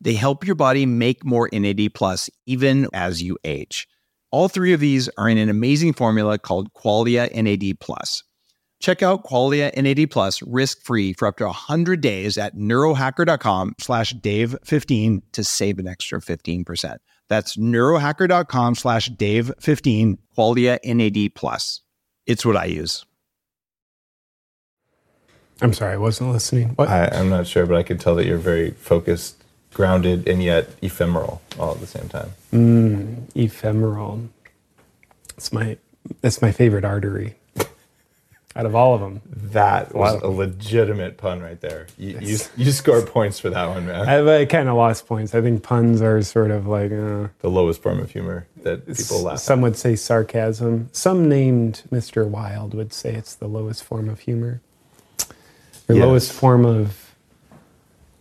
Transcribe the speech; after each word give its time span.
They 0.00 0.14
help 0.14 0.46
your 0.46 0.54
body 0.54 0.86
make 0.86 1.24
more 1.24 1.48
NAD 1.52 1.94
plus 1.94 2.30
even 2.46 2.88
as 2.92 3.22
you 3.22 3.38
age. 3.44 3.88
All 4.30 4.48
three 4.48 4.72
of 4.72 4.80
these 4.80 5.08
are 5.16 5.28
in 5.28 5.38
an 5.38 5.48
amazing 5.48 5.92
formula 5.94 6.38
called 6.38 6.72
Qualia 6.74 7.32
NAD 7.34 7.80
Plus. 7.80 8.22
Check 8.80 9.02
out 9.02 9.24
Qualia 9.24 9.74
NAD 9.74 10.10
Plus 10.10 10.42
risk-free 10.42 11.14
for 11.14 11.28
up 11.28 11.38
to 11.38 11.44
100 11.44 12.00
days 12.00 12.36
at 12.36 12.54
neurohacker.com 12.54 13.76
slash 13.80 14.12
dave15 14.14 15.22
to 15.32 15.44
save 15.44 15.78
an 15.78 15.88
extra 15.88 16.20
15%. 16.20 16.98
That's 17.28 17.56
neurohacker.com 17.56 18.74
slash 18.74 19.10
dave15, 19.10 20.18
Qualia 20.36 20.78
NAD 20.84 21.34
Plus. 21.34 21.80
It's 22.26 22.44
what 22.44 22.56
I 22.56 22.66
use. 22.66 23.04
I'm 25.62 25.72
sorry, 25.72 25.94
I 25.94 25.96
wasn't 25.96 26.32
listening. 26.32 26.70
What? 26.70 26.88
I, 26.88 27.06
I'm 27.06 27.30
not 27.30 27.46
sure, 27.46 27.64
but 27.64 27.76
I 27.76 27.82
could 27.82 27.98
tell 27.98 28.14
that 28.16 28.26
you're 28.26 28.36
very 28.36 28.72
focused, 28.72 29.42
grounded, 29.80 30.26
and 30.26 30.42
yet 30.42 30.70
ephemeral 30.80 31.42
all 31.58 31.72
at 31.72 31.80
the 31.80 31.86
same 31.86 32.08
time. 32.08 32.30
Mm, 32.50 33.24
ephemeral. 33.34 34.22
It's 35.36 35.52
my 35.52 35.76
that's 36.22 36.40
my 36.40 36.50
favorite 36.50 36.84
artery. 36.84 37.34
Out 38.56 38.64
of 38.64 38.74
all 38.74 38.94
of 38.94 39.02
them, 39.02 39.20
That 39.52 39.94
was 39.94 40.14
Wow. 40.22 40.28
a 40.28 40.30
legitimate 40.30 41.18
pun 41.18 41.42
right 41.42 41.60
there. 41.60 41.88
You, 41.98 42.18
you, 42.22 42.38
you 42.56 42.70
score 42.72 43.02
points 43.02 43.38
for 43.38 43.50
that 43.50 43.68
one, 43.68 43.84
man. 43.86 44.08
I, 44.08 44.38
I 44.40 44.44
kind 44.46 44.70
of 44.70 44.76
lost 44.76 45.06
points. 45.06 45.34
I 45.34 45.42
think 45.42 45.62
puns 45.62 46.00
are 46.00 46.22
sort 46.22 46.50
of 46.50 46.66
like 46.66 46.90
uh, 46.90 47.28
the 47.40 47.50
lowest 47.50 47.82
form 47.82 48.00
of 48.00 48.10
humor 48.12 48.46
that 48.62 48.86
people 48.96 49.20
laugh 49.20 49.40
some 49.40 49.60
would 49.60 49.76
say 49.76 49.94
sarcasm. 49.94 50.88
Some 50.92 51.28
named 51.28 51.82
Mr. 51.92 52.26
Wilde 52.26 52.72
would 52.72 52.94
say 52.94 53.12
it's 53.12 53.34
the 53.34 53.46
lowest 53.46 53.84
form 53.84 54.08
of 54.08 54.20
humor, 54.20 54.62
or 55.86 55.94
Yes. 55.94 56.04
lowest 56.06 56.32
form 56.32 56.64
of 56.64 57.14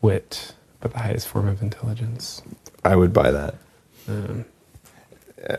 wit, 0.02 0.54
but 0.86 0.94
the 0.94 1.00
highest 1.00 1.28
form 1.28 1.48
of 1.48 1.64
intelligence. 1.64 2.44
I 2.84 2.96
would 2.96 3.12
buy 3.12 3.32
that. 3.32 3.56
Um, 4.08 4.46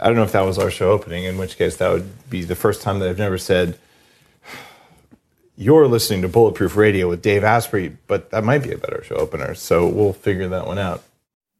I 0.00 0.06
don't 0.06 0.14
know 0.14 0.22
if 0.22 0.30
that 0.30 0.42
was 0.42 0.56
our 0.56 0.70
show 0.70 0.92
opening, 0.92 1.24
in 1.24 1.36
which 1.36 1.58
case 1.58 1.78
that 1.78 1.90
would 1.90 2.30
be 2.30 2.44
the 2.44 2.54
first 2.54 2.80
time 2.80 3.00
that 3.00 3.08
I've 3.08 3.18
never 3.18 3.36
said, 3.36 3.76
You're 5.56 5.88
listening 5.88 6.22
to 6.22 6.28
Bulletproof 6.28 6.76
Radio 6.76 7.08
with 7.08 7.22
Dave 7.22 7.42
Asprey, 7.42 7.96
but 8.06 8.30
that 8.30 8.44
might 8.44 8.62
be 8.62 8.70
a 8.70 8.78
better 8.78 9.02
show 9.02 9.16
opener. 9.16 9.56
So 9.56 9.88
we'll 9.88 10.12
figure 10.12 10.46
that 10.46 10.64
one 10.64 10.78
out. 10.78 11.02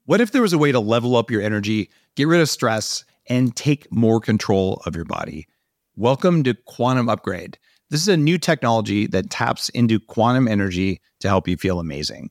What 0.04 0.20
if 0.20 0.30
there 0.30 0.42
was 0.42 0.52
a 0.52 0.58
way 0.58 0.70
to 0.70 0.78
level 0.78 1.16
up 1.16 1.28
your 1.28 1.42
energy, 1.42 1.90
get 2.14 2.28
rid 2.28 2.40
of 2.40 2.48
stress, 2.48 3.04
and 3.28 3.56
take 3.56 3.90
more 3.90 4.20
control 4.20 4.80
of 4.86 4.94
your 4.94 5.06
body? 5.06 5.48
Welcome 5.96 6.44
to 6.44 6.54
Quantum 6.54 7.08
Upgrade. 7.08 7.58
This 7.90 8.00
is 8.00 8.08
a 8.08 8.16
new 8.16 8.38
technology 8.38 9.08
that 9.08 9.30
taps 9.30 9.70
into 9.70 9.98
quantum 9.98 10.46
energy 10.46 11.00
to 11.18 11.26
help 11.26 11.48
you 11.48 11.56
feel 11.56 11.80
amazing. 11.80 12.30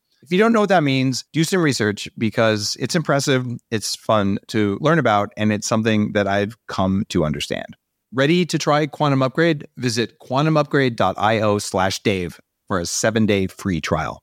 If 0.23 0.31
you 0.31 0.37
don't 0.37 0.53
know 0.53 0.59
what 0.59 0.69
that 0.69 0.83
means, 0.83 1.25
do 1.33 1.43
some 1.43 1.61
research 1.61 2.07
because 2.15 2.77
it's 2.79 2.95
impressive, 2.95 3.45
it's 3.71 3.95
fun 3.95 4.37
to 4.47 4.77
learn 4.79 4.99
about, 4.99 5.31
and 5.35 5.51
it's 5.51 5.67
something 5.67 6.13
that 6.13 6.27
I've 6.27 6.55
come 6.67 7.05
to 7.09 7.25
understand. 7.25 7.75
Ready 8.13 8.45
to 8.45 8.59
try 8.59 8.85
Quantum 8.85 9.23
Upgrade? 9.23 9.67
Visit 9.77 10.19
quantumupgrade.io 10.19 11.57
slash 11.57 12.03
Dave 12.03 12.39
for 12.67 12.79
a 12.79 12.85
seven 12.85 13.25
day 13.25 13.47
free 13.47 13.81
trial. 13.81 14.21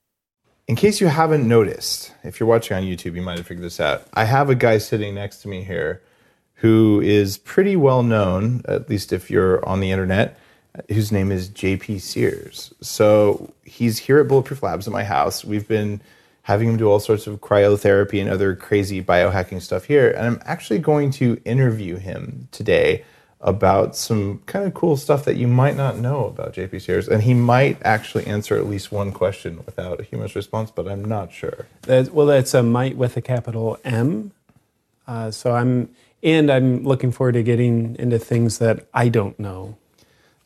In 0.69 0.77
case 0.77 1.01
you 1.01 1.09
haven't 1.09 1.49
noticed, 1.49 2.13
if 2.23 2.39
you're 2.39 2.49
watching 2.49 2.77
on 2.77 2.85
YouTube, 2.85 3.17
you 3.17 3.23
might 3.23 3.39
have 3.39 3.47
figured 3.47 3.65
this 3.65 3.81
out. 3.81 4.07
I 4.15 4.25
have 4.25 4.51
a 4.51 4.55
guy 4.55 4.79
sitting 4.79 5.15
next 5.15 5.39
to 5.43 5.49
me 5.49 5.65
here 5.65 6.03
who 6.55 7.01
is 7.01 7.39
pretty 7.39 7.75
well 7.75 8.03
known, 8.03 8.63
at 8.67 8.89
least 8.89 9.13
if 9.13 9.31
you're 9.31 9.67
on 9.67 9.81
the 9.81 9.91
internet, 9.91 10.39
whose 10.89 11.13
name 11.13 11.33
is 11.33 11.49
JP 11.49 12.01
Sears. 12.01 12.75
So 12.81 13.53
he's 13.65 13.99
here 13.99 14.21
at 14.21 14.29
Bulletproof 14.29 14.63
Labs 14.63 14.87
at 14.87 14.93
my 14.93 15.05
house. 15.05 15.45
We've 15.45 15.67
been 15.67 16.01
having 16.43 16.69
him 16.69 16.77
do 16.77 16.89
all 16.89 17.01
sorts 17.01 17.27
of 17.27 17.41
cryotherapy 17.41 18.21
and 18.21 18.31
other 18.31 18.55
crazy 18.55 19.03
biohacking 19.03 19.61
stuff 19.61 19.85
here. 19.85 20.11
And 20.11 20.27
I'm 20.27 20.43
actually 20.45 20.79
going 20.79 21.11
to 21.13 21.41
interview 21.45 21.97
him 21.97 22.49
today 22.53 23.05
about 23.41 23.95
some 23.95 24.43
kind 24.47 24.67
of 24.67 24.75
cool 24.75 24.97
stuff 24.97 25.25
that 25.25 25.37
you 25.37 25.47
might 25.47 25.77
not 25.77 25.99
know 25.99 26.27
about 26.27 26.55
JP 26.55 26.81
Sears. 26.81 27.09
And 27.09 27.23
he 27.23 27.35
might 27.35 27.81
actually 27.83 28.27
answer 28.27 28.57
at 28.57 28.67
least 28.67 28.91
one 28.91 29.13
question 29.13 29.63
without 29.65 30.01
a 30.01 30.03
humorous 30.03 30.35
response, 30.35 30.71
but 30.71 30.89
I'm 30.89 31.05
not 31.05 31.33
sure. 31.33 31.67
That, 31.83 32.13
well, 32.13 32.27
that's 32.27 32.55
a 32.55 32.63
might 32.63 32.97
with 32.97 33.17
a 33.17 33.21
capital 33.21 33.79
M. 33.85 34.33
Uh, 35.07 35.31
so 35.31 35.55
I'm, 35.55 35.91
and 36.23 36.51
I'm 36.51 36.83
looking 36.83 37.13
forward 37.13 37.33
to 37.33 37.43
getting 37.43 37.95
into 37.97 38.19
things 38.19 38.59
that 38.59 38.87
I 38.93 39.09
don't 39.09 39.39
know 39.39 39.77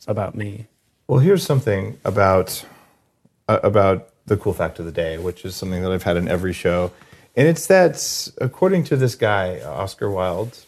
about 0.07 0.35
me. 0.35 0.67
Well, 1.07 1.19
here's 1.19 1.43
something 1.43 1.99
about 2.05 2.65
uh, 3.47 3.59
about 3.63 4.09
the 4.25 4.37
cool 4.37 4.53
fact 4.53 4.79
of 4.79 4.85
the 4.85 4.91
day, 4.91 5.17
which 5.17 5.43
is 5.43 5.55
something 5.55 5.81
that 5.81 5.91
I've 5.91 6.03
had 6.03 6.17
in 6.17 6.27
every 6.27 6.53
show, 6.53 6.91
and 7.35 7.47
it's 7.47 7.67
that 7.67 8.29
according 8.39 8.85
to 8.85 8.95
this 8.95 9.15
guy 9.15 9.59
Oscar 9.61 10.09
Wilde, 10.09 10.59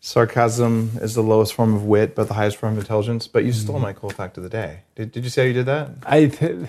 sarcasm 0.00 0.92
is 1.00 1.14
the 1.14 1.22
lowest 1.22 1.54
form 1.54 1.74
of 1.74 1.84
wit, 1.84 2.14
but 2.14 2.28
the 2.28 2.34
highest 2.34 2.58
form 2.58 2.74
of 2.74 2.80
intelligence. 2.80 3.26
But 3.26 3.44
you 3.44 3.52
stole 3.52 3.78
my 3.78 3.92
cool 3.92 4.10
fact 4.10 4.36
of 4.36 4.42
the 4.42 4.50
day. 4.50 4.80
Did, 4.94 5.12
did 5.12 5.24
you 5.24 5.30
say 5.30 5.42
how 5.42 5.46
you 5.48 5.54
did 5.54 5.66
that? 5.66 5.90
I, 6.04 6.26
th- 6.26 6.68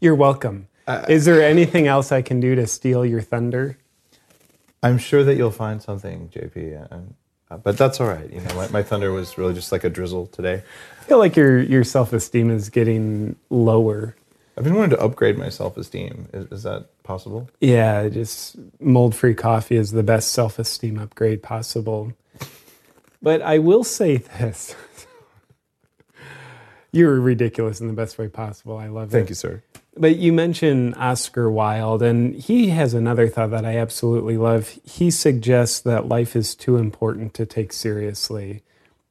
you're 0.00 0.14
welcome. 0.14 0.68
Is 1.08 1.26
there 1.26 1.42
anything 1.42 1.86
else 1.86 2.12
I 2.12 2.22
can 2.22 2.40
do 2.40 2.54
to 2.54 2.66
steal 2.66 3.04
your 3.04 3.20
thunder? 3.20 3.76
I'm 4.82 4.96
sure 4.96 5.24
that 5.24 5.36
you'll 5.36 5.50
find 5.50 5.82
something, 5.82 6.28
JP. 6.28 6.92
And, 6.92 7.14
uh, 7.50 7.56
but 7.56 7.78
that's 7.78 8.00
all 8.00 8.06
right. 8.06 8.30
You 8.30 8.40
know, 8.40 8.54
my, 8.54 8.68
my 8.68 8.82
thunder 8.82 9.12
was 9.12 9.38
really 9.38 9.54
just 9.54 9.72
like 9.72 9.84
a 9.84 9.90
drizzle 9.90 10.26
today. 10.26 10.62
I 11.00 11.04
feel 11.04 11.18
like 11.18 11.36
your 11.36 11.60
your 11.60 11.84
self 11.84 12.12
esteem 12.12 12.50
is 12.50 12.68
getting 12.68 13.36
lower. 13.50 14.14
I've 14.56 14.64
been 14.64 14.74
wanting 14.74 14.96
to 14.96 15.00
upgrade 15.00 15.38
my 15.38 15.48
self 15.48 15.76
esteem. 15.76 16.28
Is, 16.32 16.52
is 16.52 16.62
that 16.64 16.86
possible? 17.04 17.48
Yeah, 17.60 18.08
just 18.08 18.56
mold 18.80 19.14
free 19.14 19.34
coffee 19.34 19.76
is 19.76 19.92
the 19.92 20.02
best 20.02 20.32
self 20.32 20.58
esteem 20.58 20.98
upgrade 20.98 21.42
possible. 21.42 22.12
But 23.22 23.42
I 23.42 23.58
will 23.58 23.84
say 23.84 24.18
this. 24.18 24.74
You're 26.92 27.20
ridiculous 27.20 27.80
in 27.80 27.86
the 27.86 27.92
best 27.92 28.18
way 28.18 28.28
possible. 28.28 28.78
I 28.78 28.88
love 28.88 29.08
it. 29.08 29.12
Thank 29.12 29.28
you, 29.28 29.34
sir. 29.34 29.62
But 29.98 30.16
you 30.16 30.32
mentioned 30.32 30.94
Oscar 30.96 31.50
Wilde, 31.50 32.02
and 32.02 32.34
he 32.34 32.68
has 32.70 32.94
another 32.94 33.28
thought 33.28 33.50
that 33.50 33.64
I 33.64 33.76
absolutely 33.76 34.36
love. 34.36 34.78
He 34.84 35.10
suggests 35.10 35.80
that 35.80 36.08
life 36.08 36.36
is 36.36 36.54
too 36.54 36.76
important 36.76 37.34
to 37.34 37.46
take 37.46 37.72
seriously. 37.72 38.62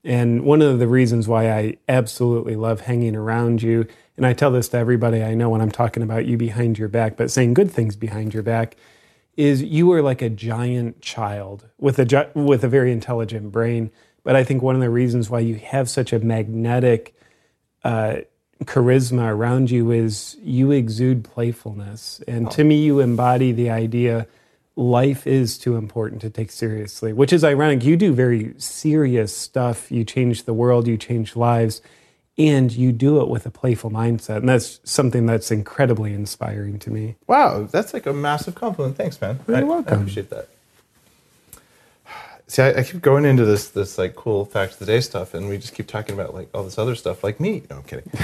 And 0.04 0.44
one 0.44 0.62
of 0.62 0.80
the 0.80 0.88
reasons 0.88 1.28
why 1.28 1.52
I 1.52 1.78
absolutely 1.90 2.56
love 2.56 2.82
hanging 2.82 3.16
around 3.16 3.62
you, 3.62 3.88
and 4.16 4.26
I 4.26 4.34
tell 4.34 4.52
this 4.52 4.70
to 4.70 4.78
everybody 4.78 5.22
I 5.22 5.34
know 5.34 5.50
when 5.50 5.62
I'm 5.62 5.72
talking 5.72 6.04
about 6.04 6.26
you 6.26 6.38
behind 6.38 6.78
your 6.78 6.88
back, 6.88 7.18
but 7.18 7.32
saying 7.32 7.54
good 7.54 7.70
things 7.70 7.96
behind 7.96 8.34
your 8.34 8.44
back, 8.44 8.78
is 9.36 9.62
you 9.62 9.92
are 9.92 10.02
like 10.02 10.22
a 10.22 10.30
giant 10.30 11.02
child 11.02 11.68
with 11.78 12.00
a 12.00 12.32
with 12.34 12.64
a 12.64 12.70
very 12.70 12.92
intelligent 12.92 13.52
brain. 13.52 13.92
But 14.24 14.36
I 14.36 14.44
think 14.44 14.62
one 14.62 14.76
of 14.76 14.82
the 14.82 14.90
reasons 14.90 15.30
why 15.30 15.40
you 15.40 15.56
have 15.56 15.90
such 15.90 16.14
a 16.14 16.20
magnetic 16.20 17.14
uh, 17.84 18.18
charisma 18.64 19.30
around 19.30 19.72
you 19.72 19.92
is 19.92 20.38
you 20.42 20.72
exude 20.72 21.24
playfulness, 21.24 22.22
and 22.28 22.50
to 22.52 22.64
me, 22.64 22.84
you 22.84 23.00
embody 23.00 23.52
the 23.52 23.70
idea 23.70 24.28
life 24.78 25.26
is 25.26 25.58
too 25.58 25.76
important 25.76 26.22
to 26.22 26.30
take 26.30 26.52
seriously. 26.52 27.12
Which 27.12 27.34
is 27.34 27.44
ironic. 27.44 27.84
You 27.84 27.98
do 27.98 28.14
very 28.14 28.54
serious 28.58 29.36
stuff. 29.36 29.92
You 29.92 30.06
change 30.06 30.44
the 30.44 30.54
world. 30.54 30.88
You 30.88 30.98
change 30.98 31.36
lives. 31.36 31.82
And 32.38 32.72
you 32.72 32.92
do 32.92 33.20
it 33.20 33.30
with 33.30 33.48
a 33.48 33.50
playful 33.50 33.90
mindset. 33.90 34.38
And 34.38 34.50
that's 34.50 34.80
something 34.84 35.26
that's 35.26 35.50
incredibly 35.50 36.14
inspiring 36.14 36.78
to 36.80 36.92
me. 36.92 37.16
Wow, 37.26 37.64
that's 37.64 37.96
like 37.96 38.06
a 38.06 38.14
massive 38.14 38.54
compliment. 38.54 38.96
Thanks, 38.96 39.20
man. 39.20 39.40
You're 39.48 39.58
I, 39.58 39.64
welcome. 39.64 39.94
I 39.94 40.02
appreciate 40.02 40.30
that. 40.30 40.48
See, 42.48 42.62
I, 42.62 42.80
I 42.80 42.84
keep 42.84 43.02
going 43.02 43.26
into 43.26 43.44
this 43.46 43.70
this 43.70 43.98
like 43.98 44.16
cool 44.16 44.46
fact 44.46 44.74
of 44.74 44.80
the 44.80 44.86
day 44.86 45.02
stuff, 45.02 45.34
and 45.34 45.50
we 45.50 45.58
just 45.58 45.76
keep 45.76 45.88
talking 45.88 46.16
about 46.16 46.34
like 46.34 46.50
all 46.54 46.64
this 46.64 46.78
other 46.78 46.96
stuff, 46.96 47.24
like 47.24 47.40
me. 47.40 47.64
No, 47.70 47.78
I'm 47.78 47.84
kidding. 47.84 48.10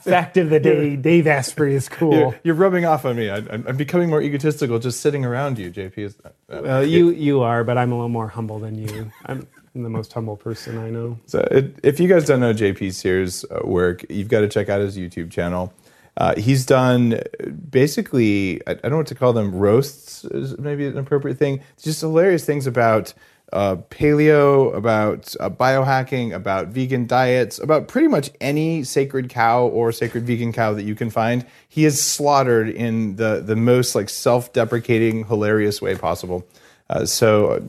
Fact 0.00 0.36
of 0.36 0.50
the 0.50 0.60
day 0.60 0.96
Dave 0.96 1.26
Asprey 1.26 1.74
is 1.74 1.88
cool. 1.88 2.12
You're, 2.14 2.40
you're 2.44 2.54
rubbing 2.54 2.84
off 2.84 3.04
on 3.04 3.16
me. 3.16 3.30
I, 3.30 3.36
I'm, 3.36 3.64
I'm 3.66 3.76
becoming 3.76 4.10
more 4.10 4.20
egotistical 4.20 4.78
just 4.78 5.00
sitting 5.00 5.24
around 5.24 5.58
you, 5.58 5.70
JP. 5.70 5.98
Is, 5.98 6.16
uh, 6.24 6.30
Well, 6.62 6.86
you, 6.86 7.10
you 7.10 7.40
are, 7.42 7.64
but 7.64 7.78
I'm 7.78 7.90
a 7.90 7.94
little 7.94 8.08
more 8.08 8.28
humble 8.28 8.58
than 8.58 8.76
you. 8.76 9.10
I'm 9.24 9.46
the 9.74 9.88
most 9.88 10.12
humble 10.12 10.36
person 10.36 10.78
I 10.78 10.90
know. 10.90 11.18
So 11.26 11.40
it, 11.50 11.78
if 11.82 12.00
you 12.00 12.08
guys 12.08 12.26
don't 12.26 12.40
know 12.40 12.54
JP 12.54 12.92
Sears' 12.92 13.44
uh, 13.44 13.60
work, 13.64 14.04
you've 14.08 14.28
got 14.28 14.40
to 14.40 14.48
check 14.48 14.68
out 14.68 14.80
his 14.80 14.96
YouTube 14.96 15.30
channel. 15.30 15.72
Uh, 16.16 16.34
he's 16.36 16.64
done 16.64 17.20
basically, 17.68 18.66
I, 18.66 18.72
I 18.72 18.74
don't 18.74 18.92
know 18.92 18.96
what 18.98 19.06
to 19.08 19.14
call 19.14 19.32
them, 19.32 19.54
roasts 19.54 20.24
is 20.24 20.58
maybe 20.58 20.86
an 20.86 20.96
appropriate 20.96 21.38
thing. 21.38 21.62
Just 21.80 22.00
hilarious 22.00 22.44
things 22.44 22.66
about 22.66 23.12
uh, 23.52 23.76
paleo, 23.90 24.74
about 24.74 25.34
uh, 25.38 25.50
biohacking, 25.50 26.34
about 26.34 26.68
vegan 26.68 27.06
diets, 27.06 27.58
about 27.58 27.86
pretty 27.86 28.08
much 28.08 28.30
any 28.40 28.82
sacred 28.82 29.28
cow 29.28 29.66
or 29.66 29.92
sacred 29.92 30.26
vegan 30.26 30.52
cow 30.52 30.72
that 30.74 30.82
you 30.84 30.94
can 30.94 31.10
find. 31.10 31.46
He 31.68 31.84
is 31.84 32.02
slaughtered 32.02 32.68
in 32.68 33.16
the, 33.16 33.42
the 33.44 33.56
most 33.56 33.94
like 33.94 34.08
self-deprecating, 34.08 35.26
hilarious 35.26 35.80
way 35.80 35.94
possible. 35.94 36.46
Uh, 36.88 37.04
so 37.04 37.64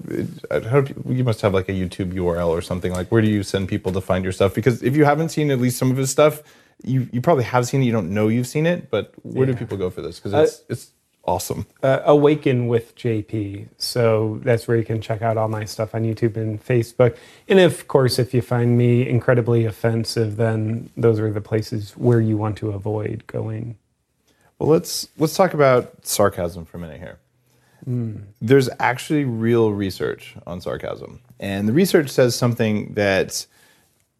uh, 0.51 0.59
I 0.59 0.67
hope 0.67 0.89
you 1.07 1.23
must 1.23 1.41
have 1.41 1.53
like 1.53 1.69
a 1.69 1.73
YouTube 1.73 2.13
URL 2.13 2.49
or 2.49 2.61
something. 2.61 2.91
Like, 2.91 3.11
where 3.11 3.21
do 3.21 3.27
you 3.27 3.43
send 3.43 3.67
people 3.67 3.91
to 3.93 4.01
find 4.01 4.23
your 4.23 4.33
stuff? 4.33 4.53
Because 4.53 4.83
if 4.83 4.95
you 4.95 5.05
haven't 5.05 5.29
seen 5.29 5.51
at 5.51 5.59
least 5.59 5.77
some 5.77 5.91
of 5.91 5.97
his 5.97 6.09
stuff, 6.09 6.43
you 6.83 7.07
you 7.11 7.21
probably 7.21 7.43
have 7.45 7.67
seen 7.67 7.81
it. 7.81 7.85
You 7.85 7.91
don't 7.91 8.11
know 8.11 8.27
you've 8.27 8.47
seen 8.47 8.65
it, 8.65 8.89
but 8.89 9.13
where 9.23 9.45
do 9.45 9.55
people 9.55 9.77
go 9.77 9.89
for 9.89 10.01
this? 10.01 10.19
Because 10.19 10.33
it's 10.33 10.63
it's 10.69 10.91
awesome. 11.25 11.65
uh, 11.83 11.99
Awaken 12.05 12.67
with 12.67 12.95
JP. 12.95 13.67
So 13.77 14.39
that's 14.43 14.67
where 14.67 14.77
you 14.77 14.85
can 14.85 15.01
check 15.01 15.21
out 15.21 15.37
all 15.37 15.47
my 15.49 15.65
stuff 15.65 15.93
on 15.93 16.03
YouTube 16.03 16.37
and 16.37 16.63
Facebook. 16.63 17.17
And 17.47 17.59
of 17.59 17.87
course, 17.87 18.17
if 18.19 18.33
you 18.33 18.41
find 18.41 18.77
me 18.77 19.07
incredibly 19.07 19.65
offensive, 19.65 20.37
then 20.37 20.89
those 20.95 21.19
are 21.19 21.31
the 21.31 21.41
places 21.41 21.91
where 21.97 22.21
you 22.21 22.37
want 22.37 22.57
to 22.59 22.69
avoid 22.69 23.25
going. 23.27 23.77
Well, 24.59 24.69
let's 24.69 25.09
let's 25.17 25.35
talk 25.35 25.53
about 25.53 26.05
sarcasm 26.05 26.65
for 26.65 26.77
a 26.77 26.79
minute 26.79 26.99
here. 26.99 27.19
There's 28.41 28.69
actually 28.79 29.23
real 29.23 29.71
research 29.71 30.35
on 30.45 30.59
sarcasm, 30.61 31.21
and 31.39 31.69
the 31.69 31.73
research 31.73 32.09
says 32.09 32.35
something 32.35 32.93
that 32.95 33.45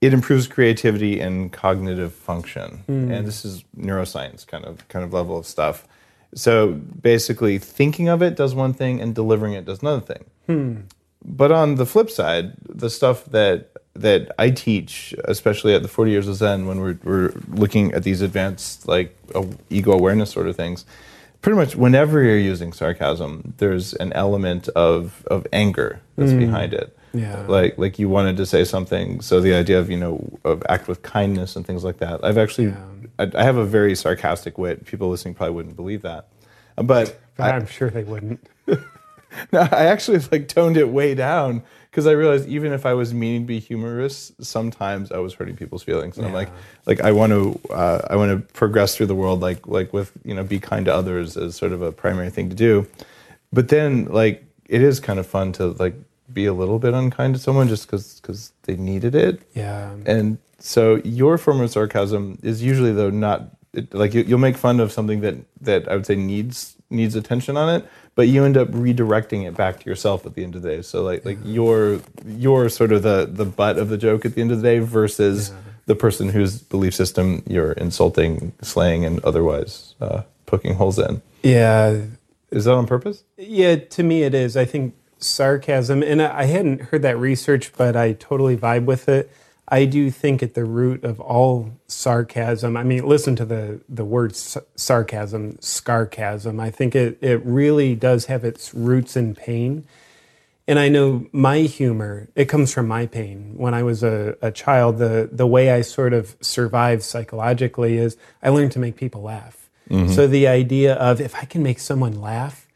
it 0.02 0.14
improves 0.14 0.48
creativity 0.48 1.20
and 1.20 1.52
cognitive 1.52 2.14
function. 2.14 2.84
And 2.88 3.26
this 3.26 3.44
is 3.46 3.64
neuroscience 3.78 4.46
kind 4.46 4.66
of 4.66 4.88
kind 4.90 5.04
of 5.06 5.14
level 5.14 5.38
of 5.38 5.46
stuff. 5.46 5.88
So 6.36 6.74
basically, 6.74 7.58
thinking 7.58 8.08
of 8.10 8.22
it 8.22 8.36
does 8.36 8.54
one 8.54 8.74
thing, 8.74 9.02
and 9.02 9.16
delivering 9.16 9.54
it 9.54 9.66
does 9.66 9.82
another 9.82 10.02
thing. 10.02 10.88
But 11.26 11.52
on 11.52 11.76
the 11.76 11.86
flip 11.86 12.10
side, 12.10 12.54
the 12.68 12.90
stuff 12.90 13.26
that 13.26 13.70
that 13.96 14.32
I 14.38 14.52
teach, 14.52 15.16
especially 15.26 15.74
at 15.74 15.82
the 15.82 15.88
40 15.88 16.12
Years 16.12 16.28
of 16.28 16.36
Zen, 16.36 16.68
when 16.68 16.80
we're, 16.80 17.00
we're 17.04 17.34
looking 17.50 17.94
at 17.94 18.04
these 18.04 18.22
advanced 18.22 18.88
like 18.88 19.18
uh, 19.34 19.44
ego 19.72 19.92
awareness 19.94 20.30
sort 20.30 20.48
of 20.48 20.56
things, 20.56 20.86
pretty 21.42 21.58
much 21.58 21.76
whenever 21.76 22.22
you're 22.22 22.38
using 22.38 22.74
sarcasm, 22.74 23.54
there's 23.58 23.94
an 23.96 24.14
element 24.14 24.68
of 24.70 25.26
of 25.28 25.48
anger 25.52 26.02
that's 26.16 26.32
behind 26.40 26.74
it. 26.74 26.97
Yeah. 27.18 27.46
Like 27.48 27.78
like 27.78 28.00
you 28.00 28.10
wanted 28.10 28.38
to 28.38 28.46
say 28.46 28.64
something, 28.64 29.22
so 29.22 29.42
the 29.42 29.54
idea 29.54 29.80
of 29.80 29.90
you 29.90 29.98
know 29.98 30.40
of 30.44 30.64
act 30.69 30.88
with 30.88 31.02
kindness 31.02 31.56
and 31.56 31.66
things 31.66 31.84
like 31.84 31.98
that. 31.98 32.24
I've 32.24 32.38
actually 32.38 32.74
I, 33.19 33.31
I 33.36 33.44
have 33.44 33.58
a 33.58 33.66
very 33.66 33.96
sarcastic 33.96 34.58
wit. 34.58 34.86
People 34.86 35.10
listening 35.10 35.34
probably 35.34 35.56
wouldn't 35.56 35.75
believe 35.75 36.02
that, 36.04 36.28
but 36.75 37.19
But 37.38 37.54
I, 37.54 37.56
I'm 37.56 37.68
sure 37.68 37.90
they 37.90 38.04
wouldn't. 38.04 38.48
no, 38.68 39.60
I 39.60 39.86
actually 39.86 40.19
like 40.31 40.48
toned 40.48 40.78
it 40.78 40.90
way 40.90 41.16
down 41.16 41.64
because 41.90 42.06
I 42.08 42.12
realized 42.12 42.48
even 42.48 42.74
if 42.74 42.86
I 42.86 42.94
was 42.94 43.14
meaning 43.14 43.42
to 43.42 43.48
be 43.48 43.60
humorous, 43.60 44.31
sometimes 44.40 45.12
I 45.12 45.18
was 45.18 45.34
hurting 45.34 45.56
people's 45.56 45.84
feelings, 45.84 46.18
and 46.18 46.28
I'm 46.28 46.34
like, 46.34 46.50
like 46.86 47.02
I 47.02 47.12
want 47.12 47.31
to, 47.31 47.60
uh, 47.72 48.02
I 48.10 48.16
want 48.16 48.31
to 48.31 48.54
progress 48.54 48.96
through 48.96 49.08
the 49.08 49.16
world, 49.16 49.42
like, 49.42 49.68
like 49.68 49.94
with 49.94 50.12
you 50.24 50.36
know, 50.36 50.44
be 50.44 50.60
kind 50.60 50.86
to 50.86 50.94
others 50.94 51.38
as 51.38 51.56
sort 51.56 51.72
of 51.72 51.81
a 51.81 51.92
primary 51.92 52.30
thing 52.30 52.50
to 52.50 52.56
do. 52.56 52.88
But 53.52 53.70
then, 53.70 54.06
like, 54.06 54.44
it 54.68 54.81
is 54.81 55.00
kind 55.00 55.18
of 55.20 55.25
fun 55.25 55.54
to 55.54 55.68
like 55.70 55.96
be 56.31 56.45
a 56.45 56.53
little 56.53 56.79
bit 56.79 56.94
unkind 56.94 57.35
to 57.35 57.39
someone 57.41 57.68
just 57.68 57.88
because 57.88 58.51
they 58.63 58.75
needed 58.75 59.15
it, 59.15 59.41
Yeah. 59.53 59.91
and 60.06 60.38
so 60.59 60.95
your 61.03 61.38
form 61.38 61.62
of 61.62 61.69
sarcasm 61.69 62.39
is 62.41 62.63
usually 62.63 62.91
though 62.91 63.09
not 63.12 63.50
it, 63.74 63.94
like 63.94 64.13
you, 64.13 64.24
you'll 64.24 64.39
make 64.39 64.57
fun 64.57 64.79
of 64.79 64.91
something 64.91 65.21
that 65.21 65.35
that 65.62 65.88
I 65.89 65.95
would 65.95 66.06
say 66.06 66.15
needs 66.15 66.75
needs 66.89 67.15
attention 67.15 67.57
on 67.57 67.69
it, 67.75 67.85
but 68.15 68.27
you 68.29 68.44
end 68.45 68.57
up 68.57 68.69
redirecting 68.69 69.45
it 69.47 69.56
back 69.56 69.79
to 69.81 69.89
yourself 69.89 70.25
at 70.25 70.33
the 70.35 70.44
end 70.44 70.56
of 70.56 70.62
the 70.63 70.69
day. 70.69 70.81
So 70.81 71.03
like 71.03 71.25
like 71.25 71.38
you're 71.44 72.00
you're 72.25 72.69
sort 72.69 72.91
of 72.91 73.03
the 73.03 73.27
the 73.31 73.46
butt 73.46 73.77
of 73.77 73.89
the 73.89 73.98
joke 73.98 74.25
at 74.25 74.36
the 74.36 74.41
end 74.41 74.51
of 74.51 74.62
the 74.62 74.67
day 74.67 74.79
versus 74.79 75.51
the 75.86 75.96
person 75.96 76.29
whose 76.29 76.60
belief 76.62 76.93
system 76.96 77.43
you're 77.48 77.74
insulting, 77.74 78.51
slaying, 78.62 79.05
and 79.05 79.24
otherwise 79.24 79.96
uh, 80.01 80.24
poking 80.46 80.74
holes 80.75 80.98
in. 81.00 81.22
Yeah. 81.43 82.01
Is 82.51 82.65
that 82.65 82.74
on 82.74 82.88
purpose? 82.88 83.24
Yeah, 83.38 83.75
to 83.75 84.03
me 84.03 84.24
it 84.24 84.34
is. 84.34 84.55
I 84.57 84.65
think 84.65 84.96
sarcasm, 85.19 86.03
and 86.03 86.21
I 86.21 86.45
hadn't 86.45 86.81
heard 86.83 87.01
that 87.01 87.17
research, 87.17 87.71
but 87.77 87.95
I 87.95 88.13
totally 88.13 88.57
vibe 88.57 88.86
with 88.86 89.09
it. 89.09 89.31
I 89.69 89.83
do 89.86 90.09
think 90.12 90.41
at 90.41 90.53
the 90.53 90.63
root 90.63 91.03
of 91.03 91.19
all 91.19 91.71
sarcasm, 91.88 92.77
I 92.77 92.83
mean, 92.83 93.05
listen 93.05 93.36
to 93.36 93.45
the, 93.45 93.81
the 93.89 94.05
word 94.05 94.31
s- 94.31 94.57
sarcasm, 94.75 95.57
scarcasm. 95.59 96.59
I 96.59 96.71
think 96.71 96.95
it, 96.95 97.17
it 97.21 97.45
really 97.45 97.93
does 97.93 98.25
have 98.25 98.45
its 98.45 98.74
roots 98.74 99.17
in 99.17 99.36
pain. 99.36 99.83
And 100.69 100.79
I 100.79 100.88
know 100.88 101.27
my 101.33 101.59
humor, 101.59 102.29
it 102.36 102.45
comes 102.45 102.74
from 102.74 102.88
my 102.88 103.07
pain. 103.07 103.55
When 103.57 103.74
I 103.74 103.83
was 103.83 104.03
a, 104.03 104.38
a 104.41 104.51
child, 104.51 105.00
the, 105.00 105.29
the 105.31 105.47
way 105.47 105.71
I 105.71 105.81
sort 105.81 106.13
of 106.13 106.36
survived 106.39 107.03
psychologically 107.03 107.97
is 107.97 108.17
I 108.41 108.50
learned 108.50 108.71
to 108.74 108.79
make 108.79 108.95
people 108.95 109.21
laugh. 109.21 109.69
Mm-hmm. 109.89 110.13
So 110.13 110.27
the 110.27 110.47
idea 110.47 110.93
of 110.95 111.19
if 111.19 111.36
I 111.36 111.45
can 111.45 111.63
make 111.63 111.79
someone 111.79 112.21
laugh, 112.21 112.67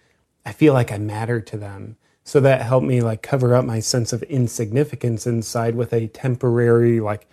I 0.45 0.51
feel 0.53 0.74
like 0.74 0.91
I 0.91 0.98
matter 0.98 1.39
to 1.39 1.57
them. 1.57 1.98
So 2.24 2.40
that 2.40 2.62
helped 2.62 2.86
me 2.86 3.01
like 3.01 3.22
cover 3.22 3.56
up 3.56 3.66
my 3.66 3.80
sense 3.80 4.13
of 4.13 4.24
insignificance 4.24 5.25
inside 5.25 5.75
with 5.75 5.92
a 5.94 6.08
temporary, 6.08 7.00
like 7.00 7.28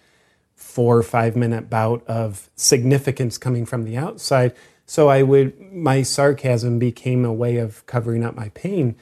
four 0.54 0.97
or 0.97 1.02
five 1.02 1.37
minute 1.37 1.71
bout 1.71 2.07
of 2.07 2.50
significance 2.57 3.38
coming 3.38 3.66
from 3.66 3.85
the 3.85 3.97
outside. 3.97 4.54
So 4.87 5.09
I 5.09 5.23
would, 5.23 5.73
my 5.73 6.02
sarcasm 6.02 6.78
became 6.78 7.25
a 7.25 7.33
way 7.33 7.59
of 7.59 7.85
covering 7.87 8.25
up 8.25 8.35
my 8.35 8.49
pain. 8.50 8.97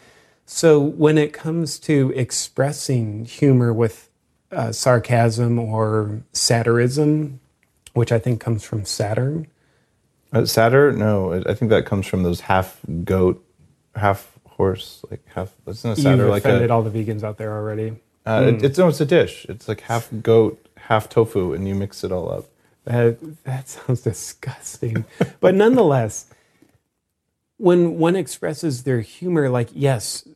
So 0.45 0.81
when 0.81 1.19
it 1.19 1.33
comes 1.33 1.79
to 1.81 2.13
expressing 2.17 3.25
humor 3.25 3.73
with 3.73 4.11
uh, 4.51 4.73
sarcasm 4.73 5.59
or 5.59 6.23
satirism, 6.33 7.41
which 7.95 8.13
I 8.13 8.19
think 8.19 8.41
comes 8.41 8.65
from 8.65 8.85
Saturn, 8.85 9.47
Uh? 10.33 10.93
No, 10.93 11.33
I 11.47 11.55
think 11.55 11.71
that 11.71 11.87
comes 11.87 12.07
from 12.07 12.23
those 12.23 12.41
half 12.41 12.81
goat, 13.05 13.45
half 13.95 14.36
horse, 14.57 15.05
like 15.11 15.23
half. 15.35 15.55
Isn't 15.67 15.91
a 15.91 15.95
you've 15.95 16.03
satyr 16.03 16.29
like 16.29 16.45
offended 16.45 16.71
a? 16.71 16.73
all 16.73 16.83
the 16.83 16.91
vegans 16.91 17.23
out 17.23 17.39
there 17.39 17.53
already. 17.53 17.97
Uh, 18.25 18.53
it, 18.55 18.65
it's 18.65 18.79
no, 18.79 18.89
it's 18.89 19.01
a 19.01 19.07
dish. 19.07 19.47
It's 19.49 19.69
like 19.69 19.83
half 19.83 20.09
goat, 20.23 20.67
half 20.77 21.09
tofu, 21.09 21.53
and 21.53 21.69
you 21.69 21.75
mix 21.75 22.03
it 22.03 22.11
all 22.11 22.31
up. 22.33 22.47
That, 22.85 23.45
that 23.45 23.69
sounds 23.69 24.01
disgusting. 24.01 25.05
but 25.41 25.55
nonetheless, 25.55 26.27
when 27.57 27.99
one 27.99 28.17
expresses 28.17 28.83
their 28.83 29.01
humor, 29.01 29.49
like, 29.49 29.69
yes, 29.73 30.27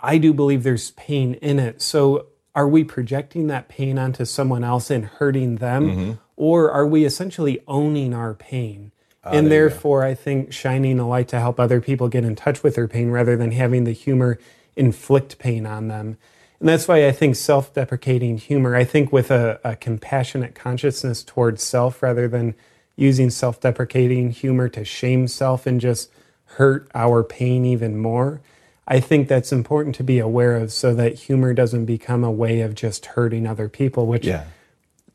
I 0.00 0.18
do 0.18 0.32
believe 0.32 0.62
there's 0.62 0.90
pain 0.92 1.34
in 1.34 1.58
it. 1.58 1.80
So 1.82 2.26
are 2.54 2.68
we 2.68 2.84
projecting 2.84 3.46
that 3.48 3.68
pain 3.68 3.98
onto 3.98 4.24
someone 4.24 4.64
else 4.64 4.90
and 4.90 5.04
hurting 5.04 5.56
them? 5.56 6.18
Or 6.36 6.70
are 6.70 6.86
we 6.86 7.04
essentially 7.04 7.60
owning 7.66 8.14
our 8.14 8.34
pain? 8.34 8.92
And 9.32 9.50
therefore, 9.50 10.04
I 10.04 10.14
think 10.14 10.52
shining 10.52 10.98
a 10.98 11.08
light 11.08 11.28
to 11.28 11.40
help 11.40 11.58
other 11.58 11.80
people 11.80 12.08
get 12.08 12.24
in 12.24 12.36
touch 12.36 12.62
with 12.62 12.74
their 12.74 12.88
pain 12.88 13.10
rather 13.10 13.36
than 13.36 13.52
having 13.52 13.84
the 13.84 13.92
humor 13.92 14.38
inflict 14.76 15.38
pain 15.38 15.66
on 15.66 15.88
them. 15.88 16.18
And 16.60 16.68
that's 16.68 16.88
why 16.88 17.06
I 17.06 17.12
think 17.12 17.36
self 17.36 17.72
deprecating 17.74 18.38
humor, 18.38 18.74
I 18.74 18.84
think 18.84 19.12
with 19.12 19.30
a, 19.30 19.60
a 19.62 19.76
compassionate 19.76 20.54
consciousness 20.54 21.22
towards 21.22 21.62
self 21.62 22.02
rather 22.02 22.28
than 22.28 22.54
using 22.96 23.30
self 23.30 23.60
deprecating 23.60 24.30
humor 24.30 24.68
to 24.70 24.84
shame 24.84 25.28
self 25.28 25.66
and 25.66 25.80
just 25.80 26.10
hurt 26.56 26.90
our 26.94 27.22
pain 27.22 27.64
even 27.64 27.96
more. 27.98 28.40
I 28.88 29.00
think 29.00 29.28
that's 29.28 29.52
important 29.52 29.96
to 29.96 30.04
be 30.04 30.18
aware 30.18 30.56
of 30.56 30.72
so 30.72 30.94
that 30.94 31.14
humor 31.14 31.52
doesn't 31.52 31.86
become 31.86 32.22
a 32.22 32.30
way 32.30 32.60
of 32.60 32.74
just 32.74 33.06
hurting 33.06 33.46
other 33.46 33.68
people, 33.68 34.06
which 34.06 34.26
Yeah. 34.26 34.44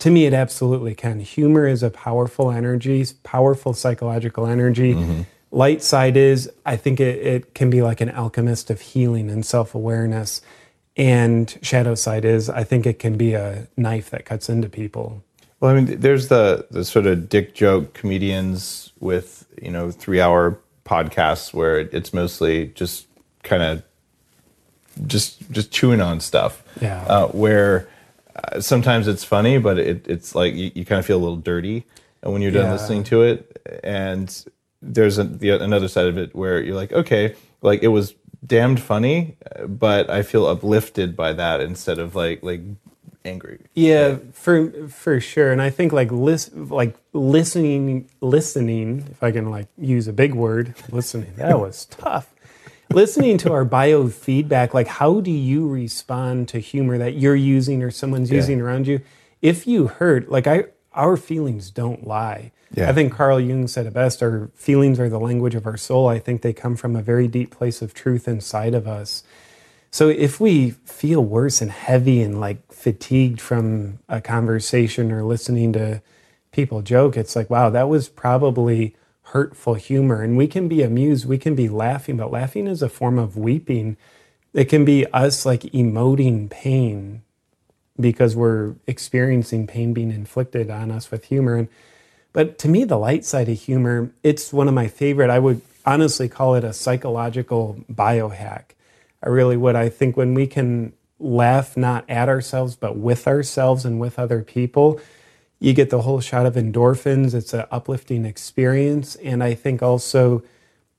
To 0.01 0.10
me 0.10 0.25
it 0.25 0.34
absolutely 0.34 0.96
can. 0.96 1.20
Humor 1.20 1.67
is 1.67 1.84
a 1.84 1.91
powerful 1.91 2.51
energy, 2.51 3.05
powerful 3.24 3.74
psychological 3.74 4.48
energy. 4.48 5.25
Light 5.51 5.84
side 5.84 6.17
is, 6.17 6.50
I 6.65 6.75
think 6.75 7.00
it, 7.00 7.25
it 7.25 7.53
can 7.53 7.70
be 7.70 7.81
like 7.81 8.01
an 8.01 8.10
alchemist 8.10 8.72
of 8.72 8.81
healing 8.81 9.29
and 9.29 9.46
self 9.46 9.75
awareness. 9.75 10.41
And 10.98 11.58
shadow 11.62 11.93
side 11.93 12.25
is, 12.25 12.50
I 12.50 12.63
think 12.63 12.86
it 12.86 13.00
can 13.00 13.15
be 13.15 13.34
a 13.34 13.67
knife 13.77 14.10
that 14.10 14.25
cuts 14.25 14.50
into 14.50 14.70
people. 14.70 15.24
Well, 15.60 15.72
I 15.72 15.79
mean, 15.79 16.00
there's 16.00 16.29
the 16.29 16.65
the 16.72 16.84
sort 16.84 17.05
of 17.05 17.29
dick 17.29 17.53
joke 17.53 17.93
comedians 17.93 18.91
with 19.00 19.46
you 19.62 19.70
know 19.70 19.91
three 19.91 20.20
hour 20.20 20.60
podcasts 20.86 21.53
where 21.53 21.79
it's 21.79 22.13
mostly 22.13 22.67
just 22.70 23.05
kind 23.43 23.62
of 23.62 23.84
just 25.05 25.50
just 25.51 25.72
chewing 25.72 26.01
on 26.01 26.20
stuff. 26.20 26.63
Yeah. 26.81 27.03
Uh, 27.03 27.27
where 27.27 27.88
uh, 28.35 28.59
sometimes 28.61 29.07
it's 29.07 29.23
funny, 29.23 29.57
but 29.57 29.77
it, 29.79 30.07
it's 30.07 30.35
like 30.35 30.53
you, 30.55 30.71
you 30.75 30.85
kind 30.85 31.00
of 31.00 31.05
feel 31.05 31.17
a 31.17 31.23
little 31.23 31.38
dirty 31.38 31.85
when 32.21 32.41
you're 32.41 32.51
done 32.51 32.65
Yeah. 32.65 32.73
listening 32.73 33.03
to 33.05 33.23
it. 33.23 33.61
And 33.83 34.45
there's 34.81 35.17
a, 35.17 35.23
the, 35.23 35.50
another 35.51 35.88
side 35.88 36.07
of 36.07 36.17
it 36.17 36.35
where 36.35 36.61
you're 36.61 36.75
like, 36.75 36.91
okay, 36.91 37.35
like 37.61 37.83
it 37.83 37.89
was 37.89 38.15
damned 38.45 38.79
funny, 38.79 39.38
but 39.67 40.09
I 40.09 40.23
feel 40.23 40.47
uplifted 40.47 41.15
by 41.15 41.33
that 41.33 41.61
instead 41.61 42.00
of 42.00 42.15
like 42.15 42.41
like 42.43 42.61
angry. 43.23 43.59
Yeah, 43.75 44.17
for 44.33 44.88
for 44.88 45.19
sure. 45.19 45.51
And 45.51 45.61
I 45.61 45.69
think 45.69 45.93
like 45.93 46.11
lis- 46.11 46.50
like 46.55 46.95
listening 47.13 48.09
listening, 48.19 49.05
if 49.11 49.21
I 49.21 49.31
can 49.31 49.51
like 49.51 49.67
use 49.77 50.07
a 50.07 50.13
big 50.13 50.33
word, 50.33 50.73
listening. 50.89 51.33
That 51.35 51.59
was 51.59 51.85
tough. 51.85 52.33
Listening 52.93 53.38
to 53.39 53.51
our 53.51 53.65
biofeedback, 53.65 54.74
like 54.74 54.88
how 54.88 55.21
do 55.21 55.31
you 55.31 55.67
respond 55.67 56.48
to 56.50 56.60
humor 56.60 56.98
that 56.98 57.15
you're 57.15 57.36
using 57.36 57.83
or 57.83 57.91
someone's 57.91 58.31
using 58.31 58.62
around 58.62 58.88
you? 58.88 59.01
If 59.41 59.65
you 59.67 59.88
hurt, 59.88 60.29
like 60.29 60.48
I 60.48 60.65
our 60.93 61.17
feelings 61.17 61.71
don't 61.71 62.05
lie. 62.05 62.51
Yeah. 62.74 62.89
I 62.89 62.93
think 62.93 63.13
Carl 63.13 63.39
Jung 63.39 63.67
said 63.67 63.86
it 63.86 63.93
best, 63.93 64.21
our 64.24 64.50
feelings 64.55 65.00
are 65.00 65.10
the 65.10 65.19
language 65.19 65.55
of 65.55 65.65
our 65.65 65.77
soul. 65.77 66.07
I 66.07 66.19
think 66.19 66.41
they 66.41 66.53
come 66.53 66.75
from 66.75 66.95
a 66.95 67.01
very 67.01 67.27
deep 67.27 67.51
place 67.51 67.81
of 67.81 67.93
truth 67.93 68.27
inside 68.27 68.74
of 68.74 68.88
us. 68.88 69.24
So 69.89 70.07
if 70.07 70.39
we 70.39 70.71
feel 70.71 71.24
worse 71.24 71.62
and 71.62 71.69
heavy 71.69 72.21
and 72.21 72.39
like 72.39 72.71
fatigued 72.71 73.41
from 73.41 74.00
a 74.07 74.21
conversation 74.21 75.12
or 75.12 75.24
listening 75.24 75.74
to 75.74 76.01
people 76.51 76.81
joke, 76.81 77.17
it's 77.17 77.36
like, 77.36 77.50
wow, 77.50 77.69
that 77.69 77.89
was 77.89 78.07
probably 78.07 78.95
hurtful 79.31 79.75
humor. 79.75 80.21
And 80.21 80.38
we 80.38 80.47
can 80.47 80.67
be 80.67 80.83
amused, 80.83 81.25
we 81.25 81.38
can 81.38 81.55
be 81.55 81.69
laughing, 81.69 82.17
but 82.17 82.31
laughing 82.31 82.67
is 82.67 82.81
a 82.81 82.89
form 82.89 83.17
of 83.17 83.38
weeping. 83.38 83.97
It 84.53 84.65
can 84.65 84.83
be 84.83 85.05
us 85.07 85.45
like 85.45 85.61
emoting 85.61 86.50
pain 86.50 87.23
because 88.00 88.35
we're 88.35 88.75
experiencing 88.88 89.67
pain 89.67 89.93
being 89.93 90.11
inflicted 90.11 90.69
on 90.69 90.91
us 90.91 91.11
with 91.11 91.25
humor. 91.25 91.55
And 91.55 91.69
but 92.33 92.57
to 92.59 92.69
me, 92.69 92.83
the 92.83 92.97
light 92.97 93.25
side 93.25 93.50
of 93.50 93.59
humor, 93.59 94.11
it's 94.23 94.53
one 94.53 94.67
of 94.67 94.73
my 94.73 94.88
favorite. 94.88 95.29
I 95.29 95.39
would 95.39 95.61
honestly 95.85 96.29
call 96.29 96.55
it 96.55 96.63
a 96.63 96.73
psychological 96.73 97.83
biohack. 97.91 98.71
I 99.23 99.29
really 99.29 99.57
would. 99.57 99.75
I 99.75 99.89
think 99.89 100.17
when 100.17 100.33
we 100.33 100.47
can 100.47 100.93
laugh 101.19 101.77
not 101.77 102.09
at 102.09 102.29
ourselves, 102.29 102.75
but 102.75 102.97
with 102.97 103.27
ourselves 103.27 103.85
and 103.85 104.00
with 104.00 104.17
other 104.17 104.43
people, 104.43 105.00
you 105.62 105.74
get 105.74 105.91
the 105.91 106.01
whole 106.01 106.20
shot 106.20 106.48
of 106.48 106.56
endorphins. 106.56 107.36
It's 107.36 107.53
an 107.53 107.65
uplifting 107.70 108.25
experience. 108.25 109.15
And 109.18 109.44
I 109.44 109.53
think 109.53 109.84
also 109.84 110.41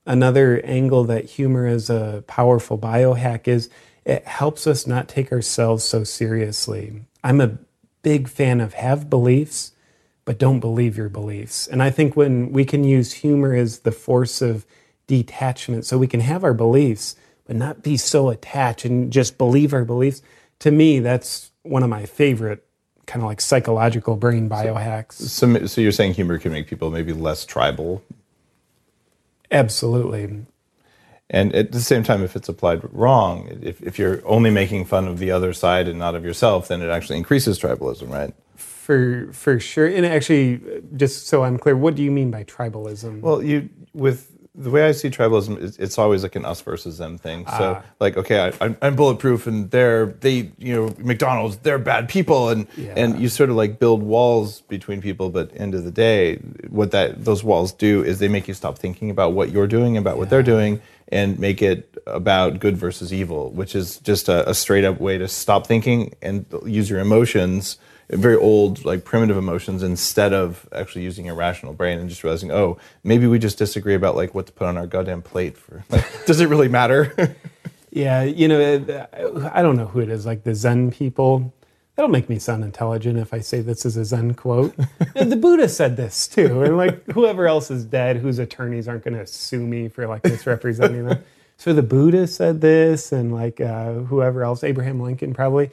another 0.05 0.61
angle 0.61 1.03
that 1.03 1.25
humor 1.25 1.67
is 1.67 1.89
a 1.89 2.23
powerful 2.27 2.79
biohack 2.79 3.47
is 3.47 3.69
it 4.05 4.25
helps 4.25 4.65
us 4.65 4.87
not 4.87 5.09
take 5.09 5.33
ourselves 5.33 5.83
so 5.83 6.05
seriously. 6.05 7.03
I'm 7.25 7.41
a 7.41 7.57
big 8.03 8.29
fan 8.29 8.61
of 8.61 8.73
have 8.75 9.09
beliefs, 9.09 9.73
but 10.23 10.39
don't 10.39 10.61
believe 10.61 10.95
your 10.95 11.09
beliefs. 11.09 11.67
And 11.67 11.83
I 11.83 11.89
think 11.89 12.15
when 12.15 12.53
we 12.53 12.63
can 12.63 12.85
use 12.85 13.11
humor 13.11 13.53
as 13.53 13.79
the 13.79 13.91
force 13.91 14.41
of 14.41 14.65
detachment, 15.07 15.85
so 15.85 15.97
we 15.97 16.07
can 16.07 16.21
have 16.21 16.45
our 16.45 16.53
beliefs, 16.53 17.17
but 17.45 17.57
not 17.57 17.83
be 17.83 17.97
so 17.97 18.29
attached 18.29 18.85
and 18.85 19.11
just 19.11 19.37
believe 19.37 19.73
our 19.73 19.83
beliefs, 19.83 20.21
to 20.59 20.71
me, 20.71 20.99
that's 20.99 21.51
one 21.63 21.83
of 21.83 21.89
my 21.89 22.05
favorite 22.05 22.65
kind 23.05 23.21
of 23.21 23.27
like 23.27 23.41
psychological 23.41 24.15
brain 24.15 24.49
biohacks. 24.49 25.13
So, 25.13 25.65
so 25.65 25.81
you're 25.81 25.91
saying 25.91 26.13
humor 26.13 26.37
can 26.37 26.51
make 26.51 26.67
people 26.67 26.89
maybe 26.89 27.13
less 27.13 27.45
tribal, 27.45 28.03
Absolutely. 29.51 30.45
and 31.29 31.53
at 31.55 31.71
the 31.71 31.79
same 31.81 32.03
time, 32.03 32.23
if 32.23 32.35
it's 32.35 32.49
applied 32.49 32.81
wrong, 32.91 33.59
if, 33.61 33.81
if 33.81 33.99
you're 33.99 34.25
only 34.25 34.49
making 34.49 34.85
fun 34.85 35.07
of 35.07 35.19
the 35.19 35.31
other 35.31 35.53
side 35.53 35.87
and 35.87 35.99
not 35.99 36.15
of 36.15 36.25
yourself, 36.25 36.67
then 36.67 36.81
it 36.81 36.89
actually 36.89 37.17
increases 37.17 37.59
tribalism, 37.59 38.09
right? 38.09 38.33
For 38.55 39.31
for 39.31 39.59
sure. 39.59 39.87
And 39.87 40.05
actually, 40.05 40.59
just 40.95 41.27
so 41.27 41.43
I'm 41.43 41.57
clear, 41.57 41.75
what 41.77 41.95
do 41.95 42.03
you 42.03 42.11
mean 42.11 42.31
by 42.31 42.43
tribalism? 42.43 43.21
Well, 43.21 43.41
you 43.41 43.69
with 43.93 44.32
the 44.55 44.69
way 44.69 44.87
I 44.87 44.91
see 44.91 45.09
tribalism, 45.09 45.57
is 45.57 45.77
it's 45.77 45.97
always 45.97 46.21
like 46.21 46.35
an 46.35 46.45
us 46.45 46.61
versus 46.61 46.99
them 46.99 47.17
thing. 47.17 47.45
So, 47.47 47.81
ah. 47.81 47.83
like, 47.99 48.17
okay, 48.17 48.39
I, 48.39 48.53
I'm, 48.63 48.77
I'm 48.83 48.95
bulletproof, 48.95 49.47
and 49.47 49.71
they're 49.71 50.05
they, 50.05 50.51
you 50.59 50.75
know, 50.75 50.95
McDonald's, 50.99 51.57
they're 51.57 51.79
bad 51.79 52.07
people, 52.07 52.49
and 52.49 52.67
and 52.95 53.19
you 53.19 53.29
sort 53.29 53.49
of 53.49 53.55
like 53.55 53.79
build 53.79 54.03
walls 54.03 54.61
between 54.61 55.01
people. 55.01 55.31
But 55.31 55.51
end 55.55 55.73
of 55.73 55.83
the 55.83 55.91
day, 55.91 56.35
what 56.69 56.91
that 56.91 57.25
those 57.25 57.43
walls 57.43 57.71
do 57.71 58.03
is 58.03 58.19
they 58.19 58.27
make 58.27 58.47
you 58.47 58.53
stop 58.53 58.77
thinking 58.77 59.09
about 59.09 59.33
what 59.33 59.51
you're 59.51 59.67
doing, 59.67 59.97
about 59.97 60.17
what 60.17 60.29
they're 60.29 60.43
doing, 60.43 60.81
and 61.07 61.39
make 61.39 61.63
it 61.63 61.97
about 62.05 62.59
good 62.59 62.77
versus 62.77 63.11
evil, 63.11 63.49
which 63.51 63.73
is 63.73 63.97
just 63.99 64.29
a, 64.29 64.47
a 64.47 64.53
straight 64.53 64.83
up 64.83 64.99
way 64.99 65.17
to 65.17 65.27
stop 65.27 65.65
thinking 65.65 66.13
and 66.21 66.45
use 66.65 66.91
your 66.91 66.99
emotions 66.99 67.77
very 68.17 68.35
old 68.35 68.85
like 68.85 69.05
primitive 69.05 69.37
emotions 69.37 69.83
instead 69.83 70.33
of 70.33 70.67
actually 70.71 71.03
using 71.03 71.25
your 71.25 71.35
rational 71.35 71.73
brain 71.73 71.99
and 71.99 72.09
just 72.09 72.23
realizing 72.23 72.51
oh 72.51 72.77
maybe 73.03 73.27
we 73.27 73.39
just 73.39 73.57
disagree 73.57 73.95
about 73.95 74.15
like 74.15 74.33
what 74.33 74.45
to 74.45 74.51
put 74.51 74.67
on 74.67 74.77
our 74.77 74.87
goddamn 74.87 75.21
plate 75.21 75.57
for 75.57 75.83
like 75.89 76.05
does 76.25 76.39
it 76.39 76.47
really 76.47 76.67
matter 76.67 77.35
Yeah, 77.93 78.23
you 78.23 78.47
know, 78.47 79.07
I 79.53 79.61
don't 79.61 79.77
know 79.77 79.85
who 79.85 79.99
it 79.99 80.09
is, 80.09 80.25
like 80.25 80.43
the 80.43 80.55
Zen 80.55 80.89
people. 80.89 81.53
That'll 81.95 82.09
make 82.09 82.27
me 82.27 82.39
sound 82.39 82.63
intelligent 82.63 83.19
if 83.19 83.35
I 83.35 83.39
say 83.39 83.61
this 83.61 83.85
is 83.85 83.97
a 83.97 84.03
Zen 84.03 84.33
quote. 84.33 84.75
The 85.13 85.35
Buddha 85.35 85.69
said 85.69 85.95
this 85.95 86.27
too, 86.27 86.63
and 86.63 86.75
like 86.75 87.05
whoever 87.11 87.45
else 87.45 87.69
is 87.69 87.85
dead, 87.85 88.17
whose 88.17 88.39
attorneys 88.39 88.87
aren't 88.87 89.03
going 89.03 89.15
to 89.15 89.27
sue 89.27 89.59
me 89.59 89.89
for 89.89 90.07
like 90.07 90.23
misrepresenting 90.23 91.05
them. 91.05 91.23
So 91.57 91.71
the 91.71 91.83
Buddha 91.83 92.25
said 92.25 92.61
this, 92.61 93.11
and 93.11 93.31
like 93.31 93.61
uh, 93.61 93.93
whoever 93.93 94.43
else, 94.43 94.63
Abraham 94.63 94.99
Lincoln 94.99 95.35
probably. 95.35 95.69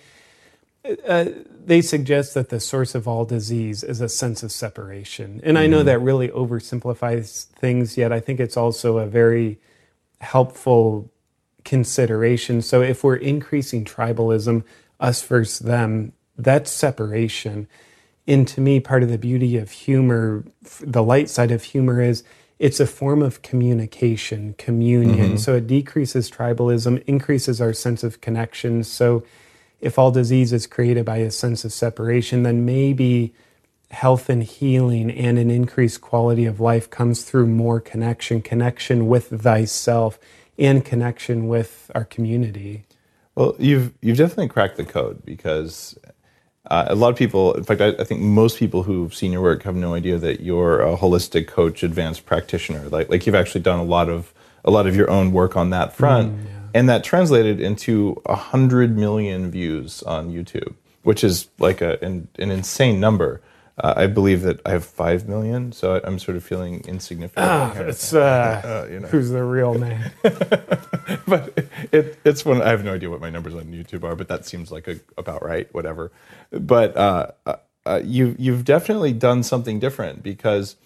Uh, 1.07 1.27
they 1.65 1.83
suggest 1.83 2.35
that 2.35 2.49
the 2.49 2.59
source 2.59 2.95
of 2.95 3.07
all 3.07 3.25
disease 3.25 3.85
is 3.85 4.01
a 4.01 4.09
sense 4.09 4.43
of 4.43 4.51
separation, 4.51 5.41
and 5.45 5.59
I 5.59 5.67
know 5.67 5.83
that 5.83 6.01
really 6.01 6.29
oversimplifies 6.29 7.45
things. 7.47 7.97
Yet 7.99 8.13
I 8.13 8.21
think 8.21 8.41
it's 8.41 8.57
also 8.57 8.99
a 8.99 9.07
very 9.07 9.59
helpful 10.21 11.11
consideration. 11.65 12.63
So 12.63 12.83
if 12.83 13.05
we're 13.05 13.17
increasing 13.17 13.85
tribalism, 13.85 14.65
us 14.99 15.23
versus 15.23 15.59
them, 15.59 16.13
that's 16.37 16.71
separation. 16.71 17.69
And 18.27 18.47
to 18.49 18.61
me, 18.61 18.81
part 18.81 19.03
of 19.03 19.11
the 19.11 19.19
beauty 19.19 19.57
of 19.57 19.71
humor, 19.71 20.45
the 20.81 21.03
light 21.03 21.29
side 21.29 21.51
of 21.51 21.65
humor 21.65 22.01
is 22.01 22.23
it's 22.59 22.81
a 22.81 22.87
form 22.87 23.23
of 23.23 23.43
communication, 23.43 24.55
communion. 24.59 25.39
So 25.39 25.57
it 25.57 25.67
decreases 25.67 26.31
tribalism, 26.31 27.03
increases 27.07 27.61
our 27.61 27.73
sense 27.73 28.05
of 28.05 28.21
connection. 28.21 28.85
So 28.85 29.25
if 29.81 29.99
all 29.99 30.11
disease 30.11 30.53
is 30.53 30.67
created 30.67 31.05
by 31.05 31.19
a 31.19 31.31
sense 31.31 31.65
of 31.65 31.73
separation, 31.73 32.43
then 32.43 32.65
maybe 32.65 33.33
health 33.91 34.29
and 34.29 34.45
healing 34.45 35.11
and 35.11 35.39
an 35.39 35.51
increased 35.51 36.01
quality 36.01 36.47
of 36.47 36.61
life 36.61 36.89
comes 36.91 37.25
through 37.25 37.47
more 37.47 37.81
connection, 37.81 38.41
connection 38.41 39.09
with 39.09 39.29
thyself 39.43 40.19
and 40.59 40.85
connection 40.85 41.49
with 41.49 41.91
our 41.95 42.05
community. 42.05 42.85
well 43.35 43.57
you've 43.59 43.93
you've 44.01 44.19
definitely 44.19 44.49
cracked 44.49 44.77
the 44.77 44.85
code 44.85 45.25
because 45.25 45.99
uh, 46.67 46.85
a 46.89 46.95
lot 46.95 47.09
of 47.09 47.17
people 47.17 47.55
in 47.55 47.65
fact 47.65 47.81
I, 47.81 47.89
I 47.99 48.05
think 48.05 48.21
most 48.21 48.59
people 48.59 48.85
who've 48.85 49.15
seen 49.15 49.33
your 49.33 49.41
work 49.41 49.63
have 49.65 49.75
no 49.75 49.95
idea 49.95 50.19
that 50.19 50.41
you're 50.41 50.83
a 50.83 50.97
holistic 50.97 51.49
coach 51.49 51.83
advanced 51.83 52.27
practitioner. 52.27 52.89
Like 52.91 53.09
like 53.09 53.27
you've 53.27 53.35
actually 53.35 53.63
done 53.63 53.81
a 53.81 53.85
lot 53.85 54.09
of 54.09 54.33
a 54.65 54.71
lot 54.71 54.87
of 54.87 54.95
your 54.95 55.11
own 55.11 55.33
work 55.33 55.57
on 55.57 55.71
that 55.71 55.97
front 55.97 56.37
and 56.75 56.89
that 56.89 57.05
translated 57.05 57.61
into 57.61 58.21
a 58.27 58.37
hundred 58.37 58.97
million 58.97 59.51
views 59.51 60.03
on 60.03 60.31
YouTube, 60.31 60.75
which 61.03 61.25
is 61.25 61.49
like 61.59 61.81
a, 61.81 61.99
an, 62.03 62.29
an 62.39 62.51
insane 62.51 63.01
number. 63.01 63.41
Uh, 63.79 63.95
I 63.97 64.07
believe 64.09 64.43
that 64.43 64.61
I 64.67 64.71
have 64.71 64.85
five 64.85 65.27
million, 65.27 65.73
so 65.73 66.01
I'm 66.05 66.19
sort 66.19 66.37
of 66.37 66.45
feeling 66.45 66.83
insignificant. 66.87 67.47
Ah, 67.47 67.73
it's 67.79 68.13
uh, 68.13 68.87
who's 69.11 69.31
the 69.31 69.43
real 69.43 69.75
man. 69.75 70.13
but 71.27 71.67
it, 71.91 72.19
it's 72.25 72.45
one. 72.45 72.61
I 72.61 72.69
have 72.69 72.85
no 72.85 72.95
idea 72.95 73.09
what 73.09 73.21
my 73.21 73.31
numbers 73.31 73.55
on 73.55 73.65
YouTube 73.65 74.05
are, 74.05 74.15
but 74.15 74.29
that 74.29 74.45
seems 74.45 74.71
like 74.71 74.87
a, 74.87 75.01
about 75.17 75.45
right. 75.45 75.73
Whatever. 75.73 76.13
But 76.51 76.97
uh, 76.97 77.29
uh, 77.47 77.57
uh, 77.87 78.01
you 78.05 78.37
you've 78.39 78.65
definitely 78.65 79.13
done 79.13 79.43
something 79.43 79.79
different 79.81 80.23
because 80.23 80.77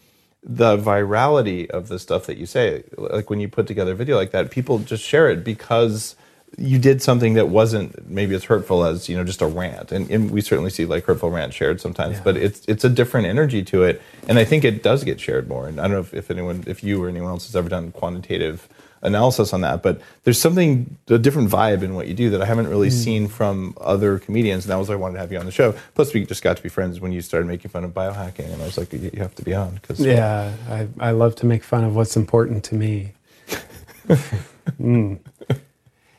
the 0.45 0.77
virality 0.77 1.69
of 1.71 1.89
the 1.89 1.99
stuff 1.99 2.27
that 2.27 2.37
you 2.37 2.47
say, 2.47 2.85
like 2.99 3.31
when 3.31 3.41
you 3.41 3.49
put 3.49 3.67
together 3.67 3.93
a 3.93 3.95
video 3.95 4.17
like 4.17 4.31
that, 4.33 4.51
people 4.51 4.79
just 4.79 5.03
share 5.03 5.31
it 5.31 5.43
because 5.43 6.17
you 6.59 6.79
did 6.79 7.03
something 7.03 7.35
that 7.35 7.49
wasn't 7.49 8.09
maybe 8.09 8.35
as 8.35 8.45
hurtful 8.45 8.85
as 8.85 9.09
you 9.09 9.17
know 9.17 9.25
just 9.25 9.43
a 9.43 9.47
rant. 9.47 9.91
And, 9.91 10.11
and 10.11 10.31
we 10.31 10.41
certainly 10.41 10.71
see 10.71 10.85
like 10.85 11.05
hurtful 11.05 11.31
rants 11.31 11.57
shared 11.57 11.81
sometimes 11.81 12.21
but 12.21 12.37
it's 12.37 12.63
it's 12.69 12.85
a 12.85 12.89
different 12.89 13.27
energy 13.27 13.63
to 13.65 13.83
it. 13.83 14.01
And 14.29 14.39
i 14.39 14.45
think 14.45 14.65
it 14.65 14.83
does 14.83 15.03
get 15.03 15.19
shared 15.19 15.49
more. 15.49 15.67
And 15.67 15.81
i 15.81 15.85
don't 15.85 15.93
know 15.93 16.01
if, 16.01 16.15
if 16.15 16.31
anyone 16.31 16.65
if 16.67 16.85
you 16.85 17.03
or 17.03 17.09
anyone 17.09 17.31
else 17.31 17.47
has 17.47 17.57
ever 17.57 17.69
done 17.69 17.91
quantitative 17.93 18.69
analysis 19.05 19.53
on 19.53 19.61
that 19.61 19.83
but 19.83 20.01
there's 20.25 20.41
something 20.41 20.97
a 21.09 21.19
different 21.19 21.49
vibe 21.51 21.83
in 21.83 21.95
what 21.95 22.09
you 22.09 22.15
do 22.15 22.31
that 22.31 22.43
i 22.43 22.45
haven't 22.45 22.67
really 22.69 22.91
seen 22.91 23.29
from 23.29 23.75
other 23.81 24.19
comedians 24.19 24.65
and 24.65 24.73
that 24.73 24.77
was 24.77 24.89
why 24.89 24.95
i 24.95 24.99
wanted 24.99 25.15
to 25.15 25.21
have 25.21 25.31
you 25.31 25.39
on 25.39 25.47
the 25.47 25.53
show 25.53 25.73
plus 25.95 26.13
we 26.15 26.25
just 26.25 26.43
got 26.43 26.57
to 26.57 26.63
be 26.63 26.69
friends 26.69 27.01
when 27.01 27.13
you 27.13 27.21
started 27.21 27.47
making 27.47 27.71
fun 27.71 27.85
of 27.85 27.93
biohacking 27.93 28.51
and 28.53 28.61
i 28.63 28.65
was 28.65 28.77
like 28.79 28.93
you, 28.93 29.11
you 29.13 29.21
have 29.21 29.35
to 29.35 29.43
be 29.43 29.55
on 29.55 29.75
because 29.75 30.01
Yeah, 30.01 30.53
I, 30.69 30.89
I 30.99 31.11
love 31.13 31.35
to 31.37 31.47
make 31.47 31.63
fun 31.63 31.85
of 31.85 31.95
what's 31.95 32.17
important 32.17 32.65
to 32.65 32.75
me. 32.75 33.13
Mm. 34.81 35.19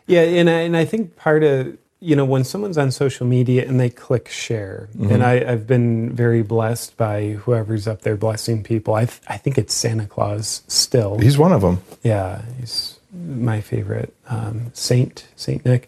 Yeah, 0.05 0.21
and 0.21 0.49
I, 0.49 0.59
and 0.61 0.77
I 0.77 0.85
think 0.85 1.15
part 1.15 1.43
of 1.43 1.77
you 1.99 2.15
know 2.15 2.25
when 2.25 2.43
someone's 2.43 2.77
on 2.77 2.91
social 2.91 3.25
media 3.25 3.67
and 3.67 3.79
they 3.79 3.89
click 3.89 4.27
share, 4.29 4.89
and 4.99 5.23
I, 5.23 5.33
I've 5.51 5.65
been 5.65 6.11
very 6.13 6.43
blessed 6.43 6.97
by 6.97 7.29
whoever's 7.31 7.87
up 7.87 8.01
there 8.01 8.15
blessing 8.17 8.63
people. 8.63 8.93
I 8.93 9.05
th- 9.05 9.21
I 9.27 9.37
think 9.37 9.57
it's 9.57 9.73
Santa 9.73 10.05
Claus 10.05 10.61
still. 10.67 11.17
he's 11.19 11.37
one 11.37 11.51
of 11.51 11.61
them 11.61 11.81
Yeah, 12.03 12.41
he's 12.59 12.99
my 13.13 13.61
favorite 13.61 14.13
um, 14.27 14.71
Saint 14.73 15.25
Saint 15.35 15.65
Nick. 15.65 15.87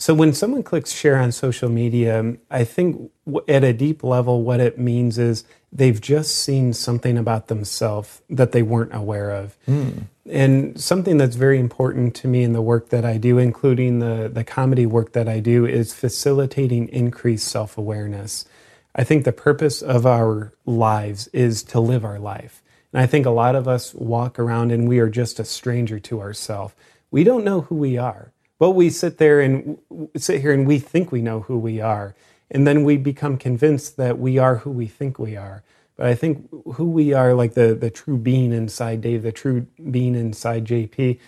So 0.00 0.14
when 0.14 0.32
someone 0.32 0.62
clicks 0.62 0.92
share 0.92 1.18
on 1.18 1.30
social 1.30 1.68
media, 1.68 2.36
I 2.50 2.64
think 2.64 3.12
at 3.46 3.62
a 3.62 3.74
deep 3.74 4.02
level, 4.02 4.42
what 4.42 4.58
it 4.58 4.78
means 4.78 5.18
is 5.18 5.44
they've 5.70 6.00
just 6.00 6.36
seen 6.36 6.72
something 6.72 7.18
about 7.18 7.48
themselves 7.48 8.22
that 8.30 8.52
they 8.52 8.62
weren't 8.62 8.94
aware 8.94 9.30
of. 9.30 9.58
Hmm. 9.66 9.90
And 10.24 10.80
something 10.80 11.18
that's 11.18 11.36
very 11.36 11.58
important 11.58 12.14
to 12.16 12.28
me 12.28 12.42
in 12.44 12.54
the 12.54 12.62
work 12.62 12.88
that 12.88 13.04
I 13.04 13.18
do, 13.18 13.36
including 13.36 13.98
the, 13.98 14.30
the 14.32 14.42
comedy 14.42 14.86
work 14.86 15.12
that 15.12 15.28
I 15.28 15.38
do, 15.38 15.66
is 15.66 15.92
facilitating 15.92 16.88
increased 16.88 17.48
self 17.48 17.76
awareness. 17.76 18.46
I 18.94 19.04
think 19.04 19.26
the 19.26 19.32
purpose 19.32 19.82
of 19.82 20.06
our 20.06 20.54
lives 20.64 21.28
is 21.34 21.62
to 21.64 21.78
live 21.78 22.06
our 22.06 22.18
life. 22.18 22.62
And 22.94 23.02
I 23.02 23.06
think 23.06 23.26
a 23.26 23.30
lot 23.30 23.54
of 23.54 23.68
us 23.68 23.92
walk 23.92 24.38
around 24.38 24.72
and 24.72 24.88
we 24.88 24.98
are 24.98 25.10
just 25.10 25.38
a 25.38 25.44
stranger 25.44 26.00
to 26.00 26.22
ourselves. 26.22 26.72
We 27.10 27.22
don't 27.22 27.44
know 27.44 27.60
who 27.62 27.74
we 27.74 27.98
are, 27.98 28.32
but 28.60 28.72
we 28.72 28.90
sit 28.90 29.16
there 29.16 29.40
and 29.40 29.78
sit 30.16 30.42
here 30.42 30.52
and 30.52 30.66
we 30.66 30.78
think 30.78 31.10
we 31.10 31.22
know 31.22 31.40
who 31.40 31.58
we 31.58 31.80
are. 31.80 32.14
And 32.50 32.66
then 32.66 32.84
we 32.84 32.98
become 32.98 33.38
convinced 33.38 33.96
that 33.96 34.18
we 34.18 34.36
are 34.36 34.56
who 34.56 34.70
we 34.70 34.86
think 34.86 35.18
we 35.18 35.34
are. 35.34 35.64
But 35.96 36.06
I 36.06 36.14
think 36.14 36.46
who 36.74 36.90
we 36.90 37.14
are, 37.14 37.32
like 37.32 37.54
the, 37.54 37.74
the 37.74 37.90
true 37.90 38.18
being 38.18 38.52
inside 38.52 39.00
Dave, 39.00 39.22
the 39.22 39.32
true 39.32 39.66
being 39.90 40.14
inside 40.14 40.66
JP, 40.66 41.18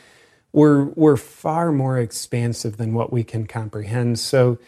we're, 0.52 0.84
we're 0.84 1.16
far 1.16 1.72
more 1.72 1.98
expansive 1.98 2.76
than 2.76 2.92
what 2.92 3.10
we 3.10 3.24
can 3.24 3.46
comprehend. 3.46 4.18
So, 4.18 4.58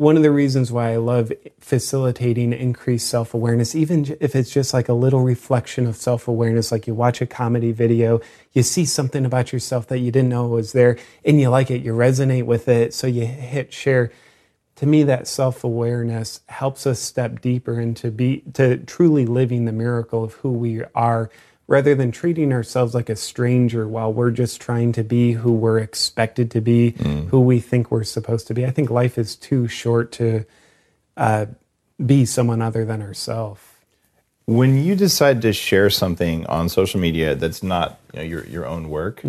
one 0.00 0.16
of 0.16 0.22
the 0.22 0.30
reasons 0.30 0.72
why 0.72 0.94
I 0.94 0.96
love 0.96 1.30
facilitating 1.58 2.54
increased 2.54 3.06
self 3.06 3.34
awareness, 3.34 3.74
even 3.74 4.16
if 4.18 4.34
it's 4.34 4.50
just 4.50 4.72
like 4.72 4.88
a 4.88 4.94
little 4.94 5.20
reflection 5.20 5.86
of 5.86 5.94
self 5.94 6.26
awareness, 6.26 6.72
like 6.72 6.86
you 6.86 6.94
watch 6.94 7.20
a 7.20 7.26
comedy 7.26 7.70
video, 7.70 8.22
you 8.54 8.62
see 8.62 8.86
something 8.86 9.26
about 9.26 9.52
yourself 9.52 9.88
that 9.88 9.98
you 9.98 10.10
didn't 10.10 10.30
know 10.30 10.46
was 10.46 10.72
there, 10.72 10.96
and 11.22 11.38
you 11.38 11.50
like 11.50 11.70
it, 11.70 11.82
you 11.82 11.92
resonate 11.92 12.44
with 12.44 12.66
it, 12.66 12.94
so 12.94 13.06
you 13.06 13.26
hit 13.26 13.74
share. 13.74 14.10
To 14.76 14.86
me, 14.86 15.02
that 15.02 15.28
self 15.28 15.64
awareness 15.64 16.40
helps 16.46 16.86
us 16.86 16.98
step 16.98 17.42
deeper 17.42 17.78
into 17.78 18.10
be 18.10 18.42
to 18.54 18.78
truly 18.78 19.26
living 19.26 19.66
the 19.66 19.72
miracle 19.72 20.24
of 20.24 20.32
who 20.32 20.50
we 20.50 20.82
are, 20.94 21.28
rather 21.70 21.94
than 21.94 22.10
treating 22.10 22.52
ourselves 22.52 22.96
like 22.96 23.08
a 23.08 23.14
stranger 23.14 23.86
while 23.86 24.12
we're 24.12 24.32
just 24.32 24.60
trying 24.60 24.90
to 24.90 25.04
be 25.04 25.30
who 25.34 25.52
we're 25.52 25.78
expected 25.78 26.50
to 26.50 26.60
be, 26.60 26.90
who 27.30 27.40
we 27.40 27.60
think 27.60 27.92
we're 27.92 28.02
supposed 28.02 28.48
to 28.48 28.52
be. 28.52 28.66
I 28.66 28.72
think 28.72 28.90
life 28.90 29.16
is 29.16 29.36
too 29.36 29.68
short 29.68 30.10
to 30.12 30.44
uh, 31.16 31.46
be 32.04 32.26
someone 32.26 32.60
other 32.60 32.84
than 32.84 33.00
ourselves. 33.00 33.62
when 34.46 34.82
you 34.82 34.96
decide 34.96 35.40
to 35.42 35.52
share 35.52 35.88
something 35.90 36.44
on 36.46 36.68
social 36.68 36.98
media 36.98 37.36
that's 37.36 37.62
not 37.62 38.00
you 38.14 38.18
know, 38.18 38.24
your 38.24 38.44
your 38.46 38.66
own 38.66 38.88
work, 38.88 39.22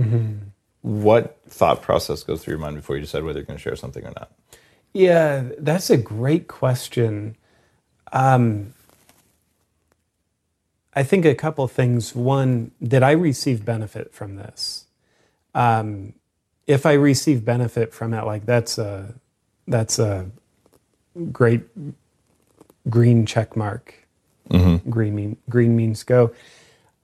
what 0.81 1.37
thought 1.47 1.83
process 1.83 2.23
goes 2.23 2.43
through 2.43 2.53
your 2.53 2.59
mind 2.59 2.75
before 2.75 2.95
you 2.95 3.01
decide 3.03 3.23
whether 3.23 3.37
you're 3.37 3.45
going 3.45 3.57
to 3.57 3.61
share 3.61 3.75
something 3.75 4.03
or 4.03 4.13
not? 4.17 4.31
Yeah, 4.93 5.43
that's 5.59 5.91
a 5.91 5.97
great 5.97 6.47
question. 6.47 7.35
Um, 8.11 8.73
I 10.93 11.03
think 11.03 11.25
a 11.25 11.35
couple 11.35 11.67
things. 11.67 12.15
One, 12.15 12.71
did 12.81 13.01
I 13.03 13.11
receive 13.11 13.63
benefit 13.63 14.13
from 14.13 14.35
this? 14.35 14.85
Um, 15.55 16.13
if 16.67 16.85
I 16.85 16.93
receive 16.93 17.43
benefit 17.45 17.93
from 17.93 18.13
it, 18.13 18.25
like 18.25 18.45
that's 18.45 18.77
a 18.77 19.13
that's 19.67 19.99
a 19.99 20.29
great 21.31 21.61
green 22.89 23.25
check 23.25 23.55
mark. 23.55 23.95
Green 24.89 25.15
mean 25.15 25.37
green 25.49 25.75
means 25.77 26.03
go. 26.03 26.31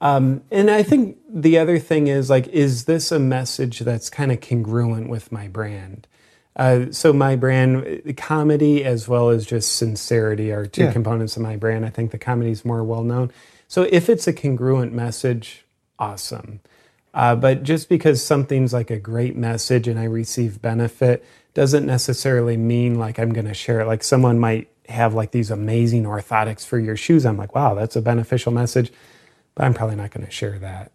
Um, 0.01 0.43
and 0.51 0.69
I 0.69 0.83
think 0.83 1.17
the 1.29 1.57
other 1.57 1.79
thing 1.79 2.07
is 2.07 2.29
like, 2.29 2.47
is 2.49 2.85
this 2.85 3.11
a 3.11 3.19
message 3.19 3.79
that's 3.79 4.09
kind 4.09 4.31
of 4.31 4.41
congruent 4.41 5.09
with 5.09 5.31
my 5.31 5.47
brand? 5.47 6.07
Uh, 6.55 6.85
so 6.91 7.13
my 7.13 7.35
brand, 7.35 8.13
comedy 8.17 8.83
as 8.83 9.07
well 9.07 9.29
as 9.29 9.45
just 9.45 9.75
sincerity 9.75 10.51
are 10.51 10.65
two 10.65 10.83
Yeah. 10.85 10.91
components 10.91 11.35
of 11.37 11.41
my 11.43 11.55
brand. 11.55 11.85
I 11.85 11.89
think 11.89 12.11
the 12.11 12.17
comedy 12.17 12.51
is 12.51 12.65
more 12.65 12.83
well 12.83 13.03
known. 13.03 13.31
So 13.67 13.83
if 13.91 14.09
it's 14.09 14.27
a 14.27 14.33
congruent 14.33 14.93
message, 14.93 15.65
awesome. 15.99 16.61
Uh, 17.13 17.35
but 17.35 17.63
just 17.63 17.89
because 17.89 18.23
something's 18.23 18.73
like 18.73 18.91
a 18.91 18.99
great 18.99 19.35
message 19.35 19.87
and 19.87 19.99
I 19.99 20.03
receive 20.03 20.61
benefit 20.61 21.25
doesn't 21.53 21.85
necessarily 21.85 22.57
mean 22.57 22.95
like 22.95 23.17
I'm 23.19 23.33
going 23.33 23.47
to 23.47 23.53
share 23.53 23.81
it. 23.81 23.87
Like 23.87 24.03
someone 24.03 24.39
might 24.39 24.69
have 24.87 25.13
like 25.13 25.31
these 25.31 25.49
amazing 25.51 26.03
orthotics 26.03 26.65
for 26.65 26.79
your 26.79 26.95
shoes. 26.95 27.25
I'm 27.25 27.37
like, 27.37 27.55
wow, 27.55 27.73
that's 27.73 27.95
a 27.95 28.01
beneficial 28.01 28.51
message, 28.51 28.91
but 29.55 29.65
I'm 29.65 29.73
probably 29.73 29.95
not 29.95 30.11
going 30.11 30.25
to 30.25 30.31
share 30.31 30.59
that. 30.59 30.91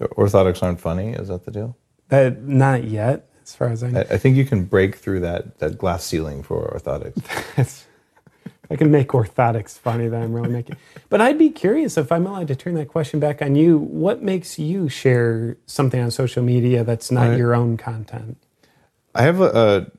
Orthotics 0.00 0.62
aren't 0.62 0.80
funny. 0.80 1.12
Is 1.12 1.28
that 1.28 1.44
the 1.44 1.50
deal? 1.50 1.76
That 2.08 2.42
not 2.42 2.84
yet, 2.84 3.30
as 3.42 3.54
far 3.54 3.68
as 3.68 3.84
I 3.84 3.90
know. 3.90 4.00
I, 4.00 4.14
I 4.14 4.18
think 4.18 4.36
you 4.36 4.44
can 4.44 4.64
break 4.64 4.96
through 4.96 5.20
that 5.20 5.58
that 5.60 5.78
glass 5.78 6.04
ceiling 6.04 6.42
for 6.42 6.76
orthotics. 6.76 7.84
I 8.70 8.76
can 8.76 8.90
make 8.90 9.08
orthotics 9.08 9.76
funny 9.78 10.06
that 10.08 10.22
I'm 10.22 10.32
really 10.32 10.48
making. 10.48 10.76
But 11.08 11.20
I'd 11.20 11.38
be 11.38 11.50
curious 11.50 11.98
if 11.98 12.12
I'm 12.12 12.24
allowed 12.26 12.48
to 12.48 12.54
turn 12.54 12.74
that 12.74 12.88
question 12.88 13.18
back 13.18 13.42
on 13.42 13.56
you. 13.56 13.78
What 13.78 14.22
makes 14.22 14.58
you 14.58 14.88
share 14.88 15.56
something 15.66 16.00
on 16.00 16.10
social 16.12 16.42
media 16.42 16.84
that's 16.84 17.10
not 17.10 17.30
Right. 17.30 17.38
your 17.38 17.54
own 17.54 17.76
content? 17.76 18.36
I 19.14 19.22
have 19.22 19.40
a, 19.40 19.90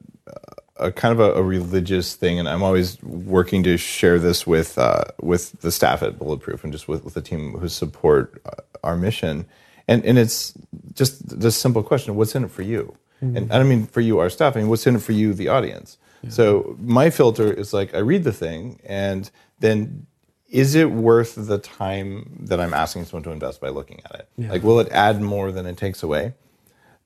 a, 0.78 0.86
a 0.88 0.92
kind 0.94 1.12
of 1.12 1.20
a, 1.20 1.34
a 1.34 1.44
religious 1.44 2.16
thing, 2.16 2.40
and 2.40 2.48
I'm 2.48 2.64
always 2.64 3.02
working 3.04 3.62
to 3.64 3.76
share 3.78 4.18
this 4.20 4.48
with 4.48 4.78
uh, 4.78 5.04
with 5.22 5.52
the 5.60 5.72
staff 5.72 6.02
at 6.02 6.18
Bulletproof 6.18 6.64
and 6.64 6.72
just 6.72 6.88
with, 6.88 7.04
with 7.04 7.14
the 7.14 7.22
team 7.22 7.58
who 7.58 7.68
support 7.68 8.42
uh, 8.46 8.52
our 8.86 8.96
mission. 8.96 9.46
And 9.88 10.06
and 10.06 10.18
it's 10.18 10.54
just 10.94 11.40
this 11.42 11.58
simple 11.58 11.84
question: 11.84 12.16
What's 12.16 12.36
in 12.36 12.46
it 12.46 12.52
for 12.52 12.62
you? 12.62 12.96
And 13.24 13.52
I 13.52 13.60
don't 13.60 13.70
mean 13.70 13.86
for 13.86 14.02
you, 14.02 14.18
our 14.18 14.32
staff. 14.32 14.56
I 14.56 14.62
mean, 14.62 14.70
what's 14.70 14.88
in 14.88 14.96
it 14.96 15.02
for 15.04 15.12
you, 15.12 15.36
the 15.36 15.48
audience? 15.48 16.00
So 16.30 16.76
my 16.80 17.10
filter 17.10 17.52
is 17.52 17.74
like 17.74 17.96
I 17.96 18.00
read 18.00 18.24
the 18.24 18.34
thing, 18.34 18.80
and 18.86 19.30
then 19.60 20.06
is 20.50 20.76
it 20.76 20.92
worth 20.92 21.36
the 21.36 21.58
time 21.58 22.46
that 22.48 22.60
I'm 22.60 22.74
asking 22.74 23.06
someone 23.06 23.24
to 23.24 23.32
invest 23.32 23.62
by 23.62 23.70
looking 23.70 24.02
at 24.06 24.20
it? 24.22 24.28
Like, 24.52 24.64
will 24.64 24.80
it 24.80 24.90
add 24.92 25.22
more 25.22 25.52
than 25.52 25.66
it 25.66 25.78
takes 25.78 26.04
away? 26.04 26.34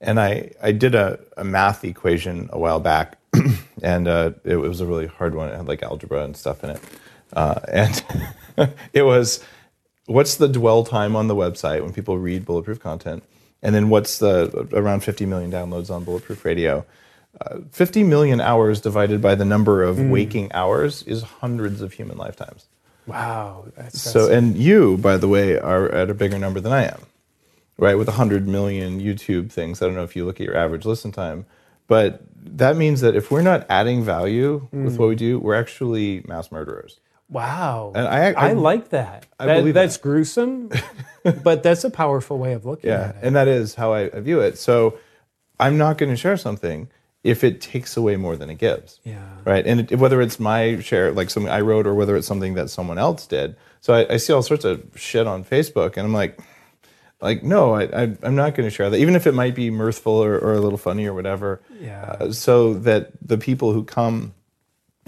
and 0.01 0.19
I, 0.19 0.51
I 0.61 0.71
did 0.71 0.95
a, 0.95 1.19
a 1.37 1.43
math 1.43 1.83
equation 1.83 2.49
a 2.51 2.59
while 2.59 2.79
back, 2.79 3.17
and 3.81 4.07
uh, 4.07 4.31
it 4.43 4.57
was 4.57 4.81
a 4.81 4.85
really 4.85 5.07
hard 5.07 5.35
one. 5.35 5.49
It 5.49 5.55
had 5.55 5.67
like 5.67 5.83
algebra 5.83 6.23
and 6.23 6.35
stuff 6.35 6.63
in 6.63 6.71
it. 6.71 6.81
Uh, 7.33 7.59
and 7.67 8.03
it 8.93 9.03
was 9.03 9.43
what's 10.05 10.35
the 10.35 10.47
dwell 10.47 10.83
time 10.83 11.15
on 11.15 11.27
the 11.27 11.35
website 11.35 11.81
when 11.81 11.91
people 11.91 12.17
read 12.17 12.45
Bulletproof 12.45 12.79
content? 12.79 13.23
And 13.63 13.73
then 13.73 13.89
what's 13.89 14.19
the 14.19 14.67
around 14.73 15.03
50 15.03 15.25
million 15.25 15.51
downloads 15.51 15.89
on 15.89 16.03
Bulletproof 16.03 16.45
Radio? 16.45 16.85
Uh, 17.41 17.59
50 17.71 18.03
million 18.03 18.39
hours 18.39 18.79
divided 18.81 19.21
by 19.21 19.35
the 19.35 19.45
number 19.45 19.83
of 19.83 19.99
waking 19.99 20.51
hours 20.53 21.03
is 21.03 21.21
hundreds 21.23 21.81
of 21.81 21.93
human 21.93 22.17
lifetimes. 22.17 22.67
Wow. 23.07 23.65
That's, 23.75 24.01
So, 24.01 24.31
and 24.31 24.55
you, 24.57 24.97
by 24.97 25.17
the 25.17 25.27
way, 25.27 25.59
are 25.59 25.89
at 25.91 26.09
a 26.09 26.13
bigger 26.13 26.39
number 26.39 26.59
than 26.59 26.71
I 26.71 26.83
am. 26.85 27.01
right? 27.77 27.95
With 27.95 28.07
100 28.07 28.47
million 28.47 29.01
YouTube 29.01 29.51
things. 29.51 29.81
I 29.81 29.85
don't 29.85 29.95
know 29.95 30.03
if 30.05 30.15
you 30.15 30.25
look 30.25 30.39
at 30.39 30.45
your 30.45 30.55
average 30.57 30.85
listen 30.85 31.11
time, 31.11 31.45
but 31.87 32.21
that 32.37 32.77
means 32.77 33.01
that 33.01 33.15
if 33.15 33.29
we're 33.31 33.41
not 33.41 33.65
adding 33.69 34.01
value 34.03 34.67
with 34.71 34.97
what 34.97 35.09
we 35.09 35.15
do, 35.15 35.37
we're 35.39 35.55
actually 35.55 36.23
mass 36.27 36.51
murderers. 36.53 36.99
Wow. 37.29 37.91
And 37.95 38.07
I- 38.07 38.31
I- 38.31 38.53
like 38.53 38.89
that. 38.89 39.25
I 39.39 39.45
That- 39.47 39.57
believe 39.57 39.73
that's 39.73 39.97
gruesome, 39.97 40.69
but 41.43 41.63
that's 41.63 41.83
a 41.83 41.89
powerful 41.89 42.37
way 42.37 42.53
of 42.53 42.65
looking 42.65 42.89
Yeah, 42.89 43.01
at 43.09 43.15
it. 43.15 43.15
and 43.23 43.35
that 43.35 43.47
is 43.49 43.75
how 43.75 43.91
I 43.93 44.03
I 44.15 44.19
view 44.21 44.39
it. 44.39 44.57
So 44.57 44.97
I'm 45.59 45.77
not 45.77 45.97
going 45.97 46.11
to 46.11 46.15
share 46.17 46.37
something 46.37 46.87
if 47.25 47.43
it 47.43 47.59
takes 47.59 47.97
away 47.97 48.15
more 48.17 48.35
than 48.35 48.51
it 48.51 48.59
gives. 48.59 48.99
Yeah. 49.03 49.25
Right. 49.43 49.65
And 49.65 49.91
it, 49.91 49.97
whether 49.97 50.21
it's 50.21 50.39
my 50.39 50.79
share, 50.79 51.11
like 51.11 51.31
something 51.31 51.51
I 51.51 51.61
wrote, 51.61 51.87
or 51.87 51.95
whether 51.95 52.15
it's 52.15 52.27
something 52.27 52.53
that 52.53 52.69
someone 52.69 52.99
else 52.99 53.25
did. 53.25 53.55
So 53.81 53.95
I, 53.95 54.13
I 54.13 54.17
see 54.17 54.31
all 54.31 54.43
sorts 54.43 54.63
of 54.63 54.83
shit 54.95 55.25
on 55.25 55.43
Facebook, 55.43 55.97
and 55.97 56.05
I'm 56.05 56.13
like, 56.13 56.39
like 57.21 57.41
no, 57.41 57.73
I, 57.73 57.83
I 57.83 58.03
I'm 58.21 58.35
not 58.35 58.53
going 58.53 58.69
to 58.69 58.69
share 58.69 58.91
that, 58.91 58.99
even 58.99 59.15
if 59.15 59.25
it 59.25 59.33
might 59.33 59.55
be 59.55 59.71
mirthful 59.71 60.13
or, 60.13 60.37
or 60.37 60.53
a 60.53 60.61
little 60.61 60.77
funny 60.77 61.07
or 61.07 61.15
whatever. 61.15 61.61
Yeah. 61.79 62.15
Uh, 62.19 62.31
so 62.31 62.75
that 62.75 63.11
the 63.19 63.39
people 63.39 63.73
who 63.73 63.83
come 63.83 64.35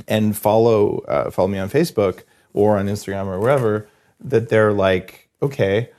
and 0.08 0.36
follow 0.36 1.00
uh, 1.08 1.30
follow 1.30 1.48
me 1.50 1.60
on 1.60 1.70
Facebook 1.70 2.24
or 2.52 2.80
on 2.80 2.88
Instagram 2.88 3.28
or 3.28 3.40
wherever, 3.40 3.88
that 4.20 4.50
they're 4.50 4.74
like, 4.74 5.30
okay, 5.44 5.92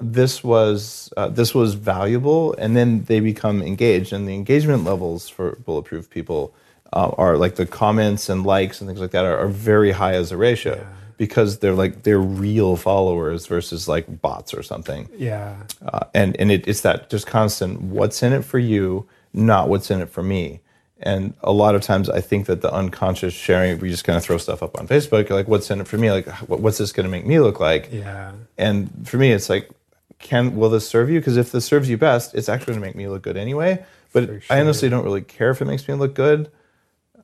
this 0.00 0.42
was 0.44 1.12
uh, 1.16 1.28
this 1.28 1.54
was 1.54 1.74
valuable, 1.74 2.54
and 2.58 2.76
then 2.76 3.04
they 3.04 3.20
become 3.20 3.62
engaged, 3.62 4.12
and 4.12 4.28
the 4.28 4.34
engagement 4.34 4.84
levels 4.84 5.28
for 5.28 5.56
bulletproof 5.56 6.10
people 6.10 6.54
uh, 6.92 7.10
are 7.18 7.36
like 7.36 7.56
the 7.56 7.66
comments 7.66 8.28
and 8.28 8.44
likes 8.44 8.80
and 8.80 8.88
things 8.88 9.00
like 9.00 9.10
that 9.10 9.24
are, 9.24 9.36
are 9.36 9.48
very 9.48 9.92
high 9.92 10.14
as 10.14 10.30
a 10.32 10.36
ratio 10.36 10.86
because 11.16 11.58
they're 11.58 11.74
like 11.74 12.02
they're 12.02 12.18
real 12.20 12.76
followers 12.76 13.46
versus 13.46 13.88
like 13.88 14.20
bots 14.20 14.54
or 14.54 14.62
something. 14.62 15.08
Yeah. 15.16 15.56
uh, 15.84 16.06
and 16.14 16.36
and 16.40 16.50
it, 16.50 16.66
it's 16.68 16.82
that 16.82 17.10
just 17.10 17.26
constant 17.26 17.80
what's 17.80 18.22
in 18.22 18.32
it 18.32 18.44
for 18.44 18.58
you 18.58 19.08
not 19.32 19.68
what's 19.68 19.90
in 19.90 20.00
it 20.00 20.08
for 20.08 20.22
me 20.22 20.60
and 21.04 21.34
a 21.42 21.52
lot 21.52 21.74
of 21.74 21.82
times 21.82 22.10
i 22.10 22.20
think 22.20 22.46
that 22.46 22.60
the 22.60 22.72
unconscious 22.72 23.32
sharing 23.32 23.78
we 23.78 23.90
just 23.90 24.04
kind 24.04 24.16
of 24.16 24.24
throw 24.24 24.38
stuff 24.38 24.62
up 24.62 24.76
on 24.78 24.88
facebook 24.88 25.30
like 25.30 25.46
what's 25.46 25.70
in 25.70 25.80
it 25.80 25.86
for 25.86 25.98
me? 25.98 26.10
Like 26.10 26.26
what's 26.48 26.78
this 26.78 26.92
going 26.92 27.04
to 27.04 27.10
make 27.10 27.26
me 27.26 27.38
look 27.40 27.60
like? 27.60 27.90
Yeah. 27.92 28.32
and 28.58 29.06
for 29.06 29.18
me 29.18 29.32
it's 29.32 29.48
like 29.48 29.70
can 30.18 30.56
will 30.56 30.70
this 30.70 30.88
serve 30.88 31.10
you? 31.10 31.20
Because 31.20 31.36
if 31.36 31.52
this 31.52 31.64
serves 31.64 31.88
you 31.88 31.98
best 31.98 32.34
it's 32.34 32.48
actually 32.48 32.72
going 32.72 32.80
to 32.80 32.86
make 32.86 32.96
me 32.96 33.08
look 33.08 33.22
good 33.22 33.36
anyway. 33.36 33.84
But 34.12 34.30
i 34.48 34.60
honestly 34.60 34.88
don't 34.88 35.04
really 35.04 35.22
care 35.22 35.50
if 35.50 35.60
it 35.60 35.64
makes 35.66 35.86
me 35.88 35.94
look 35.94 36.14
good. 36.14 36.50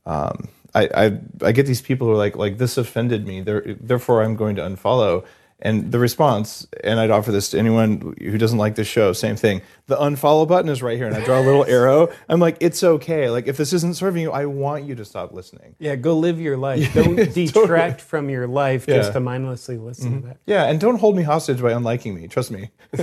Um, 0.05 0.49
I, 0.75 0.89
I 0.95 1.19
I 1.43 1.53
get 1.53 1.67
these 1.67 1.81
people 1.83 2.07
who 2.07 2.15
are 2.15 2.17
like 2.17 2.37
like 2.37 2.59
this 2.59 2.77
offended 2.77 3.27
me, 3.27 3.41
there, 3.41 3.63
therefore 3.81 4.23
I'm 4.23 4.37
going 4.37 4.57
to 4.57 4.63
unfollow. 4.63 5.25
And 5.63 5.93
the 5.93 5.99
response, 5.99 6.67
and 6.83 6.99
I'd 6.99 7.11
offer 7.11 7.31
this 7.33 7.51
to 7.51 7.59
anyone 7.59 8.15
who 8.19 8.39
doesn't 8.39 8.57
like 8.57 8.77
this 8.77 8.87
show, 8.89 9.13
same 9.13 9.37
thing. 9.37 9.61
The 9.89 9.97
unfollow 9.97 10.49
button 10.49 10.71
is 10.71 10.83
right 10.83 10.97
here, 10.97 11.07
and 11.07 11.15
I 11.15 11.23
draw 11.23 11.39
a 11.39 11.45
little 11.45 11.67
arrow. 11.67 12.09
I'm 12.31 12.41
like, 12.41 12.57
it's 12.61 12.83
okay. 12.83 13.29
Like 13.29 13.47
if 13.47 13.59
this 13.59 13.75
isn't 13.75 13.97
serving 13.97 14.23
you, 14.23 14.33
I 14.33 14.47
want 14.47 14.85
you 14.85 14.95
to 14.95 15.05
stop 15.05 15.33
listening. 15.33 15.77
Yeah, 15.79 15.97
go 15.97 16.17
live 16.17 16.41
your 16.41 16.57
life. 16.57 16.95
Don't 16.95 17.15
detract 17.35 18.01
from 18.01 18.31
your 18.31 18.47
life 18.47 18.87
just 18.87 18.97
Yeah. 18.97 19.03
Mm-hmm. 19.03 19.13
to 19.13 19.21
mindlessly 19.21 19.77
listen 19.77 20.23
to 20.23 20.29
that. 20.29 20.37
Yeah, 20.47 20.65
and 20.65 20.81
don't 20.81 20.99
hold 20.99 21.15
me 21.15 21.25
hostage 21.25 21.61
by 21.61 21.73
unliking 21.73 22.15
me. 22.15 22.27
Trust 22.27 22.51
me, 22.51 22.71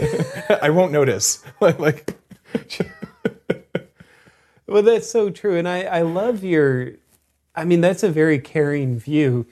I 0.61 0.71
won't 0.71 0.91
notice. 0.91 1.43
like, 1.61 2.15
Well, 4.67 4.83
that's 4.83 5.09
so 5.09 5.29
true. 5.29 5.57
And 5.57 5.67
I, 5.67 5.83
I 5.83 6.01
love 6.01 6.43
your, 6.43 6.91
I 7.55 7.63
mean, 7.63 7.79
that's 7.81 8.03
a 8.03 8.09
very 8.09 8.37
caring 8.39 8.99
view. 8.99 9.45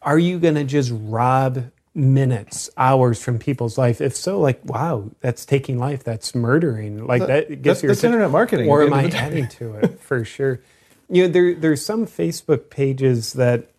Are 0.00 0.18
you 0.18 0.38
going 0.38 0.54
to 0.54 0.64
just 0.64 0.90
rob 0.94 1.70
minutes, 1.94 2.70
hours 2.76 3.22
from 3.22 3.38
people's 3.38 3.78
life? 3.78 4.00
If 4.00 4.16
so, 4.16 4.40
like, 4.40 4.64
wow, 4.64 5.10
that's 5.20 5.44
taking 5.44 5.78
life. 5.78 6.04
That's 6.04 6.34
murdering. 6.34 7.06
Like 7.06 7.20
that 7.20 7.48
that's- 7.48 7.60
gets 7.60 7.82
your 7.82 7.92
that's 7.92 8.04
internet 8.04 8.30
marketing 8.30 8.68
Or 8.68 8.82
am 8.82 8.92
I 8.92 9.04
end 9.04 9.06
of 9.06 9.12
the 9.12 9.18
day. 9.18 9.24
adding 9.24 9.48
to 9.48 9.74
it 9.76 10.00
for 10.00 10.24
sure? 10.24 10.60
You 11.08 11.24
know, 11.24 11.28
there, 11.28 11.54
there's 11.54 11.84
some 11.84 12.06
Facebook 12.06 12.70
pages 12.70 13.34
that 13.34 13.70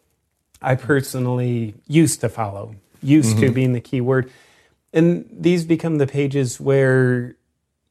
I 0.62 0.76
personally 0.76 1.76
used 1.88 2.22
to 2.22 2.30
follow, 2.30 2.76
used 3.02 3.38
to 3.38 3.46
mm-hmm. 3.46 3.54
being 3.54 3.74
the 3.74 3.82
key 3.82 4.02
word. 4.02 4.32
And 4.94 5.28
these 5.32 5.66
become 5.66 5.98
the 5.98 6.08
pages 6.08 6.60
where, 6.60 7.36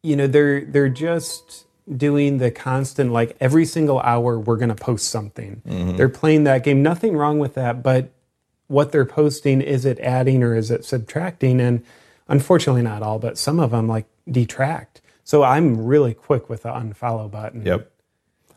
you 0.03 0.17
know, 0.17 0.27
they're 0.27 0.65
they're 0.65 0.89
just 0.89 1.67
doing 1.95 2.39
the 2.39 2.51
constant 2.51 3.13
like 3.13 3.37
every 3.41 3.67
single 3.67 4.01
hour 4.01 4.39
we're 4.39 4.57
going 4.57 4.71
to 4.71 4.75
post 4.75 5.09
something. 5.09 5.61
Mm-hmm. 5.67 5.97
They're 5.97 6.09
playing 6.09 6.45
that 6.45 6.65
game. 6.65 6.83
Nothing 6.83 7.17
wrong 7.17 7.39
with 7.39 7.55
that, 7.55 7.83
but 7.83 8.11
what 8.69 8.93
they're 8.93 9.05
posting 9.05 9.61
is 9.61 9.85
it 9.85 9.99
adding 10.01 10.43
or 10.43 10.55
is 10.57 10.71
it 10.71 10.85
subtracting 10.85 11.61
and 11.61 11.85
unfortunately 12.29 12.83
not 12.83 13.03
all, 13.03 13.19
but 13.19 13.39
some 13.39 13.61
of 13.61 13.71
them 13.71 13.89
like 13.89 14.07
detract. 14.31 15.01
So 15.25 15.43
I'm 15.43 15.85
really 15.85 16.15
quick 16.15 16.49
with 16.49 16.63
the 16.63 16.71
unfollow 16.71 17.31
button. 17.31 17.65
Yep. 17.65 17.91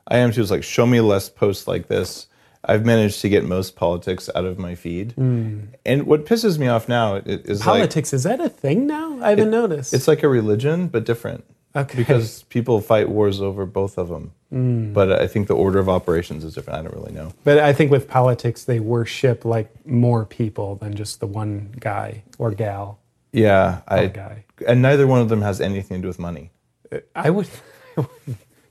I 0.07 0.17
am 0.17 0.31
too. 0.31 0.41
It's 0.41 0.51
like, 0.51 0.63
show 0.63 0.85
me 0.85 1.01
less 1.01 1.29
posts 1.29 1.67
like 1.67 1.87
this. 1.87 2.27
I've 2.63 2.85
managed 2.85 3.21
to 3.21 3.29
get 3.29 3.45
most 3.45 3.75
politics 3.75 4.29
out 4.35 4.45
of 4.45 4.57
my 4.57 4.75
feed. 4.75 5.13
Hmm. 5.13 5.59
And 5.85 6.03
what 6.05 6.25
pisses 6.25 6.57
me 6.57 6.67
off 6.67 6.89
now 6.89 7.15
is 7.15 7.65
like, 7.65 7.77
Politics 7.79 8.13
is 8.13 8.23
that 8.23 8.41
a 8.41 8.49
thing 8.49 8.87
now? 8.87 9.19
I 9.21 9.29
haven't 9.29 9.51
noticed. 9.51 9.93
it's 9.93 10.07
like 10.07 10.23
a 10.23 10.27
religion, 10.27 10.87
but 10.87 11.05
different. 11.05 11.45
Okay. 11.75 11.97
Because 11.97 12.43
people 12.43 12.81
fight 12.81 13.09
wars 13.09 13.41
over 13.41 13.65
both 13.65 13.97
of 13.97 14.09
them. 14.09 14.33
But 14.49 15.11
I 15.11 15.27
think 15.27 15.47
the 15.47 15.55
order 15.55 15.79
of 15.79 15.89
operations 15.89 16.43
is 16.43 16.53
different. 16.55 16.79
I 16.79 16.81
don't 16.83 16.95
really 16.95 17.11
know. 17.11 17.33
But 17.43 17.59
I 17.59 17.73
think 17.73 17.91
with 17.91 18.07
politics, 18.07 18.63
they 18.63 18.79
worship 18.79 19.43
like 19.43 19.85
more 19.85 20.25
people 20.25 20.75
than 20.75 20.95
just 20.95 21.19
the 21.19 21.27
one 21.27 21.75
guy 21.79 22.23
or 22.37 22.51
gal. 22.51 22.99
Yeah. 23.33 23.81
I, 23.87 24.07
guy. 24.07 24.45
And 24.65 24.81
neither 24.81 25.05
one 25.05 25.19
of 25.19 25.29
them 25.29 25.41
has 25.41 25.59
anything 25.59 25.97
to 25.97 26.01
do 26.03 26.07
with 26.07 26.19
money. 26.19 26.51
I 27.15 27.29
would 27.29 27.49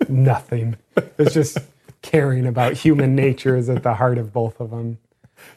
nothing. 0.09 0.77
It's 1.19 1.35
just 1.35 1.59
caring 2.01 2.47
about 2.47 2.75
human 2.75 3.15
nature 3.15 3.57
is 3.57 3.69
at 3.69 3.83
the 3.83 3.95
heart 3.95 4.17
of 4.17 4.33
both 4.33 4.61
of 4.61 4.71
them. 4.71 4.99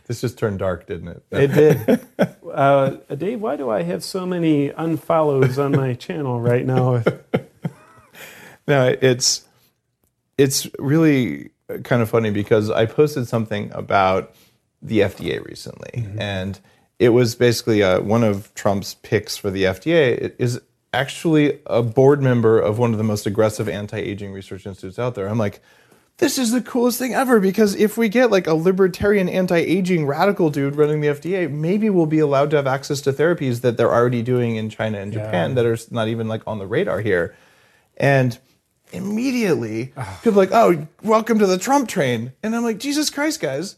This 0.07 0.19
just 0.19 0.37
turned 0.37 0.59
dark, 0.59 0.85
didn't 0.87 1.07
it? 1.07 1.23
It 1.31 1.47
did. 1.53 2.05
Uh, 2.49 2.97
Dave, 3.15 3.39
why 3.39 3.55
do 3.55 3.69
I 3.69 3.83
have 3.83 4.03
so 4.03 4.25
many 4.25 4.69
unfollows 4.71 5.63
on 5.63 5.71
my 5.71 5.93
channel 5.93 6.41
right 6.41 6.65
now? 6.65 7.03
No, 8.69 8.95
it's 9.01 9.45
it's 10.39 10.67
really 10.79 11.49
kind 11.83 12.01
of 12.01 12.09
funny 12.09 12.31
because 12.31 12.69
I 12.69 12.85
posted 12.85 13.27
something 13.27 13.71
about 13.73 14.33
the 14.81 15.01
FDA 15.01 15.45
recently, 15.45 16.07
and 16.17 16.57
it 16.97 17.09
was 17.09 17.35
basically 17.35 17.83
uh, 17.83 17.99
one 17.99 18.23
of 18.23 18.53
Trump's 18.55 18.93
picks 18.95 19.35
for 19.35 19.51
the 19.51 19.63
FDA 19.63 20.33
is 20.39 20.61
actually 20.93 21.59
a 21.65 21.83
board 21.83 22.21
member 22.21 22.57
of 22.57 22.79
one 22.79 22.93
of 22.93 22.97
the 22.97 23.03
most 23.03 23.25
aggressive 23.25 23.67
anti-aging 23.67 24.31
research 24.31 24.65
institutes 24.65 24.97
out 24.97 25.15
there. 25.15 25.27
I'm 25.27 25.37
like, 25.37 25.61
this 26.19 26.37
is 26.37 26.51
the 26.51 26.61
coolest 26.61 26.97
thing 26.99 27.13
ever 27.13 27.41
because 27.41 27.75
if 27.75 27.97
we 27.97 28.07
get 28.07 28.31
like 28.31 28.47
a 28.47 28.53
libertarian 28.53 29.27
anti-aging 29.27 30.05
radical 30.05 30.49
dude 30.49 30.75
running 30.75 31.01
the 31.01 31.07
FDA, 31.07 31.51
maybe 31.51 31.89
we'll 31.89 32.05
be 32.05 32.19
allowed 32.19 32.49
to 32.51 32.55
have 32.55 32.67
access 32.67 33.01
to 33.01 33.13
therapies 33.13 33.61
that 33.61 33.75
they're 33.75 33.93
already 33.93 34.21
doing 34.21 34.55
in 34.55 34.69
China 34.69 34.99
and 34.99 35.11
Japan 35.11 35.55
that 35.55 35.65
are 35.65 35.77
not 35.91 36.07
even 36.07 36.29
like 36.29 36.41
on 36.47 36.59
the 36.59 36.67
radar 36.67 37.01
here. 37.01 37.35
And 37.97 38.37
immediately 38.91 39.93
people 40.23 40.39
are 40.39 40.45
like, 40.45 40.51
oh, 40.51 40.87
welcome 41.03 41.39
to 41.39 41.47
the 41.47 41.57
Trump 41.57 41.87
train. 41.89 42.33
And 42.43 42.55
I'm 42.55 42.63
like, 42.63 42.79
Jesus 42.79 43.09
Christ, 43.09 43.39
guys. 43.39 43.75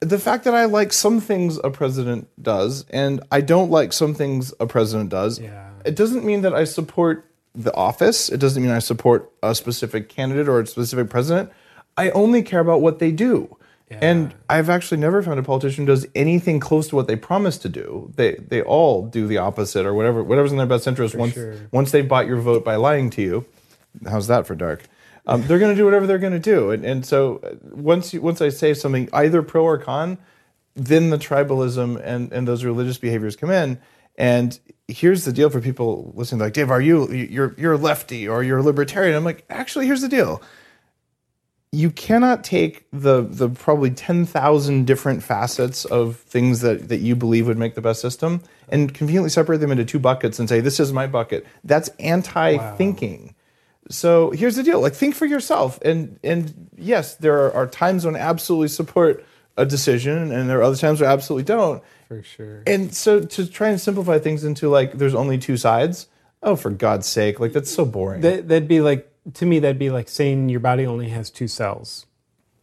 The 0.00 0.18
fact 0.18 0.44
that 0.44 0.54
I 0.54 0.64
like 0.64 0.92
some 0.94 1.20
things 1.20 1.58
a 1.62 1.70
president 1.70 2.28
does 2.42 2.86
and 2.88 3.22
I 3.30 3.42
don't 3.42 3.70
like 3.70 3.92
some 3.92 4.14
things 4.14 4.54
a 4.58 4.66
president 4.66 5.10
does, 5.10 5.38
Yeah. 5.38 5.68
it 5.84 5.94
doesn't 5.94 6.24
mean 6.24 6.40
that 6.42 6.54
I 6.54 6.64
support 6.64 7.26
the 7.54 7.74
office. 7.74 8.30
It 8.30 8.38
doesn't 8.40 8.62
mean 8.62 8.72
I 8.72 8.78
support 8.78 9.30
a 9.42 9.54
specific 9.54 10.08
candidate 10.08 10.48
or 10.48 10.58
a 10.60 10.66
specific 10.66 11.10
president. 11.10 11.50
I 11.98 12.10
only 12.10 12.42
care 12.42 12.60
about 12.60 12.80
what 12.80 12.98
they 12.98 13.12
do. 13.12 13.56
And 13.90 14.32
I've 14.48 14.70
actually 14.70 14.98
never 14.98 15.20
found 15.20 15.40
a 15.40 15.42
politician 15.42 15.84
who 15.84 15.92
does 15.92 16.06
anything 16.14 16.60
close 16.60 16.86
to 16.88 16.96
what 16.96 17.08
they 17.08 17.16
promise 17.16 17.58
to 17.58 17.68
do. 17.68 18.12
They 18.14 18.36
they 18.36 18.62
all 18.62 19.04
do 19.04 19.26
the 19.26 19.38
opposite 19.38 19.84
or 19.84 19.92
whatever 19.92 20.22
whatever's 20.22 20.52
in 20.52 20.58
their 20.58 20.66
best 20.66 20.86
interest 20.86 21.16
once 21.16 21.34
sure. 21.34 21.56
once 21.72 21.90
they 21.90 22.00
bought 22.00 22.28
your 22.28 22.40
vote 22.40 22.64
by 22.64 22.76
lying 22.76 23.10
to 23.10 23.20
you. 23.22 23.46
How's 24.08 24.26
that 24.28 24.46
for 24.46 24.54
dark? 24.54 24.84
Um, 25.26 25.42
they're 25.46 25.58
going 25.58 25.74
to 25.74 25.76
do 25.76 25.84
whatever 25.84 26.06
they're 26.06 26.18
going 26.18 26.32
to 26.32 26.38
do, 26.38 26.70
and 26.70 26.84
and 26.84 27.04
so 27.04 27.40
uh, 27.44 27.54
once 27.62 28.14
you, 28.14 28.20
once 28.20 28.40
I 28.40 28.48
say 28.48 28.74
something 28.74 29.08
either 29.12 29.42
pro 29.42 29.64
or 29.64 29.78
con, 29.78 30.18
then 30.74 31.10
the 31.10 31.18
tribalism 31.18 32.00
and 32.02 32.32
and 32.32 32.48
those 32.48 32.64
religious 32.64 32.98
behaviors 32.98 33.36
come 33.36 33.50
in. 33.50 33.78
And 34.16 34.58
here's 34.88 35.24
the 35.24 35.32
deal 35.32 35.48
for 35.48 35.60
people 35.60 36.12
listening, 36.14 36.40
like 36.40 36.52
Dave, 36.52 36.70
are 36.70 36.80
you 36.80 37.10
you're 37.12 37.54
you're 37.56 37.74
a 37.74 37.78
lefty 37.78 38.28
or 38.28 38.42
you're 38.42 38.58
a 38.58 38.62
libertarian? 38.62 39.16
I'm 39.16 39.24
like, 39.24 39.44
actually, 39.48 39.86
here's 39.86 40.02
the 40.02 40.08
deal. 40.08 40.42
You 41.72 41.90
cannot 41.90 42.42
take 42.42 42.86
the 42.92 43.22
the 43.22 43.48
probably 43.48 43.90
ten 43.90 44.26
thousand 44.26 44.86
different 44.86 45.22
facets 45.22 45.84
of 45.84 46.16
things 46.16 46.60
that 46.60 46.88
that 46.88 47.00
you 47.00 47.14
believe 47.14 47.46
would 47.46 47.58
make 47.58 47.74
the 47.74 47.80
best 47.80 48.00
system 48.00 48.42
and 48.68 48.92
conveniently 48.92 49.30
separate 49.30 49.58
them 49.58 49.70
into 49.70 49.84
two 49.84 49.98
buckets 49.98 50.38
and 50.38 50.48
say 50.48 50.60
this 50.60 50.80
is 50.80 50.92
my 50.92 51.06
bucket. 51.06 51.46
That's 51.62 51.88
anti-thinking. 52.00 53.34
So 53.90 54.30
here's 54.30 54.56
the 54.56 54.62
deal: 54.62 54.80
like 54.80 54.94
think 54.94 55.14
for 55.14 55.26
yourself, 55.26 55.78
and 55.82 56.18
and 56.24 56.70
yes, 56.76 57.16
there 57.16 57.38
are, 57.44 57.52
are 57.52 57.66
times 57.66 58.06
when 58.06 58.16
I 58.16 58.20
absolutely 58.20 58.68
support 58.68 59.24
a 59.56 59.66
decision, 59.66 60.32
and 60.32 60.48
there 60.48 60.58
are 60.60 60.62
other 60.62 60.76
times 60.76 61.00
where 61.00 61.10
I 61.10 61.12
absolutely 61.12 61.44
don't. 61.44 61.82
For 62.08 62.22
sure. 62.22 62.62
And 62.66 62.94
so 62.94 63.20
to 63.20 63.46
try 63.50 63.68
and 63.68 63.80
simplify 63.80 64.18
things 64.18 64.44
into 64.44 64.68
like 64.68 64.92
there's 64.92 65.14
only 65.14 65.38
two 65.38 65.56
sides, 65.56 66.06
Oh, 66.42 66.56
for 66.56 66.70
God's 66.70 67.06
sake! 67.06 67.38
Like 67.40 67.52
that's 67.52 67.70
so 67.70 67.84
boring. 67.84 68.22
That, 68.22 68.48
that'd 68.48 68.68
be 68.68 68.80
like 68.80 69.10
to 69.34 69.44
me. 69.44 69.58
That'd 69.58 69.78
be 69.78 69.90
like 69.90 70.08
saying 70.08 70.48
your 70.48 70.60
body 70.60 70.86
only 70.86 71.08
has 71.10 71.28
two 71.28 71.48
cells. 71.48 72.06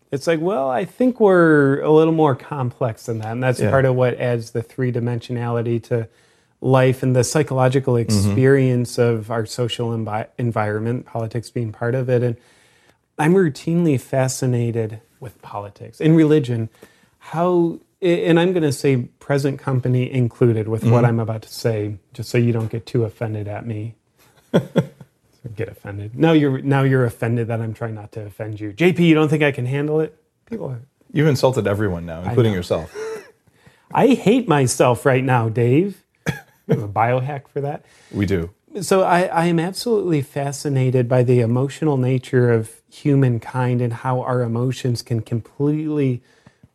It's 0.09 0.25
like, 0.25 0.39
well, 0.39 0.69
I 0.69 0.85
think 0.85 1.19
we're 1.19 1.81
a 1.81 1.91
little 1.91 2.13
more 2.13 2.33
complex 2.35 3.05
than 3.07 3.19
that, 3.19 3.33
and 3.33 3.43
that's 3.43 3.59
Yeah. 3.59 3.69
part 3.69 3.83
of 3.83 3.95
what 3.95 4.13
adds 4.15 4.51
the 4.51 4.63
three 4.63 4.91
dimensionality 4.93 5.83
to 5.83 6.07
life 6.61 7.03
and 7.03 7.15
the 7.15 7.23
psychological 7.23 7.93
Mm-hmm. 7.95 8.27
experience 8.29 8.97
of 8.97 9.29
our 9.31 9.45
social 9.45 9.89
envi- 9.89 10.27
environment. 10.37 11.05
Politics 11.05 11.49
being 11.49 11.71
part 11.71 11.95
of 11.95 12.09
it, 12.09 12.23
and 12.23 12.35
I'm 13.17 13.33
routinely 13.33 13.99
fascinated 13.99 15.01
with 15.19 15.41
politics 15.41 15.99
and 16.01 16.15
religion. 16.15 16.69
How, 17.19 17.79
and 18.01 18.39
I'm 18.39 18.53
going 18.53 18.63
to 18.63 18.71
say 18.71 18.97
present 19.19 19.59
company 19.59 20.11
included 20.11 20.67
with 20.67 20.83
what 20.85 21.03
I'm 21.03 21.19
about 21.19 21.41
to 21.41 21.49
say, 21.49 21.97
just 22.13 22.29
so 22.29 22.37
you 22.37 22.53
don't 22.53 22.69
get 22.71 22.85
too 22.85 23.03
offended 23.03 23.47
at 23.47 23.65
me. 23.65 23.95
get 25.55 25.69
offended. 25.69 26.17
Now 26.17 26.31
you're 26.33 26.61
now 26.61 26.83
you're 26.83 27.05
offended 27.05 27.47
that 27.47 27.59
I'm 27.61 27.73
trying 27.73 27.95
not 27.95 28.11
to 28.13 28.25
offend 28.25 28.59
you. 28.59 28.71
JP, 28.73 28.99
you 28.99 29.15
don't 29.15 29.29
think 29.29 29.43
I 29.43 29.51
can 29.51 29.65
handle 29.65 29.99
it? 29.99 30.15
People, 30.45 30.67
are, 30.69 30.81
You've 31.11 31.27
insulted 31.27 31.67
everyone 31.67 32.05
now, 32.05 32.21
including 32.23 32.53
yourself. 32.53 32.93
I 33.93 34.07
hate 34.09 34.47
myself 34.47 35.05
right 35.05 35.23
now, 35.23 35.47
Dave. 35.49 36.03
Have 36.67 36.83
a 36.83 36.87
biohack 36.87 37.47
for 37.47 37.61
that. 37.61 37.85
We 38.11 38.25
do. 38.25 38.49
so 38.81 39.03
I, 39.03 39.23
I 39.23 39.45
am 39.45 39.59
absolutely 39.59 40.21
fascinated 40.21 41.07
by 41.07 41.23
the 41.23 41.39
emotional 41.39 41.97
nature 41.97 42.51
of 42.51 42.81
humankind 42.91 43.81
and 43.81 43.93
how 43.93 44.21
our 44.21 44.41
emotions 44.41 45.01
can 45.01 45.21
completely 45.21 46.21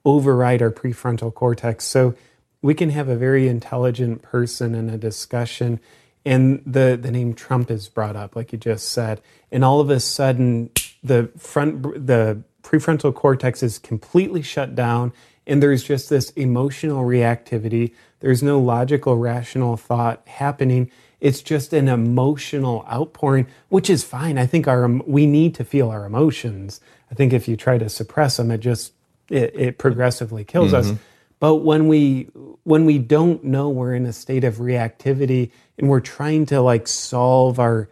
override 0.04 0.62
our 0.62 0.70
prefrontal 0.70 1.32
cortex. 1.32 1.84
So 1.84 2.14
we 2.60 2.74
can 2.74 2.90
have 2.90 3.08
a 3.08 3.16
very 3.16 3.48
intelligent 3.48 4.22
person 4.22 4.74
in 4.74 4.88
a 4.88 4.98
discussion 4.98 5.80
and 6.24 6.62
the, 6.64 6.98
the 7.00 7.10
name 7.10 7.34
Trump 7.34 7.70
is 7.70 7.88
brought 7.88 8.16
up, 8.16 8.36
like 8.36 8.52
you 8.52 8.58
just 8.58 8.90
said, 8.90 9.20
and 9.50 9.64
all 9.64 9.80
of 9.80 9.90
a 9.90 10.00
sudden 10.00 10.70
the 11.02 11.30
front 11.36 12.06
the 12.06 12.42
prefrontal 12.62 13.12
cortex 13.12 13.62
is 13.62 13.78
completely 13.78 14.40
shut 14.40 14.74
down 14.74 15.12
and 15.46 15.62
there's 15.62 15.82
just 15.82 16.08
this 16.08 16.30
emotional 16.30 17.04
reactivity. 17.04 17.94
There's 18.20 18.42
no 18.42 18.60
logical, 18.60 19.16
rational 19.16 19.76
thought 19.76 20.22
happening. 20.26 20.90
It's 21.20 21.42
just 21.42 21.72
an 21.72 21.88
emotional 21.88 22.84
outpouring, 22.90 23.46
which 23.68 23.90
is 23.90 24.04
fine. 24.04 24.38
I 24.38 24.46
think 24.46 24.66
our 24.68 24.88
we 24.88 25.26
need 25.26 25.54
to 25.56 25.64
feel 25.64 25.90
our 25.90 26.04
emotions. 26.04 26.80
I 27.10 27.14
think 27.14 27.32
if 27.32 27.48
you 27.48 27.56
try 27.56 27.78
to 27.78 27.88
suppress 27.88 28.36
them, 28.36 28.50
it 28.50 28.58
just 28.58 28.92
it, 29.28 29.54
it 29.54 29.78
progressively 29.78 30.44
kills 30.44 30.72
us. 30.72 30.88
Mm-hmm. 30.88 30.96
But 31.40 31.56
when 31.56 31.88
we 31.88 32.28
when 32.62 32.84
we 32.84 32.98
don't 32.98 33.42
know 33.42 33.68
we're 33.68 33.94
in 33.94 34.06
a 34.06 34.12
state 34.12 34.44
of 34.44 34.56
reactivity 34.56 35.50
and 35.76 35.88
we're 35.88 36.00
trying 36.00 36.46
to 36.46 36.60
like 36.60 36.86
solve 36.86 37.58
our 37.58 37.88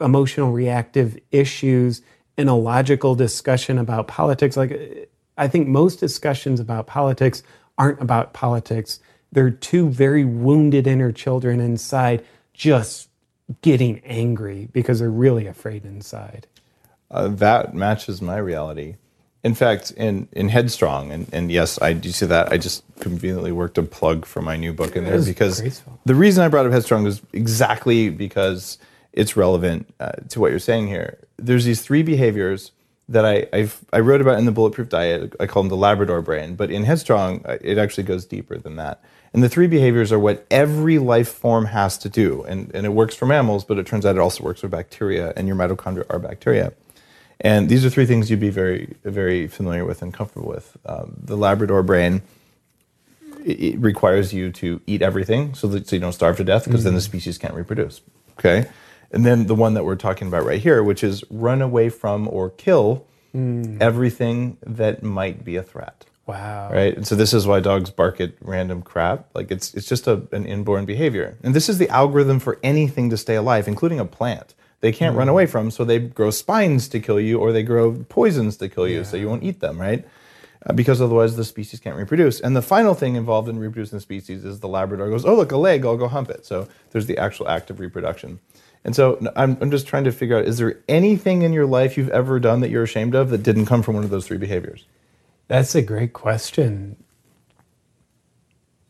emotional 0.00 0.50
reactive 0.50 1.18
issues 1.30 2.00
in 2.36 2.48
a 2.48 2.56
logical 2.56 3.14
discussion 3.14 3.78
about 3.78 4.08
politics 4.08 4.56
like 4.56 5.10
i 5.36 5.48
think 5.48 5.68
most 5.68 6.00
discussions 6.00 6.60
about 6.60 6.86
politics 6.86 7.42
aren't 7.78 8.00
about 8.00 8.32
politics 8.32 9.00
they're 9.32 9.50
two 9.50 9.88
very 9.88 10.24
wounded 10.24 10.86
inner 10.86 11.12
children 11.12 11.60
inside 11.60 12.24
just 12.52 13.08
getting 13.62 13.98
angry 14.00 14.68
because 14.72 15.00
they're 15.00 15.10
really 15.10 15.46
afraid 15.46 15.84
inside 15.84 16.46
Uh, 17.10 17.28
that 17.28 17.74
matches 17.74 18.20
my 18.22 18.38
reality. 18.38 18.96
In 19.44 19.54
fact, 19.54 19.90
in, 19.90 20.26
in 20.32 20.48
Headstrong, 20.48 21.12
and, 21.12 21.28
and 21.30 21.52
yes, 21.52 21.78
I 21.82 21.92
do 21.92 22.10
see 22.10 22.24
that. 22.24 22.50
I 22.50 22.56
just 22.56 22.82
conveniently 23.00 23.52
worked 23.52 23.76
a 23.76 23.82
plug 23.82 24.24
for 24.24 24.40
my 24.40 24.56
new 24.56 24.72
book 24.72 24.96
in 24.96 25.04
there 25.04 25.22
because 25.22 25.60
graceful. 25.60 26.00
the 26.06 26.14
reason 26.14 26.42
I 26.42 26.48
brought 26.48 26.64
up 26.64 26.72
Headstrong 26.72 27.06
is 27.06 27.20
exactly 27.34 28.08
because 28.08 28.78
it's 29.12 29.36
relevant 29.36 29.92
uh, 30.00 30.12
to 30.30 30.40
what 30.40 30.50
you're 30.50 30.58
saying 30.58 30.88
here. 30.88 31.18
There's 31.36 31.66
these 31.66 31.82
three 31.82 32.02
behaviors 32.02 32.72
that 33.08 33.24
I 33.24 33.46
I've, 33.52 33.84
I 33.92 34.00
wrote 34.00 34.20
about 34.20 34.38
in 34.38 34.44
the 34.44 34.52
Bulletproof 34.52 34.88
Diet. 34.88 35.34
I 35.38 35.46
call 35.46 35.62
them 35.62 35.70
the 35.70 35.76
Labrador 35.76 36.22
brain, 36.22 36.54
but 36.54 36.70
in 36.70 36.84
Headstrong, 36.84 37.44
uh, 37.44 37.58
it 37.60 37.78
actually 37.78 38.04
goes 38.04 38.24
deeper 38.24 38.56
than 38.58 38.76
that. 38.76 39.02
And 39.32 39.42
the 39.42 39.48
three 39.48 39.66
behaviors 39.66 40.12
are 40.12 40.18
what 40.18 40.46
every 40.50 40.98
life 40.98 41.28
form 41.28 41.66
has 41.66 41.98
to 41.98 42.08
do, 42.08 42.44
and 42.44 42.70
and 42.74 42.86
it 42.86 42.90
works 42.90 43.14
for 43.14 43.26
mammals, 43.26 43.64
but 43.64 43.78
it 43.78 43.86
turns 43.86 44.06
out 44.06 44.16
it 44.16 44.20
also 44.20 44.44
works 44.44 44.60
for 44.60 44.68
bacteria, 44.68 45.32
and 45.36 45.48
your 45.48 45.56
mitochondria 45.56 46.06
are 46.08 46.18
bacteria. 46.18 46.72
And 47.40 47.68
these 47.68 47.84
are 47.84 47.90
three 47.90 48.06
things 48.06 48.30
you'd 48.30 48.38
be 48.38 48.48
very, 48.48 48.94
very 49.02 49.48
familiar 49.48 49.84
with 49.84 50.02
and 50.02 50.14
comfortable 50.14 50.48
with. 50.48 50.76
Um, 50.86 51.16
the 51.20 51.36
Labrador 51.36 51.82
brain 51.82 52.22
it, 53.44 53.76
requires 53.78 54.32
you 54.32 54.52
to 54.52 54.80
eat 54.86 55.02
everything 55.02 55.52
so 55.54 55.66
that 55.66 55.88
so 55.88 55.96
you 55.96 56.00
don't 56.00 56.12
starve 56.12 56.36
to 56.36 56.44
death, 56.44 56.64
because 56.64 56.84
then 56.84 56.94
the 56.94 57.00
species 57.00 57.36
can't 57.36 57.54
reproduce. 57.54 58.00
Okay, 58.38 58.70
and 59.10 59.24
then 59.24 59.46
the 59.46 59.54
one 59.54 59.74
that 59.74 59.84
we're 59.84 59.96
talking 59.96 60.28
about 60.28 60.44
right 60.44 60.60
here, 60.60 60.82
which 60.82 61.04
is 61.04 61.24
run 61.30 61.62
away 61.62 61.88
from 61.88 62.28
or 62.28 62.50
kill 62.50 63.06
everything 63.80 64.58
that 64.64 65.02
might 65.02 65.44
be 65.44 65.56
a 65.56 65.62
threat. 65.62 66.04
wow 66.26 66.70
Right, 66.72 66.96
and 66.96 67.06
so 67.06 67.14
this 67.16 67.34
is 67.34 67.46
why 67.46 67.60
dogs 67.60 67.90
bark 67.90 68.20
at 68.20 68.34
random 68.40 68.82
crap. 68.82 69.28
Like 69.34 69.50
it's 69.50 69.74
it's 69.74 69.88
just 69.88 70.06
a, 70.06 70.22
an 70.32 70.46
inborn 70.46 70.84
behavior, 70.84 71.36
and 71.42 71.54
this 71.54 71.68
is 71.68 71.78
the 71.78 71.88
algorithm 71.88 72.38
for 72.38 72.58
anything 72.62 73.10
to 73.10 73.16
stay 73.16 73.34
alive, 73.34 73.66
including 73.68 74.00
a 74.00 74.04
plant. 74.04 74.54
They 74.80 74.92
can't 74.92 75.16
run 75.16 75.30
away 75.30 75.46
from, 75.46 75.70
so 75.70 75.82
they 75.84 75.98
grow 75.98 76.30
spines 76.30 76.88
to 76.88 77.00
kill 77.00 77.18
you, 77.18 77.38
or 77.38 77.52
they 77.52 77.62
grow 77.62 78.04
poisons 78.08 78.58
to 78.58 78.68
kill 78.68 78.86
you, 78.86 79.02
so 79.02 79.16
you 79.16 79.28
won't 79.28 79.42
eat 79.42 79.60
them, 79.60 79.80
right? 79.80 80.06
Uh, 80.66 80.72
because 80.72 81.00
otherwise 81.00 81.36
the 81.36 81.44
species 81.44 81.80
can't 81.80 81.96
reproduce. 81.96 82.40
And 82.40 82.54
the 82.54 82.62
final 82.62 82.94
thing 82.94 83.16
involved 83.16 83.48
in 83.48 83.58
reproducing 83.58 83.96
the 83.96 84.02
species 84.02 84.44
is 84.44 84.60
the 84.60 84.68
Labrador 84.68 85.10
goes, 85.10 85.24
oh 85.24 85.34
look, 85.34 85.52
a 85.52 85.56
leg, 85.56 85.84
I'll 85.84 85.96
go 85.96 86.08
hump 86.08 86.30
it. 86.30 86.46
So 86.46 86.68
there's 86.90 87.06
the 87.06 87.18
actual 87.18 87.48
act 87.48 87.70
of 87.70 87.80
reproduction. 87.80 88.40
And 88.84 88.94
so 88.94 89.18
I'm, 89.34 89.56
I'm 89.60 89.70
just 89.70 89.86
trying 89.86 90.04
to 90.04 90.12
figure 90.12 90.36
out: 90.36 90.44
is 90.44 90.58
there 90.58 90.80
anything 90.88 91.42
in 91.42 91.52
your 91.52 91.66
life 91.66 91.96
you've 91.96 92.10
ever 92.10 92.38
done 92.38 92.60
that 92.60 92.70
you're 92.70 92.82
ashamed 92.82 93.14
of 93.14 93.30
that 93.30 93.42
didn't 93.42 93.66
come 93.66 93.82
from 93.82 93.94
one 93.94 94.04
of 94.04 94.10
those 94.10 94.26
three 94.26 94.38
behaviors? 94.38 94.84
That's 95.48 95.74
a 95.74 95.82
great 95.82 96.12
question. 96.12 96.96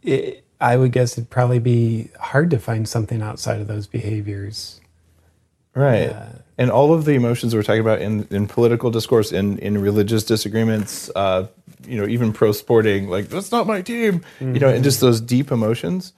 It, 0.02 0.44
I 0.60 0.76
would 0.76 0.92
guess 0.92 1.12
it'd 1.12 1.30
probably 1.30 1.58
be 1.58 2.10
hard 2.18 2.50
to 2.50 2.58
find 2.58 2.88
something 2.88 3.22
outside 3.22 3.60
of 3.60 3.66
those 3.66 3.86
behaviors. 3.86 4.80
Right. 5.74 6.14
And 6.56 6.70
all 6.70 6.94
of 6.94 7.04
the 7.04 7.14
emotions 7.14 7.54
we're 7.54 7.64
talking 7.64 7.80
about 7.80 8.00
in, 8.00 8.28
in 8.30 8.46
political 8.46 8.92
discourse, 8.92 9.32
in, 9.32 9.58
in 9.58 9.80
religious 9.80 10.22
disagreements, 10.22 11.10
uh, 11.16 11.48
you 11.86 12.00
know, 12.00 12.06
even 12.06 12.32
pro 12.32 12.52
sporting, 12.52 13.08
like, 13.08 13.28
that's 13.28 13.50
not 13.50 13.66
my 13.66 13.82
team, 13.82 14.24
you 14.40 14.60
know, 14.60 14.68
and 14.68 14.84
just 14.84 15.00
those 15.00 15.20
deep 15.20 15.50
emotions, 15.50 16.12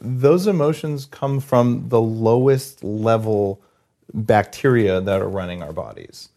those 0.00 0.46
emotions 0.46 1.04
come 1.06 1.40
from 1.40 1.88
the 1.88 2.00
lowest 2.00 2.82
level 2.82 3.62
bacteria 4.12 5.00
that 5.00 5.20
are 5.20 5.28
running 5.28 5.62
our 5.62 5.72
bodies, 5.72 6.30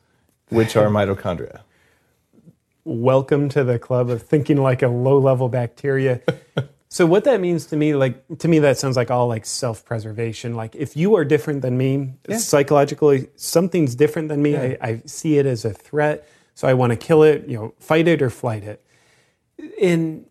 which 0.50 0.76
are 0.76 0.88
mitochondria. 0.90 1.62
Welcome 2.84 3.48
to 3.50 3.64
the 3.64 3.80
club 3.80 4.10
of 4.10 4.22
thinking 4.22 4.58
like 4.58 4.82
a 4.82 4.90
low 4.90 5.18
level 5.18 5.48
bacteria. 5.48 6.22
so 6.90 7.06
what 7.06 7.24
that 7.24 7.40
means 7.40 7.66
to 7.68 7.78
me, 7.78 7.96
like 7.96 8.22
to 8.40 8.50
me, 8.50 8.60
that 8.60 8.78
sounds 8.78 8.98
like 8.98 9.10
all 9.10 9.28
like 9.28 9.46
self 9.46 9.86
preservation. 9.86 10.56
Like 10.56 10.76
if 10.76 10.98
you 10.98 11.16
are 11.16 11.24
different 11.24 11.62
than 11.62 11.78
me, 11.78 12.14
psychologically, 12.38 13.30
something's 13.38 13.96
different 13.96 14.28
than 14.28 14.42
me. 14.42 14.58
I, 14.58 14.78
I 14.82 15.02
see 15.06 15.38
it 15.38 15.46
as 15.46 15.64
a 15.64 15.72
threat, 15.72 16.28
so 16.56 16.68
I 16.68 16.74
want 16.74 16.92
to 16.92 16.98
kill 16.98 17.24
it. 17.24 17.48
You 17.48 17.58
know, 17.58 17.74
fight 17.80 18.10
it 18.10 18.22
or 18.22 18.30
flight 18.30 18.64
it. 18.64 18.86
And 19.82 20.26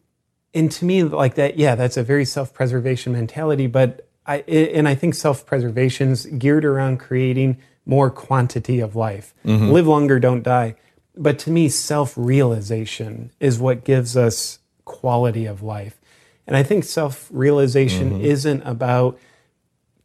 and 0.54 0.70
to 0.72 0.84
me, 0.84 1.02
like 1.02 1.34
that, 1.36 1.58
yeah, 1.58 1.74
that's 1.74 1.96
a 1.96 2.02
very 2.02 2.24
self 2.24 2.52
preservation 2.52 3.12
mentality. 3.12 3.66
But 3.66 4.08
I 4.26 4.38
and 4.38 4.88
I 4.88 4.94
think 4.94 5.14
self 5.14 5.46
preservation's 5.46 6.26
geared 6.26 6.64
around 6.64 6.98
creating 6.98 7.58
more 7.86 8.10
quantity 8.10 8.80
of 8.80 8.94
life. 8.94 9.34
Mm-hmm. 9.44 9.70
Live 9.70 9.86
longer, 9.86 10.20
don't 10.20 10.42
die. 10.42 10.76
But 11.16 11.38
to 11.40 11.50
me, 11.50 11.68
self 11.68 12.14
realization 12.16 13.32
is 13.40 13.58
what 13.58 13.84
gives 13.84 14.16
us 14.16 14.58
quality 14.84 15.46
of 15.46 15.62
life. 15.62 15.98
And 16.46 16.56
I 16.56 16.62
think 16.62 16.84
self 16.84 17.28
realization 17.32 18.10
mm-hmm. 18.10 18.24
isn't 18.24 18.62
about 18.62 19.18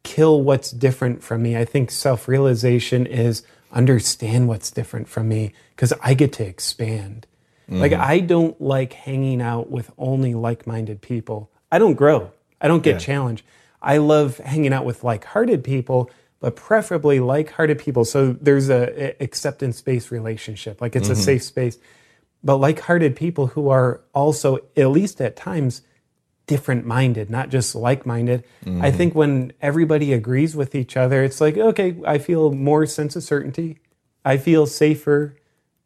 kill 0.02 0.42
what's 0.42 0.70
different 0.70 1.22
from 1.22 1.42
me. 1.42 1.56
I 1.56 1.64
think 1.64 1.90
self 1.90 2.26
realization 2.26 3.06
is 3.06 3.42
understand 3.70 4.48
what's 4.48 4.70
different 4.70 5.08
from 5.08 5.28
me 5.28 5.52
because 5.76 5.92
I 6.02 6.14
get 6.14 6.32
to 6.34 6.46
expand. 6.46 7.26
Like, 7.68 7.92
mm-hmm. 7.92 8.00
I 8.00 8.20
don't 8.20 8.58
like 8.60 8.94
hanging 8.94 9.42
out 9.42 9.70
with 9.70 9.90
only 9.98 10.34
like 10.34 10.66
minded 10.66 11.02
people. 11.02 11.50
I 11.70 11.78
don't 11.78 11.94
grow, 11.94 12.30
I 12.60 12.68
don't 12.68 12.82
get 12.82 12.98
challenged. 13.00 13.44
I 13.80 13.98
love 13.98 14.38
hanging 14.38 14.72
out 14.72 14.84
with 14.84 15.04
like 15.04 15.24
hearted 15.24 15.62
people, 15.62 16.10
but 16.40 16.56
preferably 16.56 17.20
like 17.20 17.50
hearted 17.52 17.78
people. 17.78 18.04
So 18.04 18.32
there's 18.32 18.70
a, 18.70 19.10
a 19.20 19.22
acceptance 19.22 19.80
based 19.82 20.10
relationship, 20.10 20.80
like 20.80 20.96
it's 20.96 21.08
a 21.08 21.12
mm-hmm. 21.12 21.22
safe 21.22 21.42
space. 21.42 21.78
But 22.42 22.56
like 22.56 22.80
hearted 22.80 23.16
people 23.16 23.48
who 23.48 23.68
are 23.68 24.00
also, 24.14 24.58
at 24.76 24.88
least 24.88 25.20
at 25.20 25.36
times, 25.36 25.82
different 26.46 26.86
minded, 26.86 27.28
not 27.30 27.50
just 27.50 27.74
like 27.74 28.06
minded. 28.06 28.42
I 28.64 28.68
mm-hmm. 28.68 28.96
think 28.96 29.14
when 29.14 29.52
everybody 29.60 30.12
agrees 30.12 30.56
with 30.56 30.74
each 30.74 30.96
other, 30.96 31.22
it's 31.22 31.40
like, 31.40 31.56
okay, 31.56 31.96
I 32.06 32.18
feel 32.18 32.52
more 32.52 32.86
sense 32.86 33.14
of 33.14 33.22
certainty. 33.22 33.78
I 34.24 34.38
feel 34.38 34.66
safer, 34.66 35.36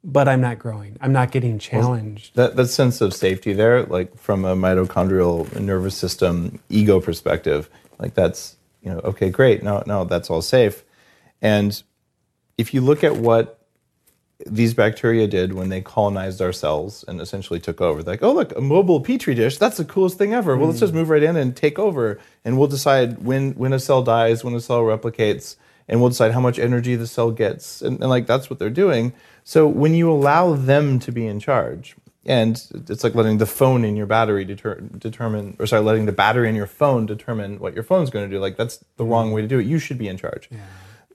but 0.04 0.28
I'm 0.28 0.40
not 0.40 0.58
growing. 0.58 0.96
I'm 1.00 1.12
not 1.12 1.30
getting 1.30 1.58
challenged. 1.58 2.34
That, 2.34 2.56
that 2.56 2.66
sense 2.68 3.00
of 3.00 3.14
safety 3.14 3.52
there, 3.52 3.84
like 3.84 4.16
from 4.18 4.44
a 4.44 4.56
mitochondrial 4.56 5.58
nervous 5.60 5.96
system 5.96 6.58
ego 6.68 7.00
perspective, 7.00 7.68
like 7.98 8.14
that's 8.14 8.56
you 8.82 8.90
know, 8.90 8.98
okay, 9.00 9.30
great. 9.30 9.62
No, 9.62 9.82
no, 9.86 10.04
that's 10.04 10.28
all 10.28 10.42
safe. 10.42 10.82
And 11.40 11.80
if 12.58 12.74
you 12.74 12.80
look 12.80 13.04
at 13.04 13.16
what 13.16 13.62
these 14.46 14.74
bacteria 14.74 15.26
did 15.26 15.52
when 15.52 15.68
they 15.68 15.80
colonized 15.80 16.40
our 16.40 16.52
cells 16.52 17.04
and 17.06 17.20
essentially 17.20 17.60
took 17.60 17.80
over. 17.80 18.02
Like, 18.02 18.22
oh, 18.22 18.32
look, 18.32 18.56
a 18.56 18.60
mobile 18.60 19.00
petri 19.00 19.34
dish. 19.34 19.58
That's 19.58 19.76
the 19.76 19.84
coolest 19.84 20.18
thing 20.18 20.34
ever. 20.34 20.56
Well, 20.56 20.66
let's 20.66 20.78
mm. 20.78 20.82
just 20.82 20.94
move 20.94 21.10
right 21.10 21.22
in 21.22 21.36
and 21.36 21.56
take 21.56 21.78
over, 21.78 22.18
and 22.44 22.58
we'll 22.58 22.68
decide 22.68 23.24
when 23.24 23.52
when 23.52 23.72
a 23.72 23.78
cell 23.78 24.02
dies, 24.02 24.44
when 24.44 24.54
a 24.54 24.60
cell 24.60 24.82
replicates, 24.82 25.56
and 25.88 26.00
we'll 26.00 26.10
decide 26.10 26.32
how 26.32 26.40
much 26.40 26.58
energy 26.58 26.96
the 26.96 27.06
cell 27.06 27.30
gets, 27.30 27.82
and, 27.82 28.00
and 28.00 28.08
like 28.08 28.26
that's 28.26 28.48
what 28.48 28.58
they're 28.58 28.70
doing. 28.70 29.12
So 29.44 29.66
when 29.66 29.94
you 29.94 30.10
allow 30.10 30.54
them 30.54 30.98
to 31.00 31.12
be 31.12 31.26
in 31.26 31.40
charge, 31.40 31.96
and 32.24 32.64
it's 32.88 33.02
like 33.02 33.16
letting 33.16 33.38
the 33.38 33.46
phone 33.46 33.84
in 33.84 33.96
your 33.96 34.06
battery 34.06 34.44
deter- 34.44 34.80
determine, 34.80 35.56
or 35.58 35.66
sorry, 35.66 35.82
letting 35.82 36.06
the 36.06 36.12
battery 36.12 36.48
in 36.48 36.54
your 36.54 36.68
phone 36.68 37.04
determine 37.04 37.58
what 37.58 37.74
your 37.74 37.82
phone's 37.82 38.10
going 38.10 38.28
to 38.28 38.34
do. 38.34 38.40
Like 38.40 38.56
that's 38.56 38.84
the 38.96 39.04
wrong 39.04 39.32
way 39.32 39.42
to 39.42 39.48
do 39.48 39.58
it. 39.58 39.66
You 39.66 39.80
should 39.80 39.98
be 39.98 40.06
in 40.06 40.16
charge. 40.16 40.48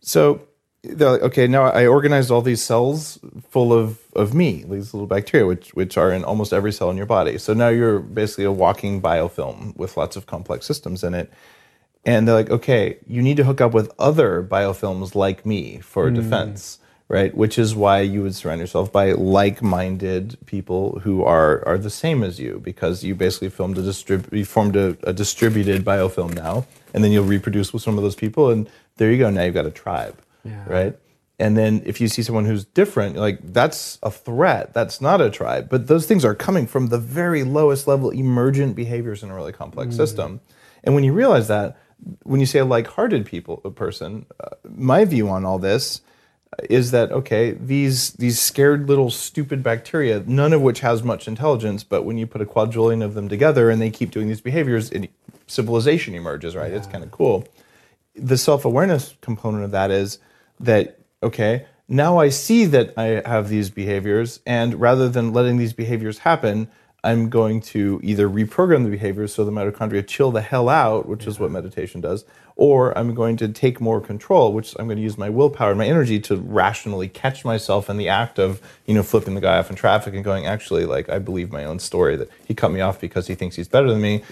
So 0.01 0.41
they're 0.83 1.11
like, 1.11 1.21
okay, 1.21 1.47
now 1.47 1.63
I 1.63 1.87
organized 1.87 2.29
all 2.29 2.41
these 2.41 2.61
cells 2.61 3.19
full 3.49 3.71
of, 3.71 3.99
of 4.15 4.33
me, 4.33 4.65
these 4.67 4.93
little 4.93 5.07
bacteria, 5.07 5.47
which, 5.47 5.73
which 5.73 5.97
are 5.97 6.11
in 6.11 6.25
almost 6.25 6.51
every 6.51 6.73
cell 6.73 6.89
in 6.89 6.97
your 6.97 7.05
body. 7.05 7.37
So 7.37 7.53
now 7.53 7.69
you're 7.69 7.99
basically 7.99 8.43
a 8.43 8.51
walking 8.51 9.01
biofilm 9.01 9.77
with 9.77 9.95
lots 9.95 10.17
of 10.17 10.25
complex 10.25 10.65
systems 10.65 11.03
in 11.03 11.13
it. 11.13 11.31
And 12.07 12.25
they're 12.25 12.35
like, 12.35 12.49
okay, 12.49 12.97
you 13.05 13.21
need 13.21 13.35
to 13.35 13.43
hook 13.43 13.59
up 13.59 13.73
with 13.73 13.91
other 13.99 14.41
biofilms 14.41 15.13
like 15.13 15.45
me 15.45 15.79
for 15.81 16.07
hmm. 16.07 16.15
defense, 16.15 16.79
right? 17.09 17.35
Which 17.35 17.59
is 17.59 17.75
why 17.75 17.99
you 17.99 18.23
would 18.23 18.33
surround 18.33 18.61
yourself 18.61 18.93
by 18.93 19.11
like-minded 19.11 20.37
people 20.45 20.99
who 20.99 21.21
are 21.25 21.67
are 21.67 21.77
the 21.77 21.89
same 21.89 22.23
as 22.23 22.39
you, 22.39 22.61
because 22.63 23.03
you 23.03 23.13
basically 23.13 23.49
filmed 23.49 23.77
a 23.77 23.81
distrib- 23.81 24.31
you 24.31 24.45
formed 24.45 24.77
a, 24.77 24.97
a 25.03 25.11
distributed 25.11 25.83
biofilm 25.83 26.33
now, 26.33 26.65
and 26.93 27.03
then 27.03 27.11
you'll 27.11 27.25
reproduce 27.25 27.73
with 27.73 27.83
some 27.83 27.97
of 27.97 28.03
those 28.03 28.15
people, 28.15 28.49
and 28.51 28.69
there 28.95 29.11
you 29.11 29.17
go. 29.17 29.29
Now 29.29 29.43
you've 29.43 29.53
got 29.53 29.65
a 29.65 29.71
tribe 29.71 30.17
Yeah. 30.45 30.63
right? 30.65 30.97
And 31.39 31.55
then 31.55 31.83
if 31.85 31.99
you 32.01 32.07
see 32.07 32.23
someone 32.23 32.45
who's 32.45 32.63
different, 32.63 33.15
you're 33.15 33.21
like 33.21 33.39
that's 33.51 33.99
a 34.01 34.09
threat. 34.09 34.73
That's 34.73 35.01
not 35.01 35.19
a 35.19 35.29
tribe. 35.29 35.67
But 35.69 35.87
those 35.87 36.07
things 36.07 36.23
are 36.23 36.33
coming 36.33 36.67
from 36.67 36.87
the 36.87 36.97
very 36.97 37.43
lowest 37.43 37.85
level 37.85 38.11
emergent 38.11 38.77
behaviors 38.77 39.23
in 39.23 39.29
a 39.29 39.35
really 39.35 39.51
complex 39.51 39.89
hmm. 39.89 39.97
system. 39.97 40.39
And 40.85 40.95
when 40.95 41.03
you 41.03 41.11
realize 41.11 41.49
that, 41.49 41.75
when 42.23 42.39
you 42.39 42.45
say 42.45 42.59
a 42.59 42.65
like-hearted 42.65 43.25
people, 43.25 43.61
a 43.65 43.71
person, 43.71 44.25
uh, 44.39 44.49
my 44.63 45.05
view 45.05 45.29
on 45.29 45.45
all 45.45 45.59
this 45.59 46.01
is 46.69 46.91
that 46.91 47.11
okay, 47.11 47.51
these 47.51 48.11
these 48.13 48.39
scared 48.39 48.87
little 48.87 49.11
stupid 49.11 49.61
bacteria, 49.61 50.23
none 50.25 50.53
of 50.53 50.61
which 50.61 50.79
has 50.79 51.03
much 51.03 51.27
intelligence, 51.27 51.83
but 51.83 52.03
when 52.03 52.17
you 52.17 52.25
put 52.25 52.41
a 52.41 52.45
quadrillion 52.45 53.01
of 53.01 53.13
them 53.13 53.27
together 53.27 53.69
and 53.69 53.81
they 53.81 53.89
keep 53.89 54.11
doing 54.11 54.27
these 54.27 54.41
behaviors, 54.41 54.89
it, 54.91 55.11
civilization 55.47 56.15
emerges, 56.15 56.55
right? 56.55 56.71
It's 56.71 56.87
kind 56.87 57.03
of 57.03 57.11
cool 57.11 57.45
the 58.17 58.37
self-awareness 58.37 59.15
component 59.21 59.63
of 59.63 59.71
that 59.71 59.91
is 59.91 60.19
that 60.59 60.99
okay 61.21 61.65
now 61.87 62.17
i 62.17 62.29
see 62.29 62.65
that 62.65 62.93
i 62.97 63.21
have 63.25 63.49
these 63.49 63.69
behaviors 63.69 64.39
and 64.45 64.79
rather 64.79 65.07
than 65.07 65.33
letting 65.33 65.57
these 65.57 65.73
behaviors 65.73 66.19
happen 66.19 66.67
i'm 67.03 67.29
going 67.29 67.61
to 67.61 67.99
either 68.03 68.27
reprogram 68.27 68.83
the 68.83 68.89
behaviors 68.89 69.33
so 69.33 69.45
the 69.45 69.51
mitochondria 69.51 70.05
chill 70.05 70.31
the 70.31 70.41
hell 70.41 70.69
out 70.69 71.07
which 71.07 71.25
is 71.27 71.39
what 71.39 71.51
meditation 71.51 72.01
does 72.01 72.25
or 72.55 72.97
i'm 72.97 73.13
going 73.13 73.37
to 73.37 73.47
take 73.47 73.79
more 73.79 74.01
control 74.01 74.51
which 74.53 74.75
i'm 74.79 74.87
going 74.87 74.97
to 74.97 75.03
use 75.03 75.17
my 75.17 75.29
willpower 75.29 75.69
and 75.69 75.77
my 75.77 75.87
energy 75.87 76.19
to 76.19 76.35
rationally 76.37 77.07
catch 77.07 77.45
myself 77.45 77.89
in 77.89 77.97
the 77.97 78.09
act 78.09 78.39
of 78.39 78.61
you 78.85 78.93
know 78.93 79.03
flipping 79.03 79.35
the 79.35 79.41
guy 79.41 79.57
off 79.57 79.69
in 79.69 79.75
traffic 79.75 80.13
and 80.13 80.23
going 80.23 80.45
actually 80.45 80.85
like 80.85 81.07
i 81.09 81.19
believe 81.19 81.51
my 81.51 81.63
own 81.63 81.79
story 81.79 82.15
that 82.15 82.29
he 82.45 82.53
cut 82.53 82.71
me 82.71 82.81
off 82.81 82.99
because 82.99 83.27
he 83.27 83.35
thinks 83.35 83.55
he's 83.55 83.67
better 83.67 83.89
than 83.89 84.01
me 84.01 84.23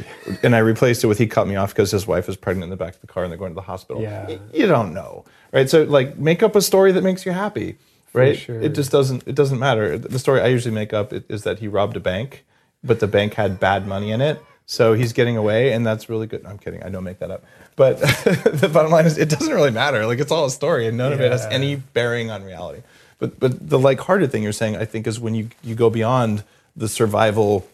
and 0.44 0.56
i 0.56 0.60
replaced 0.60 1.04
it 1.04 1.08
with 1.08 1.18
he 1.18 1.28
cut 1.28 1.48
me 1.48 1.56
off 1.56 1.70
because 1.70 1.92
his 1.92 2.08
wife 2.08 2.28
is 2.28 2.36
pregnant 2.36 2.66
in 2.66 2.70
the 2.70 2.76
back 2.76 2.96
of 2.96 3.02
the 3.02 3.08
car 3.08 3.24
and 3.24 3.32
they're 3.32 3.38
going 3.38 3.52
to 3.52 3.56
the 3.56 3.62
hospital. 3.62 4.02
Yeah. 4.02 4.38
You 4.54 4.68
don't 4.68 4.94
know 4.94 5.26
right? 5.56 5.70
So 5.70 5.84
like 5.84 6.18
make 6.18 6.44
up 6.44 6.56
a 6.56 6.62
story 6.62 6.92
that 6.92 7.02
makes 7.04 7.26
you 7.26 7.32
happy 7.32 7.78
right? 8.14 8.38
Sure. 8.38 8.62
it 8.62 8.76
just 8.76 8.92
doesn't 8.92 9.28
it 9.28 9.36
doesn't 9.36 9.60
matter. 9.60 9.98
The 9.98 10.20
story 10.20 10.42
i 10.42 10.48
usually 10.48 10.76
make 10.76 10.94
up 10.94 11.12
is 11.14 11.44
that 11.44 11.60
he 11.60 11.68
robbed 11.68 11.98
a 11.98 12.00
bank 12.00 12.46
but 12.86 13.00
the 13.00 13.08
bank 13.08 13.34
had 13.34 13.60
bad 13.60 13.88
money 13.88 14.12
in 14.12 14.22
it. 14.22 14.42
So 14.68 14.94
he's 14.94 15.14
getting 15.14 15.38
away 15.38 15.74
and 15.74 15.86
that's 15.86 16.10
really 16.10 16.28
good. 16.28 16.46
I'm 16.46 16.58
kidding. 16.58 16.82
I 16.84 16.90
don't 16.90 17.04
make 17.04 17.20
that 17.20 17.32
up. 17.32 17.44
But 17.76 18.00
the 18.00 18.70
bottom 18.72 18.92
line 18.92 19.06
is 19.06 19.18
it 19.18 19.30
doesn't 19.30 19.54
really 19.54 19.72
matter. 19.72 20.06
Like 20.06 20.20
it's 20.20 20.32
all 20.32 20.46
a 20.46 20.52
story 20.52 20.88
and 20.88 20.98
none 20.98 21.14
of 21.14 21.22
it 21.22 21.32
has 21.32 21.46
any 21.46 21.76
bearing 21.76 22.32
on 22.32 22.44
reality. 22.44 22.82
But 23.20 23.40
but 23.40 23.70
the 23.70 23.80
like-hearted 23.80 24.32
thing 24.32 24.44
you're 24.44 24.52
saying 24.52 24.76
i 24.76 24.84
think 24.86 25.08
is 25.08 25.20
when 25.20 25.36
you 25.36 25.50
you 25.64 25.74
go 25.74 25.90
beyond 25.90 26.44
the 26.76 26.90
survival 26.90 27.66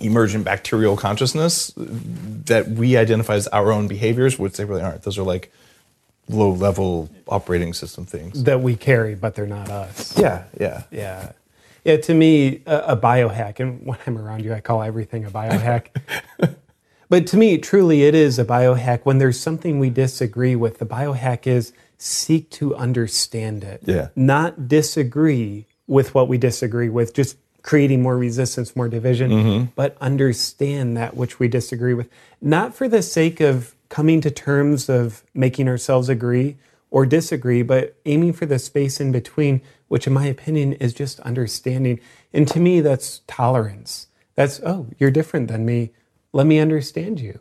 emergent 0.00 0.44
bacterial 0.44 0.96
consciousness 0.96 1.72
that 1.76 2.68
we 2.68 2.96
identify 2.96 3.34
as 3.34 3.46
our 3.48 3.70
own 3.70 3.86
behaviors 3.86 4.38
which 4.38 4.56
they 4.56 4.64
really 4.64 4.82
aren't. 4.82 5.02
Those 5.02 5.18
are 5.18 5.22
like 5.22 5.52
low 6.28 6.50
level 6.50 7.10
operating 7.28 7.74
system 7.74 8.06
things. 8.06 8.42
That 8.44 8.60
we 8.60 8.74
carry, 8.74 9.14
but 9.14 9.34
they're 9.34 9.46
not 9.46 9.68
us. 9.70 10.18
yeah 10.18 10.44
yeah. 10.58 10.82
Yeah. 10.90 11.32
Yeah, 11.84 11.96
to 11.96 12.14
me, 12.14 12.62
a, 12.66 12.78
a 12.78 12.96
biohack, 12.96 13.58
and 13.60 13.84
when 13.84 13.98
I'm 14.06 14.16
around 14.18 14.44
you, 14.44 14.54
I 14.54 14.60
call 14.60 14.82
everything 14.82 15.24
a 15.24 15.30
biohack. 15.30 15.88
but 17.08 17.26
to 17.28 17.36
me, 17.36 17.58
truly, 17.58 18.04
it 18.04 18.14
is 18.14 18.38
a 18.38 18.44
biohack. 18.44 19.00
When 19.02 19.18
there's 19.18 19.38
something 19.38 19.78
we 19.78 19.90
disagree 19.90 20.54
with, 20.54 20.78
the 20.78 20.86
biohack 20.86 21.46
is 21.46 21.72
seek 21.98 22.50
to 22.50 22.74
understand 22.74 23.64
it, 23.64 23.82
Yeah. 23.84 24.08
not 24.16 24.68
disagree 24.68 25.66
with 25.86 26.14
what 26.14 26.28
we 26.28 26.38
disagree 26.38 26.88
with, 26.88 27.14
just 27.14 27.36
creating 27.62 28.02
more 28.02 28.16
resistance, 28.18 28.74
more 28.74 28.88
division, 28.88 29.30
mm-hmm. 29.30 29.64
but 29.76 29.96
understand 30.00 30.96
that 30.96 31.16
which 31.16 31.38
we 31.38 31.46
disagree 31.48 31.94
with, 31.94 32.08
not 32.40 32.74
for 32.74 32.88
the 32.88 33.02
sake 33.02 33.40
of 33.40 33.74
coming 33.88 34.20
to 34.20 34.30
terms 34.30 34.88
of 34.88 35.22
making 35.34 35.68
ourselves 35.68 36.08
agree 36.08 36.56
or 36.90 37.06
disagree, 37.06 37.62
but 37.62 37.96
aiming 38.04 38.32
for 38.32 38.46
the 38.46 38.58
space 38.58 39.00
in 39.00 39.12
between, 39.12 39.60
which, 39.92 40.06
in 40.06 40.12
my 40.14 40.24
opinion, 40.24 40.72
is 40.72 40.94
just 40.94 41.20
understanding. 41.20 42.00
And 42.32 42.48
to 42.48 42.58
me, 42.58 42.80
that's 42.80 43.20
tolerance. 43.26 44.06
That's, 44.36 44.58
oh, 44.64 44.86
you're 44.98 45.10
different 45.10 45.48
than 45.48 45.66
me. 45.66 45.90
Let 46.32 46.46
me 46.46 46.58
understand 46.60 47.20
you. 47.20 47.40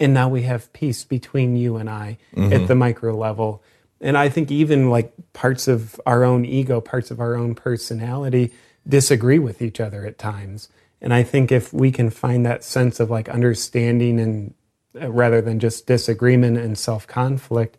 And 0.00 0.12
now 0.12 0.28
we 0.28 0.42
have 0.42 0.72
peace 0.72 1.04
between 1.04 1.54
you 1.54 1.76
and 1.76 1.88
I 1.88 2.18
at 2.52 2.66
the 2.66 2.74
micro 2.74 3.16
level. 3.16 3.62
And 4.00 4.18
I 4.18 4.28
think 4.28 4.50
even 4.50 4.90
like 4.90 5.12
parts 5.32 5.68
of 5.68 6.00
our 6.04 6.24
own 6.24 6.44
ego, 6.44 6.80
parts 6.80 7.12
of 7.12 7.20
our 7.20 7.36
own 7.36 7.54
personality 7.54 8.52
disagree 8.84 9.38
with 9.38 9.62
each 9.62 9.78
other 9.78 10.04
at 10.04 10.18
times. 10.18 10.68
And 11.00 11.14
I 11.14 11.22
think 11.22 11.52
if 11.52 11.72
we 11.72 11.92
can 11.92 12.10
find 12.10 12.44
that 12.44 12.64
sense 12.64 12.98
of 12.98 13.08
like 13.08 13.28
understanding 13.28 14.18
and 14.18 14.54
uh, 15.00 15.12
rather 15.12 15.40
than 15.40 15.60
just 15.60 15.86
disagreement 15.86 16.58
and 16.58 16.76
self 16.76 17.06
conflict, 17.06 17.76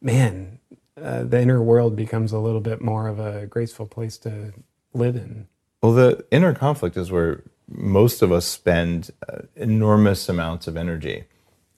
man, 0.00 0.59
uh, 1.02 1.24
the 1.24 1.40
inner 1.40 1.62
world 1.62 1.96
becomes 1.96 2.32
a 2.32 2.38
little 2.38 2.60
bit 2.60 2.80
more 2.80 3.08
of 3.08 3.18
a 3.18 3.46
graceful 3.46 3.86
place 3.86 4.18
to 4.18 4.52
live 4.92 5.16
in. 5.16 5.48
Well, 5.82 5.92
the 5.92 6.24
inner 6.30 6.54
conflict 6.54 6.96
is 6.96 7.10
where 7.10 7.42
most 7.68 8.22
of 8.22 8.32
us 8.32 8.46
spend 8.46 9.10
uh, 9.28 9.42
enormous 9.56 10.28
amounts 10.28 10.66
of 10.66 10.76
energy. 10.76 11.24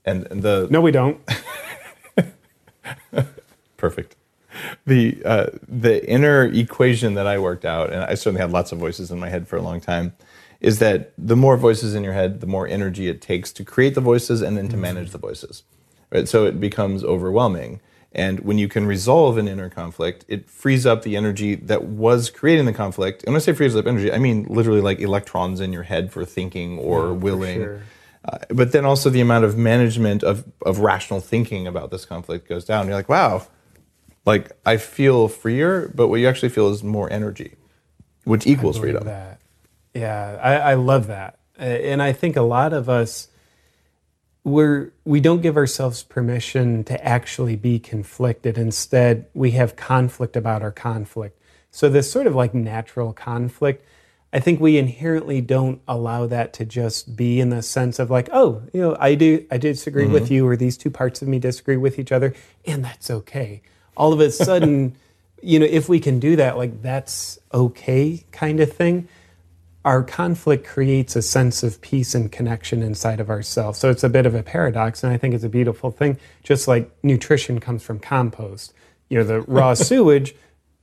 And 0.04 0.24
the 0.24 0.66
No, 0.70 0.80
we 0.80 0.90
don't. 0.90 1.20
perfect. 3.76 4.16
The 4.86 5.22
uh, 5.24 5.46
the 5.66 6.08
inner 6.08 6.44
equation 6.44 7.14
that 7.14 7.26
I 7.26 7.38
worked 7.38 7.64
out, 7.64 7.92
and 7.92 8.02
I 8.02 8.14
certainly 8.14 8.40
had 8.40 8.50
lots 8.50 8.72
of 8.72 8.78
voices 8.78 9.10
in 9.10 9.18
my 9.18 9.28
head 9.28 9.46
for 9.46 9.56
a 9.56 9.62
long 9.62 9.80
time, 9.80 10.14
is 10.60 10.78
that 10.80 11.12
the 11.16 11.36
more 11.36 11.56
voices 11.56 11.94
in 11.94 12.04
your 12.04 12.12
head, 12.12 12.40
the 12.40 12.46
more 12.46 12.66
energy 12.66 13.08
it 13.08 13.22
takes 13.22 13.52
to 13.52 13.64
create 13.64 13.94
the 13.94 14.00
voices 14.00 14.42
and 14.42 14.56
then 14.56 14.68
to 14.68 14.76
manage 14.76 15.10
the 15.10 15.18
voices. 15.18 15.62
Right? 16.10 16.28
So 16.28 16.44
it 16.44 16.60
becomes 16.60 17.04
overwhelming. 17.04 17.80
And 18.14 18.40
when 18.40 18.58
you 18.58 18.68
can 18.68 18.86
resolve 18.86 19.38
an 19.38 19.48
inner 19.48 19.70
conflict, 19.70 20.24
it 20.28 20.48
frees 20.48 20.84
up 20.84 21.02
the 21.02 21.16
energy 21.16 21.54
that 21.54 21.84
was 21.84 22.30
creating 22.30 22.66
the 22.66 22.72
conflict. 22.72 23.22
And 23.24 23.32
when 23.32 23.40
I 23.40 23.44
say 23.44 23.54
frees 23.54 23.74
up 23.74 23.86
energy, 23.86 24.12
I 24.12 24.18
mean 24.18 24.46
literally 24.48 24.82
like 24.82 25.00
electrons 25.00 25.60
in 25.60 25.72
your 25.72 25.82
head 25.82 26.12
for 26.12 26.24
thinking 26.24 26.78
or 26.78 27.14
willing. 27.14 27.60
sure. 27.60 27.82
Uh, 28.24 28.38
but 28.50 28.70
then 28.72 28.84
also 28.84 29.10
the 29.10 29.20
amount 29.20 29.44
of 29.44 29.56
management 29.56 30.22
of, 30.22 30.44
of 30.64 30.78
rational 30.78 31.20
thinking 31.20 31.66
about 31.66 31.90
this 31.90 32.04
conflict 32.04 32.48
goes 32.48 32.64
down. 32.64 32.86
You're 32.86 32.94
like, 32.94 33.08
wow, 33.08 33.46
like 34.24 34.52
I 34.64 34.76
feel 34.76 35.28
freer, 35.28 35.90
but 35.94 36.08
what 36.08 36.20
you 36.20 36.28
actually 36.28 36.50
feel 36.50 36.68
is 36.68 36.84
more 36.84 37.12
energy, 37.12 37.54
which 38.24 38.46
equals 38.46 38.78
freedom. 38.78 39.04
That. 39.04 39.40
Yeah, 39.92 40.38
I, 40.40 40.54
I 40.54 40.74
love 40.74 41.08
that, 41.08 41.38
and 41.58 42.00
I 42.00 42.12
think 42.12 42.36
a 42.36 42.42
lot 42.42 42.72
of 42.72 42.88
us 42.88 43.28
we're 44.44 44.92
we 45.04 45.20
don't 45.20 45.40
give 45.40 45.56
ourselves 45.56 46.02
permission 46.02 46.84
to 46.84 47.04
actually 47.04 47.56
be 47.56 47.78
conflicted. 47.78 48.58
Instead, 48.58 49.26
we 49.34 49.52
have 49.52 49.76
conflict 49.76 50.36
about 50.36 50.62
our 50.62 50.72
conflict. 50.72 51.38
So 51.70 51.88
this 51.88 52.10
sort 52.10 52.26
of 52.26 52.34
like 52.34 52.54
natural 52.54 53.12
conflict. 53.12 53.84
I 54.34 54.40
think 54.40 54.60
we 54.60 54.78
inherently 54.78 55.42
don't 55.42 55.82
allow 55.86 56.26
that 56.26 56.54
to 56.54 56.64
just 56.64 57.16
be 57.16 57.38
in 57.38 57.50
the 57.50 57.60
sense 57.60 57.98
of 57.98 58.10
like, 58.10 58.30
oh, 58.32 58.62
you 58.72 58.80
know, 58.80 58.96
I 58.98 59.14
do 59.14 59.46
I 59.50 59.58
disagree 59.58 60.06
with 60.06 60.24
mm-hmm. 60.24 60.34
you, 60.34 60.46
or 60.46 60.56
these 60.56 60.78
two 60.78 60.90
parts 60.90 61.20
of 61.20 61.28
me 61.28 61.38
disagree 61.38 61.76
with 61.76 61.98
each 61.98 62.12
other, 62.12 62.34
and 62.64 62.82
that's 62.82 63.10
okay. 63.10 63.60
All 63.94 64.12
of 64.12 64.20
a 64.20 64.30
sudden, 64.30 64.96
you 65.42 65.58
know, 65.58 65.66
if 65.66 65.86
we 65.86 66.00
can 66.00 66.18
do 66.18 66.36
that, 66.36 66.56
like 66.56 66.80
that's 66.80 67.38
okay 67.52 68.24
kind 68.32 68.60
of 68.60 68.72
thing 68.72 69.06
our 69.84 70.02
conflict 70.02 70.66
creates 70.66 71.16
a 71.16 71.22
sense 71.22 71.62
of 71.62 71.80
peace 71.80 72.14
and 72.14 72.30
connection 72.30 72.82
inside 72.82 73.20
of 73.20 73.28
ourselves. 73.28 73.78
So 73.78 73.90
it's 73.90 74.04
a 74.04 74.08
bit 74.08 74.26
of 74.26 74.34
a 74.34 74.42
paradox, 74.42 75.02
and 75.02 75.12
I 75.12 75.16
think 75.16 75.34
it's 75.34 75.44
a 75.44 75.48
beautiful 75.48 75.90
thing. 75.90 76.18
Just 76.42 76.68
like 76.68 76.90
nutrition 77.02 77.58
comes 77.58 77.82
from 77.82 77.98
compost, 77.98 78.72
you 79.08 79.18
know, 79.18 79.24
the 79.24 79.40
raw 79.48 79.74
sewage 79.74 80.34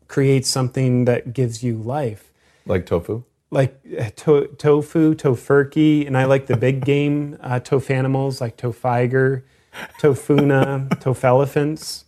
creates 0.07 0.49
something 0.49 1.05
that 1.05 1.33
gives 1.33 1.63
you 1.63 1.77
life. 1.77 2.31
Like 2.65 2.85
tofu. 2.85 3.23
Like 3.51 3.79
uh, 3.97 4.09
to- 4.17 4.47
tofu, 4.57 5.15
tofurkey, 5.15 6.05
and 6.05 6.17
I 6.17 6.25
like 6.25 6.47
the 6.47 6.57
big 6.57 6.83
game 6.93 7.37
uh, 7.41 7.59
tofanimals 7.61 8.41
like 8.41 8.57
toftiger, 8.57 9.43
tofuna, 10.01 10.89
tofelephants. 11.01 12.03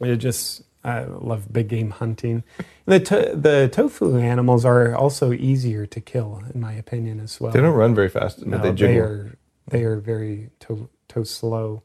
It 0.00 0.16
just 0.16 0.62
I 0.84 1.04
love 1.04 1.52
big 1.52 1.68
game 1.68 1.90
hunting. 1.90 2.42
The 2.86 3.00
to- 3.00 3.32
the 3.36 3.68
tofu 3.72 4.16
animals 4.18 4.64
are 4.64 4.94
also 4.94 5.32
easier 5.32 5.86
to 5.86 6.00
kill, 6.00 6.42
in 6.52 6.60
my 6.60 6.72
opinion, 6.72 7.20
as 7.20 7.40
well. 7.40 7.52
They 7.52 7.60
don't 7.60 7.74
run 7.74 7.94
very 7.94 8.08
fast, 8.08 8.44
No, 8.44 8.58
they 8.58 8.72
they 8.72 8.98
are 8.98 9.38
they 9.68 9.84
are 9.84 9.96
very 9.96 10.50
to, 10.60 10.88
to 11.08 11.24
slow. 11.24 11.82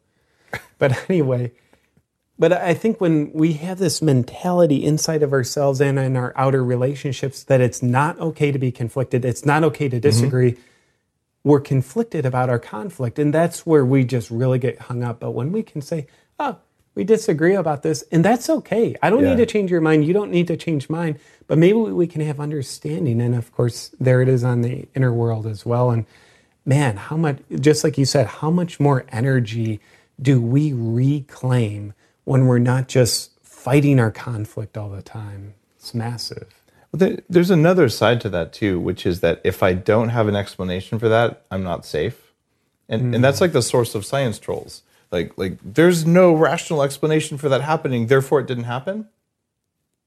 But 0.79 1.09
anyway, 1.09 1.53
but 2.39 2.53
I 2.53 2.75
think 2.75 3.01
when 3.01 3.33
we 3.33 3.53
have 3.53 3.79
this 3.79 3.99
mentality 4.01 4.83
inside 4.83 5.23
of 5.23 5.33
ourselves 5.33 5.81
and 5.81 5.97
in 5.97 6.15
our 6.15 6.33
outer 6.35 6.63
relationships 6.63 7.43
that 7.45 7.61
it's 7.61 7.81
not 7.81 8.19
okay 8.19 8.51
to 8.51 8.59
be 8.59 8.71
conflicted, 8.71 9.25
it's 9.25 9.43
not 9.45 9.63
okay 9.63 9.89
to 9.89 9.95
mm-hmm. 9.95 10.01
disagree. 10.01 10.57
We're 11.43 11.61
conflicted 11.61 12.25
about 12.25 12.49
our 12.49 12.59
conflict, 12.59 13.17
and 13.17 13.33
that's 13.33 13.65
where 13.65 13.85
we 13.85 14.03
just 14.03 14.29
really 14.29 14.59
get 14.59 14.81
hung 14.81 15.03
up. 15.03 15.19
But 15.19 15.31
when 15.31 15.51
we 15.51 15.63
can 15.63 15.81
say, 15.81 16.07
"Oh, 16.39 16.57
we 16.97 17.05
disagree 17.05 17.55
about 17.55 17.83
this," 17.83 18.03
and 18.11 18.25
that's 18.25 18.49
okay. 18.49 18.95
I 19.01 19.09
don't 19.09 19.23
Yeah. 19.23 19.29
need 19.29 19.37
to 19.37 19.45
change 19.45 19.71
your 19.71 19.81
mind. 19.81 20.05
You 20.05 20.13
don't 20.13 20.31
need 20.31 20.47
to 20.47 20.57
change 20.57 20.89
mine. 20.89 21.17
But 21.47 21.57
maybe 21.57 21.77
we 21.77 22.07
can 22.07 22.21
have 22.21 22.41
understanding, 22.41 23.21
and 23.21 23.33
of 23.33 23.53
course, 23.53 23.91
there 23.99 24.21
it 24.21 24.27
is 24.27 24.43
on 24.43 24.61
the 24.61 24.87
inner 24.95 25.13
world 25.13 25.45
as 25.47 25.65
well. 25.65 25.91
And 25.91 26.05
man, 26.65 26.97
how 26.97 27.15
much, 27.15 27.37
just 27.59 27.83
like 27.85 27.97
you 27.97 28.03
said, 28.03 28.27
how 28.27 28.51
much 28.51 28.79
more 28.79 29.05
energy 29.09 29.79
do 30.21 30.41
we 30.41 30.73
reclaim 30.73 31.93
when 32.25 32.47
we're 32.47 32.59
not 32.59 32.89
just 32.89 33.31
fighting 33.43 33.99
our 33.99 34.11
conflict 34.11 34.77
all 34.77 34.89
the 34.89 35.01
time? 35.01 35.53
It's 35.77 35.93
massive. 35.93 36.47
Well, 36.91 37.17
there's 37.29 37.49
another 37.49 37.87
side 37.87 38.19
to 38.21 38.29
that 38.29 38.51
too, 38.51 38.79
which 38.79 39.05
is 39.05 39.21
that 39.21 39.39
if 39.43 39.63
I 39.63 39.73
don't 39.73 40.09
have 40.09 40.27
an 40.27 40.35
explanation 40.35 40.99
for 40.99 41.07
that, 41.09 41.43
I'm 41.51 41.63
not 41.63 41.85
safe, 41.85 42.33
and 42.89 43.15
and 43.15 43.23
that's 43.23 43.37
mm. 43.37 43.41
like 43.41 43.53
the 43.53 43.61
source 43.61 43.95
of 43.95 44.05
science 44.05 44.39
trolls. 44.39 44.83
Like 45.11 45.33
like 45.37 45.57
there's 45.63 46.05
no 46.05 46.33
rational 46.33 46.83
explanation 46.83 47.37
for 47.37 47.49
that 47.49 47.61
happening, 47.61 48.07
therefore 48.07 48.39
it 48.41 48.47
didn't 48.47 48.65
happen. 48.65 49.07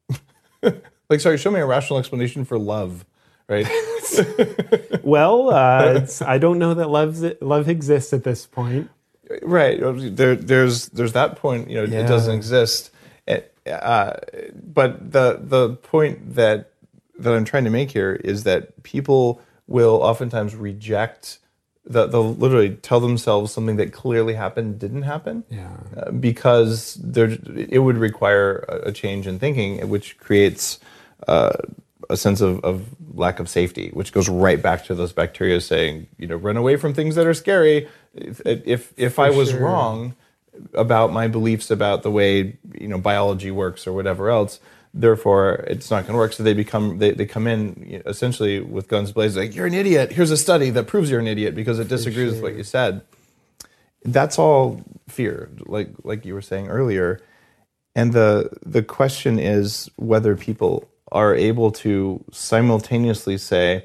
like 0.62 1.20
sorry, 1.20 1.38
show 1.38 1.50
me 1.50 1.60
a 1.60 1.66
rational 1.66 1.98
explanation 1.98 2.44
for 2.44 2.58
love, 2.58 3.04
right? 3.48 3.66
Well, 5.02 5.50
uh, 5.50 5.94
it's, 5.94 6.20
I 6.20 6.38
don't 6.38 6.58
know 6.58 6.74
that 6.74 6.90
love's, 6.90 7.24
love 7.40 7.68
exists 7.68 8.12
at 8.12 8.24
this 8.24 8.44
point. 8.46 8.90
right. 9.42 9.78
There 9.80 10.34
there's 10.34 10.88
there's 10.88 11.12
that 11.12 11.36
point. 11.36 11.70
You 11.70 11.76
know, 11.76 11.84
Yeah. 11.84 12.04
it 12.04 12.08
doesn't 12.08 12.34
exist. 12.34 12.90
It, 13.26 13.56
uh, 13.66 14.14
but 14.52 15.12
the 15.12 15.38
the 15.40 15.76
point 15.76 16.34
that 16.34 16.72
that 17.18 17.32
I'm 17.32 17.44
trying 17.44 17.64
to 17.64 17.70
make 17.70 17.90
here 17.92 18.12
is 18.14 18.42
that 18.44 18.82
people 18.82 19.40
will 19.68 20.02
oftentimes 20.02 20.54
reject 20.56 21.38
the 21.90 22.06
they'll 22.06 22.34
literally 22.34 22.70
tell 22.88 23.00
themselves 23.00 23.52
something 23.52 23.76
that 23.76 23.92
clearly 23.92 24.34
happened 24.34 24.78
didn't 24.78 25.02
happen 25.02 25.44
Yeah. 25.50 25.68
uh, 25.96 26.10
because 26.12 26.94
there 27.02 27.36
it 27.74 27.80
would 27.86 27.98
require 27.98 28.64
a 28.68 28.88
a 28.90 28.92
change 28.92 29.26
in 29.26 29.38
thinking 29.38 29.70
which 29.94 30.18
creates 30.18 30.78
uh, 31.28 31.52
a 32.08 32.16
sense 32.16 32.40
of, 32.40 32.60
of 32.64 32.74
lack 33.14 33.40
of 33.40 33.48
safety 33.48 33.90
which 33.92 34.12
goes 34.12 34.28
right 34.28 34.60
back 34.62 34.84
to 34.86 34.94
those 34.94 35.12
bacteria 35.12 35.60
saying 35.60 36.06
you 36.18 36.26
know 36.26 36.36
run 36.36 36.56
away 36.56 36.76
from 36.76 36.94
things 36.94 37.14
that 37.16 37.26
are 37.26 37.34
scary 37.34 37.88
if 38.14 38.40
if, 38.46 38.92
if 38.96 39.18
I 39.18 39.30
was 39.30 39.50
sure. 39.50 39.60
wrong 39.60 40.14
about 40.74 41.12
my 41.12 41.26
beliefs 41.28 41.70
about 41.70 42.02
the 42.02 42.10
way 42.10 42.56
you 42.80 42.88
know 42.88 42.98
biology 42.98 43.50
works 43.50 43.86
or 43.86 43.92
whatever 43.92 44.30
else 44.30 44.60
therefore 44.92 45.64
it's 45.66 45.90
not 45.90 46.02
going 46.02 46.14
to 46.14 46.18
work. 46.18 46.32
So 46.32 46.42
they 46.42 46.54
become 46.54 46.98
they, 46.98 47.12
they 47.12 47.26
come 47.26 47.46
in 47.46 48.02
essentially 48.06 48.60
with 48.60 48.88
guns 48.88 49.12
blazing 49.12 49.42
like 49.42 49.54
you're 49.54 49.66
an 49.66 49.74
idiot. 49.74 50.12
Here's 50.12 50.30
a 50.30 50.36
study 50.36 50.70
that 50.70 50.86
proves 50.86 51.10
you're 51.10 51.20
an 51.20 51.28
idiot 51.28 51.54
because 51.54 51.78
it 51.78 51.88
disagrees 51.88 52.32
with 52.32 52.42
what 52.42 52.56
you 52.56 52.64
said. 52.64 53.02
That's 54.04 54.38
all 54.38 54.82
fear 55.08 55.50
like 55.66 55.90
like 56.04 56.24
you 56.24 56.34
were 56.34 56.42
saying 56.42 56.68
earlier. 56.68 57.20
And 57.94 58.12
the 58.12 58.50
the 58.64 58.82
question 58.82 59.38
is 59.38 59.90
whether 59.96 60.36
people 60.36 60.88
are 61.12 61.34
able 61.34 61.72
to 61.72 62.24
simultaneously 62.30 63.36
say 63.36 63.84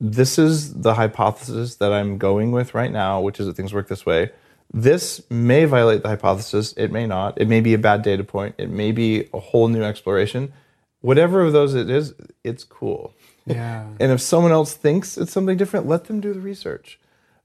this 0.00 0.38
is 0.38 0.80
the 0.80 0.94
hypothesis 0.94 1.76
that 1.76 1.92
I'm 1.92 2.18
going 2.18 2.52
with 2.52 2.74
right 2.74 2.90
now, 2.90 3.20
which 3.20 3.38
is 3.38 3.46
that 3.46 3.54
things 3.54 3.74
work 3.74 3.88
this 3.88 4.06
way. 4.06 4.30
This 4.72 5.22
may 5.30 5.64
violate 5.64 6.02
the 6.02 6.08
hypothesis. 6.08 6.72
It 6.76 6.92
may 6.92 7.06
not. 7.06 7.40
It 7.40 7.48
may 7.48 7.60
be 7.60 7.74
a 7.74 7.78
bad 7.78 8.02
data 8.02 8.22
point. 8.22 8.54
It 8.56 8.70
may 8.70 8.92
be 8.92 9.28
a 9.34 9.40
whole 9.40 9.68
new 9.68 9.82
exploration. 9.82 10.52
Whatever 11.00 11.42
of 11.42 11.52
those 11.52 11.74
it 11.74 11.90
is, 11.90 12.14
it's 12.44 12.62
cool. 12.62 13.14
Yeah. 13.46 13.86
And 13.98 14.12
if 14.12 14.20
someone 14.20 14.52
else 14.52 14.74
thinks 14.74 15.18
it's 15.18 15.32
something 15.32 15.56
different, 15.56 15.86
let 15.86 16.04
them 16.04 16.20
do 16.20 16.32
the 16.32 16.40
research. 16.40 17.00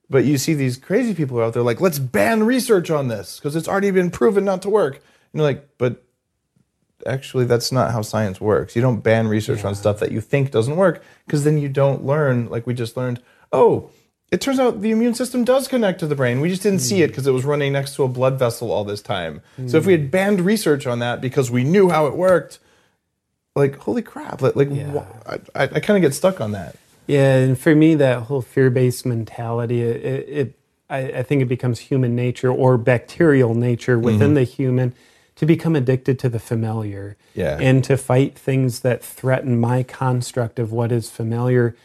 But 0.08 0.26
you 0.26 0.38
see 0.38 0.54
these 0.54 0.78
crazy 0.78 1.16
people 1.16 1.42
out 1.42 1.54
there 1.54 1.64
like, 1.64 1.82
let's 1.82 1.98
ban 1.98 2.44
research 2.44 2.92
on 2.92 3.08
this 3.08 3.40
because 3.40 3.56
it's 3.56 3.68
already 3.68 3.90
been 3.90 4.12
proven 4.12 4.46
not 4.46 4.62
to 4.62 4.70
work. 4.70 4.96
And 4.96 5.02
you're 5.34 5.44
like, 5.44 5.68
but 5.80 6.04
actually, 7.08 7.46
that's 7.46 7.72
not 7.72 7.92
how 7.92 8.04
science 8.04 8.40
works. 8.40 8.76
You 8.76 8.84
don't 8.84 9.02
ban 9.02 9.28
research 9.28 9.66
on 9.66 9.74
stuff 9.74 10.00
that 10.00 10.12
you 10.12 10.22
think 10.22 10.52
doesn't 10.52 10.76
work 10.76 11.04
because 11.26 11.44
then 11.44 11.58
you 11.58 11.70
don't 11.70 12.06
learn, 12.06 12.50
like 12.50 12.68
we 12.68 12.76
just 12.76 12.96
learned, 12.96 13.20
oh, 13.52 13.90
it 14.36 14.42
turns 14.42 14.60
out 14.60 14.82
the 14.82 14.92
immune 14.92 15.14
system 15.14 15.46
does 15.46 15.66
connect 15.70 16.02
to 16.02 16.08
the 16.08 16.16
brain. 16.16 16.42
We 16.42 16.50
just 16.50 16.62
didn't 16.62 16.80
see 16.80 17.02
it 17.02 17.08
hmm. 17.08 17.12
because 17.12 17.26
it 17.26 17.32
was 17.32 17.46
running 17.46 17.72
next 17.72 17.96
to 17.96 18.04
a 18.04 18.10
blood 18.10 18.38
vessel 18.38 18.70
all 18.70 18.84
this 18.84 19.02
time. 19.02 19.42
So 19.68 19.78
if 19.78 19.86
we 19.86 19.96
hmm. 19.96 20.02
had 20.02 20.12
banned 20.12 20.42
research 20.42 20.86
on 20.86 21.00
that 21.00 21.22
because 21.22 21.50
we 21.50 21.64
knew 21.64 21.88
how 21.90 22.06
it 22.08 22.16
worked, 22.18 22.60
like 23.56 23.78
holy 23.78 24.02
crap! 24.02 24.42
Like, 24.42 24.58
like 24.58 24.70
wha- 24.70 25.06
I, 25.26 25.36
I, 25.56 25.64
I 25.64 25.80
kind 25.80 25.96
of 25.98 26.02
get 26.02 26.14
stuck 26.14 26.42
on 26.42 26.52
that. 26.52 26.76
Yeah, 27.08 27.38
and 27.38 27.58
for 27.58 27.74
me, 27.74 27.96
that 27.96 28.24
whole 28.24 28.42
fear-based 28.42 29.06
mentality, 29.06 29.82
it, 29.82 29.96
it, 30.04 30.30
it 30.30 30.60
I, 30.90 30.98
I 31.20 31.24
think 31.24 31.42
it 31.42 31.46
becomes 31.46 31.80
human 31.80 32.16
nature 32.16 32.52
or 32.52 32.78
bacterial 32.78 33.56
nature 33.56 33.98
within 33.98 34.30
mm-hmm. 34.30 34.34
the 34.34 34.44
human 34.44 34.94
to 35.36 35.46
become 35.46 35.76
addicted 35.76 36.20
to 36.20 36.30
the 36.30 36.40
familiar, 36.40 37.16
Yeah. 37.34 37.58
and 37.62 37.84
to 37.86 37.96
fight 37.96 38.38
things 38.38 38.82
that 38.82 39.04
threaten 39.04 39.60
my 39.60 39.84
construct 39.84 40.60
of 40.60 40.74
what 40.74 40.92
is 40.92 41.10
familiar. 41.10 41.76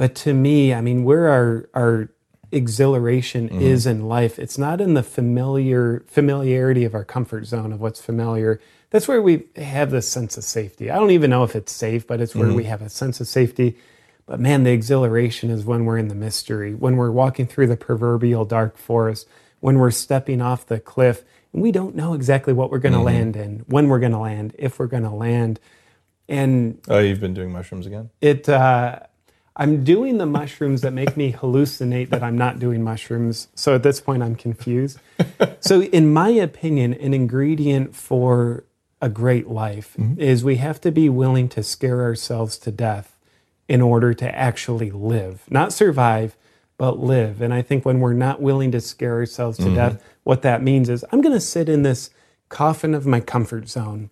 But 0.00 0.14
to 0.14 0.32
me, 0.32 0.72
I 0.72 0.80
mean, 0.80 1.04
where 1.04 1.28
our 1.28 1.68
our 1.74 2.08
exhilaration 2.50 3.50
mm-hmm. 3.50 3.60
is 3.60 3.84
in 3.84 4.08
life, 4.08 4.38
it's 4.38 4.56
not 4.56 4.80
in 4.80 4.94
the 4.94 5.02
familiar 5.02 6.04
familiarity 6.06 6.86
of 6.86 6.94
our 6.94 7.04
comfort 7.04 7.44
zone 7.44 7.70
of 7.70 7.82
what's 7.82 8.00
familiar. 8.00 8.62
That's 8.88 9.06
where 9.06 9.20
we 9.20 9.48
have 9.56 9.90
this 9.90 10.08
sense 10.08 10.38
of 10.38 10.44
safety. 10.44 10.90
I 10.90 10.96
don't 10.96 11.10
even 11.10 11.28
know 11.28 11.44
if 11.44 11.54
it's 11.54 11.70
safe, 11.70 12.06
but 12.06 12.18
it's 12.18 12.34
where 12.34 12.46
mm-hmm. 12.46 12.56
we 12.56 12.64
have 12.64 12.80
a 12.80 12.88
sense 12.88 13.20
of 13.20 13.26
safety. 13.26 13.76
But 14.24 14.40
man, 14.40 14.62
the 14.62 14.70
exhilaration 14.70 15.50
is 15.50 15.66
when 15.66 15.84
we're 15.84 15.98
in 15.98 16.08
the 16.08 16.14
mystery, 16.14 16.74
when 16.74 16.96
we're 16.96 17.10
walking 17.10 17.46
through 17.46 17.66
the 17.66 17.76
proverbial 17.76 18.46
dark 18.46 18.78
forest, 18.78 19.28
when 19.60 19.78
we're 19.78 19.90
stepping 19.90 20.40
off 20.40 20.64
the 20.64 20.80
cliff, 20.80 21.24
and 21.52 21.60
we 21.60 21.72
don't 21.72 21.94
know 21.94 22.14
exactly 22.14 22.54
what 22.54 22.70
we're 22.70 22.78
going 22.78 22.94
to 22.94 23.00
mm-hmm. 23.00 23.04
land 23.04 23.36
in, 23.36 23.58
when 23.66 23.88
we're 23.88 24.00
going 24.00 24.12
to 24.12 24.18
land, 24.18 24.54
if 24.58 24.78
we're 24.78 24.86
going 24.86 25.02
to 25.02 25.10
land. 25.10 25.60
And 26.26 26.80
Oh, 26.88 27.00
you've 27.00 27.20
been 27.20 27.34
doing 27.34 27.52
mushrooms 27.52 27.84
again? 27.84 28.08
it, 28.22 28.48
uh, 28.48 29.00
I'm 29.60 29.84
doing 29.84 30.16
the 30.16 30.24
mushrooms 30.24 30.80
that 30.80 30.94
make 30.94 31.18
me 31.18 31.34
hallucinate 31.34 32.08
that 32.08 32.22
I'm 32.22 32.38
not 32.38 32.58
doing 32.58 32.82
mushrooms. 32.82 33.48
So 33.54 33.74
at 33.74 33.82
this 33.82 34.00
point, 34.00 34.22
I'm 34.22 34.34
confused. 34.34 34.98
so, 35.60 35.82
in 35.82 36.10
my 36.14 36.30
opinion, 36.30 36.94
an 36.94 37.12
ingredient 37.12 37.94
for 37.94 38.64
a 39.02 39.10
great 39.10 39.48
life 39.48 39.94
mm-hmm. 39.98 40.18
is 40.18 40.42
we 40.42 40.56
have 40.56 40.80
to 40.80 40.90
be 40.90 41.10
willing 41.10 41.46
to 41.50 41.62
scare 41.62 42.00
ourselves 42.00 42.56
to 42.56 42.72
death 42.72 43.18
in 43.68 43.82
order 43.82 44.14
to 44.14 44.34
actually 44.34 44.90
live, 44.90 45.42
not 45.50 45.74
survive, 45.74 46.38
but 46.78 46.98
live. 46.98 47.42
And 47.42 47.52
I 47.52 47.60
think 47.60 47.84
when 47.84 48.00
we're 48.00 48.14
not 48.14 48.40
willing 48.40 48.72
to 48.72 48.80
scare 48.80 49.16
ourselves 49.16 49.58
to 49.58 49.64
mm-hmm. 49.64 49.74
death, 49.74 50.02
what 50.24 50.40
that 50.40 50.62
means 50.62 50.88
is 50.88 51.04
I'm 51.12 51.20
going 51.20 51.34
to 51.34 51.40
sit 51.40 51.68
in 51.68 51.82
this 51.82 52.08
coffin 52.48 52.94
of 52.94 53.06
my 53.06 53.20
comfort 53.20 53.68
zone 53.68 54.08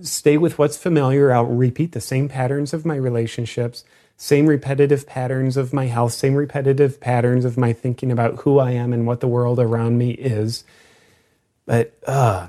stay 0.00 0.36
with 0.36 0.58
what's 0.58 0.76
familiar. 0.76 1.32
I'll 1.32 1.44
repeat 1.44 1.92
the 1.92 2.00
same 2.00 2.28
patterns 2.28 2.72
of 2.72 2.86
my 2.86 2.96
relationships, 2.96 3.84
same 4.22 4.46
repetitive 4.46 5.04
patterns 5.04 5.56
of 5.56 5.72
my 5.72 5.86
health, 5.86 6.12
same 6.12 6.36
repetitive 6.36 7.00
patterns 7.00 7.44
of 7.44 7.58
my 7.58 7.72
thinking 7.72 8.12
about 8.12 8.42
who 8.42 8.60
I 8.60 8.70
am 8.70 8.92
and 8.92 9.04
what 9.04 9.18
the 9.18 9.26
world 9.26 9.58
around 9.58 9.98
me 9.98 10.12
is. 10.12 10.62
But 11.66 11.92
uh, 12.06 12.46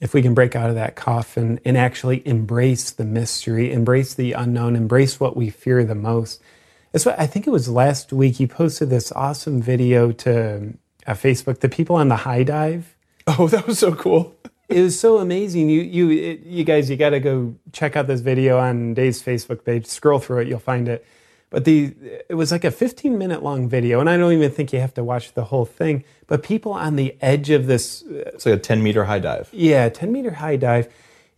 if 0.00 0.12
we 0.12 0.20
can 0.20 0.34
break 0.34 0.56
out 0.56 0.68
of 0.68 0.74
that 0.74 0.96
coffin 0.96 1.60
and 1.64 1.78
actually 1.78 2.26
embrace 2.26 2.90
the 2.90 3.04
mystery, 3.04 3.70
embrace 3.70 4.14
the 4.14 4.32
unknown, 4.32 4.74
embrace 4.74 5.20
what 5.20 5.36
we 5.36 5.48
fear 5.48 5.84
the 5.84 5.94
most. 5.94 6.42
That's 6.90 7.06
what 7.06 7.20
I 7.20 7.28
think 7.28 7.46
it 7.46 7.50
was 7.50 7.68
last 7.68 8.12
week. 8.12 8.40
You 8.40 8.48
posted 8.48 8.90
this 8.90 9.12
awesome 9.12 9.62
video 9.62 10.10
to 10.10 10.74
uh, 11.06 11.12
Facebook. 11.12 11.60
The 11.60 11.68
people 11.68 11.94
on 11.94 12.08
the 12.08 12.16
high 12.16 12.42
dive. 12.42 12.96
Oh, 13.28 13.46
that 13.52 13.68
was 13.68 13.78
so 13.78 13.94
cool. 13.94 14.34
It 14.72 14.82
was 14.82 14.98
so 14.98 15.18
amazing. 15.18 15.68
You 15.68 15.80
you 15.82 16.10
it, 16.10 16.40
you 16.44 16.64
guys, 16.64 16.90
you 16.90 16.96
got 16.96 17.10
to 17.10 17.20
go 17.20 17.54
check 17.72 17.96
out 17.96 18.06
this 18.06 18.20
video 18.20 18.58
on 18.58 18.94
Dave's 18.94 19.22
Facebook 19.22 19.64
page. 19.64 19.86
Scroll 19.86 20.18
through 20.18 20.40
it, 20.40 20.48
you'll 20.48 20.58
find 20.58 20.88
it. 20.88 21.04
But 21.50 21.64
the 21.64 21.94
it 22.28 22.34
was 22.34 22.50
like 22.50 22.64
a 22.64 22.70
15 22.70 23.18
minute 23.18 23.42
long 23.42 23.68
video, 23.68 24.00
and 24.00 24.08
I 24.08 24.16
don't 24.16 24.32
even 24.32 24.50
think 24.50 24.72
you 24.72 24.80
have 24.80 24.94
to 24.94 25.04
watch 25.04 25.34
the 25.34 25.44
whole 25.44 25.66
thing. 25.66 26.04
But 26.26 26.42
people 26.42 26.72
on 26.72 26.96
the 26.96 27.14
edge 27.20 27.50
of 27.50 27.66
this, 27.66 28.02
uh, 28.04 28.30
It's 28.34 28.46
like 28.46 28.54
a 28.54 28.58
10 28.58 28.82
meter 28.82 29.04
high 29.04 29.18
dive. 29.18 29.50
yeah, 29.52 29.88
10 29.90 30.10
meter 30.10 30.30
high 30.32 30.56
dive, 30.56 30.88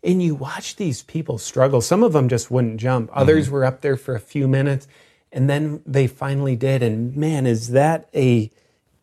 and 0.04 0.22
you 0.22 0.36
watch 0.36 0.76
these 0.76 1.02
people 1.02 1.36
struggle. 1.38 1.80
Some 1.80 2.04
of 2.04 2.12
them 2.12 2.28
just 2.28 2.48
wouldn't 2.50 2.78
jump. 2.78 3.10
Mm-hmm. 3.10 3.18
Others 3.18 3.50
were 3.50 3.64
up 3.64 3.80
there 3.80 3.96
for 3.96 4.14
a 4.14 4.20
few 4.20 4.46
minutes, 4.46 4.86
and 5.32 5.50
then 5.50 5.82
they 5.84 6.06
finally 6.06 6.54
did. 6.54 6.80
And 6.82 7.16
man, 7.16 7.44
is 7.46 7.70
that 7.70 8.08
a 8.14 8.50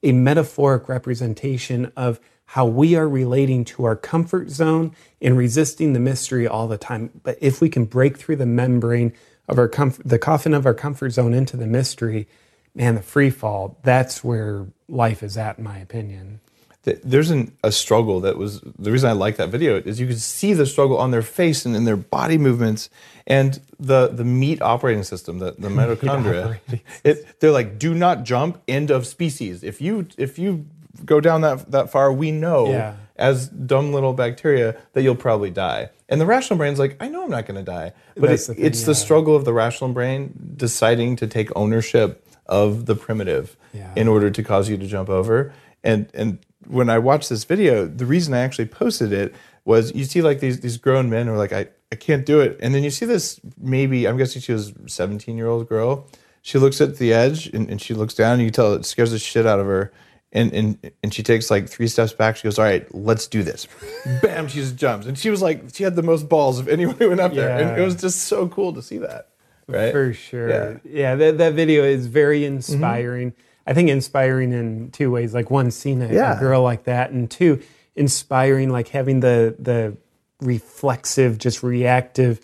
a 0.03 0.13
metaphoric 0.13 0.87
representation 0.89 1.91
of 1.97 2.19
how 2.51 2.65
we 2.65 2.95
are 2.95 3.07
relating 3.07 3.63
to 3.63 3.85
our 3.85 3.95
comfort 3.95 4.49
zone 4.49 4.93
and 5.21 5.37
resisting 5.37 5.93
the 5.93 5.99
mystery 6.01 6.45
all 6.45 6.67
the 6.67 6.77
time. 6.77 7.09
But 7.23 7.37
if 7.39 7.61
we 7.61 7.69
can 7.69 7.85
break 7.85 8.17
through 8.17 8.35
the 8.35 8.45
membrane 8.45 9.13
of 9.47 9.57
our 9.57 9.69
comfort, 9.69 10.05
the 10.05 10.19
coffin 10.19 10.53
of 10.53 10.65
our 10.65 10.73
comfort 10.73 11.11
zone 11.11 11.33
into 11.33 11.55
the 11.55 11.65
mystery, 11.65 12.27
man, 12.75 12.95
the 12.95 13.01
free 13.01 13.29
fall, 13.29 13.77
that's 13.83 14.21
where 14.21 14.67
life 14.89 15.23
is 15.23 15.37
at, 15.37 15.59
in 15.59 15.63
my 15.63 15.77
opinion. 15.77 16.41
There's 16.83 17.31
an, 17.31 17.55
a 17.63 17.71
struggle 17.71 18.19
that 18.19 18.37
was 18.37 18.59
the 18.59 18.91
reason 18.91 19.09
I 19.09 19.13
like 19.13 19.37
that 19.37 19.47
video 19.47 19.77
is 19.77 20.01
you 20.01 20.07
could 20.07 20.19
see 20.19 20.51
the 20.51 20.65
struggle 20.65 20.97
on 20.97 21.11
their 21.11 21.21
face 21.21 21.65
and 21.65 21.73
in 21.73 21.85
their 21.85 21.95
body 21.95 22.37
movements 22.37 22.89
and 23.25 23.61
the 23.79 24.09
the 24.09 24.25
meat 24.25 24.61
operating 24.61 25.03
system, 25.03 25.39
the, 25.39 25.51
the 25.57 25.69
mitochondria. 25.69 26.59
It, 27.05 27.39
they're 27.39 27.51
like, 27.51 27.79
do 27.79 27.93
not 27.93 28.23
jump. 28.23 28.61
End 28.67 28.91
of 28.91 29.07
species. 29.07 29.63
If 29.63 29.79
you 29.79 30.07
if 30.17 30.37
you 30.37 30.65
go 31.05 31.19
down 31.19 31.41
that 31.41 31.71
that 31.71 31.91
far, 31.91 32.11
we 32.11 32.31
know 32.31 32.67
Yeah. 32.69 32.93
as 33.15 33.47
dumb 33.47 33.93
little 33.93 34.13
bacteria 34.13 34.75
that 34.93 35.01
you'll 35.03 35.15
probably 35.15 35.49
die. 35.51 35.89
And 36.09 36.19
the 36.19 36.25
rational 36.25 36.57
brain's 36.57 36.79
like, 36.79 36.97
I 36.99 37.07
know 37.07 37.23
I'm 37.23 37.29
not 37.29 37.45
going 37.45 37.57
to 37.57 37.63
die, 37.63 37.93
but 38.17 38.29
it- 38.31 38.45
the 38.47 38.53
thing, 38.55 38.65
it's 38.65 38.83
the 38.83 38.95
struggle 38.95 39.35
of 39.35 39.45
the 39.45 39.53
rational 39.53 39.91
brain 39.91 40.33
deciding 40.57 41.15
to 41.17 41.27
take 41.27 41.49
ownership 41.55 42.25
of 42.47 42.85
the 42.85 42.95
primitive 42.95 43.55
Yeah. 43.73 43.91
in 43.95 44.07
order 44.07 44.29
to 44.29 44.43
cause 44.43 44.67
you 44.69 44.77
to 44.77 44.87
jump 44.87 45.09
over. 45.09 45.53
And 45.83 46.07
and 46.13 46.39
when 46.67 46.89
I 46.89 46.99
watched 46.99 47.29
this 47.29 47.43
video, 47.45 47.85
the 47.85 48.05
reason 48.05 48.33
I 48.33 48.39
actually 48.39 48.65
posted 48.67 49.11
it 49.13 49.33
was 49.63 49.93
you 49.95 50.03
see 50.05 50.21
like 50.21 50.39
these 50.39 50.59
these 50.59 50.77
grown 50.77 51.09
men 51.09 51.27
who 51.27 51.33
are 51.33 51.37
like, 51.37 51.53
I, 51.53 51.67
I 51.91 51.95
can't 51.95 52.25
do 52.25 52.39
it. 52.41 52.57
And 52.61 52.73
then 52.75 52.83
you 52.83 52.89
see 52.91 53.05
this 53.05 53.39
maybe 53.59 54.07
I'm 54.07 54.17
guessing 54.17 54.41
she 54.41 54.51
was 54.53 54.73
17 54.87 55.37
year 55.37 55.47
old 55.47 55.69
girl. 55.69 56.07
She 56.43 56.57
looks 56.57 56.81
at 56.81 56.97
the 56.97 57.13
edge 57.13 57.47
and, 57.53 57.69
and 57.69 57.79
she 57.81 57.93
looks 57.93 58.15
down 58.15 58.33
and 58.33 58.41
you 58.41 58.49
tell 58.49 58.73
it 58.73 58.85
scares 58.85 59.11
the 59.11 59.19
shit 59.19 59.45
out 59.45 59.59
of 59.59 59.67
her. 59.67 59.91
And, 60.33 60.53
and 60.53 60.91
and 61.03 61.13
she 61.13 61.23
takes 61.23 61.51
like 61.51 61.67
three 61.67 61.87
steps 61.87 62.13
back. 62.13 62.37
She 62.37 62.43
goes, 62.43 62.57
"All 62.57 62.63
right, 62.63 62.87
let's 62.95 63.27
do 63.27 63.43
this." 63.43 63.67
Bam! 64.21 64.47
She 64.47 64.59
just 64.59 64.77
jumps, 64.77 65.05
and 65.05 65.17
she 65.17 65.29
was 65.29 65.41
like, 65.41 65.63
she 65.73 65.83
had 65.83 65.97
the 65.97 66.03
most 66.03 66.29
balls 66.29 66.57
of 66.57 66.69
anyone 66.69 66.95
who 66.95 67.09
went 67.09 67.19
up 67.19 67.33
there, 67.33 67.49
and 67.49 67.77
it 67.77 67.83
was 67.83 67.95
just 67.95 68.23
so 68.23 68.47
cool 68.47 68.71
to 68.73 68.81
see 68.81 68.99
that. 68.99 69.27
Right? 69.67 69.91
For 69.91 70.13
sure. 70.13 70.49
Yeah. 70.49 70.55
Mm-hmm. 70.55 70.97
Yeah, 70.97 71.15
that, 71.15 71.37
that 71.39 71.53
video 71.53 71.83
is 71.83 72.07
very 72.07 72.45
inspiring. 72.45 73.33
I 73.67 73.73
think 73.73 73.89
inspiring 73.89 74.53
in 74.53 74.91
two 74.91 75.11
ways. 75.11 75.33
Like 75.33 75.51
one, 75.51 75.69
seeing 75.69 76.01
a, 76.01 76.07
a 76.37 76.39
girl 76.39 76.63
like 76.63 76.85
that, 76.85 77.11
and 77.11 77.29
two, 77.29 77.61
inspiring 77.95 78.69
like 78.69 78.87
having 78.87 79.19
the 79.19 79.55
the 79.59 79.97
reflexive, 80.39 81.37
just 81.37 81.61
reactive 81.61 82.39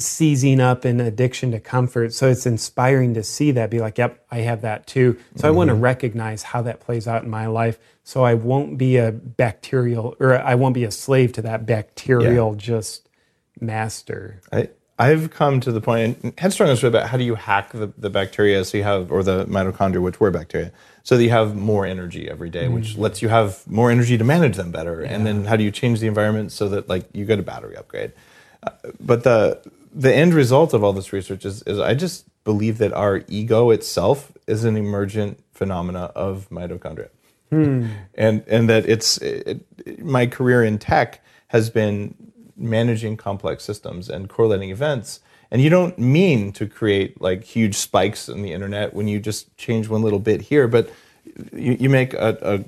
seizing 0.00 0.60
up 0.60 0.84
and 0.84 1.00
addiction 1.00 1.50
to 1.52 1.60
comfort. 1.60 2.12
So 2.12 2.28
it's 2.28 2.46
inspiring 2.46 3.14
to 3.14 3.22
see 3.22 3.50
that, 3.52 3.70
be 3.70 3.80
like, 3.80 3.98
yep, 3.98 4.24
I 4.30 4.38
have 4.38 4.62
that 4.62 4.86
too. 4.86 5.18
So 5.36 5.48
I 5.48 5.50
want 5.50 5.68
to 5.68 5.74
Mm-hmm. 5.74 5.82
recognize 5.84 6.42
how 6.42 6.62
that 6.62 6.80
plays 6.80 7.06
out 7.06 7.24
in 7.24 7.30
my 7.30 7.46
life. 7.46 7.78
So 8.04 8.24
I 8.24 8.34
won't 8.34 8.78
be 8.78 8.96
a 8.96 9.12
bacterial 9.12 10.14
or 10.20 10.38
I 10.38 10.54
won't 10.54 10.74
be 10.74 10.84
a 10.84 10.90
slave 10.90 11.32
to 11.34 11.42
that 11.42 11.66
bacterial 11.66 12.54
just 12.54 13.08
master. 13.60 14.40
I, 14.52 14.68
I've 14.98 15.30
come 15.30 15.60
to 15.60 15.72
the 15.72 15.80
point, 15.80 16.18
and 16.22 16.38
Headstrong 16.38 16.70
is 16.70 16.82
about 16.82 17.08
how 17.08 17.18
do 17.18 17.24
you 17.24 17.34
hack 17.34 17.72
the, 17.72 17.92
the 17.98 18.08
bacteria 18.08 18.64
so 18.64 18.78
you 18.78 18.84
have, 18.84 19.12
or 19.12 19.22
the 19.22 19.44
mitochondria, 19.44 20.00
which 20.00 20.20
were 20.20 20.30
bacteria, 20.30 20.72
so 21.02 21.16
that 21.16 21.22
you 21.22 21.30
have 21.30 21.54
more 21.54 21.84
energy 21.84 22.30
every 22.30 22.48
day, 22.48 22.68
which 22.68 22.96
lets 22.96 23.20
you 23.20 23.28
have 23.28 23.66
more 23.66 23.90
energy 23.90 24.16
to 24.16 24.24
manage 24.24 24.56
them 24.56 24.70
better. 24.70 25.02
And 25.02 25.26
then 25.26 25.44
how 25.44 25.56
do 25.56 25.64
you 25.64 25.70
change 25.70 26.00
the 26.00 26.06
environment 26.06 26.50
so 26.50 26.68
that 26.70 26.88
like 26.88 27.08
you 27.12 27.26
get 27.26 27.38
a 27.38 27.42
battery 27.42 27.76
upgrade? 27.76 28.12
Uh, 28.62 28.70
but 28.98 29.22
the 29.22 29.60
the 29.96 30.14
end 30.14 30.34
result 30.34 30.74
of 30.74 30.84
all 30.84 30.92
this 30.92 31.12
research 31.12 31.44
is, 31.44 31.62
is 31.62 31.78
I 31.78 31.94
just 31.94 32.26
believe 32.44 32.78
that 32.78 32.92
our 32.92 33.24
ego 33.28 33.70
itself 33.70 34.30
is 34.46 34.64
an 34.64 34.76
emergent 34.76 35.42
phenomena 35.52 36.12
of 36.14 36.48
mitochondria. 36.50 37.08
Hmm. 37.50 37.86
And 38.14 38.44
and 38.46 38.68
that 38.68 38.88
it's 38.88 39.18
it, 39.18 39.64
it- 39.86 40.04
my 40.04 40.26
career 40.26 40.62
in 40.64 40.78
tech 40.78 41.20
has 41.48 41.70
been 41.70 42.14
managing 42.56 43.16
complex 43.16 43.64
systems 43.64 44.08
and 44.08 44.28
correlating 44.28 44.70
events. 44.70 45.20
And 45.50 45.62
you 45.62 45.70
don't 45.70 45.96
mean 45.98 46.52
to 46.52 46.66
create 46.66 47.20
like 47.20 47.44
huge 47.44 47.76
spikes 47.76 48.28
in 48.28 48.42
the 48.42 48.52
internet 48.52 48.94
when 48.94 49.06
you 49.08 49.20
just 49.20 49.56
change 49.56 49.88
one 49.88 50.02
little 50.02 50.18
bit 50.18 50.40
here 50.42 50.66
but 50.66 50.90
you, 51.52 51.76
you 51.78 51.88
make 51.88 52.14
a, 52.14 52.64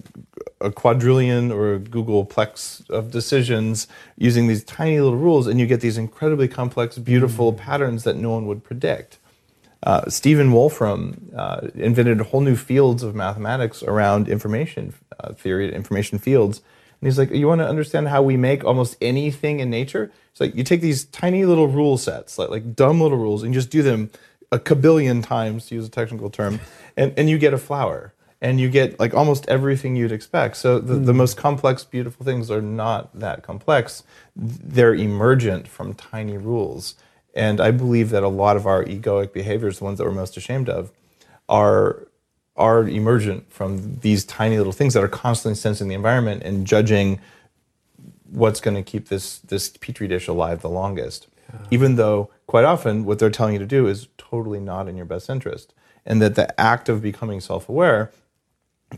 a, 0.61 0.67
a 0.67 0.71
quadrillion 0.71 1.51
or 1.51 1.75
a 1.75 1.79
googolplex 1.81 2.89
of 2.91 3.11
decisions 3.11 3.89
using 4.17 4.47
these 4.47 4.65
tiny 4.65 5.01
little 5.01 5.19
rules 5.19 5.47
and 5.47 5.59
you 5.61 5.67
get 5.67 5.81
these 5.81 5.99
incredibly 5.99 6.49
complex 6.49 6.99
beautiful 6.99 7.53
patterns 7.53 8.05
that 8.05 8.17
no 8.17 8.31
one 8.31 8.47
would 8.47 8.63
predict 8.65 9.19
uh, 9.85 10.09
Stephen 10.09 10.53
Wolfram 10.53 11.31
uh, 11.37 11.69
invented 11.75 12.21
whole 12.21 12.41
new 12.41 12.57
fields 12.57 13.03
of 13.03 13.15
mathematics 13.15 13.83
around 13.83 14.29
information 14.29 14.95
uh, 15.21 15.33
theory, 15.33 15.73
information 15.73 16.19
fields. 16.19 16.59
And 17.01 17.07
he's 17.07 17.19
like, 17.19 17.31
you 17.31 17.47
want 17.47 17.61
to 17.61 17.69
understand 17.69 18.09
how 18.09 18.23
we 18.23 18.37
make 18.37 18.65
almost 18.65 18.97
anything 19.01 19.61
in 19.61 19.71
nature? 19.71 20.11
It's 20.33 20.41
like 20.41 20.55
you 20.57 20.65
take 20.65 20.81
these 20.81 21.05
tiny 21.05 21.45
little 21.45 21.69
rule 21.69 21.97
sets, 21.97 22.39
like, 22.39 22.51
like 22.51 22.75
dumb 22.75 23.01
little 23.01 23.19
rules, 23.19 23.43
and 23.45 23.55
you 23.55 23.61
just 23.61 23.71
do 23.71 23.83
them 23.83 24.11
a 24.51 24.59
kabillion 24.59 25.23
times, 25.23 25.67
to 25.67 25.77
use 25.77 25.87
a 25.87 25.91
technical 25.91 26.29
term, 26.29 26.59
and, 26.97 27.15
and 27.17 27.31
you 27.31 27.39
get 27.39 27.55
a 27.55 27.59
flower. 27.59 28.13
And 28.41 28.61
you 28.61 28.71
get 28.71 29.01
like 29.01 29.15
almost 29.15 29.49
everything 29.49 29.97
you'd 29.97 30.13
expect. 30.13 30.57
So 30.57 30.79
the, 30.79 30.95
the 30.95 31.13
hmm. 31.13 31.19
most 31.19 31.37
complex, 31.37 31.85
beautiful 31.85 32.25
things 32.25 32.51
are 32.51 32.63
not 32.63 33.19
that 33.19 33.43
complex. 33.43 34.05
They're 34.37 34.95
emergent 34.95 35.67
from 35.67 35.95
tiny 35.95 36.37
rules. 36.37 36.95
And 37.35 37.61
I 37.61 37.71
believe 37.71 38.11
that 38.11 38.23
a 38.23 38.29
lot 38.29 38.57
of 38.57 38.67
our 38.67 38.85
egoic 38.85 39.33
behaviors, 39.33 39.79
the 39.79 39.85
ones 39.85 39.99
that 39.99 40.05
we're 40.05 40.13
most 40.13 40.37
ashamed 40.37 40.69
of, 40.69 40.93
are 41.49 42.07
are 42.57 42.89
emergent 42.89 43.51
from 43.53 44.01
these 44.01 44.25
tiny 44.25 44.59
little 44.59 44.73
things 44.73 44.93
that 44.95 45.03
are 45.03 45.09
constantly 45.09 45.55
sensing 45.55 45.87
the 45.87 45.95
environment 45.95 46.43
and 46.43 46.67
judging 46.67 47.21
what's 48.31 48.61
going 48.61 48.75
to 48.75 48.83
keep 48.83 49.09
this 49.09 49.39
this 49.39 49.69
petri 49.69 50.09
dish 50.09 50.29
alive 50.29 50.61
the 50.61 50.69
longest. 50.69 51.29
Even 51.71 51.97
though 51.97 52.31
quite 52.47 52.65
often 52.65 53.05
what 53.05 53.19
they're 53.19 53.31
telling 53.31 53.55
you 53.55 53.59
to 53.59 53.67
do 53.67 53.87
is 53.87 54.09
totally 54.19 54.61
not 54.61 54.89
in 54.89 54.97
your 54.97 55.07
best 55.07 55.31
interest. 55.31 55.73
And 56.05 56.21
that 56.23 56.35
the 56.35 56.59
act 56.61 56.89
of 56.89 57.03
becoming 57.03 57.41
self-aware 57.41 58.11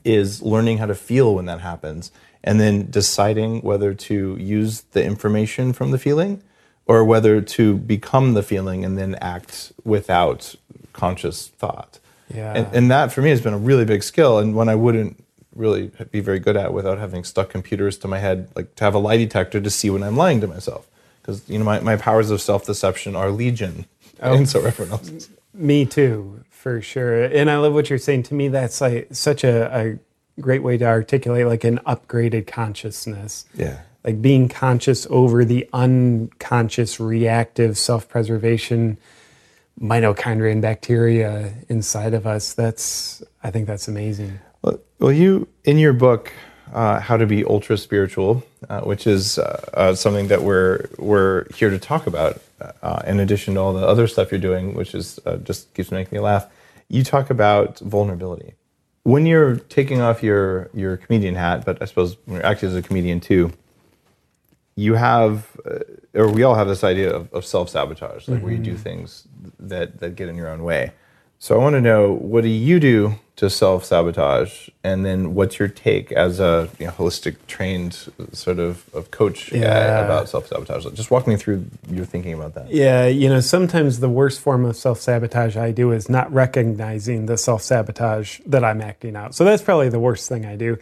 is 0.05 0.43
learning 0.43 0.79
how 0.79 0.87
to 0.87 0.95
feel 0.95 1.35
when 1.35 1.47
that 1.47 1.61
happens 1.61 2.13
and 2.43 2.61
then 2.61 2.91
deciding 2.91 3.61
whether 3.61 3.93
to 3.93 4.37
use 4.37 4.83
the 4.93 5.05
information 5.05 5.73
from 5.73 5.91
the 5.91 5.99
feeling 5.99 6.43
or 6.87 7.05
whether 7.05 7.41
to 7.41 7.77
become 7.77 8.35
the 8.35 8.43
feeling 8.43 8.85
and 8.85 8.97
then 8.97 9.15
act 9.17 9.73
without 9.85 10.55
conscious 10.93 11.49
thought. 11.49 11.99
Yeah. 12.33 12.53
And, 12.55 12.75
and 12.75 12.91
that 12.91 13.13
for 13.13 13.23
me 13.23 13.31
has 13.31 13.41
been 13.41 13.53
a 13.53 13.59
really 13.59 13.85
big 13.85 14.03
skill 14.03 14.39
and 14.39 14.55
one 14.55 14.69
I 14.69 14.75
wouldn't 14.75 15.23
really 15.55 15.91
be 16.11 16.21
very 16.21 16.39
good 16.39 16.57
at 16.57 16.73
without 16.73 16.99
having 16.99 17.25
stuck 17.25 17.51
computers 17.51 17.99
to 17.99 18.09
my 18.09 18.19
head, 18.19 18.49
like 18.55 18.75
to 18.77 18.85
have 18.85 18.95
a 18.95 18.99
lie 18.99 19.17
detector 19.17 19.61
to 19.61 19.71
see 19.71 19.91
when 19.91 20.03
I'm 20.03 20.17
lying 20.17 20.41
to 20.41 20.47
myself. 20.47 20.87
Because 21.21 21.49
you 21.49 21.59
know 21.59 21.65
my, 21.65 21.81
my 21.81 21.97
powers 21.97 22.31
of 22.31 22.41
self-deception 22.41 23.15
are 23.15 23.31
legion. 23.31 23.87
Oh. 24.23 24.35
And 24.35 24.49
so 24.49 24.65
everyone. 24.65 25.21
Me 25.53 25.85
too, 25.85 26.43
for 26.61 26.83
sure. 26.83 27.25
And 27.25 27.51
I 27.51 27.57
love 27.57 27.73
what 27.73 27.89
you're 27.89 27.99
saying. 27.99 28.25
To 28.25 28.35
me, 28.35 28.49
that's 28.49 28.83
like 28.83 29.09
such 29.13 29.45
a, 29.45 29.75
a 29.75 29.99
great 30.41 30.63
way 30.63 30.77
to 30.77 30.85
articulate 30.85 31.47
like 31.47 31.65
an 31.65 31.79
upgraded 31.87 32.47
consciousness. 32.47 33.47
Yeah. 33.55 33.81
Like 34.05 34.21
being 34.21 34.49
conscious 34.49 35.07
over 35.09 35.45
the 35.45 35.67
unconscious 35.73 37.01
reactive 37.01 37.79
self 37.79 38.09
preservation 38.09 38.99
mitochondria 39.81 40.53
and 40.53 40.61
bacteria 40.61 41.55
inside 41.71 42.13
of 42.13 42.27
us. 42.27 42.53
That's, 42.53 43.23
I 43.43 43.51
think 43.51 43.67
that's 43.67 43.89
amazing. 43.89 44.39
Well, 44.61 44.81
well, 44.99 45.13
you 45.13 45.49
in 45.65 45.79
your 45.79 45.95
book, 45.95 46.31
uh, 46.73 47.01
"How 47.01 47.17
to 47.17 47.27
Be 47.27 47.45
Ultra 47.45 47.77
Spiritual," 47.77 48.45
uh, 48.69 48.81
which 48.81 49.07
is 49.07 49.39
uh, 49.39 49.65
uh, 49.75 49.95
something 49.95 50.29
that 50.29 50.43
we're 50.43 50.89
we're 50.99 51.47
here 51.55 51.71
to 51.71 51.79
talk 51.79 52.07
about, 52.07 52.41
uh, 52.83 53.03
in 53.07 53.21
addition 53.21 53.55
to 53.55 53.61
all 53.61 53.73
the 53.73 53.87
other 53.87 54.07
stuff 54.07 54.31
you're 54.31 54.41
doing, 54.41 54.75
which 54.75 54.95
is 54.95 55.19
uh, 55.27 55.37
just 55.37 55.73
keeps 55.75 55.91
making 55.91 56.17
me 56.17 56.21
laugh. 56.21 56.47
You 56.89 57.05
talk 57.05 57.31
about 57.31 57.79
vulnerability 57.79 58.55
when 59.03 59.27
you're 59.27 59.57
taking 59.57 60.01
off 60.01 60.23
your 60.23 60.71
your 60.75 60.97
comedian 60.97 61.35
hat, 61.35 61.65
but 61.65 61.81
I 61.81 61.85
suppose 61.85 62.17
when 62.27 62.37
you're 62.37 62.47
acting 62.47 62.69
as 62.69 62.75
a 62.77 62.83
comedian 62.83 63.21
too. 63.21 63.53
You 64.77 64.95
have, 64.95 65.61
uh, 65.67 65.81
or 66.15 66.31
we 66.31 66.43
all 66.43 66.55
have 66.55 66.67
this 66.67 66.85
idea 66.85 67.13
of, 67.13 67.31
of 67.35 67.45
self 67.45 67.69
sabotage, 67.69 68.29
like 68.29 68.43
where 68.43 68.53
you 68.53 68.59
do 68.59 68.77
things 68.77 69.29
that 69.59 70.01
that 70.01 70.17
get 70.17 70.29
in 70.29 70.37
your 70.37 70.49
own 70.49 70.63
way. 70.63 70.93
So 71.43 71.55
I 71.55 71.59
want 71.59 71.73
to 71.73 71.81
know 71.81 72.13
what 72.13 72.43
do 72.43 72.51
you 72.51 72.79
do 72.79 73.15
to 73.37 73.49
self 73.49 73.83
sabotage, 73.87 74.69
and 74.85 75.07
then 75.07 75.35
what's 75.35 75.59
your 75.59 75.69
take 75.69 76.13
as 76.13 76.39
a 76.39 76.69
you 76.79 76.85
know, 76.85 76.93
holistic 76.93 77.37
trained 77.47 77.95
sort 78.33 78.59
of, 78.59 78.85
of 78.95 79.11
coach 79.11 79.51
Yeah. 79.51 80.05
about 80.05 80.29
self 80.29 80.49
sabotage? 80.49 80.85
Just 80.93 81.11
walk 81.11 81.27
me 81.27 81.37
through 81.37 81.65
your 81.91 82.05
thinking 82.05 82.35
about 82.35 82.53
that. 82.57 82.71
Yeah, 82.71 83.07
you 83.07 83.31
know, 83.31 83.41
sometimes 83.41 84.01
the 84.01 84.11
worst 84.11 84.39
form 84.43 84.67
of 84.67 84.77
self 84.77 85.01
sabotage 85.01 85.57
I 85.57 85.71
do 85.73 85.93
is 85.93 86.11
not 86.11 86.31
recognizing 86.31 87.25
the 87.25 87.39
self 87.39 87.63
sabotage 87.63 88.41
that 88.45 88.63
I'm 88.63 88.83
acting 88.83 89.17
out. 89.17 89.35
So 89.35 89.43
that's 89.45 89.63
probably 89.63 89.89
the 89.89 89.99
worst 90.01 90.29
thing 90.29 90.45
I 90.45 90.57
do. 90.57 90.77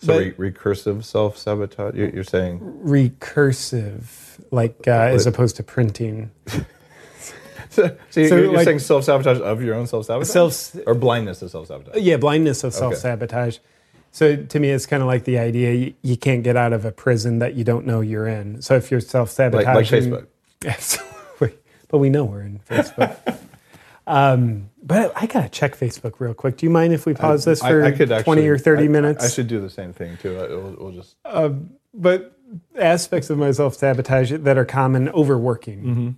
So 0.00 0.08
But- 0.18 0.36
re- 0.36 0.50
recursive 0.50 1.04
self 1.04 1.38
sabotage. 1.38 1.94
You're, 1.94 2.08
you're 2.10 2.24
saying 2.24 2.58
Recursive, 2.84 4.40
like 4.50 4.88
uh, 4.88 4.90
as 4.90 5.26
opposed 5.28 5.54
to 5.56 5.62
printing. 5.62 6.32
so, 8.10 8.20
you're, 8.20 8.28
you're 8.44 8.52
like- 8.52 8.64
saying 8.64 8.78
self 8.78 9.04
sabotage 9.04 9.40
of 9.40 9.62
your 9.62 9.74
own 9.74 9.86
self 9.86 10.06
sabotage, 10.06 10.28
Self- 10.28 10.76
or 10.86 10.94
blindness 10.94 11.42
of 11.42 11.50
self 11.50 11.68
sabotage. 11.68 11.96
Uh, 11.96 11.98
yeah, 11.98 12.16
blindness 12.16 12.64
of 12.64 12.72
self 12.74 12.96
sabotage. 12.96 13.58
So 14.12 14.36
to 14.36 14.60
me, 14.60 14.70
it's 14.70 14.86
kind 14.86 15.02
of 15.02 15.08
like 15.08 15.24
the 15.24 15.38
idea 15.38 15.72
you, 15.72 15.94
you 16.02 16.16
can't 16.16 16.44
get 16.44 16.56
out 16.56 16.72
of 16.72 16.84
a 16.84 16.92
prison 16.92 17.40
that 17.40 17.54
you 17.54 17.64
don't 17.64 17.84
know 17.84 18.00
you're 18.00 18.28
in. 18.28 18.62
So 18.62 18.76
if 18.76 18.90
you're 18.90 19.00
self 19.00 19.28
Like, 19.38 19.52
sabotaging, 19.52 20.10
like 20.12 20.22
Facebook. 20.22 20.26
Absolutely. 20.66 21.58
But 21.88 21.98
we 21.98 22.10
know 22.10 22.24
we're 22.24 22.42
in 22.42 22.60
Facebook. 22.60 23.38
um, 24.06 24.70
but 24.82 25.12
I 25.16 25.26
got 25.26 25.42
to 25.42 25.48
check 25.48 25.76
Facebook 25.76 26.20
real 26.20 26.34
quick. 26.34 26.56
Do 26.58 26.66
you 26.66 26.70
mind 26.70 26.92
if 26.92 27.06
we 27.06 27.14
pause 27.14 27.44
this 27.44 27.60
for 27.60 27.84
I 27.84 27.90
could 27.90 28.08
20 28.08 28.46
or 28.46 28.56
30 28.58 28.84
I- 28.84 28.88
minutes? 28.88 29.24
I 29.24 29.28
should 29.28 29.48
do 29.48 29.60
the 29.60 29.70
same 29.70 29.92
thing 29.92 30.16
too. 30.18 30.38
I- 30.38 30.48
We'll, 30.48 30.76
we'll 30.78 30.92
just 30.92 31.16
um, 31.24 31.70
but 31.92 32.38
aspects 32.78 33.30
of 33.30 33.38
my 33.38 33.50
self 33.50 33.74
sabotage 33.74 34.30
that 34.32 34.56
are 34.56 34.64
common 34.64 35.08
overworking. 35.08 35.82
Mm-hmm. 35.82 36.10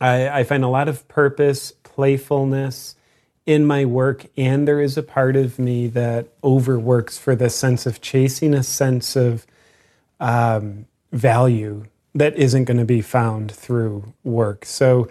I, 0.00 0.40
I 0.40 0.44
find 0.44 0.64
a 0.64 0.68
lot 0.68 0.88
of 0.88 1.06
purpose, 1.08 1.72
playfulness 1.82 2.96
in 3.46 3.64
my 3.64 3.84
work, 3.84 4.26
and 4.36 4.66
there 4.66 4.80
is 4.80 4.96
a 4.96 5.02
part 5.02 5.36
of 5.36 5.58
me 5.58 5.86
that 5.88 6.28
overworks 6.42 7.16
for 7.16 7.36
the 7.36 7.48
sense 7.48 7.86
of 7.86 8.00
chasing 8.00 8.52
a 8.54 8.62
sense 8.62 9.14
of 9.14 9.46
um, 10.18 10.86
value 11.12 11.84
that 12.14 12.34
isn't 12.36 12.64
going 12.64 12.78
to 12.78 12.84
be 12.84 13.02
found 13.02 13.52
through 13.52 14.12
work. 14.24 14.64
So, 14.64 15.08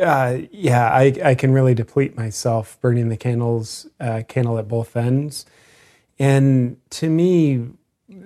uh, 0.00 0.38
yeah, 0.50 0.88
I, 0.88 1.14
I 1.22 1.34
can 1.34 1.52
really 1.52 1.74
deplete 1.74 2.16
myself 2.16 2.78
burning 2.80 3.08
the 3.08 3.16
candles, 3.16 3.86
uh, 4.00 4.22
candle 4.26 4.58
at 4.58 4.66
both 4.66 4.96
ends. 4.96 5.46
And 6.18 6.78
to 6.90 7.08
me, 7.08 7.68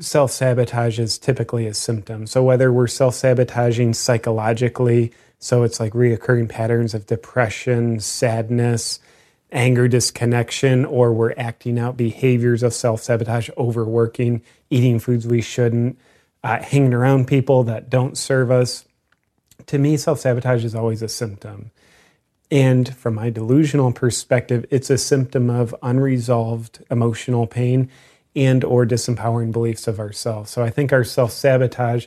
self 0.00 0.30
sabotage 0.30 0.98
is 0.98 1.18
typically 1.18 1.66
a 1.66 1.74
symptom. 1.74 2.26
So 2.26 2.42
whether 2.42 2.72
we're 2.72 2.86
self 2.86 3.14
sabotaging 3.14 3.94
psychologically, 3.94 5.12
so 5.38 5.62
it's 5.62 5.80
like 5.80 5.92
reoccurring 5.92 6.48
patterns 6.48 6.94
of 6.94 7.06
depression, 7.06 8.00
sadness, 8.00 9.00
anger, 9.52 9.88
disconnection, 9.88 10.84
or 10.84 11.12
we're 11.12 11.34
acting 11.36 11.78
out 11.78 11.96
behaviors 11.96 12.62
of 12.62 12.74
self 12.74 13.02
sabotage, 13.02 13.48
overworking, 13.56 14.42
eating 14.70 14.98
foods 14.98 15.26
we 15.26 15.40
shouldn't, 15.40 15.98
uh, 16.42 16.62
hanging 16.62 16.94
around 16.94 17.26
people 17.26 17.64
that 17.64 17.88
don't 17.88 18.18
serve 18.18 18.50
us. 18.50 18.84
To 19.66 19.78
me, 19.78 19.96
self 19.96 20.20
sabotage 20.20 20.64
is 20.64 20.74
always 20.74 21.02
a 21.02 21.08
symptom. 21.08 21.70
And 22.50 22.96
from 22.96 23.14
my 23.14 23.28
delusional 23.28 23.92
perspective, 23.92 24.64
it's 24.70 24.88
a 24.88 24.96
symptom 24.96 25.50
of 25.50 25.74
unresolved 25.82 26.82
emotional 26.90 27.46
pain 27.46 27.90
and 28.38 28.62
or 28.62 28.86
disempowering 28.86 29.52
beliefs 29.52 29.88
of 29.88 29.98
ourselves. 29.98 30.50
So 30.50 30.62
I 30.62 30.70
think 30.70 30.92
our 30.92 31.04
self-sabotage, 31.04 32.06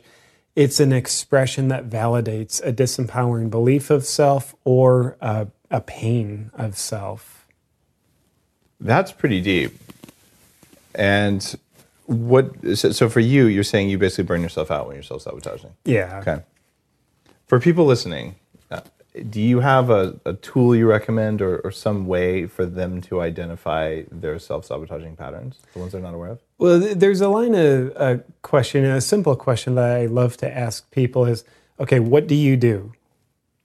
it's 0.56 0.80
an 0.80 0.92
expression 0.92 1.70
that 1.70 1.90
validates 1.90 2.62
a 2.66 2.74
disempowering 2.74 3.50
belief 3.50 3.90
of 3.90 4.06
self 4.06 4.56
or 4.64 5.18
a, 5.22 5.48
a 5.70 5.82
pain 5.82 6.52
of 6.54 6.78
self. 6.78 7.48
That's 8.80 9.12
pretty 9.12 9.42
deep. 9.42 9.78
And 10.96 11.58
what? 12.06 12.78
So, 12.78 12.92
so 12.92 13.10
for 13.10 13.20
you, 13.20 13.46
you're 13.46 13.64
saying 13.64 13.90
you 13.90 13.98
basically 13.98 14.26
burn 14.26 14.42
yourself 14.42 14.72
out 14.72 14.88
when 14.88 14.96
you're 14.96 15.04
self 15.04 15.22
sabotaging. 15.22 15.72
Yeah. 15.86 16.20
Okay. 16.20 16.44
For 17.48 17.60
people 17.60 17.86
listening, 17.86 18.36
do 19.30 19.42
you 19.42 19.60
have 19.60 19.90
a, 19.90 20.20
a 20.26 20.34
tool 20.34 20.76
you 20.76 20.88
recommend 20.88 21.42
or, 21.42 21.60
or 21.60 21.72
some 21.72 22.08
way 22.08 22.46
for 22.48 22.66
them 22.66 23.02
to 23.02 23.22
identify 23.22 24.04
their 24.12 24.40
self 24.40 24.66
sabotaging 24.66 25.16
patterns, 25.16 25.60
the 25.74 25.80
ones 25.80 25.92
they're 25.92 26.02
not 26.02 26.14
aware 26.14 26.32
of? 26.32 26.40
Well, 26.58 26.80
there's 26.80 27.22
a 27.22 27.28
line 27.28 27.56
of 27.56 27.88
a 27.96 28.24
question, 28.42 28.86
a 28.86 29.02
simple 29.02 29.36
question 29.36 29.76
that 29.76 29.98
I 29.98 30.06
love 30.06 30.38
to 30.38 30.58
ask 30.58 30.90
people 30.92 31.26
is, 31.26 31.44
okay, 31.80 32.00
what 32.00 32.28
do 32.28 32.36
you 32.36 32.56
do? 32.56 32.94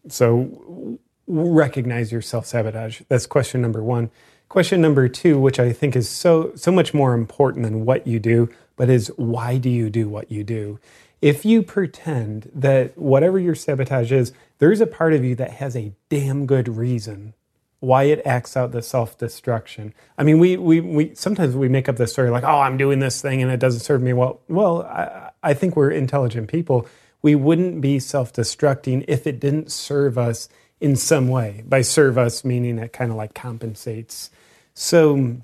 So 0.09 0.99
recognize 1.27 2.13
your 2.13 2.23
self-sabotage. 2.23 3.03
That's 3.09 3.27
question 3.27 3.61
number 3.61 3.83
one. 3.83 4.11
Question 4.49 4.81
number 4.81 5.09
two, 5.09 5.41
which 5.41 5.59
I 5.59 5.73
think 5.73 5.97
is 5.97 6.09
so 6.09 6.53
so 6.55 6.71
much 6.71 6.95
more 6.95 7.15
important 7.15 7.65
than 7.65 7.85
what 7.85 8.07
you 8.07 8.21
do, 8.21 8.49
but 8.77 8.89
is 8.89 9.09
why 9.17 9.59
do 9.59 9.69
you 9.69 9.91
do 9.91 10.09
what 10.09 10.31
you 10.31 10.45
do? 10.45 10.79
If 11.27 11.45
you 11.45 11.65
pretend 11.65 12.53
that 12.55 12.97
whatever 12.97 13.37
your 13.37 13.57
sabotage 13.57 14.13
is, 14.13 14.33
there's 14.59 14.81
a 14.81 14.87
part 14.87 15.13
of 15.13 15.25
you 15.25 15.35
that 15.35 15.55
has 15.55 15.75
a 15.75 15.93
damn 16.09 16.47
good 16.47 16.69
reason 16.69 17.35
why 17.81 18.05
it 18.05 18.23
acts 18.25 18.57
out 18.57 18.71
the 18.71 18.81
self-destruction. 18.81 19.93
I 20.17 20.23
mean, 20.23 20.39
we, 20.39 20.57
we, 20.57 20.81
we 20.81 21.15
sometimes 21.17 21.57
we 21.57 21.69
make 21.69 21.89
up 21.89 21.97
this 21.97 22.13
story 22.13 22.31
like, 22.31 22.45
oh, 22.45 22.61
I'm 22.61 22.77
doing 22.77 23.01
this 23.01 23.21
thing 23.21 23.43
and 23.43 23.51
it 23.51 23.59
doesn't 23.59 23.81
serve 23.81 24.03
me 24.03 24.13
well. 24.13 24.41
Well, 24.47 24.83
I, 24.83 25.31
I 25.43 25.53
think 25.53 25.75
we're 25.75 25.91
intelligent 25.91 26.47
people. 26.47 26.87
We 27.23 27.35
wouldn't 27.35 27.81
be 27.81 27.99
self-destructing 27.99 29.07
if 29.09 29.27
it 29.27 29.41
didn't 29.41 29.73
serve 29.73 30.17
us 30.17 30.49
in 30.81 30.95
some 30.95 31.27
way. 31.27 31.65
By 31.67 31.81
serve 31.81 32.19
us, 32.19 32.45
meaning 32.45 32.79
it 32.79 32.93
kind 32.93 33.11
of 33.11 33.17
like 33.17 33.35
compensates. 33.35 34.31
So, 34.75 35.39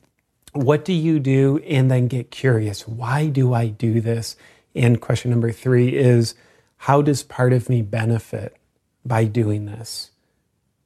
what 0.53 0.85
do 0.85 0.93
you 0.93 1.19
do? 1.19 1.59
And 1.67 1.91
then 1.91 2.07
get 2.07 2.31
curious. 2.31 2.87
Why 2.87 3.27
do 3.27 3.53
I 3.53 3.67
do 3.67 4.01
this? 4.01 4.37
And 4.75 5.01
question 5.01 5.31
number 5.31 5.53
three 5.53 5.95
is, 5.95 6.35
how 6.79 7.03
does 7.03 7.23
part 7.23 7.53
of 7.53 7.69
me 7.69 7.83
benefit 7.83 8.57
by 9.05 9.25
doing 9.25 9.67
this? 9.67 10.11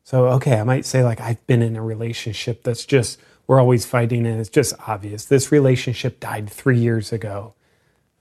So, 0.05 0.29
okay, 0.29 0.61
I 0.61 0.63
might 0.63 0.85
say, 0.85 1.03
like, 1.03 1.21
I've 1.21 1.45
been 1.47 1.63
in 1.63 1.77
a 1.77 1.83
relationship 1.83 2.63
that's 2.63 2.85
just, 2.85 3.19
we're 3.47 3.61
always 3.61 3.87
fighting 3.87 4.27
and 4.27 4.41
it's 4.41 4.49
just 4.49 4.75
obvious. 4.87 5.25
This 5.25 5.51
relationship 5.51 6.21
died 6.21 6.51
three 6.51 6.79
years 6.79 7.13
ago. 7.13 7.55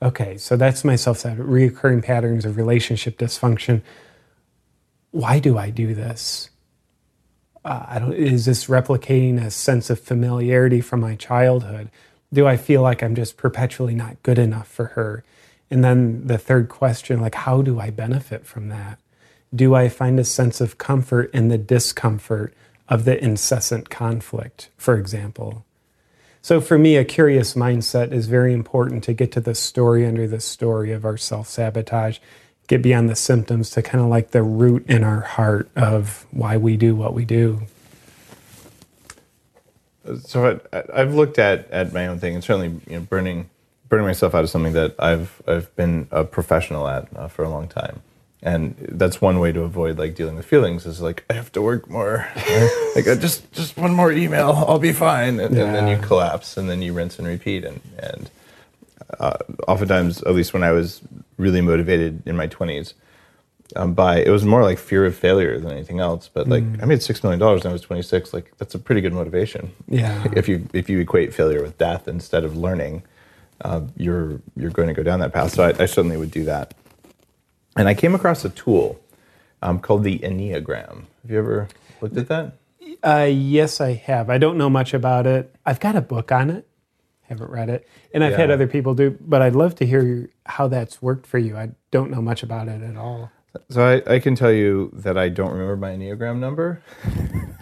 Okay, 0.02 0.38
so 0.38 0.56
that's 0.58 0.84
my 0.84 0.96
self 0.96 1.24
reoccurring 1.24 2.04
patterns 2.04 2.46
of 2.46 2.58
relationship 2.58 3.18
dysfunction. 3.18 3.82
Why 5.12 5.40
do 5.40 5.58
I 5.58 5.70
do 5.70 5.94
this? 5.94 6.50
Uh, 7.64 7.86
I 7.88 8.00
don't, 8.00 8.14
is 8.14 8.46
this 8.46 8.66
replicating 8.66 9.44
a 9.44 9.50
sense 9.50 9.90
of 9.90 10.00
familiarity 10.00 10.82
from 10.82 11.00
my 11.00 11.16
childhood? 11.16 11.90
Do 12.32 12.46
I 12.46 12.58
feel 12.58 12.82
like 12.82 13.02
I'm 13.02 13.16
just 13.16 13.38
perpetually 13.38 13.96
not 13.96 14.22
good 14.24 14.38
enough 14.38 14.68
for 14.68 14.86
her? 14.88 15.24
And 15.72 15.84
then 15.84 16.28
the 16.28 16.38
third 16.38 16.70
question, 16.70 17.20
like, 17.20 17.36
how 17.36 17.62
do 17.62 17.80
I 17.80 17.90
benefit 17.90 18.46
from 18.46 18.70
that? 18.70 19.00
do 19.56 19.74
I 19.74 19.90
find 19.90 20.20
a 20.20 20.24
sense 20.24 20.60
of 20.62 20.78
comfort 20.78 21.34
in 21.34 21.48
the 21.48 21.58
discomfort 21.58 22.54
of 22.90 23.06
the 23.06 23.22
incessant 23.24 23.90
conflict, 23.90 24.70
for 24.78 24.98
example? 24.98 25.66
So, 26.42 26.62
for 26.62 26.78
me, 26.78 26.96
a 26.96 27.06
curious 27.06 27.56
mindset 27.56 28.12
is 28.12 28.28
very 28.28 28.54
important 28.54 29.04
to 29.06 29.14
get 29.14 29.32
to 29.32 29.42
the 29.42 29.56
story 29.56 30.06
under 30.06 30.28
the 30.28 30.40
story 30.40 30.92
of 30.92 31.04
our 31.04 31.18
self 31.18 31.48
sabotage, 31.48 32.20
get 32.68 32.82
beyond 32.82 33.10
the 33.10 33.16
symptoms 33.16 33.72
to 33.72 33.82
kind 33.82 34.04
of 34.04 34.10
like 34.10 34.32
the 34.32 34.44
root 34.44 34.86
in 34.88 35.04
our 35.04 35.22
heart 35.22 35.70
of 35.76 36.26
why 36.32 36.58
we 36.58 36.78
do 36.78 36.96
what 36.96 37.14
we 37.14 37.26
do. 37.26 37.62
So 40.20 40.60
I, 40.72 40.84
I've 40.94 41.16
looked 41.16 41.40
at, 41.40 41.72
at 41.72 41.92
my 41.92 42.06
own 42.06 42.20
thing, 42.20 42.36
and 42.36 42.44
certainly 42.44 42.80
you 42.88 43.00
know, 43.00 43.02
burning 43.02 43.50
burning 43.90 44.06
myself 44.06 44.34
out 44.36 44.44
is 44.44 44.52
something 44.52 44.74
that 44.74 44.96
I've 45.00 45.42
I've 45.48 45.76
been 45.76 46.08
a 46.12 46.24
professional 46.24 46.88
at 46.88 47.08
uh, 47.16 47.28
for 47.28 47.44
a 47.44 47.50
long 47.50 47.68
time, 47.68 48.02
and 48.42 48.76
that's 48.92 49.22
one 49.22 49.40
way 49.40 49.52
to 49.52 49.62
avoid 49.62 49.98
like 49.98 50.16
dealing 50.16 50.36
with 50.36 50.46
feelings 50.46 50.86
is 50.86 51.02
like 51.02 51.24
I 51.30 51.34
have 51.34 51.52
to 51.54 51.62
work 51.62 51.90
more, 51.90 52.28
like 52.96 53.06
just 53.06 53.52
just 53.54 53.78
one 53.78 53.94
more 53.94 54.12
email, 54.12 54.52
I'll 54.68 54.80
be 54.80 54.94
fine, 54.94 55.40
and, 55.40 55.56
and 55.58 55.76
then 55.76 55.88
you 55.88 55.98
collapse, 55.98 56.58
and 56.58 56.70
then 56.70 56.82
you 56.82 56.94
rinse 56.94 57.20
and 57.20 57.28
repeat, 57.28 57.64
and 57.64 57.82
and 58.00 58.30
uh, 59.20 59.38
oftentimes, 59.68 60.22
at 60.24 60.34
least 60.34 60.54
when 60.54 60.64
I 60.64 60.72
was 60.72 61.02
really 61.38 61.62
motivated 61.62 62.24
in 62.28 62.36
my 62.36 62.48
twenties. 62.48 62.94
Um, 63.76 63.96
by 63.96 64.20
it 64.20 64.30
was 64.30 64.46
more 64.46 64.62
like 64.62 64.78
fear 64.78 65.08
of 65.08 65.16
failure 65.16 65.60
than 65.60 65.72
anything 65.72 66.00
else. 66.00 66.30
But 66.32 66.48
like 66.48 66.64
I 66.82 66.86
made 66.86 67.02
six 67.02 67.24
million 67.24 67.40
dollars 67.40 67.64
when 67.64 67.72
I 67.72 67.74
was 67.74 67.82
twenty 67.82 68.04
six. 68.04 68.32
Like 68.32 68.56
that's 68.60 68.76
a 68.76 68.80
pretty 68.80 69.02
good 69.02 69.12
motivation 69.12 69.74
Yeah. 69.88 70.24
if 70.36 70.48
you 70.48 70.68
if 70.72 70.88
you 70.88 71.00
equate 71.00 71.34
failure 71.34 71.64
with 71.64 71.76
death 71.80 72.08
instead 72.08 72.44
of 72.44 72.56
learning, 72.56 73.02
uh, 73.62 73.82
you're 73.96 74.42
you're 74.56 74.72
going 74.72 74.88
to 74.88 74.94
go 74.94 75.04
down 75.04 75.20
that 75.20 75.34
path. 75.34 75.54
So 75.54 75.64
I, 75.64 75.70
I 75.84 75.86
certainly 75.86 76.18
would 76.18 76.32
do 76.32 76.44
that. 76.46 76.74
And 77.78 77.88
I 77.88 77.94
came 77.94 78.16
across 78.16 78.46
a 78.46 78.50
tool 78.50 79.00
um, 79.62 79.80
called 79.80 80.04
the 80.04 80.20
Enneagram. 80.20 81.06
Have 81.22 81.32
you 81.32 81.38
ever 81.40 81.68
looked 82.02 82.18
at 82.18 82.28
that? 82.30 82.58
Uh, 83.04 83.30
yes, 83.30 83.82
I 83.82 83.94
have. 83.94 84.30
I 84.30 84.38
don't 84.38 84.58
know 84.58 84.70
much 84.70 84.94
about 84.94 85.28
it. 85.28 85.54
I've 85.66 85.80
got 85.80 85.96
a 85.96 86.02
book 86.02 86.32
on 86.32 86.50
it. 86.50 86.68
Haven't 87.24 87.50
read 87.50 87.70
it, 87.70 87.88
and 88.14 88.24
I've 88.24 88.36
had 88.36 88.52
other 88.52 88.68
people 88.68 88.94
do. 88.94 89.18
But 89.20 89.42
I'd 89.42 89.56
love 89.56 89.74
to 89.76 89.86
hear 89.86 90.30
how 90.46 90.68
that's 90.68 91.02
worked 91.02 91.26
for 91.26 91.40
you. 91.40 91.58
I 91.58 91.72
don't 91.90 92.12
know 92.12 92.22
much 92.22 92.44
about 92.44 92.68
it 92.68 92.84
at 92.84 92.96
all. 92.96 93.32
So 93.70 93.84
I, 93.84 94.16
I 94.16 94.20
can 94.20 94.36
tell 94.36 94.52
you 94.52 94.92
that 94.94 95.18
I 95.18 95.30
don't 95.30 95.52
remember 95.52 95.76
my 95.76 95.92
Enneagram 95.92 96.38
number. 96.38 96.84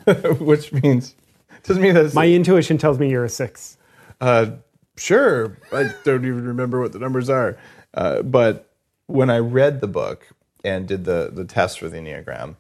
which 0.39 0.73
means 0.73 1.15
doesn't 1.63 1.81
mean 1.81 1.93
that's 1.93 2.13
My 2.13 2.27
intuition 2.27 2.77
tells 2.77 2.99
me 2.99 3.09
you're 3.09 3.23
a 3.23 3.29
six. 3.29 3.77
Uh, 4.19 4.51
sure. 4.97 5.57
I 5.71 5.93
don't 6.03 6.25
even 6.25 6.45
remember 6.47 6.81
what 6.81 6.93
the 6.93 6.99
numbers 6.99 7.29
are. 7.29 7.57
Uh, 7.93 8.21
but 8.21 8.69
when 9.07 9.29
I 9.29 9.37
read 9.39 9.81
the 9.81 9.87
book 9.87 10.27
and 10.63 10.87
did 10.87 11.05
the 11.05 11.29
the 11.33 11.45
test 11.45 11.79
for 11.79 11.89
the 11.89 11.97
Enneagram, 11.97 12.55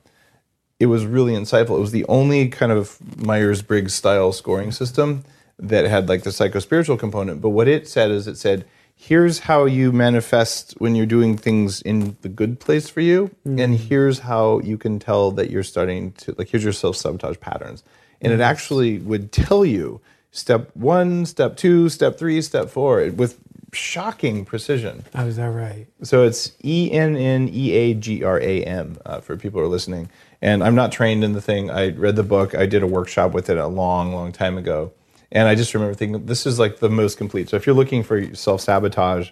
it 0.79 0.87
was 0.87 1.05
really 1.05 1.33
insightful. 1.33 1.77
It 1.77 1.81
was 1.81 1.91
the 1.91 2.05
only 2.05 2.49
kind 2.49 2.71
of 2.71 2.99
Myers 3.17 3.61
Briggs 3.61 3.93
style 3.93 4.31
scoring 4.31 4.71
system 4.71 5.23
that 5.59 5.85
had 5.85 6.09
like 6.09 6.23
the 6.23 6.29
psychospiritual 6.29 6.99
component. 6.99 7.41
But 7.41 7.49
what 7.49 7.67
it 7.67 7.87
said 7.87 8.11
is 8.11 8.27
it 8.27 8.37
said, 8.37 8.65
here's 8.95 9.39
how 9.39 9.65
you 9.65 9.91
manifest 9.91 10.73
when 10.79 10.95
you're 10.95 11.05
doing 11.05 11.37
things 11.37 11.81
in 11.81 12.17
the 12.21 12.29
good 12.29 12.59
place 12.59 12.89
for 12.89 13.01
you. 13.01 13.31
And 13.45 13.77
here's 13.77 14.19
how 14.19 14.59
you 14.59 14.77
can 14.77 14.99
tell 14.99 15.31
that 15.31 15.49
you're 15.49 15.63
starting 15.63 16.11
to, 16.13 16.35
like, 16.37 16.49
here's 16.49 16.63
your 16.63 16.73
self 16.73 16.95
sabotage 16.95 17.39
patterns. 17.39 17.83
And 18.21 18.31
it 18.31 18.39
actually 18.39 18.99
would 18.99 19.31
tell 19.31 19.65
you 19.65 20.01
step 20.33 20.71
one, 20.75 21.25
step 21.25 21.55
two, 21.55 21.87
step 21.87 22.17
three, 22.17 22.41
step 22.41 22.69
four 22.69 23.09
with 23.11 23.39
shocking 23.71 24.43
precision. 24.43 25.05
Oh, 25.15 25.27
is 25.27 25.37
that 25.37 25.47
right? 25.47 25.87
So 26.01 26.23
it's 26.23 26.51
E 26.63 26.91
N 26.91 27.15
N 27.15 27.49
E 27.51 27.71
A 27.71 27.93
G 27.93 28.23
R 28.23 28.39
A 28.41 28.63
M 28.63 28.97
uh, 29.05 29.21
for 29.21 29.37
people 29.37 29.61
who 29.61 29.65
are 29.65 29.69
listening. 29.69 30.09
And 30.41 30.61
I'm 30.63 30.75
not 30.75 30.91
trained 30.91 31.23
in 31.23 31.31
the 31.31 31.41
thing. 31.41 31.71
I 31.71 31.91
read 31.91 32.17
the 32.17 32.23
book. 32.23 32.53
I 32.53 32.65
did 32.65 32.83
a 32.83 32.87
workshop 32.87 33.31
with 33.31 33.49
it 33.49 33.57
a 33.57 33.67
long, 33.67 34.13
long 34.13 34.33
time 34.33 34.57
ago. 34.57 34.91
And 35.31 35.47
I 35.47 35.55
just 35.55 35.73
remember 35.73 35.93
thinking, 35.93 36.25
this 36.25 36.45
is 36.45 36.59
like 36.59 36.79
the 36.79 36.89
most 36.89 37.17
complete. 37.17 37.49
So 37.49 37.55
if 37.55 37.65
you're 37.65 37.75
looking 37.75 38.03
for 38.03 38.35
self 38.35 38.61
sabotage, 38.61 39.29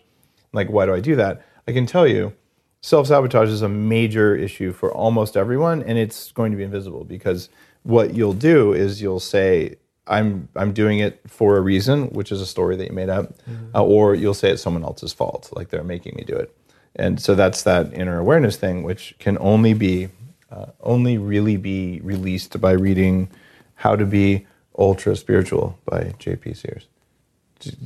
like, 0.54 0.70
why 0.70 0.86
do 0.86 0.93
I 0.93 0.99
do 0.99 1.16
that? 1.18 1.45
I 1.68 1.74
can 1.74 1.86
tell 1.86 2.08
you, 2.08 2.34
self 2.82 3.08
sabotage 3.08 3.49
is 3.49 3.62
a 3.62 3.70
major 3.70 4.36
issue 4.36 4.72
for 4.72 4.91
almost 4.93 5.36
everyone, 5.36 5.82
and 5.84 5.97
it's 5.97 6.32
going 6.32 6.52
to 6.52 6.58
be 6.58 6.64
invisible 6.64 7.04
because 7.04 7.49
what 7.84 8.14
you'll 8.14 8.34
do 8.34 8.74
is 8.74 9.02
you'll 9.02 9.20
say, 9.20 9.78
I'm 10.08 10.49
I'm 10.56 10.74
doing 10.74 10.99
it 10.99 11.22
for 11.28 11.58
a 11.58 11.62
reason, 11.62 12.08
which 12.10 12.32
is 12.32 12.41
a 12.41 12.45
story 12.45 12.76
that 12.76 12.88
you 12.88 12.93
made 12.93 13.10
up, 13.10 13.34
uh, 13.76 13.84
or 13.84 14.16
you'll 14.16 14.34
say 14.34 14.49
it's 14.52 14.62
someone 14.62 14.84
else's 14.84 15.14
fault, 15.14 15.49
like 15.54 15.70
they're 15.70 15.84
making 15.84 16.16
me 16.16 16.24
do 16.24 16.36
it, 16.36 16.56
and 16.95 17.22
so 17.22 17.36
that's 17.36 17.64
that 17.64 17.93
inner 17.93 18.20
awareness 18.20 18.58
thing, 18.58 18.84
which 18.84 19.16
can 19.20 19.38
only 19.39 19.74
be 19.74 20.10
uh, 20.52 20.68
only 20.82 21.18
really 21.18 21.58
be 21.58 22.02
released 22.04 22.60
by 22.60 22.72
reading 22.72 23.30
How 23.76 23.95
to 23.95 24.06
Be 24.06 24.47
Ultra 24.78 25.16
Spiritual 25.16 25.80
by 25.86 26.14
J.P. 26.20 26.56
Sears. 26.56 26.88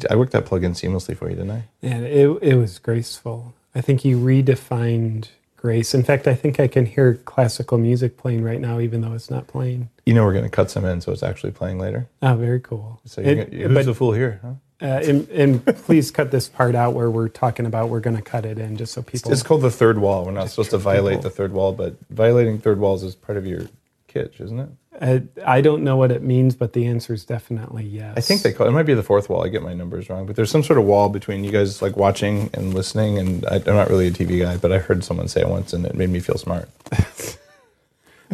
I 0.09 0.16
worked 0.16 0.32
that 0.32 0.45
plug 0.45 0.63
in 0.63 0.72
seamlessly 0.72 1.18
for 1.18 1.30
you, 1.30 1.36
didn't 1.36 1.51
I? 1.51 1.63
Yeah, 1.82 1.97
it, 1.97 2.28
it 2.41 2.55
was 2.55 2.80
graceful. 2.80 3.53
I 3.76 3.82
think 3.82 4.05
you 4.05 4.18
redefined 4.18 5.28
grace. 5.66 5.95
In 5.95 6.03
fact, 6.03 6.28
I 6.28 6.36
think 6.36 6.59
I 6.59 6.68
can 6.68 6.86
hear 6.86 7.16
classical 7.26 7.80
music 7.80 8.18
playing 8.18 8.43
right 8.43 8.61
now, 8.61 8.80
even 8.80 9.01
though 9.01 9.13
it's 9.13 9.32
not 9.32 9.47
playing. 9.47 9.89
You 10.05 10.13
know 10.13 10.24
we're 10.24 10.34
going 10.34 10.43
to 10.45 10.49
cut 10.51 10.70
some 10.70 10.86
in, 10.86 11.01
so 11.01 11.11
it's 11.11 11.24
actually 11.24 11.53
playing 11.53 11.80
later. 11.80 12.07
Oh, 12.22 12.36
very 12.36 12.59
cool. 12.59 13.01
So 13.05 13.22
you're 13.22 13.32
It- 13.32 13.51
gonna, 13.51 13.63
who's 13.63 13.74
but, 13.74 13.86
the 13.88 13.95
fool 13.95 14.13
here? 14.13 14.39
Huh? 14.43 14.53
uh, 14.80 14.86
and, 14.86 15.28
and 15.30 15.66
please 15.66 16.11
cut 16.11 16.30
this 16.30 16.47
part 16.47 16.76
out 16.76 16.93
where 16.93 17.09
we're 17.09 17.30
talking 17.30 17.66
about 17.66 17.89
we're 17.89 17.99
going 17.99 18.16
to 18.16 18.22
cut 18.22 18.45
it 18.45 18.59
in 18.59 18.78
just 18.78 18.93
so 18.93 19.01
people. 19.01 19.32
It's 19.32 19.41
called 19.41 19.63
the 19.63 19.72
third 19.72 19.97
wall. 19.97 20.24
We're 20.24 20.34
not 20.34 20.51
supposed 20.51 20.70
to 20.70 20.78
violate 20.78 21.18
people. 21.18 21.32
the 21.32 21.36
third 21.36 21.51
wall, 21.51 21.72
but 21.72 21.95
violating 22.11 22.59
third 22.59 22.78
walls 22.78 23.01
is 23.01 23.16
part 23.16 23.36
of 23.39 23.47
your 23.47 23.61
kitsch, 24.07 24.39
isn't 24.39 24.59
it? 24.59 24.70
Uh, 25.02 25.20
I 25.46 25.62
don't 25.62 25.84
know 25.84 25.98
what 25.98 26.12
it 26.12 26.22
means, 26.22 26.56
but 26.56 26.74
the 26.74 26.86
answer 26.88 27.14
is 27.14 27.26
definitely 27.26 27.84
yes. 27.84 28.14
I 28.16 28.22
think 28.22 28.41
they 28.43 28.54
call 28.54 28.68
it. 28.68 28.70
It 28.70 28.74
might 28.74 28.84
be 28.84 28.93
the 28.93 29.04
fourth 29.04 29.30
wall. 29.30 29.43
I 29.43 29.50
get 29.50 29.62
my 29.62 29.74
numbers 29.74 30.10
wrong, 30.10 30.26
but 30.26 30.36
there's 30.36 30.52
some 30.52 30.64
sort 30.64 30.80
of 30.80 30.86
wall 30.86 31.10
between 31.10 31.43
you 31.43 31.52
guys, 31.52 31.82
like 31.82 31.98
watching 31.98 32.50
and 32.54 32.74
listening. 32.74 33.18
And 33.18 33.46
I, 33.48 33.56
I'm 33.56 33.76
not 33.76 33.89
really 33.89 34.08
a 34.08 34.12
TV 34.12 34.39
guy, 34.41 34.58
but 34.58 34.72
I 34.72 34.80
heard 34.80 35.04
someone 35.04 35.28
say 35.28 35.41
it 35.41 35.50
once, 35.50 35.74
and 35.74 35.86
it 35.86 35.96
made 35.96 36.10
me 36.10 36.20
feel 36.20 36.38
smart. 36.38 36.70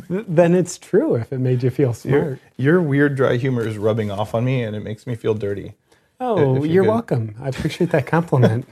Then 0.09 0.55
it's 0.55 0.77
true 0.77 1.15
if 1.15 1.33
it 1.33 1.39
made 1.39 1.63
you 1.63 1.69
feel 1.69 1.93
smart. 1.93 2.39
Your, 2.57 2.73
your 2.73 2.81
weird 2.81 3.15
dry 3.15 3.35
humor 3.37 3.65
is 3.67 3.77
rubbing 3.77 4.09
off 4.09 4.33
on 4.33 4.45
me, 4.45 4.63
and 4.63 4.75
it 4.75 4.83
makes 4.83 5.05
me 5.05 5.15
feel 5.15 5.33
dirty. 5.33 5.73
oh, 6.19 6.55
if 6.55 6.65
you 6.65 6.71
you're 6.71 6.83
welcome. 6.83 7.35
I 7.41 7.49
appreciate 7.49 7.91
that 7.91 8.07
compliment. 8.07 8.67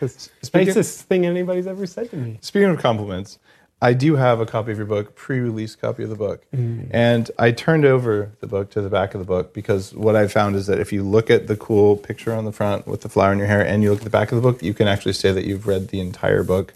It's 0.00 0.30
the 0.42 0.64
nicest 0.64 1.04
thing 1.06 1.26
anybody's 1.26 1.66
ever 1.66 1.86
said 1.86 2.10
to 2.10 2.16
me. 2.16 2.38
Speaking 2.42 2.68
of 2.68 2.78
compliments, 2.78 3.38
I 3.80 3.92
do 3.92 4.16
have 4.16 4.40
a 4.40 4.46
copy 4.46 4.72
of 4.72 4.78
your 4.78 4.86
book, 4.86 5.14
pre-release 5.14 5.76
copy 5.76 6.02
of 6.02 6.08
the 6.08 6.16
book, 6.16 6.44
and 6.90 7.30
I 7.38 7.52
turned 7.52 7.84
over 7.84 8.32
the 8.40 8.48
book 8.48 8.70
to 8.72 8.80
the 8.80 8.88
back 8.90 9.14
of 9.14 9.20
the 9.20 9.24
book 9.24 9.54
because 9.54 9.94
what 9.94 10.16
I 10.16 10.26
found 10.26 10.56
is 10.56 10.66
that 10.66 10.80
if 10.80 10.92
you 10.92 11.04
look 11.04 11.30
at 11.30 11.46
the 11.46 11.56
cool 11.56 11.96
picture 11.96 12.34
on 12.34 12.44
the 12.44 12.50
front 12.50 12.88
with 12.88 13.02
the 13.02 13.08
flower 13.08 13.32
in 13.32 13.38
your 13.38 13.46
hair, 13.46 13.64
and 13.64 13.82
you 13.82 13.90
look 13.90 14.00
at 14.00 14.04
the 14.04 14.10
back 14.10 14.32
of 14.32 14.36
the 14.36 14.42
book, 14.42 14.62
you 14.62 14.74
can 14.74 14.88
actually 14.88 15.12
say 15.12 15.30
that 15.30 15.44
you've 15.44 15.68
read 15.68 15.88
the 15.88 16.00
entire 16.00 16.42
book 16.42 16.74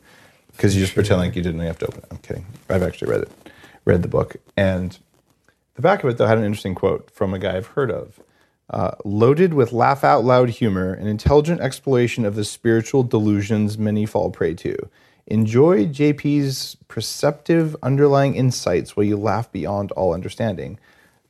because 0.52 0.76
you 0.76 0.82
just 0.82 0.94
pretend 0.94 1.18
like 1.20 1.34
you 1.34 1.42
didn't. 1.42 1.60
Have 1.60 1.78
to 1.80 1.86
open 1.86 1.98
it. 1.98 2.06
I'm 2.10 2.18
kidding. 2.18 2.46
I've 2.68 2.82
actually 2.84 3.10
read 3.10 3.22
it, 3.22 3.30
read 3.84 4.02
the 4.02 4.08
book, 4.08 4.36
and 4.56 4.96
the 5.74 5.82
back 5.82 6.04
of 6.04 6.10
it 6.10 6.18
though 6.18 6.26
had 6.26 6.38
an 6.38 6.44
interesting 6.44 6.76
quote 6.76 7.10
from 7.10 7.34
a 7.34 7.38
guy 7.38 7.56
I've 7.56 7.66
heard 7.66 7.90
of. 7.90 8.20
Uh, 8.70 8.92
loaded 9.04 9.54
with 9.54 9.72
laugh 9.72 10.04
out 10.04 10.24
loud 10.24 10.50
humor 10.50 10.94
and 10.94 11.08
intelligent 11.08 11.60
exploration 11.60 12.24
of 12.24 12.36
the 12.36 12.44
spiritual 12.44 13.02
delusions 13.02 13.76
many 13.76 14.06
fall 14.06 14.30
prey 14.30 14.54
to. 14.54 14.88
Enjoy 15.26 15.86
JP's 15.86 16.76
perceptive 16.88 17.76
underlying 17.82 18.34
insights 18.34 18.96
while 18.96 19.04
you 19.04 19.16
laugh 19.16 19.50
beyond 19.52 19.92
all 19.92 20.14
understanding. 20.14 20.78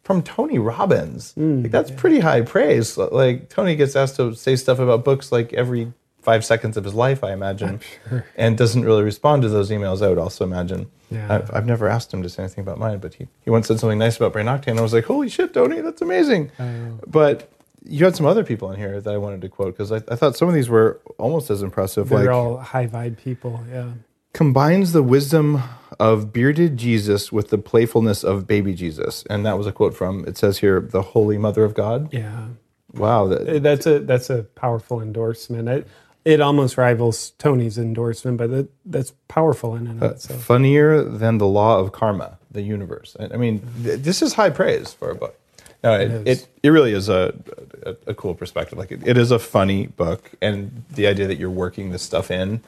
From 0.02 0.22
Tony 0.22 0.58
Robbins. 0.58 1.32
Hmm. 1.34 1.62
like, 1.62 1.70
that's 1.70 1.90
pretty 1.90 2.20
high 2.20 2.40
praise. 2.40 2.96
Like, 2.96 3.48
Tony 3.48 3.76
gets 3.76 3.94
asked 3.94 4.16
to 4.16 4.34
say 4.34 4.56
stuff 4.56 4.78
about 4.78 5.04
books 5.04 5.30
like 5.30 5.52
every 5.52 5.92
five 6.22 6.44
seconds 6.44 6.76
of 6.76 6.84
his 6.84 6.94
life, 6.94 7.22
I 7.22 7.32
imagine, 7.32 7.80
and 8.36 8.56
doesn't 8.56 8.84
really 8.84 9.02
respond 9.02 9.42
to 9.42 9.48
those 9.48 9.70
emails, 9.70 10.04
I 10.04 10.08
would 10.08 10.18
also 10.18 10.44
imagine. 10.44 10.90
Yeah. 11.10 11.26
I've, 11.28 11.50
I've 11.54 11.66
never 11.66 11.88
asked 11.88 12.14
him 12.14 12.22
to 12.22 12.28
say 12.28 12.44
anything 12.44 12.62
about 12.62 12.78
mine, 12.78 12.98
but 12.98 13.14
he, 13.14 13.28
he 13.44 13.50
once 13.50 13.68
said 13.68 13.78
something 13.80 13.98
nice 13.98 14.16
about 14.16 14.32
Brain 14.32 14.46
Octane. 14.46 14.78
I 14.78 14.82
was 14.82 14.92
like, 14.92 15.04
holy 15.04 15.28
shit, 15.28 15.52
Tony, 15.52 15.80
that's 15.80 16.00
amazing. 16.00 16.50
Oh. 16.58 16.98
But 17.06 17.52
you 17.84 18.04
had 18.04 18.14
some 18.16 18.26
other 18.26 18.44
people 18.44 18.70
in 18.72 18.78
here 18.78 19.00
that 19.00 19.12
I 19.12 19.18
wanted 19.18 19.40
to 19.42 19.48
quote 19.48 19.76
because 19.76 19.90
I, 19.92 19.96
I 20.08 20.16
thought 20.16 20.36
some 20.36 20.48
of 20.48 20.54
these 20.54 20.68
were 20.68 21.00
almost 21.18 21.50
as 21.50 21.62
impressive. 21.62 22.08
They're 22.08 22.20
like, 22.20 22.28
all 22.30 22.58
high 22.58 22.86
vibe 22.86 23.18
people. 23.18 23.60
Yeah. 23.70 23.92
combines 24.32 24.92
the 24.92 25.02
wisdom 25.02 25.62
of 26.00 26.32
bearded 26.32 26.76
Jesus 26.76 27.30
with 27.32 27.50
the 27.50 27.58
playfulness 27.58 28.24
of 28.24 28.46
baby 28.46 28.74
Jesus. 28.74 29.24
And 29.28 29.44
that 29.46 29.58
was 29.58 29.66
a 29.66 29.72
quote 29.72 29.94
from, 29.94 30.24
it 30.26 30.36
says 30.38 30.58
here, 30.58 30.80
the 30.80 31.02
Holy 31.02 31.38
Mother 31.38 31.64
of 31.64 31.74
God. 31.74 32.12
Yeah. 32.12 32.46
Wow. 32.94 33.26
That, 33.28 33.48
Uh, 33.48 33.58
That's 33.58 33.86
a 33.86 33.98
that's 34.00 34.30
a 34.30 34.42
powerful 34.42 35.00
endorsement. 35.00 35.68
It, 35.68 35.86
it 36.24 36.40
almost 36.40 36.76
rivals 36.78 37.30
Tony's 37.38 37.78
endorsement, 37.78 38.36
but 38.38 38.50
it, 38.50 38.70
that's 38.84 39.12
powerful 39.28 39.74
in 39.74 39.86
and 39.88 40.02
of 40.02 40.12
itself. 40.12 40.40
funnier 40.44 41.02
than 41.02 41.38
the 41.38 41.46
law 41.48 41.78
of 41.80 41.90
karma, 41.92 42.38
the 42.50 42.62
universe. 42.62 43.16
I 43.18 43.24
I 43.34 43.36
mean, 43.38 43.60
th- 43.82 44.00
this 44.02 44.22
is 44.22 44.34
high 44.34 44.50
praise 44.50 44.92
for 44.92 45.10
a 45.10 45.14
book. 45.16 45.36
No, 45.82 45.98
it, 45.98 46.10
is. 46.10 46.42
it, 46.42 46.48
it 46.62 46.68
really 46.70 46.92
is 46.92 47.08
a, 47.08 47.34
a, 47.84 47.96
a 48.08 48.14
cool 48.14 48.34
perspective. 48.34 48.78
Like 48.78 48.92
it, 48.92 49.06
it 49.06 49.16
is 49.16 49.30
a 49.30 49.38
funny 49.38 49.86
book, 49.88 50.30
and 50.40 50.84
the 50.90 51.06
idea 51.06 51.26
that 51.26 51.38
you're 51.38 51.50
working 51.50 51.90
this 51.90 52.02
stuff 52.02 52.30
in, 52.30 52.60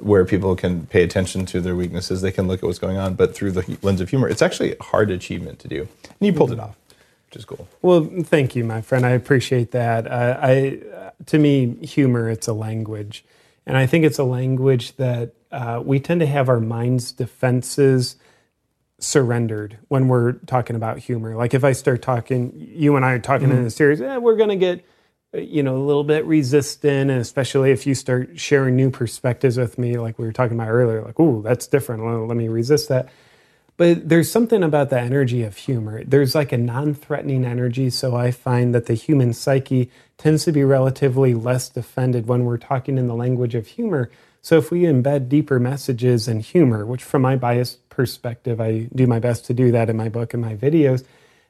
where 0.00 0.24
people 0.24 0.54
can 0.54 0.86
pay 0.86 1.02
attention 1.02 1.46
to 1.46 1.60
their 1.60 1.74
weaknesses, 1.74 2.20
they 2.20 2.32
can 2.32 2.46
look 2.46 2.62
at 2.62 2.66
what's 2.66 2.78
going 2.78 2.98
on, 2.98 3.14
but 3.14 3.34
through 3.34 3.52
the 3.52 3.78
lens 3.82 4.00
of 4.00 4.10
humor, 4.10 4.28
it's 4.28 4.42
actually 4.42 4.76
a 4.76 4.82
hard 4.82 5.10
achievement 5.10 5.58
to 5.60 5.68
do, 5.68 5.88
and 6.20 6.26
you 6.26 6.32
pulled 6.32 6.52
it 6.52 6.60
off, 6.60 6.76
which 7.28 7.36
is 7.36 7.44
cool. 7.46 7.66
Well, 7.80 8.04
thank 8.22 8.54
you, 8.54 8.64
my 8.64 8.82
friend. 8.82 9.06
I 9.06 9.10
appreciate 9.10 9.70
that. 9.70 10.06
Uh, 10.06 10.38
I, 10.42 10.80
to 11.26 11.38
me, 11.38 11.74
humor 11.86 12.28
it's 12.28 12.46
a 12.46 12.52
language, 12.52 13.24
and 13.64 13.78
I 13.78 13.86
think 13.86 14.04
it's 14.04 14.18
a 14.18 14.24
language 14.24 14.96
that 14.96 15.32
uh, 15.50 15.82
we 15.82 16.00
tend 16.00 16.20
to 16.20 16.26
have 16.26 16.50
our 16.50 16.60
mind's 16.60 17.12
defenses 17.12 18.16
surrendered 18.98 19.78
when 19.88 20.08
we're 20.08 20.32
talking 20.32 20.76
about 20.76 20.98
humor. 20.98 21.36
Like 21.36 21.54
if 21.54 21.64
I 21.64 21.72
start 21.72 22.02
talking, 22.02 22.52
you 22.56 22.96
and 22.96 23.04
I 23.04 23.12
are 23.12 23.18
talking 23.18 23.50
in 23.50 23.64
a 23.64 23.70
series, 23.70 24.00
eh, 24.00 24.16
we're 24.16 24.36
going 24.36 24.48
to 24.50 24.56
get, 24.56 24.84
uh, 25.34 25.38
you 25.38 25.62
know, 25.62 25.76
a 25.76 25.84
little 25.84 26.04
bit 26.04 26.24
resistant, 26.24 27.10
and 27.10 27.20
especially 27.20 27.70
if 27.70 27.86
you 27.86 27.94
start 27.94 28.38
sharing 28.38 28.76
new 28.76 28.90
perspectives 28.90 29.56
with 29.56 29.78
me, 29.78 29.98
like 29.98 30.18
we 30.18 30.26
were 30.26 30.32
talking 30.32 30.56
about 30.56 30.68
earlier, 30.68 31.02
like, 31.02 31.18
ooh, 31.20 31.42
that's 31.42 31.66
different. 31.66 32.02
Well, 32.02 32.26
let 32.26 32.36
me 32.36 32.48
resist 32.48 32.88
that. 32.88 33.08
But 33.76 34.08
there's 34.08 34.30
something 34.30 34.64
about 34.64 34.90
the 34.90 34.98
energy 34.98 35.44
of 35.44 35.56
humor. 35.56 36.02
There's 36.02 36.34
like 36.34 36.50
a 36.50 36.58
non 36.58 36.94
threatening 36.94 37.44
energy. 37.44 37.90
So 37.90 38.16
I 38.16 38.32
find 38.32 38.74
that 38.74 38.86
the 38.86 38.94
human 38.94 39.32
psyche 39.32 39.88
tends 40.16 40.44
to 40.46 40.52
be 40.52 40.64
relatively 40.64 41.32
less 41.32 41.68
defended 41.68 42.26
when 42.26 42.44
we're 42.44 42.58
talking 42.58 42.98
in 42.98 43.06
the 43.06 43.14
language 43.14 43.54
of 43.54 43.68
humor. 43.68 44.10
So 44.42 44.58
if 44.58 44.72
we 44.72 44.82
embed 44.82 45.28
deeper 45.28 45.60
messages 45.60 46.26
in 46.26 46.40
humor, 46.40 46.84
which 46.84 47.04
from 47.04 47.22
my 47.22 47.36
biased 47.36 47.87
perspective, 47.98 48.60
I 48.60 48.88
do 48.94 49.08
my 49.08 49.18
best 49.18 49.44
to 49.46 49.52
do 49.52 49.72
that 49.72 49.90
in 49.90 49.96
my 49.96 50.08
book 50.08 50.32
and 50.32 50.40
my 50.40 50.54
videos, 50.54 51.04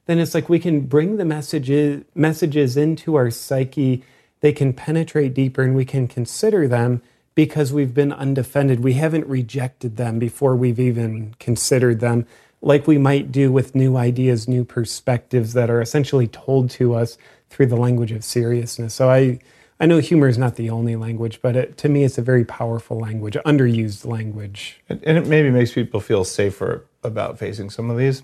then 0.06 0.18
it's 0.18 0.34
like 0.34 0.48
we 0.48 0.58
can 0.58 0.80
bring 0.80 1.18
the 1.18 1.26
messages 1.26 2.04
messages 2.14 2.74
into 2.74 3.16
our 3.16 3.30
psyche. 3.30 4.02
They 4.40 4.54
can 4.54 4.72
penetrate 4.72 5.34
deeper 5.34 5.62
and 5.62 5.76
we 5.76 5.84
can 5.84 6.08
consider 6.08 6.66
them 6.66 7.02
because 7.34 7.70
we've 7.70 7.92
been 7.92 8.14
undefended. 8.14 8.80
We 8.80 8.94
haven't 8.94 9.26
rejected 9.26 9.98
them 9.98 10.18
before 10.18 10.56
we've 10.56 10.80
even 10.80 11.34
considered 11.38 12.00
them, 12.00 12.26
like 12.62 12.86
we 12.86 12.96
might 12.96 13.30
do 13.30 13.52
with 13.52 13.74
new 13.74 13.98
ideas, 13.98 14.48
new 14.48 14.64
perspectives 14.64 15.52
that 15.52 15.68
are 15.68 15.82
essentially 15.82 16.28
told 16.28 16.70
to 16.70 16.94
us 16.94 17.18
through 17.50 17.66
the 17.66 17.76
language 17.76 18.12
of 18.12 18.24
seriousness. 18.24 18.94
So 18.94 19.10
I, 19.10 19.38
I 19.80 19.86
know 19.86 19.98
humor 19.98 20.26
is 20.28 20.38
not 20.38 20.56
the 20.56 20.70
only 20.70 20.96
language, 20.96 21.40
but 21.40 21.54
it, 21.54 21.76
to 21.78 21.88
me, 21.88 22.04
it's 22.04 22.18
a 22.18 22.22
very 22.22 22.44
powerful 22.44 22.98
language, 22.98 23.36
underused 23.46 24.04
language. 24.06 24.80
And 24.88 25.02
and 25.04 25.16
it 25.16 25.26
maybe 25.26 25.50
makes 25.50 25.72
people 25.72 26.00
feel 26.00 26.24
safer 26.24 26.84
about 27.04 27.38
facing 27.38 27.70
some 27.70 27.90
of 27.90 27.96
these. 27.96 28.22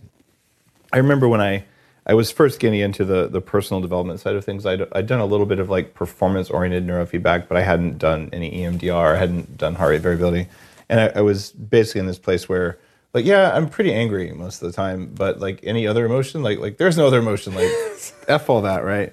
I 0.93 0.99
remember 0.99 1.29
when 1.29 1.41
I 1.41 1.65
I 2.07 2.15
was 2.15 2.31
first 2.31 2.59
getting 2.59 2.81
into 2.81 3.05
the 3.05 3.29
the 3.29 3.41
personal 3.41 3.81
development 3.81 4.21
side 4.21 4.35
of 4.35 4.45
things. 4.45 4.67
I'd, 4.67 4.83
I'd 4.93 5.07
done 5.07 5.21
a 5.21 5.27
little 5.27 5.47
bit 5.47 5.59
of 5.61 5.71
like 5.71 5.95
performance 5.95 6.51
oriented 6.51 6.87
neurofeedback, 6.87 7.49
but 7.49 7.57
I 7.57 7.63
hadn't 7.63 7.99
done 7.99 8.31
any 8.33 8.51
EMDR. 8.51 9.15
I 9.15 9.19
hadn't 9.19 9.57
done 9.57 9.77
heart 9.77 9.91
rate 9.91 10.03
variability, 10.03 10.49
and 10.89 11.01
I, 11.01 11.07
I 11.17 11.21
was 11.21 11.53
basically 11.53 12.01
in 12.01 12.07
this 12.07 12.19
place 12.19 12.49
where 12.49 12.79
like 13.15 13.25
yeah, 13.25 13.53
I'm 13.55 13.69
pretty 13.69 13.93
angry 13.93 14.33
most 14.33 14.61
of 14.61 14.71
the 14.71 14.75
time, 14.75 15.13
but 15.15 15.39
like 15.39 15.61
any 15.63 15.87
other 15.87 16.05
emotion, 16.05 16.43
like 16.43 16.59
like 16.59 16.79
there's 16.79 16.99
no 16.99 17.07
other 17.07 17.21
emotion, 17.21 17.55
like 17.55 17.71
f 18.29 18.51
all 18.51 18.63
that, 18.63 18.85
right? 18.85 19.13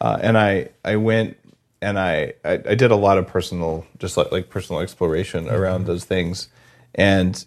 Uh, 0.00 0.18
and 0.20 0.36
I 0.36 0.70
I 0.84 0.96
went 0.96 1.36
and 1.80 1.98
I, 1.98 2.34
I 2.44 2.52
I 2.52 2.74
did 2.74 2.90
a 2.90 2.96
lot 2.96 3.18
of 3.18 3.26
personal 3.26 3.86
just 3.98 4.16
like 4.16 4.32
like 4.32 4.50
personal 4.50 4.80
exploration 4.80 5.48
around 5.48 5.86
those 5.86 6.04
things, 6.04 6.48
and 6.94 7.44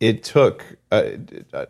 it 0.00 0.24
took 0.24 0.64
uh, 0.90 1.10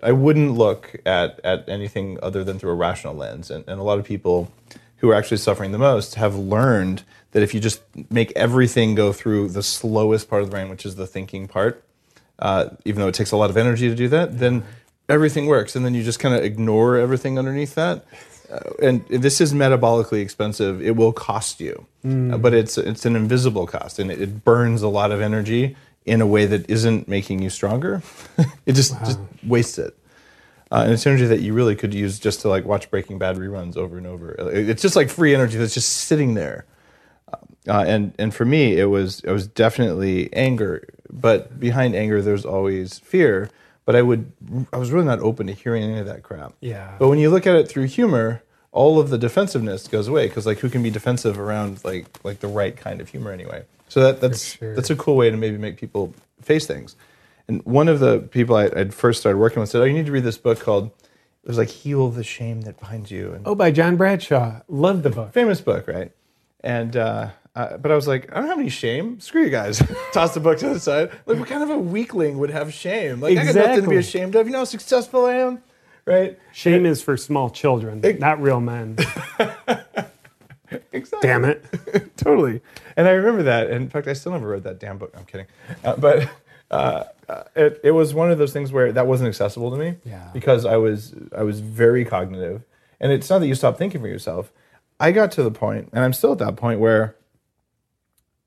I 0.02 0.12
wouldn't 0.12 0.52
look 0.52 0.96
at 1.04 1.40
at 1.44 1.68
anything 1.68 2.18
other 2.22 2.44
than 2.44 2.58
through 2.58 2.70
a 2.70 2.74
rational 2.74 3.14
lens, 3.14 3.50
and, 3.50 3.64
and 3.68 3.78
a 3.78 3.82
lot 3.82 3.98
of 3.98 4.04
people 4.04 4.50
who 4.96 5.10
are 5.10 5.14
actually 5.14 5.36
suffering 5.36 5.72
the 5.72 5.78
most 5.78 6.14
have 6.14 6.36
learned 6.36 7.02
that 7.32 7.42
if 7.42 7.54
you 7.54 7.60
just 7.60 7.82
make 8.10 8.32
everything 8.36 8.94
go 8.94 9.12
through 9.12 9.48
the 9.48 9.62
slowest 9.62 10.28
part 10.30 10.42
of 10.42 10.48
the 10.48 10.50
brain, 10.50 10.68
which 10.68 10.86
is 10.86 10.94
the 10.94 11.06
thinking 11.06 11.48
part, 11.48 11.84
uh, 12.38 12.68
even 12.84 13.00
though 13.00 13.08
it 13.08 13.14
takes 13.14 13.32
a 13.32 13.36
lot 13.36 13.50
of 13.50 13.56
energy 13.56 13.88
to 13.88 13.94
do 13.94 14.08
that, 14.08 14.38
then 14.38 14.62
everything 15.08 15.46
works, 15.46 15.76
and 15.76 15.84
then 15.84 15.92
you 15.92 16.02
just 16.02 16.20
kind 16.20 16.34
of 16.34 16.44
ignore 16.44 16.96
everything 16.96 17.38
underneath 17.38 17.74
that. 17.74 18.04
Uh, 18.52 18.60
and 18.82 19.06
this 19.08 19.40
is 19.40 19.54
metabolically 19.54 20.20
expensive. 20.20 20.82
It 20.82 20.94
will 20.94 21.12
cost 21.12 21.60
you, 21.60 21.86
uh, 22.32 22.36
but 22.36 22.52
it's 22.52 22.76
it's 22.76 23.06
an 23.06 23.16
invisible 23.16 23.66
cost, 23.66 23.98
and 23.98 24.10
it, 24.10 24.20
it 24.20 24.44
burns 24.44 24.82
a 24.82 24.88
lot 24.88 25.10
of 25.10 25.20
energy 25.22 25.74
in 26.04 26.20
a 26.20 26.26
way 26.26 26.44
that 26.46 26.68
isn't 26.68 27.08
making 27.08 27.40
you 27.40 27.48
stronger. 27.48 28.02
it 28.66 28.72
just 28.72 28.98
just 29.04 29.18
wastes 29.46 29.78
it. 29.78 29.96
Uh, 30.70 30.84
and 30.84 30.92
it's 30.92 31.06
energy 31.06 31.26
that 31.26 31.40
you 31.40 31.52
really 31.52 31.76
could 31.76 31.92
use 31.92 32.18
just 32.18 32.40
to 32.40 32.48
like 32.48 32.64
watch 32.64 32.90
Breaking 32.90 33.18
Bad 33.18 33.36
reruns 33.36 33.76
over 33.76 33.98
and 33.98 34.06
over. 34.06 34.34
It's 34.50 34.80
just 34.80 34.96
like 34.96 35.10
free 35.10 35.34
energy 35.34 35.58
that's 35.58 35.74
just 35.74 35.90
sitting 35.90 36.34
there. 36.34 36.66
Uh, 37.68 37.84
and 37.86 38.14
and 38.18 38.34
for 38.34 38.44
me, 38.44 38.78
it 38.78 38.86
was 38.86 39.20
it 39.20 39.30
was 39.30 39.46
definitely 39.46 40.32
anger, 40.34 40.88
but 41.10 41.58
behind 41.60 41.94
anger, 41.94 42.20
there's 42.20 42.44
always 42.44 42.98
fear. 42.98 43.48
But 43.84 43.96
I 43.96 44.02
would 44.02 44.30
I 44.72 44.76
was 44.76 44.90
really 44.92 45.06
not 45.06 45.18
open 45.20 45.46
to 45.48 45.52
hearing 45.52 45.82
any 45.82 45.98
of 45.98 46.06
that 46.06 46.22
crap. 46.22 46.52
Yeah. 46.60 46.94
But 46.98 47.08
when 47.08 47.18
you 47.18 47.30
look 47.30 47.46
at 47.46 47.56
it 47.56 47.68
through 47.68 47.84
humor, 47.84 48.42
all 48.70 49.00
of 49.00 49.10
the 49.10 49.18
defensiveness 49.18 49.88
goes 49.88 50.06
away 50.08 50.28
because 50.28 50.46
like 50.46 50.58
who 50.58 50.68
can 50.70 50.82
be 50.82 50.90
defensive 50.90 51.38
around 51.38 51.84
like 51.84 52.06
like 52.24 52.40
the 52.40 52.48
right 52.48 52.76
kind 52.76 53.00
of 53.00 53.08
humor 53.08 53.32
anyway? 53.32 53.64
So 53.88 54.00
that 54.00 54.20
that's 54.20 54.56
sure. 54.56 54.74
that's 54.74 54.90
a 54.90 54.96
cool 54.96 55.16
way 55.16 55.30
to 55.30 55.36
maybe 55.36 55.58
make 55.58 55.76
people 55.78 56.14
face 56.40 56.66
things. 56.66 56.96
And 57.48 57.64
one 57.66 57.88
of 57.88 57.98
the 57.98 58.20
people 58.20 58.54
I, 58.56 58.70
I'd 58.74 58.94
first 58.94 59.20
started 59.20 59.38
working 59.38 59.60
with 59.60 59.68
said, 59.68 59.80
"Oh, 59.82 59.84
you 59.84 59.92
need 59.92 60.06
to 60.06 60.12
read 60.12 60.24
this 60.24 60.38
book 60.38 60.60
called." 60.60 60.86
It 61.44 61.48
was 61.48 61.58
like 61.58 61.68
"Heal 61.68 62.08
the 62.10 62.22
Shame 62.22 62.60
That 62.62 62.78
Binds 62.80 63.10
You," 63.10 63.32
and 63.32 63.46
Oh, 63.48 63.56
by 63.56 63.72
John 63.72 63.96
Bradshaw. 63.96 64.60
Love 64.68 65.02
the 65.02 65.10
book. 65.10 65.32
famous 65.32 65.60
book, 65.60 65.88
right? 65.88 66.12
And 66.60 66.96
uh, 66.96 67.30
uh, 67.54 67.76
but 67.76 67.90
I 67.90 67.94
was 67.94 68.08
like, 68.08 68.30
I 68.34 68.40
don't 68.40 68.48
have 68.48 68.58
any 68.58 68.68
shame. 68.70 69.20
Screw 69.20 69.42
you 69.44 69.50
guys. 69.50 69.82
Toss 70.12 70.34
the 70.34 70.40
book 70.40 70.58
to 70.58 70.68
the 70.70 70.80
side. 70.80 71.10
Like, 71.26 71.38
what 71.38 71.48
kind 71.48 71.62
of 71.62 71.70
a 71.70 71.78
weakling 71.78 72.38
would 72.38 72.50
have 72.50 72.72
shame? 72.72 73.20
Like, 73.20 73.36
I 73.38 73.44
got 73.44 73.54
nothing 73.54 73.84
to 73.84 73.90
be 73.90 73.96
ashamed 73.96 74.34
of. 74.36 74.46
You 74.46 74.52
know 74.52 74.58
how 74.60 74.64
successful 74.64 75.26
I 75.26 75.34
am, 75.34 75.62
right? 76.06 76.38
Shame 76.52 76.86
is 76.86 77.02
for 77.02 77.16
small 77.16 77.50
children, 77.50 78.00
not 78.18 78.40
real 78.40 78.60
men. 78.60 78.96
Exactly. 80.92 81.28
Damn 81.28 81.44
it. 81.44 81.64
totally. 82.16 82.62
And 82.96 83.06
I 83.06 83.10
remember 83.10 83.42
that. 83.42 83.66
And 83.66 83.76
in 83.82 83.88
fact, 83.90 84.08
I 84.08 84.14
still 84.14 84.32
never 84.32 84.48
read 84.48 84.62
that 84.64 84.78
damn 84.78 84.96
book. 84.98 85.12
I'm 85.16 85.24
kidding. 85.26 85.46
Uh, 85.84 85.96
but 85.96 86.30
uh, 86.70 87.04
uh, 87.28 87.42
it, 87.54 87.80
it 87.84 87.90
was 87.90 88.14
one 88.14 88.30
of 88.30 88.38
those 88.38 88.52
things 88.54 88.72
where 88.72 88.90
that 88.92 89.06
wasn't 89.06 89.28
accessible 89.28 89.70
to 89.70 89.76
me 89.76 89.96
Yeah. 90.04 90.30
because 90.32 90.64
I 90.64 90.76
was 90.76 91.14
I 91.36 91.42
was 91.42 91.60
very 91.60 92.04
cognitive. 92.06 92.62
And 93.00 93.12
it's 93.12 93.28
not 93.28 93.40
that 93.40 93.48
you 93.48 93.54
stop 93.54 93.76
thinking 93.76 94.00
for 94.00 94.08
yourself. 94.08 94.52
I 95.00 95.10
got 95.12 95.32
to 95.32 95.42
the 95.42 95.50
point, 95.50 95.90
and 95.92 96.04
I'm 96.04 96.12
still 96.12 96.32
at 96.32 96.38
that 96.38 96.56
point 96.56 96.78
where 96.80 97.16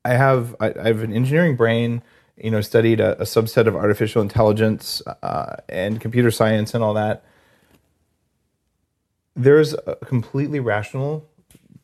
I 0.06 0.14
have 0.14 0.54
I, 0.60 0.72
I 0.78 0.86
have 0.88 1.02
an 1.02 1.12
engineering 1.12 1.56
brain. 1.56 2.02
You 2.36 2.50
know, 2.50 2.60
studied 2.60 3.00
a, 3.00 3.18
a 3.18 3.24
subset 3.24 3.66
of 3.66 3.74
artificial 3.74 4.20
intelligence 4.20 5.00
uh, 5.22 5.56
and 5.70 5.98
computer 6.00 6.30
science 6.30 6.74
and 6.74 6.84
all 6.84 6.92
that. 6.94 7.24
There's 9.34 9.72
a 9.72 9.96
completely 10.04 10.60
rational 10.60 11.26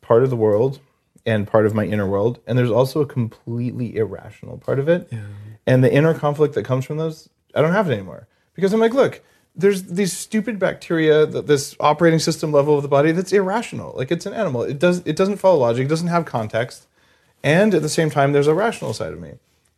part 0.01 0.23
of 0.23 0.29
the 0.29 0.35
world 0.35 0.79
and 1.25 1.47
part 1.47 1.65
of 1.65 1.73
my 1.73 1.85
inner 1.85 2.07
world, 2.07 2.39
and 2.45 2.55
there's 2.57 2.69
also 2.69 3.01
a 3.01 3.05
completely 3.05 3.95
irrational 3.95 4.57
part 4.59 4.77
of 4.77 4.87
it. 4.87 5.11
And 5.65 5.83
the 5.83 5.91
inner 5.91 6.13
conflict 6.13 6.53
that 6.55 6.65
comes 6.65 6.85
from 6.85 6.97
those, 6.97 7.29
I 7.55 7.61
don't 7.61 7.71
have 7.71 7.89
it 7.89 7.93
anymore 7.93 8.27
because 8.53 8.73
I'm 8.73 8.79
like, 8.79 8.93
look, 8.93 9.23
there's 9.55 9.83
these 9.83 10.13
stupid 10.15 10.59
bacteria, 10.59 11.25
th- 11.25 11.45
this 11.45 11.75
operating 11.79 12.19
system 12.19 12.51
level 12.51 12.75
of 12.75 12.83
the 12.83 12.89
body 12.89 13.11
that's 13.11 13.31
irrational. 13.31 13.93
Like 13.95 14.11
it's 14.11 14.25
an 14.25 14.33
animal. 14.33 14.63
It 14.63 14.77
does 14.77 15.01
it 15.05 15.15
doesn't 15.15 15.37
follow 15.37 15.59
logic. 15.59 15.85
It 15.85 15.89
doesn't 15.89 16.09
have 16.09 16.25
context. 16.25 16.87
And 17.43 17.73
at 17.73 17.81
the 17.81 17.89
same 17.89 18.09
time, 18.09 18.31
there's 18.31 18.47
a 18.47 18.53
rational 18.53 18.93
side 18.93 19.11
of 19.13 19.19
me, 19.19 19.33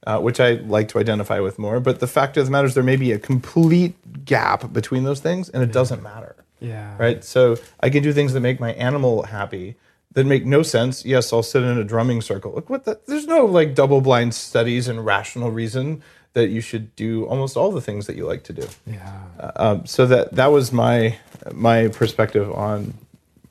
uh, 0.05 0.20
which 0.20 0.39
I 0.39 0.53
like 0.53 0.88
to 0.89 0.99
identify 0.99 1.39
with 1.39 1.57
more. 1.57 1.80
But 1.80 1.99
the 1.99 2.07
fact 2.07 2.38
of 2.38 2.45
the 2.45 2.51
matter 2.51 2.68
is, 2.68 2.74
there 2.76 2.84
may 2.84 2.95
be 2.95 3.11
a 3.11 3.20
complete 3.20 3.95
gap 4.26 4.72
between 4.72 5.03
those 5.03 5.20
things, 5.20 5.49
and 5.49 5.63
it 5.63 5.72
doesn't 5.72 6.03
matter 6.03 6.36
Yeah. 6.59 6.95
right? 6.97 7.24
So 7.24 7.57
I 7.80 7.89
can 7.89 8.03
do 8.03 8.13
things 8.13 8.34
that 8.34 8.41
make 8.41 8.59
my 8.59 8.74
animal 8.74 9.24
happy 9.24 9.76
that 10.13 10.26
make 10.26 10.45
no 10.45 10.61
sense. 10.63 11.03
Yes, 11.05 11.34
I'll 11.34 11.43
sit 11.43 11.63
in 11.63 11.78
a 11.78 11.84
drumming 11.84 12.22
circle. 12.22 12.53
Look 12.53 12.70
what 12.70 12.86
the, 12.86 12.99
there's 13.07 13.28
no 13.28 13.45
like 13.45 13.76
double 13.76 13.99
blind 13.99 14.34
studies 14.34 14.88
and 14.88 15.03
rational 15.05 15.51
reason 15.51 16.01
that 16.34 16.49
you 16.49 16.61
should 16.61 16.95
do 16.95 17.26
almost 17.26 17.57
all 17.57 17.72
the 17.72 17.82
things 17.82 18.07
that 18.07 18.16
you 18.16 18.26
like 18.26 18.43
to 18.43 18.53
do. 18.53 18.68
Yeah. 18.86 19.24
Um, 19.55 19.86
so 19.86 20.05
that 20.05 20.34
that 20.34 20.51
was 20.51 20.72
my 20.72 21.18
my 21.53 21.88
perspective 21.89 22.51
on 22.53 22.93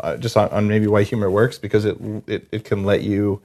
uh, 0.00 0.16
just 0.16 0.36
on, 0.36 0.48
on 0.50 0.68
maybe 0.68 0.86
why 0.86 1.02
humor 1.02 1.30
works 1.30 1.58
because 1.58 1.84
it 1.84 1.96
it, 2.26 2.46
it 2.52 2.64
can 2.64 2.84
let 2.84 3.02
you 3.02 3.40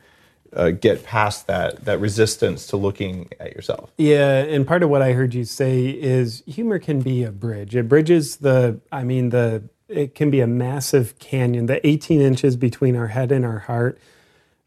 uh, 0.53 0.71
get 0.71 1.03
past 1.03 1.47
that 1.47 1.85
that 1.85 1.99
resistance 1.99 2.67
to 2.67 2.77
looking 2.77 3.29
at 3.39 3.55
yourself. 3.55 3.91
Yeah, 3.97 4.39
and 4.39 4.65
part 4.65 4.83
of 4.83 4.89
what 4.89 5.01
I 5.01 5.13
heard 5.13 5.33
you 5.33 5.45
say 5.45 5.89
is 5.89 6.43
humor 6.47 6.79
can 6.79 7.01
be 7.01 7.23
a 7.23 7.31
bridge. 7.31 7.75
It 7.75 7.87
bridges 7.87 8.37
the, 8.37 8.79
I 8.91 9.03
mean, 9.03 9.29
the, 9.29 9.63
it 9.87 10.15
can 10.15 10.29
be 10.29 10.41
a 10.41 10.47
massive 10.47 11.17
canyon. 11.19 11.65
The 11.65 11.85
18 11.85 12.21
inches 12.21 12.55
between 12.55 12.95
our 12.95 13.07
head 13.07 13.31
and 13.31 13.45
our 13.45 13.59
heart 13.59 13.99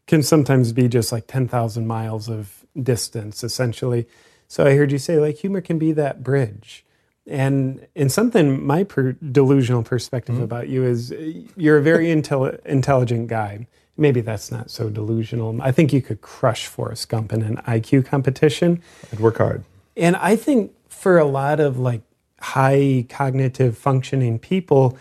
can 0.07 0.21
sometimes 0.21 0.73
be 0.73 0.87
just 0.87 1.11
like 1.11 1.27
10,000 1.27 1.87
miles 1.87 2.29
of 2.29 2.65
distance, 2.81 3.43
essentially. 3.43 4.07
So 4.47 4.65
I 4.65 4.75
heard 4.75 4.91
you 4.91 4.97
say, 4.97 5.17
like, 5.17 5.37
humor 5.37 5.61
can 5.61 5.79
be 5.79 5.93
that 5.93 6.23
bridge. 6.23 6.85
And 7.25 7.87
in 7.95 8.09
something, 8.09 8.65
my 8.65 8.83
per- 8.83 9.13
delusional 9.13 9.83
perspective 9.83 10.39
about 10.39 10.67
you 10.67 10.83
is 10.83 11.13
uh, 11.13 11.31
you're 11.55 11.77
a 11.77 11.81
very 11.81 12.07
intelli- 12.07 12.59
intelligent 12.65 13.27
guy. 13.27 13.67
Maybe 13.95 14.21
that's 14.21 14.51
not 14.51 14.71
so 14.71 14.89
delusional. 14.89 15.61
I 15.61 15.71
think 15.71 15.93
you 15.93 16.01
could 16.01 16.21
crush 16.21 16.65
Forrest 16.65 17.09
Gump 17.09 17.31
in 17.31 17.43
an 17.43 17.57
IQ 17.67 18.05
competition. 18.05 18.81
I'd 19.11 19.19
work 19.19 19.37
hard. 19.37 19.63
And 19.95 20.15
I 20.15 20.35
think 20.35 20.71
for 20.89 21.19
a 21.19 21.25
lot 21.25 21.59
of 21.59 21.77
like 21.77 22.01
high 22.39 23.05
cognitive 23.09 23.77
functioning 23.77 24.39
people, 24.39 24.97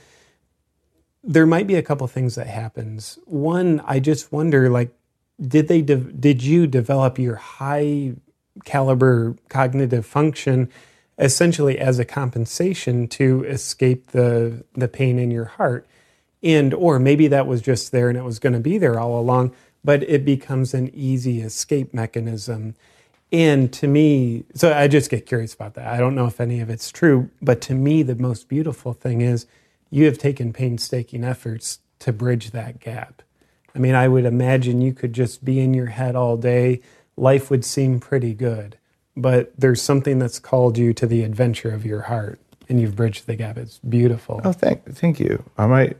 there 1.24 1.46
might 1.46 1.66
be 1.66 1.76
a 1.76 1.82
couple 1.82 2.06
things 2.06 2.34
that 2.34 2.48
happens. 2.48 3.18
One, 3.24 3.82
I 3.86 4.00
just 4.00 4.32
wonder 4.32 4.68
like 4.68 4.90
did 5.40 5.68
they 5.68 5.82
de- 5.82 5.96
did 5.96 6.42
you 6.42 6.66
develop 6.66 7.18
your 7.18 7.36
high 7.36 8.14
caliber 8.64 9.36
cognitive 9.48 10.04
function 10.04 10.70
essentially 11.18 11.78
as 11.78 11.98
a 11.98 12.04
compensation 12.04 13.08
to 13.08 13.44
escape 13.44 14.08
the 14.08 14.64
the 14.74 14.88
pain 14.88 15.18
in 15.18 15.30
your 15.30 15.46
heart? 15.46 15.86
And 16.42 16.74
or 16.74 16.98
maybe 16.98 17.28
that 17.28 17.46
was 17.46 17.62
just 17.62 17.92
there 17.92 18.08
and 18.08 18.18
it 18.18 18.24
was 18.24 18.38
going 18.38 18.52
to 18.52 18.60
be 18.60 18.78
there 18.78 18.98
all 18.98 19.18
along, 19.20 19.54
but 19.84 20.02
it 20.04 20.24
becomes 20.24 20.74
an 20.74 20.90
easy 20.94 21.40
escape 21.40 21.94
mechanism. 21.94 22.74
And 23.30 23.72
to 23.74 23.86
me, 23.86 24.44
so 24.54 24.72
I 24.72 24.88
just 24.88 25.10
get 25.10 25.24
curious 25.24 25.54
about 25.54 25.74
that. 25.74 25.86
I 25.86 25.98
don't 25.98 26.14
know 26.14 26.26
if 26.26 26.40
any 26.40 26.60
of 26.60 26.68
it's 26.68 26.90
true, 26.90 27.30
but 27.40 27.60
to 27.62 27.74
me, 27.74 28.02
the 28.02 28.16
most 28.16 28.48
beautiful 28.48 28.92
thing 28.92 29.20
is 29.20 29.46
you 29.90 30.04
have 30.06 30.18
taken 30.18 30.52
painstaking 30.52 31.24
efforts 31.24 31.78
to 32.00 32.12
bridge 32.12 32.50
that 32.50 32.80
gap. 32.80 33.22
I 33.74 33.78
mean, 33.78 33.94
I 33.94 34.08
would 34.08 34.24
imagine 34.24 34.80
you 34.80 34.92
could 34.92 35.12
just 35.12 35.44
be 35.44 35.60
in 35.60 35.72
your 35.72 35.86
head 35.86 36.14
all 36.14 36.36
day, 36.36 36.80
life 37.16 37.50
would 37.50 37.64
seem 37.64 38.00
pretty 38.00 38.34
good, 38.34 38.76
but 39.16 39.52
there's 39.56 39.80
something 39.80 40.18
that's 40.18 40.38
called 40.38 40.76
you 40.76 40.92
to 40.94 41.06
the 41.06 41.22
adventure 41.22 41.70
of 41.70 41.86
your 41.86 42.02
heart, 42.02 42.40
and 42.68 42.80
you've 42.80 42.96
bridged 42.96 43.26
the 43.26 43.36
gap. 43.36 43.56
It's 43.56 43.78
beautiful. 43.78 44.40
Oh, 44.44 44.52
thank, 44.52 44.84
thank 44.94 45.20
you. 45.20 45.42
I 45.56 45.66
might, 45.66 45.96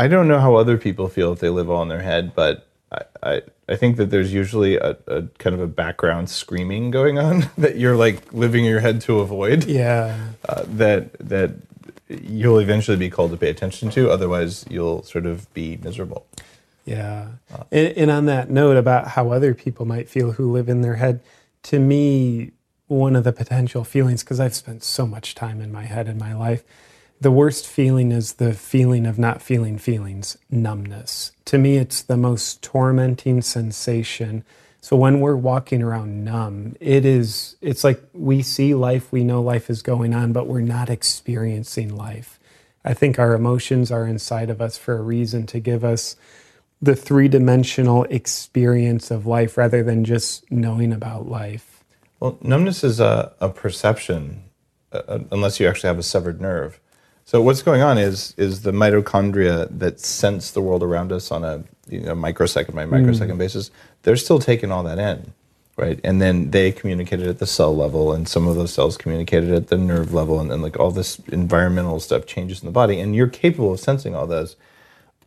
I 0.00 0.08
don't 0.08 0.28
know 0.28 0.40
how 0.40 0.54
other 0.54 0.78
people 0.78 1.08
feel 1.08 1.30
if 1.34 1.40
they 1.40 1.50
live 1.50 1.68
all 1.68 1.82
in 1.82 1.88
their 1.88 2.00
head, 2.00 2.34
but 2.34 2.66
I, 2.90 3.02
I, 3.22 3.42
I 3.68 3.76
think 3.76 3.98
that 3.98 4.06
there's 4.06 4.32
usually 4.32 4.76
a, 4.76 4.96
a 5.06 5.22
kind 5.38 5.52
of 5.52 5.60
a 5.60 5.66
background 5.66 6.30
screaming 6.30 6.90
going 6.90 7.18
on 7.18 7.50
that 7.58 7.76
you're 7.76 7.96
like 7.96 8.32
living 8.32 8.64
your 8.64 8.80
head 8.80 9.02
to 9.02 9.18
avoid. 9.18 9.66
Yeah. 9.66 10.28
Uh, 10.48 10.62
that 10.68 11.12
that 11.18 11.50
you'll 12.08 12.60
eventually 12.60 12.96
be 12.96 13.10
called 13.10 13.30
to 13.32 13.36
pay 13.36 13.50
attention 13.50 13.90
to. 13.90 14.10
Otherwise, 14.10 14.64
you'll 14.70 15.02
sort 15.02 15.26
of 15.26 15.52
be 15.52 15.76
miserable. 15.76 16.26
Yeah. 16.86 17.32
And, 17.70 17.88
and 17.88 18.10
on 18.10 18.24
that 18.24 18.48
note 18.48 18.78
about 18.78 19.08
how 19.08 19.32
other 19.32 19.52
people 19.52 19.84
might 19.84 20.08
feel 20.08 20.32
who 20.32 20.50
live 20.50 20.70
in 20.70 20.80
their 20.80 20.96
head, 20.96 21.20
to 21.64 21.78
me, 21.78 22.52
one 22.86 23.14
of 23.14 23.24
the 23.24 23.34
potential 23.34 23.84
feelings, 23.84 24.24
because 24.24 24.40
I've 24.40 24.54
spent 24.54 24.82
so 24.82 25.06
much 25.06 25.34
time 25.34 25.60
in 25.60 25.70
my 25.70 25.84
head 25.84 26.08
in 26.08 26.16
my 26.16 26.34
life, 26.34 26.64
the 27.20 27.30
worst 27.30 27.66
feeling 27.66 28.12
is 28.12 28.34
the 28.34 28.54
feeling 28.54 29.06
of 29.06 29.18
not 29.18 29.42
feeling 29.42 29.76
feelings, 29.76 30.38
numbness. 30.50 31.32
To 31.46 31.58
me, 31.58 31.76
it's 31.76 32.02
the 32.02 32.16
most 32.16 32.62
tormenting 32.62 33.42
sensation. 33.42 34.42
So 34.80 34.96
when 34.96 35.20
we're 35.20 35.36
walking 35.36 35.82
around 35.82 36.24
numb, 36.24 36.76
it 36.80 37.04
is 37.04 37.56
it's 37.60 37.84
like 37.84 38.02
we 38.14 38.40
see 38.40 38.74
life, 38.74 39.12
we 39.12 39.24
know 39.24 39.42
life 39.42 39.68
is 39.68 39.82
going 39.82 40.14
on, 40.14 40.32
but 40.32 40.46
we're 40.46 40.60
not 40.60 40.88
experiencing 40.88 41.94
life. 41.94 42.38
I 42.82 42.94
think 42.94 43.18
our 43.18 43.34
emotions 43.34 43.92
are 43.92 44.06
inside 44.06 44.48
of 44.48 44.62
us 44.62 44.78
for 44.78 44.96
a 44.96 45.02
reason 45.02 45.46
to 45.48 45.60
give 45.60 45.84
us 45.84 46.16
the 46.80 46.96
three-dimensional 46.96 48.04
experience 48.04 49.10
of 49.10 49.26
life 49.26 49.58
rather 49.58 49.82
than 49.82 50.02
just 50.02 50.50
knowing 50.50 50.94
about 50.94 51.28
life. 51.28 51.84
Well, 52.20 52.38
numbness 52.40 52.82
is 52.82 52.98
a, 53.00 53.34
a 53.38 53.50
perception, 53.50 54.44
uh, 54.92 55.18
unless 55.30 55.60
you 55.60 55.68
actually 55.68 55.88
have 55.88 55.98
a 55.98 56.02
severed 56.02 56.40
nerve. 56.40 56.80
So 57.30 57.40
what's 57.40 57.62
going 57.62 57.80
on 57.80 57.96
is 57.96 58.34
is 58.36 58.62
the 58.62 58.72
mitochondria 58.72 59.68
that 59.78 60.00
sense 60.00 60.50
the 60.50 60.60
world 60.60 60.82
around 60.82 61.12
us 61.12 61.30
on 61.30 61.44
a 61.44 61.62
you 61.88 62.00
know, 62.00 62.16
microsecond 62.16 62.74
by 62.74 62.86
microsecond 62.86 63.38
basis. 63.38 63.70
They're 64.02 64.16
still 64.16 64.40
taking 64.40 64.72
all 64.72 64.82
that 64.82 64.98
in, 64.98 65.32
right? 65.76 66.00
And 66.02 66.20
then 66.20 66.50
they 66.50 66.72
communicated 66.72 67.28
at 67.28 67.38
the 67.38 67.46
cell 67.46 67.72
level, 67.76 68.12
and 68.12 68.28
some 68.28 68.48
of 68.48 68.56
those 68.56 68.74
cells 68.74 68.96
communicated 68.96 69.52
at 69.52 69.68
the 69.68 69.78
nerve 69.78 70.12
level, 70.12 70.40
and 70.40 70.50
then 70.50 70.60
like 70.60 70.80
all 70.80 70.90
this 70.90 71.20
environmental 71.28 72.00
stuff 72.00 72.26
changes 72.26 72.62
in 72.62 72.66
the 72.66 72.72
body, 72.72 72.98
and 72.98 73.14
you're 73.14 73.28
capable 73.28 73.74
of 73.74 73.78
sensing 73.78 74.12
all 74.12 74.26
those. 74.26 74.56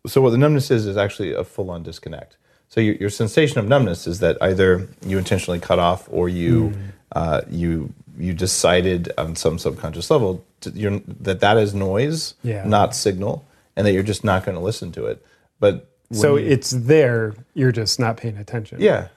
So 0.06 0.20
what 0.20 0.32
the 0.32 0.38
numbness 0.38 0.72
is 0.72 0.86
is 0.86 0.98
actually 0.98 1.32
a 1.32 1.46
full 1.46 1.72
on 1.72 1.84
disconnect. 1.84 2.36
So 2.68 2.82
your, 2.82 2.96
your 2.96 3.12
sensation 3.12 3.60
of 3.60 3.68
numbness 3.70 4.08
is 4.08 4.20
that 4.20 4.38
either 4.42 4.90
you 5.06 5.18
intentionally 5.18 5.62
cut 5.62 5.80
off 5.80 6.10
or 6.12 6.28
you 6.28 6.74
uh, 7.14 7.44
you 7.50 7.94
you 8.18 8.34
decided 8.34 9.12
on 9.18 9.36
some 9.36 9.58
subconscious 9.58 10.12
level 10.12 10.46
to, 10.62 10.70
you're, 10.72 11.00
that 11.22 11.40
that 11.40 11.58
is 11.58 11.74
noise, 11.74 12.36
Yeah. 12.44 12.64
not 12.66 12.96
signal, 12.96 13.46
and 13.76 13.88
that 13.88 13.94
you're 13.94 14.04
just 14.04 14.24
not 14.24 14.46
going 14.46 14.56
to 14.56 14.64
listen 14.64 14.92
to 14.94 15.06
it. 15.06 15.26
But 15.60 15.90
So 16.12 16.36
you- 16.36 16.48
it's 16.48 16.72
there, 16.72 17.34
you're 17.54 17.72
just 17.72 18.00
not 18.00 18.18
paying 18.18 18.38
attention. 18.38 18.80
yeah. 18.80 19.08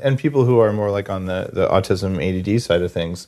And 0.00 0.18
people 0.18 0.44
who 0.44 0.58
are 0.60 0.72
more 0.72 0.90
like 0.90 1.10
on 1.10 1.26
the, 1.26 1.50
the 1.52 1.66
autism 1.68 2.18
ADD 2.22 2.60
side 2.62 2.82
of 2.82 2.92
things, 2.92 3.26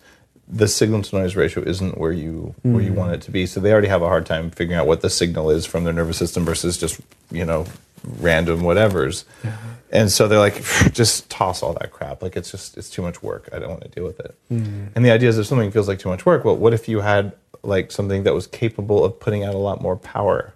the 0.49 0.69
signal 0.69 1.03
to 1.03 1.17
noise 1.19 1.35
ratio 1.35 1.65
isn't 1.65 1.99
where 1.99 2.13
you 2.13 2.55
where 2.63 2.81
you 2.81 2.93
mm. 2.93 2.97
want 2.97 3.13
it 3.13 3.21
to 3.23 3.33
be. 3.33 3.47
So 3.47 3.59
they 3.59 3.73
already 3.73 3.89
have 3.89 4.03
a 4.03 4.07
hard 4.07 4.27
time 4.27 4.51
figuring 4.51 4.79
out 4.79 4.87
what 4.87 5.01
the 5.01 5.11
signal 5.11 5.51
is 5.51 5.67
from 5.67 5.83
their 5.83 5.93
nervous 5.93 6.19
system 6.19 6.45
versus 6.45 6.79
just, 6.79 7.01
you 7.33 7.45
know, 7.45 7.67
random 8.05 8.63
whatevers. 8.63 9.25
Uh-huh. 9.45 9.69
And 9.91 10.11
so 10.11 10.29
they're 10.29 10.39
like, 10.39 10.55
just 10.93 11.31
toss 11.31 11.63
all 11.63 11.73
that 11.75 11.93
crap. 11.93 12.23
Like 12.23 12.37
it's 12.37 12.51
just 12.51 12.77
it's 12.77 12.91
too 12.91 13.03
much 13.03 13.23
work. 13.23 13.49
I 13.53 13.59
don't 13.59 13.71
want 13.71 13.83
to 13.83 13.89
deal 13.89 14.05
with 14.05 14.21
it. 14.21 14.35
Mm. 14.51 14.89
And 14.95 15.05
the 15.05 15.11
idea 15.11 15.29
is 15.29 15.39
if 15.39 15.47
something 15.47 15.71
feels 15.71 15.89
like 15.89 15.99
too 15.99 16.09
much 16.09 16.27
work, 16.27 16.45
well, 16.45 16.57
what 16.57 16.75
if 16.75 16.89
you 16.89 17.01
had 17.01 17.33
like 17.63 17.91
something 17.91 18.25
that 18.25 18.35
was 18.35 18.47
capable 18.47 19.05
of 19.05 19.19
putting 19.19 19.45
out 19.45 19.55
a 19.55 19.59
lot 19.59 19.81
more 19.81 19.97
power? 19.97 20.55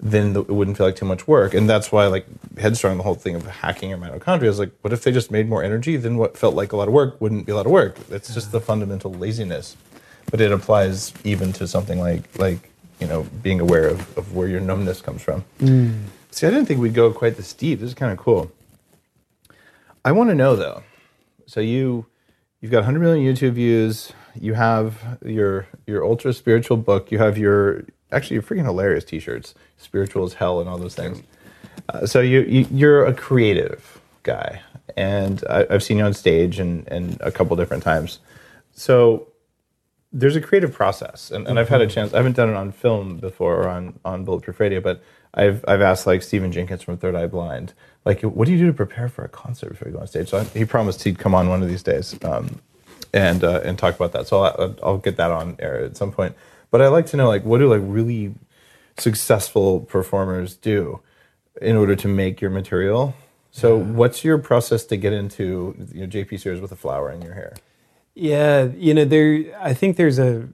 then 0.00 0.32
the, 0.32 0.40
it 0.42 0.50
wouldn't 0.50 0.76
feel 0.76 0.86
like 0.86 0.96
too 0.96 1.04
much 1.04 1.26
work. 1.26 1.54
And 1.54 1.68
that's 1.68 1.90
why, 1.90 2.06
like 2.06 2.26
Headstrong, 2.56 2.98
the 2.98 3.02
whole 3.02 3.14
thing 3.14 3.34
of 3.34 3.46
hacking 3.46 3.90
your 3.90 3.98
mitochondria 3.98 4.44
is 4.44 4.58
like, 4.58 4.70
what 4.82 4.92
if 4.92 5.02
they 5.02 5.10
just 5.10 5.30
made 5.30 5.48
more 5.48 5.62
energy? 5.62 5.96
Then 5.96 6.16
what 6.16 6.36
felt 6.36 6.54
like 6.54 6.72
a 6.72 6.76
lot 6.76 6.88
of 6.88 6.94
work 6.94 7.20
wouldn't 7.20 7.46
be 7.46 7.52
a 7.52 7.56
lot 7.56 7.66
of 7.66 7.72
work. 7.72 7.96
It's 8.10 8.32
just 8.32 8.52
the 8.52 8.58
uh-huh. 8.58 8.66
fundamental 8.66 9.12
laziness. 9.12 9.76
But 10.30 10.40
it 10.40 10.52
applies 10.52 11.12
even 11.24 11.52
to 11.54 11.66
something 11.66 11.98
like 11.98 12.38
like 12.38 12.70
you 13.00 13.06
know 13.06 13.26
being 13.42 13.60
aware 13.60 13.88
of, 13.88 14.18
of 14.18 14.34
where 14.34 14.46
your 14.46 14.60
numbness 14.60 15.00
comes 15.00 15.22
from. 15.22 15.42
Mm. 15.58 16.02
See, 16.30 16.46
I 16.46 16.50
didn't 16.50 16.66
think 16.66 16.80
we'd 16.80 16.94
go 16.94 17.12
quite 17.12 17.36
this 17.36 17.52
deep. 17.52 17.80
This 17.80 17.88
is 17.88 17.94
kind 17.94 18.12
of 18.12 18.18
cool. 18.18 18.52
I 20.04 20.12
want 20.12 20.30
to 20.30 20.34
know 20.34 20.56
though. 20.56 20.82
So 21.46 21.60
you 21.60 22.06
you've 22.60 22.70
got 22.70 22.78
100 22.78 23.00
million 23.00 23.34
YouTube 23.34 23.52
views. 23.52 24.12
You 24.34 24.54
have 24.54 25.18
your 25.24 25.66
your 25.86 26.04
ultra 26.04 26.32
spiritual 26.32 26.76
book. 26.76 27.10
You 27.10 27.18
have 27.18 27.38
your 27.38 27.84
actually 28.12 28.34
your 28.34 28.42
freaking 28.42 28.64
hilarious 28.64 29.04
t-shirts, 29.04 29.54
spiritual 29.76 30.24
as 30.24 30.34
hell, 30.34 30.60
and 30.60 30.68
all 30.68 30.78
those 30.78 30.94
things. 30.94 31.22
Uh, 31.88 32.06
so 32.06 32.20
you, 32.20 32.40
you 32.42 32.66
you're 32.70 33.04
a 33.04 33.14
creative 33.14 34.00
guy, 34.22 34.60
and 34.96 35.42
I, 35.48 35.66
I've 35.70 35.82
seen 35.82 35.98
you 35.98 36.04
on 36.04 36.14
stage 36.14 36.58
and 36.58 36.86
and 36.88 37.18
a 37.20 37.30
couple 37.30 37.56
different 37.56 37.82
times. 37.82 38.20
So 38.72 39.28
there's 40.12 40.36
a 40.36 40.40
creative 40.40 40.72
process, 40.72 41.30
and, 41.30 41.46
and 41.46 41.58
I've 41.58 41.68
had 41.68 41.80
a 41.80 41.86
chance. 41.86 42.14
I 42.14 42.18
haven't 42.18 42.36
done 42.36 42.48
it 42.48 42.54
on 42.56 42.72
film 42.72 43.18
before 43.18 43.56
or 43.56 43.68
on 43.68 43.98
on 44.04 44.24
Bulletproof 44.24 44.60
Radio, 44.60 44.80
but 44.80 45.02
I've 45.34 45.64
I've 45.68 45.82
asked 45.82 46.06
like 46.06 46.22
Stephan 46.22 46.52
Jenkins 46.52 46.82
from 46.82 46.96
Third 46.98 47.14
Eye 47.14 47.26
Blind, 47.26 47.74
like, 48.08 48.22
what 48.22 48.46
do 48.46 48.52
you 48.52 48.58
do 48.58 48.66
to 48.68 48.72
prepare 48.72 49.08
for 49.10 49.22
a 49.22 49.28
concert 49.28 49.68
before 49.68 49.88
you 49.88 49.94
go 49.94 50.00
on 50.00 50.06
stage? 50.06 50.30
So 50.30 50.38
I, 50.38 50.44
he 50.44 50.64
promised 50.64 51.02
he'd 51.02 51.18
come 51.18 51.34
on 51.34 51.50
one 51.50 51.62
of 51.62 51.68
these 51.68 51.82
days, 51.82 52.16
um, 52.24 52.60
and 53.12 53.44
uh, 53.44 53.60
and 53.64 53.78
talk 53.78 53.96
about 53.96 54.12
that. 54.12 54.26
So 54.26 54.44
I'll, 54.44 54.76
I'll 54.82 54.96
get 54.96 55.16
that 55.16 55.30
on 55.30 55.56
air 55.58 55.84
at 55.84 55.96
some 55.96 56.10
point. 56.10 56.34
But 56.70 56.80
I 56.80 56.88
like 56.88 57.04
to 57.06 57.18
know 57.18 57.28
like 57.28 57.44
what 57.44 57.58
do 57.58 57.68
like 57.68 57.82
really 57.84 58.34
successful 58.96 59.80
performers 59.80 60.54
do 60.54 61.00
in 61.60 61.76
order 61.76 61.94
to 61.96 62.08
make 62.08 62.40
your 62.40 62.50
material. 62.50 63.14
So 63.50 63.76
what's 63.76 64.24
your 64.24 64.38
process 64.38 64.84
to 64.86 64.96
get 64.96 65.12
into 65.12 65.74
you 65.92 66.02
know, 66.02 66.06
JP 66.06 66.40
Sears 66.40 66.60
with 66.60 66.72
a 66.72 66.76
flower 66.76 67.10
in 67.10 67.20
your 67.20 67.34
hair? 67.34 67.54
Yeah, 68.14 68.68
you 68.76 68.94
know, 68.94 69.04
there 69.04 69.44
I 69.60 69.74
think 69.74 69.98
there's 69.98 70.18
a 70.18 70.48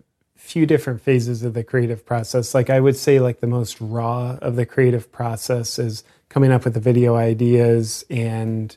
few 0.44 0.66
different 0.66 1.00
phases 1.00 1.42
of 1.42 1.54
the 1.54 1.64
creative 1.64 2.04
process. 2.04 2.54
Like 2.54 2.68
I 2.68 2.78
would 2.78 2.96
say 2.96 3.18
like 3.18 3.40
the 3.40 3.46
most 3.46 3.80
raw 3.80 4.36
of 4.42 4.56
the 4.56 4.66
creative 4.66 5.10
process 5.10 5.78
is 5.78 6.04
coming 6.28 6.52
up 6.52 6.64
with 6.64 6.74
the 6.74 6.80
video 6.80 7.16
ideas 7.16 8.04
and 8.10 8.76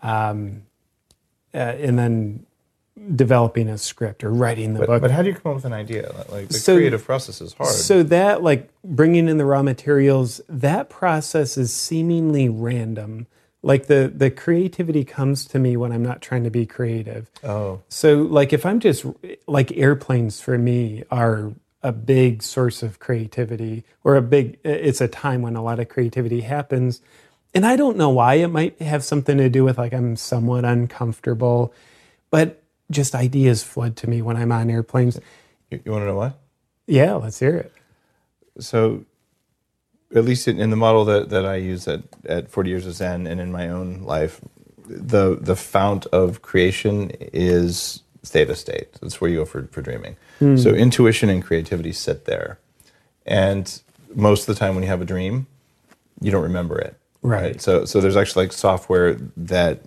um 0.00 0.62
uh, 1.54 1.58
and 1.58 1.98
then 1.98 2.46
developing 3.14 3.68
a 3.68 3.76
script 3.76 4.24
or 4.24 4.30
writing 4.32 4.72
the 4.72 4.80
But, 4.80 4.86
book. 4.88 5.02
but 5.02 5.10
how 5.10 5.20
do 5.22 5.28
you 5.28 5.34
come 5.34 5.50
up 5.50 5.56
with 5.56 5.64
an 5.66 5.74
idea? 5.74 6.24
Like 6.30 6.48
the 6.48 6.54
So- 6.54 6.76
creative 6.76 7.04
process 7.04 7.42
is 7.42 7.52
hard. 7.52 7.70
So 7.70 8.02
that 8.04 8.42
like 8.42 8.70
bringing 8.82 9.28
in 9.28 9.36
the 9.36 9.44
raw 9.44 9.62
materials, 9.62 10.40
that 10.48 10.88
process 10.88 11.58
is 11.58 11.72
seemingly 11.74 12.48
random. 12.48 13.26
Like 13.62 13.86
the 13.86 14.12
the 14.14 14.30
creativity 14.30 15.04
comes 15.04 15.44
to 15.46 15.58
me 15.58 15.76
when 15.76 15.92
I'm 15.92 16.02
not 16.02 16.20
trying 16.20 16.44
to 16.44 16.50
be 16.50 16.66
creative. 16.66 17.30
oh, 17.44 17.80
So 17.88 18.22
like 18.22 18.52
if 18.52 18.66
I'm 18.66 18.80
just 18.80 19.04
like 19.46 19.76
airplanes 19.76 20.40
for 20.40 20.58
me 20.58 21.04
are 21.10 21.52
a 21.82 21.92
big 21.92 22.42
source 22.42 22.82
of 22.82 22.98
creativity 22.98 23.84
or 24.04 24.16
a 24.16 24.22
big 24.22 24.58
it's 24.64 25.00
a 25.00 25.08
time 25.08 25.42
when 25.42 25.56
a 25.56 25.62
lot 25.62 25.78
of 25.78 25.88
creativity 25.88 26.40
happens. 26.42 27.00
And 27.54 27.66
I 27.66 27.76
don't 27.76 27.96
know 27.96 28.08
why 28.10 28.34
it 28.34 28.48
might 28.48 28.80
have 28.80 29.04
something 29.04 29.36
to 29.38 29.48
do 29.48 29.64
with 29.64 29.78
like 29.78 29.92
I'm 29.92 30.16
somewhat 30.16 30.64
uncomfortable, 30.64 31.72
but 32.30 32.62
just 32.90 33.14
ideas 33.14 33.62
flood 33.62 33.96
to 33.96 34.08
me 34.08 34.22
when 34.22 34.36
I'm 34.36 34.52
on 34.52 34.70
airplanes. 34.70 35.18
you, 35.70 35.80
you 35.84 35.92
want 35.92 36.02
to 36.02 36.06
know 36.06 36.16
why 36.16 36.34
Yeah, 36.86 37.14
let's 37.14 37.38
hear 37.38 37.56
it. 37.56 37.72
So, 38.58 39.04
at 40.14 40.24
least 40.24 40.48
in, 40.48 40.60
in 40.60 40.70
the 40.70 40.76
model 40.76 41.04
that, 41.06 41.30
that 41.30 41.46
I 41.46 41.56
use 41.56 41.88
at, 41.88 42.02
at 42.26 42.50
40 42.50 42.70
Years 42.70 42.86
of 42.86 42.94
Zen 42.94 43.26
and 43.26 43.40
in 43.40 43.50
my 43.52 43.68
own 43.68 44.02
life, 44.02 44.40
the 44.84 45.38
the 45.40 45.56
fount 45.56 46.06
of 46.06 46.42
creation 46.42 47.12
is 47.32 48.02
theta 48.24 48.54
state. 48.54 48.92
That's 49.00 49.20
where 49.20 49.30
you 49.30 49.38
go 49.38 49.44
for, 49.44 49.66
for 49.68 49.80
dreaming. 49.80 50.16
So 50.58 50.70
intuition 50.70 51.28
and 51.28 51.40
creativity 51.42 51.92
sit 51.92 52.24
there. 52.24 52.58
And 53.24 53.80
most 54.12 54.48
of 54.48 54.54
the 54.54 54.58
time 54.58 54.74
when 54.74 54.82
you 54.82 54.90
have 54.90 55.00
a 55.00 55.04
dream, 55.04 55.46
you 56.20 56.32
don't 56.32 56.42
remember 56.42 56.76
it. 56.78 56.96
Right. 57.22 57.60
So 57.62 57.84
so 57.84 58.00
there's 58.00 58.16
actually 58.16 58.46
like 58.46 58.52
software 58.52 59.14
that 59.36 59.82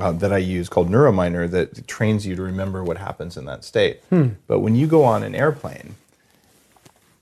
uh, 0.00 0.10
that 0.12 0.32
I 0.32 0.38
use 0.38 0.68
called 0.68 0.90
Neurominer 0.90 1.48
that 1.52 1.86
trains 1.86 2.26
you 2.26 2.34
to 2.34 2.42
remember 2.42 2.82
what 2.82 2.98
happens 2.98 3.36
in 3.36 3.44
that 3.44 3.62
state. 3.64 4.00
But 4.48 4.58
when 4.58 4.74
you 4.74 4.88
go 4.88 5.04
on 5.04 5.22
an 5.22 5.36
airplane, 5.36 5.94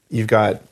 you've 0.09 0.26
got 0.26 0.62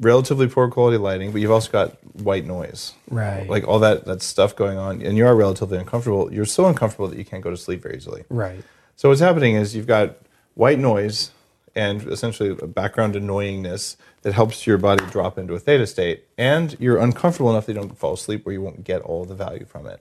relatively 0.00 0.48
poor 0.48 0.68
quality 0.68 0.98
lighting, 0.98 1.32
but 1.32 1.40
you've 1.40 1.50
also 1.50 1.70
got 1.70 1.98
white 2.14 2.46
noise. 2.46 2.94
Right. 3.10 3.48
Like 3.48 3.66
all 3.66 3.78
that, 3.80 4.04
that 4.04 4.22
stuff 4.22 4.54
going 4.56 4.78
on, 4.78 5.02
and 5.02 5.16
you 5.16 5.26
are 5.26 5.34
relatively 5.34 5.78
uncomfortable. 5.78 6.32
You're 6.32 6.44
so 6.44 6.66
uncomfortable 6.66 7.08
that 7.08 7.18
you 7.18 7.24
can't 7.24 7.42
go 7.42 7.50
to 7.50 7.56
sleep 7.56 7.82
very 7.82 7.96
easily. 7.96 8.24
Right. 8.28 8.62
So 8.96 9.08
what's 9.08 9.20
happening 9.20 9.54
is 9.54 9.76
you've 9.76 9.86
got 9.86 10.16
white 10.54 10.78
noise 10.78 11.30
and 11.74 12.02
essentially 12.08 12.50
a 12.50 12.66
background 12.66 13.14
annoyingness 13.14 13.96
that 14.22 14.32
helps 14.32 14.66
your 14.66 14.78
body 14.78 15.04
drop 15.06 15.38
into 15.38 15.54
a 15.54 15.58
theta 15.58 15.86
state, 15.86 16.24
and 16.36 16.76
you're 16.80 16.98
uncomfortable 16.98 17.50
enough 17.50 17.66
that 17.66 17.74
you 17.74 17.80
don't 17.80 17.96
fall 17.96 18.14
asleep 18.14 18.44
where 18.44 18.52
you 18.52 18.60
won't 18.60 18.84
get 18.84 19.00
all 19.02 19.24
the 19.24 19.34
value 19.34 19.64
from 19.64 19.86
it. 19.86 20.00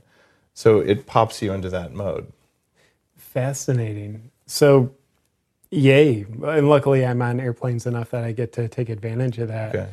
So 0.54 0.80
it 0.80 1.06
pops 1.06 1.42
you 1.42 1.54
into 1.54 1.70
that 1.70 1.94
mode. 1.94 2.34
Fascinating. 3.16 4.32
So, 4.48 4.96
yay. 5.72 6.26
And 6.44 6.70
luckily, 6.70 7.06
I'm 7.06 7.22
on 7.22 7.40
airplanes 7.40 7.86
enough 7.86 8.12
that 8.12 8.24
I 8.24 8.32
get 8.32 8.54
to 8.54 8.68
take 8.68 8.90
advantage 8.90 9.38
of 9.40 9.48
that. 9.50 9.76
Okay. 9.76 9.90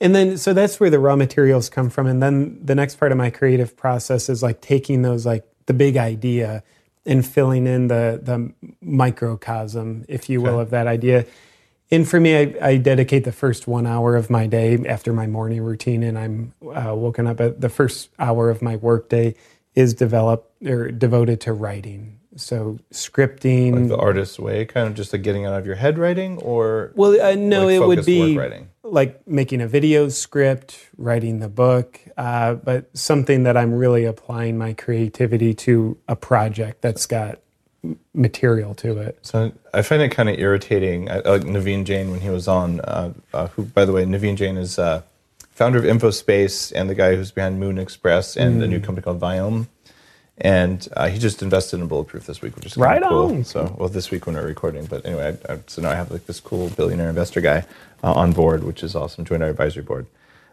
And 0.00 0.14
then, 0.14 0.38
so 0.38 0.54
that's 0.54 0.80
where 0.80 0.88
the 0.88 0.98
raw 0.98 1.16
materials 1.16 1.68
come 1.68 1.90
from. 1.90 2.06
And 2.06 2.22
then 2.22 2.58
the 2.64 2.74
next 2.74 2.96
part 2.96 3.12
of 3.12 3.18
my 3.18 3.28
creative 3.30 3.76
process 3.76 4.28
is 4.28 4.42
like 4.42 4.60
taking 4.60 5.02
those, 5.02 5.26
like 5.26 5.44
the 5.66 5.74
big 5.74 5.96
idea 5.96 6.62
and 7.04 7.26
filling 7.26 7.66
in 7.66 7.88
the, 7.88 8.18
the 8.22 8.52
microcosm, 8.80 10.04
if 10.08 10.28
you 10.30 10.40
will, 10.40 10.54
Okay. 10.54 10.62
of 10.62 10.70
that 10.70 10.86
idea. 10.86 11.26
And 11.90 12.08
for 12.08 12.20
me, 12.20 12.36
I, 12.36 12.54
I 12.62 12.76
dedicate 12.76 13.24
the 13.24 13.32
first 13.32 13.66
one 13.66 13.84
hour 13.86 14.14
of 14.16 14.30
my 14.30 14.46
day 14.46 14.78
after 14.88 15.12
my 15.12 15.26
morning 15.26 15.60
routine, 15.60 16.02
and 16.04 16.16
I'm 16.16 16.52
uh, 16.62 16.94
woken 16.94 17.26
up 17.26 17.40
at 17.40 17.60
the 17.60 17.68
first 17.68 18.10
hour 18.18 18.48
of 18.48 18.62
my 18.62 18.76
workday 18.76 19.34
is 19.74 19.92
developed 19.92 20.62
or 20.64 20.90
devoted 20.92 21.40
to 21.42 21.52
writing. 21.52 22.19
So 22.40 22.78
scripting. 22.92 23.74
Like 23.74 23.88
the 23.88 23.96
artist's 23.96 24.38
way, 24.38 24.64
kind 24.64 24.88
of 24.88 24.94
just 24.94 25.12
like 25.12 25.22
getting 25.22 25.46
out 25.46 25.54
of 25.54 25.66
your 25.66 25.76
head 25.76 25.98
writing, 25.98 26.38
or 26.38 26.92
well, 26.94 27.20
uh, 27.20 27.34
no, 27.34 27.66
like 27.66 27.74
it 27.74 27.86
would 27.86 28.06
be 28.06 28.36
writing? 28.36 28.68
like 28.82 29.26
making 29.28 29.60
a 29.60 29.68
video 29.68 30.08
script, 30.08 30.88
writing 30.96 31.38
the 31.40 31.48
book, 31.48 32.00
uh, 32.16 32.54
but 32.54 32.90
something 32.96 33.44
that 33.44 33.56
I'm 33.56 33.72
really 33.74 34.04
applying 34.04 34.58
my 34.58 34.72
creativity 34.72 35.54
to 35.54 35.96
a 36.08 36.16
project 36.16 36.82
that's 36.82 37.06
got 37.06 37.38
material 38.12 38.74
to 38.74 38.98
it. 38.98 39.18
So 39.22 39.52
I 39.72 39.82
find 39.82 40.02
it 40.02 40.10
kind 40.10 40.28
of 40.28 40.38
irritating. 40.38 41.10
I, 41.10 41.16
like 41.20 41.42
Naveen 41.42 41.84
Jain 41.84 42.10
when 42.10 42.20
he 42.20 42.28
was 42.30 42.48
on, 42.48 42.80
uh, 42.80 43.12
uh, 43.32 43.46
who, 43.48 43.64
by 43.64 43.84
the 43.84 43.92
way, 43.92 44.04
Naveen 44.04 44.36
Jain 44.36 44.56
is 44.56 44.78
uh, 44.78 45.02
founder 45.50 45.78
of 45.78 45.84
InfoSpace 45.84 46.72
and 46.74 46.90
the 46.90 46.94
guy 46.94 47.16
who's 47.16 47.30
behind 47.30 47.60
Moon 47.60 47.78
Express 47.78 48.36
and 48.36 48.62
a 48.62 48.66
Mm. 48.66 48.70
new 48.70 48.80
company 48.80 49.04
called 49.04 49.20
Viome. 49.20 49.66
And 50.42 50.88
uh, 50.96 51.08
he 51.08 51.18
just 51.18 51.42
invested 51.42 51.80
in 51.80 51.86
Bulletproof 51.86 52.26
this 52.26 52.40
week, 52.40 52.56
which 52.56 52.66
is 52.66 52.76
Right 52.76 53.02
cool. 53.02 53.34
on. 53.34 53.44
So, 53.44 53.74
well, 53.78 53.88
this 53.90 54.10
week 54.10 54.26
when 54.26 54.36
we're 54.36 54.46
recording, 54.46 54.86
but 54.86 55.04
anyway, 55.04 55.36
I, 55.48 55.52
I, 55.52 55.58
so 55.66 55.82
now 55.82 55.90
I 55.90 55.94
have 55.94 56.10
like 56.10 56.26
this 56.26 56.40
cool 56.40 56.70
billionaire 56.70 57.10
investor 57.10 57.40
guy 57.42 57.64
uh, 58.02 58.12
on 58.12 58.32
board, 58.32 58.64
which 58.64 58.82
is 58.82 58.94
awesome. 58.94 59.24
Joined 59.24 59.42
our 59.42 59.50
advisory 59.50 59.82
board. 59.82 60.06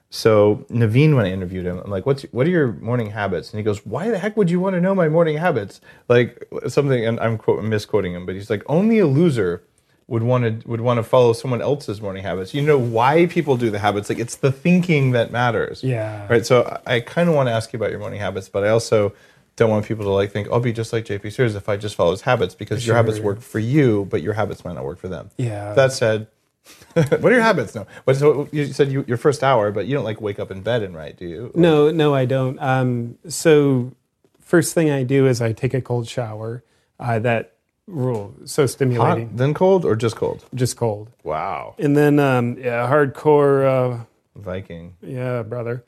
So 0.09 0.65
Naveen, 0.69 1.15
when 1.15 1.25
I 1.25 1.31
interviewed 1.31 1.65
him, 1.65 1.79
I'm 1.83 1.91
like, 1.91 2.05
"What's 2.05 2.23
what 2.31 2.47
are 2.47 2.49
your 2.49 2.73
morning 2.73 3.11
habits?" 3.11 3.51
And 3.51 3.59
he 3.59 3.63
goes, 3.63 3.85
"Why 3.85 4.09
the 4.09 4.17
heck 4.17 4.37
would 4.37 4.49
you 4.49 4.59
want 4.59 4.75
to 4.75 4.81
know 4.81 4.95
my 4.95 5.09
morning 5.09 5.37
habits?" 5.37 5.81
Like 6.07 6.47
something, 6.67 7.05
and 7.05 7.19
I'm 7.19 7.37
quote, 7.37 7.61
misquoting 7.63 8.13
him, 8.13 8.25
but 8.25 8.35
he's 8.35 8.49
like, 8.49 8.63
"Only 8.67 8.99
a 8.99 9.07
loser 9.07 9.63
would 10.07 10.23
want 10.23 10.61
to 10.61 10.67
would 10.69 10.79
want 10.79 10.97
to 10.97 11.03
follow 11.03 11.33
someone 11.33 11.61
else's 11.61 12.01
morning 12.01 12.23
habits. 12.23 12.53
You 12.53 12.61
know 12.61 12.77
why 12.77 13.25
people 13.25 13.57
do 13.57 13.69
the 13.69 13.79
habits? 13.79 14.07
Like 14.07 14.19
it's 14.19 14.35
the 14.37 14.51
thinking 14.51 15.11
that 15.11 15.31
matters. 15.31 15.83
Yeah. 15.83 16.25
Right. 16.29 16.45
So 16.45 16.79
I, 16.85 16.95
I 16.95 16.99
kind 17.01 17.27
of 17.27 17.35
want 17.35 17.47
to 17.47 17.53
ask 17.53 17.73
you 17.73 17.77
about 17.77 17.91
your 17.91 17.99
morning 17.99 18.19
habits, 18.21 18.47
but 18.47 18.63
I 18.63 18.69
also 18.69 19.11
don't 19.57 19.69
want 19.69 19.85
people 19.85 20.05
to 20.05 20.11
like 20.11 20.31
think 20.31 20.47
I'll 20.51 20.59
be 20.61 20.71
just 20.71 20.93
like 20.93 21.03
JP 21.05 21.33
Sears 21.33 21.55
if 21.55 21.67
I 21.67 21.75
just 21.75 21.95
follow 21.95 22.11
his 22.11 22.21
habits 22.21 22.55
because 22.55 22.87
your 22.87 22.95
habits 22.95 23.19
work 23.19 23.41
for 23.41 23.59
you, 23.59 24.07
but 24.09 24.21
your 24.21 24.33
habits 24.33 24.63
might 24.63 24.73
not 24.75 24.85
work 24.85 24.99
for 24.99 25.09
them. 25.09 25.29
Yeah. 25.37 25.73
That 25.73 25.91
said, 25.91 26.27
what 26.93 27.25
are 27.25 27.31
your 27.31 27.41
habits? 27.41 27.75
No. 27.75 27.85
What, 28.05 28.15
so 28.17 28.47
you 28.51 28.67
said 28.67 28.91
you, 28.91 29.03
your 29.07 29.17
first 29.17 29.43
hour, 29.43 29.71
but 29.71 29.85
you 29.87 29.93
don't 29.95 30.03
like 30.05 30.21
wake 30.21 30.39
up 30.39 30.51
in 30.51 30.61
bed 30.61 30.83
and 30.83 30.95
write, 30.95 31.17
do 31.17 31.25
you? 31.25 31.51
No, 31.55 31.91
no, 31.91 32.13
I 32.13 32.25
don't. 32.25 32.57
Um, 32.61 33.17
so 33.27 33.91
first 34.39 34.73
thing 34.73 34.89
I 34.91 35.03
do 35.03 35.27
is 35.27 35.41
I 35.41 35.51
take 35.53 35.73
a 35.73 35.81
cold 35.81 36.07
shower. 36.07 36.63
Uh, 36.99 37.19
that 37.19 37.53
rule 37.87 38.35
so 38.45 38.65
stimulating, 38.65 39.27
Hot, 39.29 39.37
then 39.37 39.53
cold, 39.53 39.85
or 39.85 39.95
just 39.95 40.15
cold? 40.15 40.43
just 40.53 40.75
cold, 40.77 41.09
Wow. 41.23 41.73
and 41.79 41.95
then 41.95 42.19
um, 42.19 42.57
yeah, 42.57 42.87
hardcore. 42.89 43.65
Uh, 44.01 44.03
Viking. 44.35 44.95
Yeah, 45.01 45.41
brother. 45.43 45.83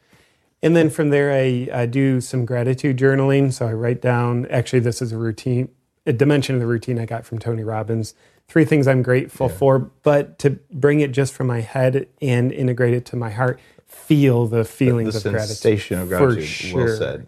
And 0.62 0.76
then 0.76 0.90
from 0.90 1.10
there, 1.10 1.32
I, 1.32 1.70
I 1.74 1.86
do 1.86 2.20
some 2.22 2.46
gratitude 2.46 2.98
journaling. 2.98 3.54
So 3.54 3.68
I 3.68 3.74
write 3.74 4.02
down, 4.02 4.46
actually, 4.48 4.80
this 4.80 5.02
is 5.02 5.12
a 5.12 5.18
routine, 5.18 5.70
a 6.06 6.14
dimension 6.14 6.56
of 6.56 6.62
the 6.62 6.68
routine 6.68 7.00
I 7.00 7.06
got 7.06 7.26
from 7.26 7.40
Tony 7.40 7.64
Robbins. 7.64 8.14
Three 8.48 8.66
things 8.66 8.88
I'm 8.88 9.04
grateful 9.04 9.48
for, 9.48 9.78
but 9.78 10.40
to 10.40 10.60
bring 10.72 11.02
it 11.02 11.12
just 11.12 11.34
from 11.34 11.46
my 11.48 11.62
head 11.62 12.08
and 12.20 12.52
integrate 12.52 12.96
it 12.96 13.06
to 13.08 13.16
my 13.16 13.30
heart, 13.30 13.60
feel 13.86 14.48
the 14.48 14.58
The 14.60 14.66
feelings 14.66 15.16
of 15.16 15.22
sensation 15.22 16.00
of 16.00 16.10
gratitude. 16.10 16.10
gratitude. 16.10 16.72
For 16.72 16.78
Well 16.78 16.88
sure. 16.88 16.98
said. 16.98 17.28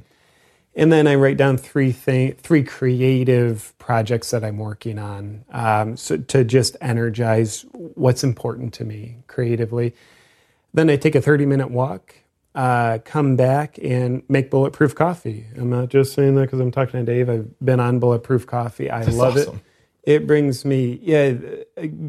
And 0.75 0.91
then 0.91 1.05
I 1.05 1.15
write 1.15 1.37
down 1.37 1.57
three 1.57 1.91
thing, 1.91 2.33
three 2.35 2.63
creative 2.63 3.77
projects 3.77 4.31
that 4.31 4.43
I'm 4.43 4.57
working 4.57 4.97
on, 4.97 5.43
um, 5.51 5.95
so 5.97 6.17
to 6.17 6.43
just 6.43 6.75
energize 6.81 7.65
what's 7.73 8.23
important 8.23 8.73
to 8.75 8.85
me 8.85 9.17
creatively. 9.27 9.93
Then 10.73 10.89
I 10.89 10.95
take 10.95 11.13
a 11.13 11.21
30 11.21 11.45
minute 11.45 11.69
walk, 11.69 12.15
uh, 12.53 12.99
come 13.05 13.35
back 13.35 13.77
and 13.81 14.23
make 14.27 14.49
bulletproof 14.49 14.95
coffee. 14.95 15.45
I'm 15.55 15.69
not 15.69 15.89
just 15.89 16.13
saying 16.13 16.35
that 16.35 16.41
because 16.41 16.59
I'm 16.59 16.71
talking 16.71 17.03
to 17.03 17.05
Dave. 17.05 17.29
I've 17.29 17.59
been 17.59 17.79
on 17.79 17.99
bulletproof 17.99 18.45
coffee. 18.45 18.89
I 18.89 19.03
love 19.03 19.37
awesome. 19.37 19.61
it. 20.03 20.13
It 20.13 20.27
brings 20.27 20.65
me, 20.65 20.99
yeah, 21.03 21.33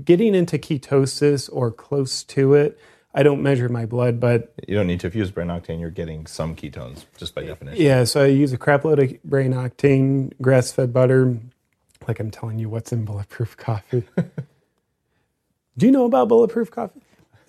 getting 0.05 0.34
into 0.34 0.59
ketosis 0.59 1.49
or 1.53 1.70
close 1.70 2.24
to 2.24 2.55
it. 2.55 2.78
I 3.14 3.22
don't 3.22 3.43
measure 3.43 3.68
my 3.68 3.84
blood, 3.84 4.18
but 4.18 4.55
You 4.66 4.74
don't 4.74 4.86
need 4.86 5.01
to. 5.01 5.07
If 5.07 5.14
you 5.14 5.20
use 5.20 5.30
brain 5.30 5.49
octane, 5.49 5.78
you're 5.78 5.90
getting 5.90 6.26
some 6.26 6.57
ketones 6.57 7.05
just 7.18 7.34
by 7.34 7.45
definition. 7.45 7.84
Yeah, 7.84 8.05
so 8.05 8.22
I 8.22 8.26
use 8.28 8.55
a 8.55 8.59
crap 8.59 8.84
load 8.84 8.99
of 8.99 9.22
brain 9.22 9.53
octane, 9.53 10.32
grass 10.40 10.72
fed 10.72 10.93
butter. 10.93 11.36
Like 12.09 12.18
I'm 12.18 12.30
telling 12.30 12.59
you 12.59 12.70
what's 12.70 12.90
in 12.90 13.05
bulletproof 13.05 13.57
coffee. 13.59 14.05
do 15.76 15.86
you 15.86 15.93
know 15.93 16.07
about 16.07 16.28
bulletproof 16.28 16.70
coffee? 16.70 17.03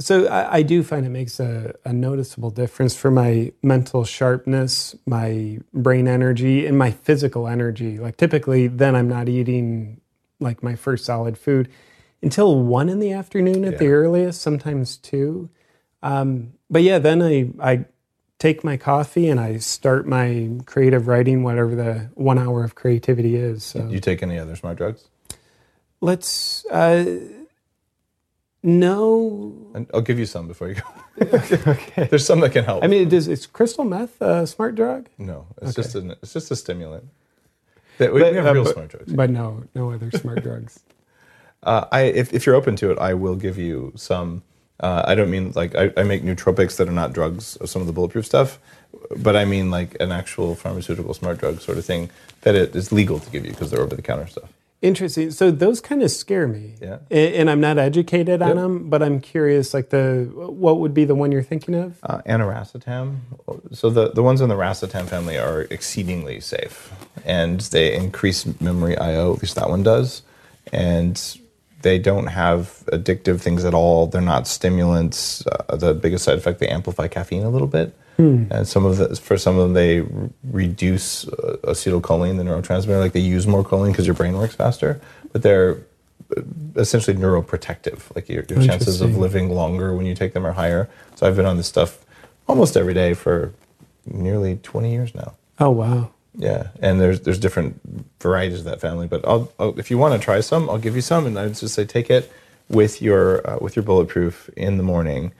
So 0.03 0.27
I, 0.27 0.55
I 0.55 0.61
do 0.61 0.83
find 0.83 1.05
it 1.05 1.09
makes 1.09 1.39
a, 1.39 1.73
a 1.85 1.93
noticeable 1.93 2.49
difference 2.49 2.95
for 2.95 3.09
my 3.09 3.51
mental 3.61 4.03
sharpness, 4.03 4.95
my 5.05 5.59
brain 5.73 6.07
energy, 6.07 6.65
and 6.65 6.77
my 6.77 6.91
physical 6.91 7.47
energy. 7.47 7.97
Like 7.97 8.17
typically, 8.17 8.67
then 8.67 8.95
I'm 8.95 9.07
not 9.07 9.29
eating 9.29 10.01
like 10.39 10.61
my 10.61 10.75
first 10.75 11.05
solid 11.05 11.37
food 11.37 11.69
until 12.21 12.59
one 12.59 12.89
in 12.89 12.99
the 12.99 13.13
afternoon 13.13 13.63
at 13.65 13.77
the 13.77 13.87
earliest, 13.87 14.41
sometimes 14.41 14.97
two. 14.97 15.49
Um, 16.01 16.53
but 16.69 16.81
yeah, 16.81 16.99
then 16.99 17.21
I 17.21 17.49
I 17.61 17.85
take 18.39 18.63
my 18.63 18.75
coffee 18.75 19.29
and 19.29 19.39
I 19.39 19.57
start 19.57 20.05
my 20.05 20.49
creative 20.65 21.07
writing, 21.07 21.43
whatever 21.43 21.75
the 21.75 22.11
one 22.15 22.37
hour 22.37 22.65
of 22.65 22.75
creativity 22.75 23.37
is. 23.37 23.63
So 23.63 23.87
You 23.87 24.01
take 24.01 24.21
any 24.21 24.37
other 24.37 24.55
smart 24.57 24.77
drugs? 24.77 25.07
let's 26.01 26.65
uh, 26.65 27.19
no. 28.64 29.53
And 29.74 29.88
I'll 29.93 30.01
give 30.01 30.18
you 30.18 30.26
some 30.26 30.47
before 30.47 30.70
you 30.70 30.76
go. 30.76 30.84
okay. 31.68 32.07
There's 32.07 32.26
some 32.26 32.39
that 32.39 32.53
can 32.53 32.64
help. 32.64 32.84
I 32.84 32.88
mean, 32.88 33.09
does 33.09 33.28
is 33.28 33.45
crystal 33.45 33.84
meth 33.84 34.22
a 34.22 34.47
smart 34.47 34.76
drug? 34.76 35.09
no, 35.18 35.47
it's 35.61 35.76
just 35.76 35.95
an, 35.95 36.11
it's 36.22 36.34
just 36.34 36.49
a 36.49 36.55
stimulant. 36.55 37.05
We, 37.99 38.09
we 38.09 38.22
have 38.22 38.45
uh, 38.45 38.53
real 38.53 38.64
but, 38.64 38.74
smart 38.74 38.89
drugs. 38.89 39.14
but 39.14 39.30
no, 39.30 39.64
no 39.76 39.91
other 39.91 40.09
smart 40.11 40.43
drugs. 40.47 40.80
Uh, 41.61 41.86
I 41.91 42.01
if, 42.03 42.34
if 42.34 42.45
you're 42.45 42.55
open 42.55 42.76
to 42.78 42.91
it, 42.91 42.97
I 42.99 43.14
will 43.14 43.36
give 43.36 43.57
you 43.57 43.91
some. 43.95 44.43
Uh, 44.80 45.03
I 45.05 45.16
don't 45.16 45.30
mean 45.30 45.51
like 45.55 45.76
I, 45.76 45.91
I 45.95 46.03
make 46.03 46.24
nootropics 46.24 46.78
that 46.78 46.88
are 46.88 46.93
not 46.93 47.14
drugs, 47.14 47.57
or 47.57 47.68
some 47.68 47.82
of 47.82 47.88
the 47.88 47.93
bulletproof 47.93 48.26
stuff, 48.26 48.59
but 49.18 49.36
I 49.36 49.45
mean 49.45 49.72
like 49.72 49.95
an 49.99 50.11
actual 50.11 50.55
pharmaceutical 50.55 51.14
smart 51.14 51.38
drug 51.38 51.59
sort 51.59 51.78
of 51.78 51.86
thing 51.86 52.09
that 52.41 52.55
it 52.55 52.76
is 52.76 52.91
legal 52.91 53.20
to 53.20 53.30
give 53.30 53.45
you 53.45 53.51
because 53.51 53.72
they're 53.72 53.82
over 53.82 53.95
the 53.95 54.01
counter 54.01 54.28
stuff. 54.28 54.49
Interesting. 54.84 55.31
So 55.31 55.49
those 55.49 55.79
kind 55.79 56.03
of 56.03 56.11
scare 56.11 56.45
me. 56.45 56.75
Yeah. 56.81 56.97
And 57.09 57.49
I'm 57.49 57.61
not 57.61 57.77
educated 57.79 58.41
on 58.41 58.49
Yep. 58.49 58.57
them, 58.57 58.89
but 58.89 59.01
I'm 59.01 59.21
curious. 59.21 59.73
Like 59.73 59.89
the 59.91 60.29
what 60.36 60.79
would 60.81 60.93
be 60.93 61.05
the 61.05 61.15
one 61.15 61.31
you're 61.31 61.41
thinking 61.41 61.73
of? 61.73 61.97
Uh, 62.03 62.21
aniracetam. 62.27 63.19
So 63.71 63.89
the, 63.89 64.09
the 64.11 64.21
ones 64.21 64.41
in 64.41 64.49
the 64.49 64.55
racetam 64.55 65.07
family 65.07 65.38
are 65.38 65.61
exceedingly 65.71 66.41
safe, 66.41 66.91
and 67.23 67.61
they 67.61 67.95
increase 67.95 68.45
memory 68.59 68.97
I/O. 68.97 69.34
At 69.36 69.41
least 69.41 69.55
that 69.55 69.69
one 69.69 69.84
does, 69.84 70.21
and 70.73 71.15
they 71.81 71.97
don't 71.97 72.27
have 72.27 72.84
addictive 72.91 73.39
things 73.39 73.63
at 73.63 73.73
all. 73.73 74.07
They're 74.07 74.21
not 74.21 74.47
stimulants. 74.47 75.45
Uh, 75.47 75.77
the 75.77 75.93
biggest 75.93 76.25
side 76.25 76.38
effect 76.38 76.59
they 76.59 76.67
amplify 76.67 77.07
caffeine 77.07 77.43
a 77.43 77.49
little 77.49 77.67
bit, 77.67 77.95
and 78.18 78.68
some 78.68 78.86
of 78.86 78.97
the 78.97 79.16
for 79.16 79.38
some 79.38 79.57
of 79.57 79.64
them 79.64 79.74
they 79.74 80.01
reduce 80.43 81.28
uh, 81.28 81.57
acetylcholine, 81.64 82.38
the 82.38 82.43
neurotransmitter. 82.43 82.99
Like 82.99 83.14
they 83.14 83.20
use 83.20 83.47
more 83.47 83.64
choline 83.64 83.91
because 83.91 84.05
your 84.05 84.16
brain 84.16 84.38
works 84.38 84.55
faster, 84.55 85.01
but 85.32 85.41
they're 85.41 85.78
essentially 86.76 87.16
neuroprotective. 87.16 88.16
Like 88.16 88.30
your, 88.30 88.43
your 88.49 88.61
chances 88.61 89.01
of 89.01 89.18
living 89.18 89.49
longer 89.49 89.95
when 89.95 90.06
you 90.06 90.15
take 90.15 90.34
them 90.34 90.45
are 90.45 90.53
higher. 90.53 90.90
So 91.15 91.27
I've 91.27 91.35
been 91.35 91.45
on 91.45 91.57
this 91.57 91.68
stuff 91.68 92.06
almost 92.48 92.77
every 92.77 92.94
day 92.94 93.14
for 93.14 93.53
nearly 94.06 94.57
20 94.57 94.91
years 94.91 95.15
now. 95.15 95.34
Oh 95.60 95.72
wow. 95.72 96.11
Yeah, 96.35 96.69
and 96.80 96.99
there's 96.99 97.22
there's 97.22 97.38
different 97.38 97.80
varieties 98.19 98.60
of 98.60 98.65
that 98.65 98.81
family. 98.81 99.07
But 99.07 99.27
I'll, 99.27 99.52
I'll 99.60 99.77
if 99.80 99.91
you 99.91 99.98
want 99.98 100.19
to 100.19 100.23
try 100.23 100.40
some, 100.40 100.69
I'll 100.69 100.80
give 100.80 100.95
you 100.95 101.02
some, 101.02 101.27
and 101.27 101.38
I'd 101.38 101.53
just 101.53 101.76
say 101.76 101.85
take 101.85 102.10
it 102.10 102.31
with 102.69 103.02
your 103.02 103.48
uh, 103.48 103.57
with 103.61 103.76
your 103.76 103.84
bulletproof 103.84 104.49
in 104.57 104.77
the 104.77 104.84
morning 104.84 105.31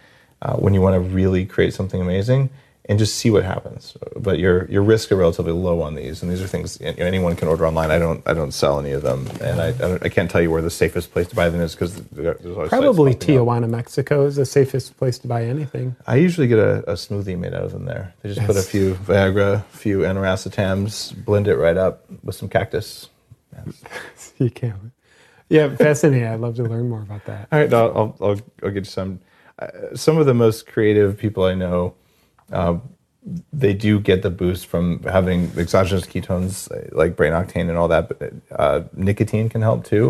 uh, 0.44 0.56
when 0.56 0.74
you 0.74 0.82
want 0.82 0.94
to 0.94 1.00
really 1.00 1.46
create 1.46 1.74
something 1.74 2.00
amazing, 2.00 2.50
and 2.86 3.00
just 3.00 3.16
see 3.16 3.30
what 3.30 3.44
happens. 3.44 3.96
But 4.16 4.40
your 4.40 4.70
your 4.70 4.84
risks 4.84 5.12
are 5.12 5.16
relatively 5.16 5.54
low 5.54 5.82
on 5.82 5.96
these, 5.96 6.22
and 6.22 6.32
these 6.32 6.42
are 6.42 6.48
things 6.48 6.80
anyone 6.82 7.36
can 7.36 7.48
order 7.48 7.66
online. 7.66 7.92
I 7.92 8.00
don't 8.00 8.22
I 8.28 8.34
don't 8.34 8.52
sell 8.52 8.80
any 8.80 8.92
of 8.92 9.04
them, 9.04 9.28
and 9.42 9.62
I 9.62 9.68
I, 9.68 9.72
don't, 9.72 10.04
I 10.04 10.10
can't 10.10 10.30
tell 10.30 10.42
you 10.42 10.52
where 10.52 10.62
the 10.62 10.70
safest 10.70 11.12
place 11.12 11.28
to 11.28 11.36
buy 11.36 11.50
them 11.50 11.62
is 11.62 11.74
because 11.74 11.96
there's 11.96 12.56
always 12.56 12.70
Probably 12.70 13.14
popping 13.14 13.38
up. 13.38 13.46
Tijuana, 13.48 13.70
Mexico 13.70 14.26
is 14.26 14.36
the 14.36 14.46
safest 14.46 14.98
place 14.98 15.18
to 15.20 15.28
buy 15.28 15.46
anything. 15.46 15.96
I 16.08 16.18
usually 16.18 16.48
get 16.48 16.60
a, 16.60 16.80
a 16.92 16.94
smoothie 16.94 17.38
made 17.38 17.54
out 17.54 17.64
of 17.64 17.72
them 17.72 17.86
there. 17.86 18.14
They 18.22 18.34
just 18.34 18.46
put 18.46 18.58
a 18.58 18.62
few 18.62 18.96
Viagra, 18.96 19.56
a 19.56 19.78
few 19.78 20.00
aniracetams, 20.00 21.24
blend 21.24 21.48
it 21.48 21.56
right 21.56 21.78
up 21.78 22.06
with 22.24 22.36
some 22.36 22.50
cactus. 22.50 23.10
You 24.38 24.50
can't. 24.50 24.92
Yeah, 25.50 25.76
fascinating. 25.76 26.28
I'd 26.28 26.40
love 26.40 26.56
to 26.56 26.64
learn 26.64 26.90
more 26.90 27.02
about 27.02 27.26
that. 27.26 27.48
All 27.52 27.60
right, 27.60 27.72
I'll, 27.72 27.92
I'll, 27.96 28.18
I'll, 28.20 28.42
I'll 28.64 28.72
get 28.72 28.76
you 28.78 28.84
some. 28.86 29.20
Uh, 29.60 29.68
some 29.94 30.18
of 30.18 30.26
the 30.26 30.34
most 30.34 30.66
creative 30.66 31.18
people 31.18 31.44
I 31.44 31.54
know, 31.54 31.94
they 33.54 33.74
do 33.74 34.00
get 34.00 34.22
the 34.22 34.30
boost 34.30 34.66
from 34.68 35.02
having 35.04 35.50
exogenous 35.58 36.06
ketones 36.06 36.70
uh, 36.72 36.90
like 36.92 37.16
brain 37.16 37.32
octane 37.32 37.70
and 37.70 37.78
all 37.78 37.88
that. 37.88 38.10
But 38.10 38.34
uh, 38.52 38.84
nicotine 38.94 39.48
can 39.50 39.62
help 39.62 39.86
too, 39.86 40.10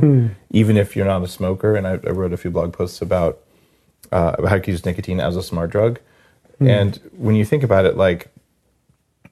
even 0.49 0.77
if 0.77 0.95
you're 0.95 1.05
not 1.05 1.21
a 1.23 1.27
smoker. 1.27 1.75
And 1.75 1.85
I, 1.85 1.91
I 1.91 2.09
wrote 2.09 2.33
a 2.33 2.37
few 2.37 2.49
blog 2.49 2.73
posts 2.73 3.01
about 3.01 3.39
uh, 4.11 4.47
how 4.47 4.57
to 4.57 4.71
use 4.71 4.83
nicotine 4.85 5.19
as 5.19 5.35
a 5.35 5.43
smart 5.43 5.69
drug. 5.69 5.99
And 6.59 6.99
when 7.15 7.35
you 7.35 7.45
think 7.45 7.63
about 7.63 7.85
it, 7.85 7.97
like 7.97 8.29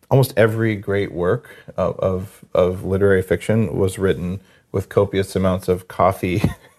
almost 0.09 0.33
every 0.37 0.75
great 0.75 1.11
work 1.11 1.55
of, 1.77 1.97
of, 1.99 2.45
of 2.53 2.83
literary 2.83 3.21
fiction 3.21 3.75
was 3.75 3.97
written 3.97 4.41
with 4.71 4.89
copious 4.89 5.35
amounts 5.35 5.67
of 5.67 5.87
coffee, 5.87 6.43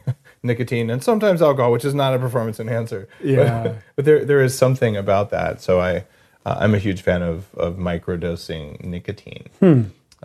nicotine, 0.43 0.90
and 0.90 1.02
sometimes 1.02 1.40
alcohol, 1.40 1.73
which 1.73 1.85
is 1.85 1.94
not 1.94 2.14
a 2.14 2.19
performance 2.19 2.59
enhancer. 2.60 3.09
Yeah. 3.23 3.62
But, 3.62 3.77
but 3.97 4.05
there, 4.05 4.24
there 4.24 4.40
is 4.40 4.56
something 4.56 4.97
about 4.97 5.31
that. 5.31 5.60
So 5.60 5.81
I, 5.81 6.05
uh, 6.44 6.56
I'm 6.59 6.74
a 6.74 6.78
huge 6.78 7.02
fan 7.02 7.23
of, 7.23 7.55
of 7.55 7.77
microdosing 7.77 8.82
nicotine. 8.85 9.48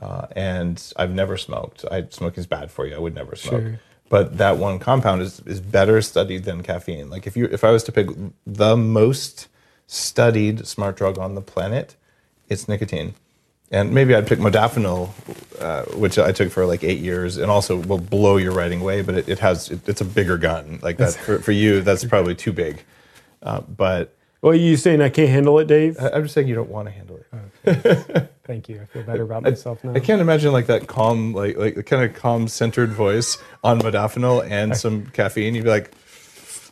Uh, 0.01 0.27
and 0.35 0.93
I've 0.95 1.13
never 1.13 1.37
smoked. 1.37 1.85
I, 1.91 2.07
smoking 2.09 2.39
is 2.39 2.47
bad 2.47 2.71
for 2.71 2.85
you. 2.85 2.95
I 2.95 2.99
would 2.99 3.15
never 3.15 3.35
smoke. 3.35 3.61
Sure. 3.61 3.79
But 4.09 4.37
that 4.37 4.57
one 4.57 4.79
compound 4.79 5.21
is, 5.21 5.41
is 5.41 5.59
better 5.59 6.01
studied 6.01 6.45
than 6.45 6.63
caffeine. 6.63 7.09
Like 7.09 7.27
if 7.27 7.35
you 7.35 7.45
if 7.45 7.63
I 7.63 7.71
was 7.71 7.83
to 7.85 7.91
pick 7.91 8.07
the 8.45 8.77
most 8.77 9.47
studied 9.85 10.65
smart 10.65 10.95
drug 10.95 11.17
on 11.17 11.35
the 11.35 11.41
planet, 11.41 11.95
it's 12.47 12.67
nicotine. 12.67 13.15
And 13.69 13.91
maybe 13.93 14.15
I'd 14.15 14.25
pick 14.27 14.39
modafinil, 14.39 15.09
uh, 15.59 15.83
which 15.97 16.17
I 16.17 16.31
took 16.31 16.51
for 16.51 16.65
like 16.65 16.83
eight 16.85 16.99
years, 16.99 17.35
and 17.35 17.51
also 17.51 17.75
will 17.77 17.97
blow 17.97 18.37
your 18.37 18.53
writing 18.53 18.79
away. 18.81 19.01
But 19.01 19.15
it, 19.15 19.27
it 19.29 19.39
has 19.39 19.69
it, 19.69 19.87
it's 19.89 19.99
a 19.99 20.05
bigger 20.05 20.37
gun. 20.37 20.79
Like 20.81 20.97
that 20.97 21.13
for, 21.15 21.39
for 21.39 21.51
you, 21.51 21.81
that's 21.81 22.05
probably 22.05 22.33
too 22.35 22.53
big. 22.53 22.81
Uh, 23.43 23.59
but 23.61 24.15
Well, 24.41 24.55
you 24.55 24.77
saying 24.77 25.01
I 25.01 25.09
can't 25.09 25.29
handle 25.29 25.59
it, 25.59 25.65
Dave? 25.67 25.97
I- 25.99 26.11
I'm 26.11 26.23
just 26.23 26.33
saying 26.33 26.47
you 26.47 26.55
don't 26.55 26.69
want 26.69 26.87
to 26.87 26.91
handle 26.93 27.17
it. 27.17 27.27
Okay. 27.67 28.27
Thank 28.45 28.69
you. 28.69 28.79
I 28.81 28.85
feel 28.85 29.03
better 29.03 29.23
about 29.23 29.43
myself 29.43 29.83
now. 29.83 29.91
I 29.93 29.99
can't 29.99 30.21
imagine 30.21 30.53
like 30.53 30.67
that 30.67 30.87
calm, 30.87 31.33
like 31.33 31.57
like 31.57 31.75
the 31.75 31.83
kind 31.83 32.09
of 32.09 32.15
calm, 32.15 32.47
centered 32.47 32.91
voice 32.93 33.37
on 33.65 33.81
modafinil 33.81 34.49
and 34.49 34.77
some 34.77 35.07
caffeine. 35.07 35.53
You'd 35.55 35.65
be 35.65 35.69
like, 35.69 35.91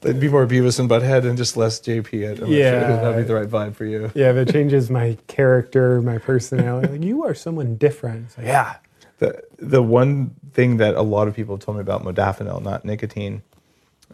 it'd 0.05 0.19
be 0.21 0.29
more 0.29 0.45
Beavis 0.47 0.79
and 0.79 0.89
Butthead 0.89 1.25
and 1.27 1.37
just 1.37 1.57
less 1.57 1.79
JP. 1.79 2.13
I'm 2.23 2.29
not 2.29 2.37
sure 2.37 2.47
Yeah. 2.47 2.79
that'd 3.01 3.17
be 3.17 3.23
the 3.23 3.35
right 3.35 3.49
vibe 3.49 3.75
for 3.75 3.85
you. 3.85 4.11
Yeah, 4.15 4.31
if 4.31 4.37
it 4.47 4.51
changes 4.51 4.89
my 4.89 5.17
character, 5.27 6.01
my 6.01 6.17
personality. 6.19 6.87
Like 6.93 7.03
you 7.03 7.25
are 7.25 7.33
someone 7.33 7.75
different. 7.75 8.27
Yeah. 8.41 8.75
The 9.19 9.41
the 9.57 9.81
one 9.81 10.31
thing 10.53 10.77
that 10.77 10.95
a 10.95 11.01
lot 11.01 11.27
of 11.27 11.35
people 11.35 11.55
have 11.55 11.63
told 11.65 11.77
me 11.77 11.81
about 11.81 12.03
modafinil, 12.03 12.61
not 12.61 12.83
nicotine, 12.85 13.41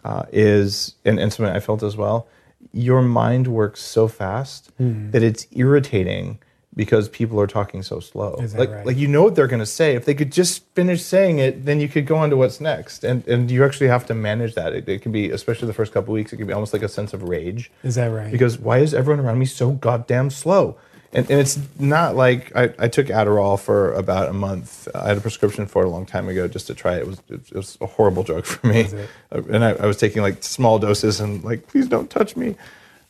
uh, 0.04 0.24
is 0.32 0.94
and, 1.04 1.18
and 1.18 1.32
something 1.32 1.54
I 1.54 1.60
felt 1.60 1.82
as 1.82 1.96
well. 1.96 2.26
Your 2.72 3.02
mind 3.02 3.48
works 3.48 3.80
so 3.80 4.06
fast 4.08 4.70
that 4.78 5.22
it's 5.22 5.46
irritating 5.50 6.38
because 6.74 7.08
people 7.08 7.40
are 7.40 7.46
talking 7.46 7.82
so 7.82 8.00
slow. 8.00 8.34
Is 8.36 8.52
that 8.52 8.58
like 8.58 8.70
right? 8.70 8.86
like 8.86 8.96
you 8.96 9.08
know 9.08 9.22
what 9.22 9.34
they're 9.34 9.46
going 9.46 9.60
to 9.60 9.66
say. 9.66 9.94
If 9.94 10.04
they 10.04 10.14
could 10.14 10.32
just 10.32 10.64
finish 10.74 11.02
saying 11.02 11.38
it, 11.38 11.64
then 11.64 11.80
you 11.80 11.88
could 11.88 12.06
go 12.06 12.16
on 12.16 12.30
to 12.30 12.36
what's 12.36 12.60
next. 12.60 13.04
And 13.04 13.26
and 13.28 13.50
you 13.50 13.64
actually 13.64 13.88
have 13.88 14.06
to 14.06 14.14
manage 14.14 14.54
that. 14.54 14.72
It, 14.72 14.88
it 14.88 15.02
can 15.02 15.12
be, 15.12 15.30
especially 15.30 15.66
the 15.66 15.74
first 15.74 15.92
couple 15.92 16.14
weeks, 16.14 16.32
it 16.32 16.36
can 16.36 16.46
be 16.46 16.52
almost 16.52 16.72
like 16.72 16.82
a 16.82 16.88
sense 16.88 17.12
of 17.12 17.22
rage 17.22 17.70
Is 17.82 17.96
that 17.96 18.06
right? 18.06 18.32
because 18.32 18.58
why 18.58 18.78
is 18.78 18.94
everyone 18.94 19.24
around 19.24 19.38
me 19.38 19.46
so 19.46 19.72
goddamn 19.72 20.30
slow? 20.30 20.76
And, 21.14 21.30
and 21.30 21.40
it's 21.40 21.58
not 21.78 22.16
like 22.16 22.56
I, 22.56 22.72
I 22.78 22.88
took 22.88 23.08
Adderall 23.08 23.60
for 23.60 23.92
about 23.92 24.30
a 24.30 24.32
month. 24.32 24.88
I 24.94 25.08
had 25.08 25.18
a 25.18 25.20
prescription 25.20 25.66
for 25.66 25.82
it 25.82 25.86
a 25.86 25.90
long 25.90 26.06
time 26.06 26.26
ago 26.26 26.48
just 26.48 26.68
to 26.68 26.74
try 26.74 26.96
it. 26.96 27.00
It 27.00 27.06
was, 27.06 27.22
it 27.28 27.54
was 27.54 27.76
a 27.82 27.86
horrible 27.86 28.22
drug 28.22 28.46
for 28.46 28.66
me. 28.66 28.88
And 29.30 29.62
I, 29.62 29.72
I 29.72 29.84
was 29.84 29.98
taking 29.98 30.22
like 30.22 30.42
small 30.42 30.78
doses 30.78 31.20
and 31.20 31.44
like, 31.44 31.66
please 31.66 31.86
don't 31.86 32.08
touch 32.08 32.34
me. 32.34 32.56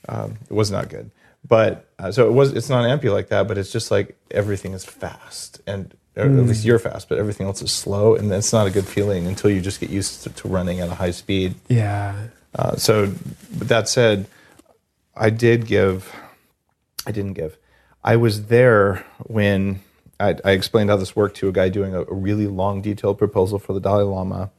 Um, 0.09 0.37
it 0.51 0.53
was 0.53 0.69
not 0.69 0.89
good. 0.89 1.13
But 1.47 1.89
uh, 1.99 2.13
so 2.13 2.27
it 2.29 2.33
was, 2.33 2.53
it's 2.53 2.69
not 2.69 2.85
ampule 2.85 3.13
like 3.13 3.29
that, 3.29 3.49
but 3.49 3.59
it's 3.59 3.73
just 3.73 3.91
like 3.91 4.17
everything 4.31 4.73
is 4.73 4.85
fast. 4.85 5.61
And 5.67 5.95
or 6.17 6.25
at 6.25 6.31
least 6.31 6.65
you're 6.65 6.79
fast, 6.79 7.09
but 7.09 7.19
everything 7.19 7.47
else 7.47 7.63
is 7.63 7.73
slow. 7.73 8.15
And 8.15 8.31
that's 8.31 8.53
not 8.53 8.67
a 8.67 8.71
good 8.71 8.87
feeling 8.87 9.27
until 9.27 9.51
you 9.51 9.61
just 9.61 9.81
get 9.81 9.91
used 9.91 10.23
to, 10.25 10.31
to 10.31 10.49
running 10.49 10.81
at 10.81 10.89
a 10.89 10.95
high 10.95 11.11
speed. 11.11 11.55
yeah. 11.69 12.29
Uh, 12.55 12.77
so, 12.77 13.11
but 13.57 13.69
that 13.69 13.89
said, 13.89 14.27
I 15.17 15.31
did 15.31 15.67
give. 15.67 16.13
I 17.07 17.11
didn't 17.11 17.33
give. 17.33 17.57
I 18.05 18.17
was 18.17 18.47
there 18.47 19.07
when 19.27 19.81
I, 20.21 20.37
I 20.45 20.51
explained 20.53 20.91
how 20.91 20.97
this 20.97 21.17
worked 21.17 21.37
to 21.39 21.49
a 21.49 21.53
guy 21.53 21.69
doing 21.69 21.95
a, 21.95 22.03
a 22.03 22.15
really 22.15 22.47
long, 22.47 22.83
detailed 22.83 23.19
proposal 23.19 23.59
for 23.59 23.73
the 23.73 23.81
Dalai 23.81 24.05
Lama. 24.05 24.51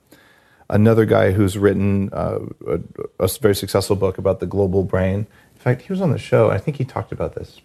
Another 0.69 1.05
guy 1.05 1.31
who's 1.31 1.57
written 1.57 2.09
uh, 2.13 2.39
a, 2.67 2.79
a 3.19 3.27
very 3.39 3.55
successful 3.55 3.95
book 3.95 4.17
about 4.17 4.39
the 4.39 4.47
global 4.47 4.83
brain. 4.83 5.27
In 5.63 5.71
fact, 5.71 5.83
he 5.83 5.93
was 5.93 6.01
on 6.01 6.11
the 6.11 6.17
show. 6.17 6.51
I 6.51 6.57
think 6.57 6.75
he 6.75 6.83
talked 6.83 7.13
about 7.13 7.35
this. 7.35 7.61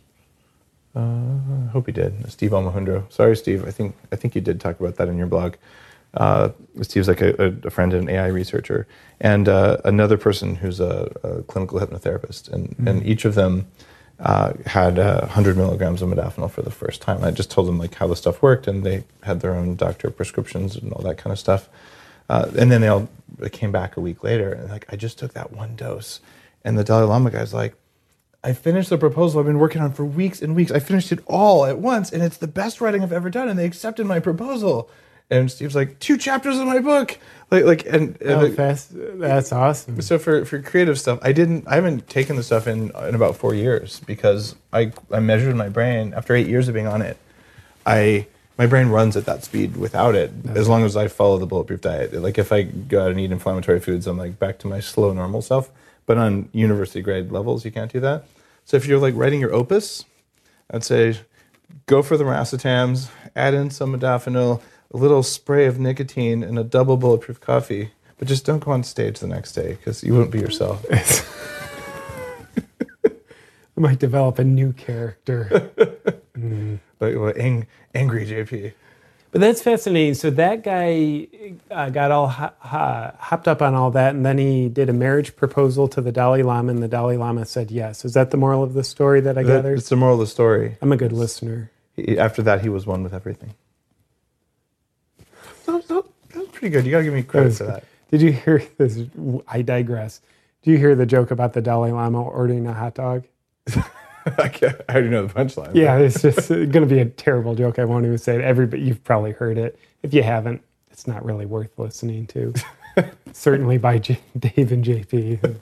Uh, 0.94 1.00
I 1.00 1.70
hope 1.72 1.86
he 1.86 1.92
did. 1.92 2.30
Steve 2.30 2.52
Omohundro. 2.52 3.10
Sorry, 3.12 3.36
Steve. 3.36 3.66
I 3.66 3.72
think 3.72 3.96
I 4.12 4.16
think 4.16 4.36
you 4.36 4.40
did 4.40 4.60
talk 4.60 4.78
about 4.78 4.94
that 4.98 5.08
in 5.08 5.18
your 5.18 5.26
blog. 5.26 5.56
Uh, 6.14 6.50
Steve's 6.82 7.08
like 7.08 7.20
a, 7.20 7.58
a, 7.64 7.70
friend 7.70 7.92
and 7.92 8.08
an 8.08 8.14
AI 8.14 8.28
researcher, 8.28 8.86
and 9.20 9.48
uh, 9.48 9.78
another 9.84 10.16
person 10.16 10.54
who's 10.54 10.78
a, 10.78 11.10
a 11.24 11.42
clinical 11.42 11.80
hypnotherapist, 11.80 12.52
and 12.52 12.76
and 12.86 13.04
each 13.04 13.24
of 13.24 13.34
them 13.34 13.66
uh, 14.20 14.52
had 14.66 15.00
uh, 15.00 15.22
100 15.22 15.56
milligrams 15.56 16.00
of 16.00 16.08
modafinil 16.08 16.52
for 16.52 16.62
the 16.62 16.70
first 16.70 17.02
time. 17.02 17.24
I 17.24 17.32
just 17.32 17.50
told 17.50 17.66
them 17.66 17.80
like 17.80 17.94
how 17.94 18.06
the 18.06 18.14
stuff 18.14 18.42
worked, 18.42 18.68
and 18.68 18.84
they 18.84 19.02
had 19.24 19.40
their 19.40 19.56
own 19.56 19.74
doctor 19.74 20.08
prescriptions 20.08 20.76
and 20.76 20.92
all 20.92 21.02
that 21.02 21.18
kind 21.18 21.32
of 21.32 21.38
stuff. 21.40 21.68
Uh, 22.30 22.48
and 22.56 22.70
then 22.70 22.80
they 22.80 22.88
all 22.88 23.08
came 23.50 23.72
back 23.72 23.96
a 23.96 24.00
week 24.00 24.22
later, 24.22 24.52
and 24.52 24.70
like 24.70 24.86
I 24.88 24.94
just 24.94 25.18
took 25.18 25.32
that 25.32 25.50
one 25.50 25.74
dose, 25.74 26.20
and 26.64 26.78
the 26.78 26.84
Dalai 26.84 27.04
Lama 27.04 27.32
guy's 27.32 27.52
like. 27.52 27.74
I 28.44 28.52
finished 28.52 28.90
the 28.90 28.98
proposal 28.98 29.40
I've 29.40 29.46
been 29.46 29.58
working 29.58 29.82
on 29.82 29.92
for 29.92 30.04
weeks 30.04 30.40
and 30.42 30.54
weeks. 30.54 30.70
I 30.70 30.78
finished 30.78 31.10
it 31.12 31.18
all 31.26 31.64
at 31.66 31.78
once, 31.78 32.12
and 32.12 32.22
it's 32.22 32.36
the 32.36 32.46
best 32.46 32.80
writing 32.80 33.02
I've 33.02 33.12
ever 33.12 33.30
done. 33.30 33.48
And 33.48 33.58
they 33.58 33.64
accepted 33.66 34.06
my 34.06 34.20
proposal. 34.20 34.88
And 35.30 35.50
Steve's 35.50 35.74
like, 35.74 35.98
two 35.98 36.16
chapters 36.16 36.58
of 36.58 36.66
my 36.66 36.78
book, 36.78 37.18
like, 37.50 37.64
like, 37.64 37.84
and, 37.86 38.16
and 38.22 38.30
Oh, 38.30 38.50
fast. 38.52 38.88
That's 38.92 39.52
awesome. 39.52 40.00
so 40.00 40.18
for 40.18 40.44
for 40.46 40.62
creative 40.62 40.98
stuff, 40.98 41.18
I 41.20 41.32
didn't, 41.32 41.66
I 41.68 41.74
haven't 41.74 42.08
taken 42.08 42.36
the 42.36 42.42
stuff 42.42 42.66
in 42.66 42.90
in 43.08 43.14
about 43.14 43.36
four 43.36 43.54
years 43.54 44.00
because 44.06 44.54
I 44.72 44.92
I 45.12 45.20
measured 45.20 45.54
my 45.56 45.68
brain 45.68 46.14
after 46.14 46.34
eight 46.34 46.46
years 46.46 46.68
of 46.68 46.74
being 46.74 46.86
on 46.86 47.02
it. 47.02 47.18
I 47.84 48.26
my 48.56 48.66
brain 48.66 48.88
runs 48.88 49.16
at 49.16 49.26
that 49.26 49.44
speed 49.44 49.76
without 49.76 50.14
it 50.14 50.32
as 50.54 50.66
long 50.68 50.82
as 50.84 50.96
I 50.96 51.08
follow 51.08 51.36
the 51.38 51.46
bulletproof 51.46 51.80
diet. 51.82 52.12
Like 52.14 52.38
if 52.38 52.50
I 52.50 52.62
go 52.62 53.04
out 53.04 53.10
and 53.10 53.20
eat 53.20 53.30
inflammatory 53.30 53.80
foods, 53.80 54.06
I'm 54.06 54.16
like 54.16 54.38
back 54.38 54.58
to 54.60 54.66
my 54.66 54.80
slow 54.80 55.12
normal 55.12 55.42
self. 55.42 55.70
But 56.08 56.16
on 56.16 56.48
university 56.52 57.02
grade 57.02 57.30
levels, 57.30 57.66
you 57.66 57.70
can't 57.70 57.92
do 57.92 58.00
that. 58.00 58.24
So 58.64 58.78
if 58.78 58.86
you're 58.86 58.98
like 58.98 59.12
writing 59.14 59.40
your 59.40 59.52
opus, 59.52 60.06
I'd 60.70 60.82
say 60.82 61.20
go 61.84 62.02
for 62.02 62.16
the 62.16 62.24
racetams, 62.24 63.10
add 63.36 63.52
in 63.52 63.68
some 63.68 63.94
modafinil, 63.94 64.62
a 64.90 64.96
little 64.96 65.22
spray 65.22 65.66
of 65.66 65.78
nicotine, 65.78 66.42
and 66.42 66.58
a 66.58 66.64
double 66.64 66.96
bulletproof 66.96 67.42
coffee. 67.42 67.90
But 68.18 68.26
just 68.26 68.46
don't 68.46 68.64
go 68.64 68.70
on 68.70 68.84
stage 68.84 69.20
the 69.20 69.26
next 69.26 69.52
day 69.52 69.74
because 69.74 70.02
you 70.02 70.14
won't 70.14 70.30
be 70.30 70.40
yourself. 70.40 70.82
I 73.06 73.10
might 73.76 73.98
develop 73.98 74.38
a 74.38 74.44
new 74.44 74.72
character. 74.72 75.70
Mm. 76.38 76.78
Like, 77.00 77.16
well, 77.16 77.32
ang- 77.36 77.66
angry 77.96 78.24
JP. 78.24 78.72
But 79.38 79.46
that's 79.46 79.62
fascinating. 79.62 80.14
So 80.14 80.30
that 80.30 80.64
guy 80.64 81.28
uh, 81.70 81.90
got 81.90 82.10
all 82.10 82.26
ho- 82.26 82.50
ho- 82.58 83.12
hopped 83.20 83.46
up 83.46 83.62
on 83.62 83.72
all 83.72 83.92
that, 83.92 84.12
and 84.16 84.26
then 84.26 84.36
he 84.36 84.68
did 84.68 84.88
a 84.88 84.92
marriage 84.92 85.36
proposal 85.36 85.86
to 85.90 86.00
the 86.00 86.10
Dalai 86.10 86.42
Lama, 86.42 86.72
and 86.72 86.82
the 86.82 86.88
Dalai 86.88 87.16
Lama 87.16 87.44
said 87.44 87.70
yes. 87.70 88.04
Is 88.04 88.14
that 88.14 88.32
the 88.32 88.36
moral 88.36 88.64
of 88.64 88.74
the 88.74 88.82
story 88.82 89.20
that 89.20 89.38
I 89.38 89.44
That- 89.44 89.58
gathered? 89.58 89.78
it's 89.78 89.90
the 89.90 89.94
moral 89.94 90.14
of 90.14 90.20
the 90.20 90.26
story. 90.26 90.76
I'm 90.82 90.90
a 90.90 90.96
good 90.96 91.12
listener. 91.12 91.70
He- 91.94 92.18
after 92.18 92.42
that, 92.42 92.62
he 92.62 92.68
was 92.68 92.84
one 92.84 93.04
with 93.04 93.14
everything. 93.14 93.54
That, 95.66 95.86
that, 95.86 96.04
that 96.30 96.36
was 96.38 96.48
pretty 96.48 96.70
good. 96.70 96.84
You 96.84 96.90
gotta 96.90 97.04
give 97.04 97.14
me 97.14 97.22
credit 97.22 97.52
for 97.54 97.62
that. 97.64 97.84
Did 98.10 98.22
you 98.22 98.32
hear 98.32 98.60
this? 98.76 98.98
I 99.46 99.62
digress. 99.62 100.20
Do 100.62 100.72
you 100.72 100.78
hear 100.78 100.96
the 100.96 101.06
joke 101.06 101.30
about 101.30 101.52
the 101.52 101.60
Dalai 101.60 101.92
Lama 101.92 102.20
ordering 102.20 102.66
a 102.66 102.74
hot 102.74 102.94
dog? 102.96 103.22
I, 104.38 104.74
I 104.88 104.92
already 104.92 105.08
know 105.08 105.26
the 105.26 105.32
punchline. 105.34 105.74
Yeah, 105.74 105.96
it's 105.98 106.22
just 106.22 106.48
going 106.48 106.72
to 106.72 106.86
be 106.86 106.98
a 107.00 107.06
terrible 107.06 107.54
joke. 107.54 107.78
I 107.78 107.84
won't 107.84 108.04
even 108.04 108.18
say 108.18 108.34
it. 108.36 108.40
Everybody, 108.40 108.82
you've 108.82 109.02
probably 109.04 109.32
heard 109.32 109.58
it. 109.58 109.78
If 110.02 110.12
you 110.14 110.22
haven't, 110.22 110.62
it's 110.90 111.06
not 111.06 111.24
really 111.24 111.46
worth 111.46 111.78
listening 111.78 112.26
to. 112.28 112.52
Certainly 113.32 113.78
by 113.78 113.98
J- 113.98 114.20
Dave 114.38 114.72
and 114.72 114.84
JP. 114.84 115.54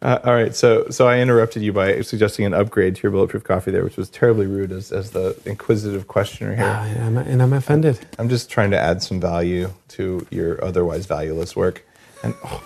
Uh, 0.00 0.18
all 0.22 0.32
right, 0.32 0.54
so 0.54 0.88
so 0.90 1.08
I 1.08 1.18
interrupted 1.18 1.60
you 1.62 1.72
by 1.72 2.02
suggesting 2.02 2.44
an 2.44 2.54
upgrade 2.54 2.94
to 2.96 3.02
your 3.02 3.10
bulletproof 3.10 3.42
coffee 3.42 3.72
there, 3.72 3.82
which 3.82 3.96
was 3.96 4.08
terribly 4.08 4.46
rude 4.46 4.70
as, 4.70 4.92
as 4.92 5.10
the 5.10 5.36
inquisitive 5.44 6.06
questioner 6.06 6.54
here. 6.54 6.64
Ah, 6.64 6.84
and, 6.84 7.18
I'm, 7.18 7.26
and 7.26 7.42
I'm 7.42 7.52
offended. 7.52 7.98
I'm 8.16 8.28
just 8.28 8.48
trying 8.48 8.70
to 8.70 8.78
add 8.78 9.02
some 9.02 9.18
value 9.20 9.72
to 9.88 10.24
your 10.30 10.62
otherwise 10.64 11.06
valueless 11.06 11.56
work. 11.56 11.84
And 12.22 12.34
oh, 12.44 12.62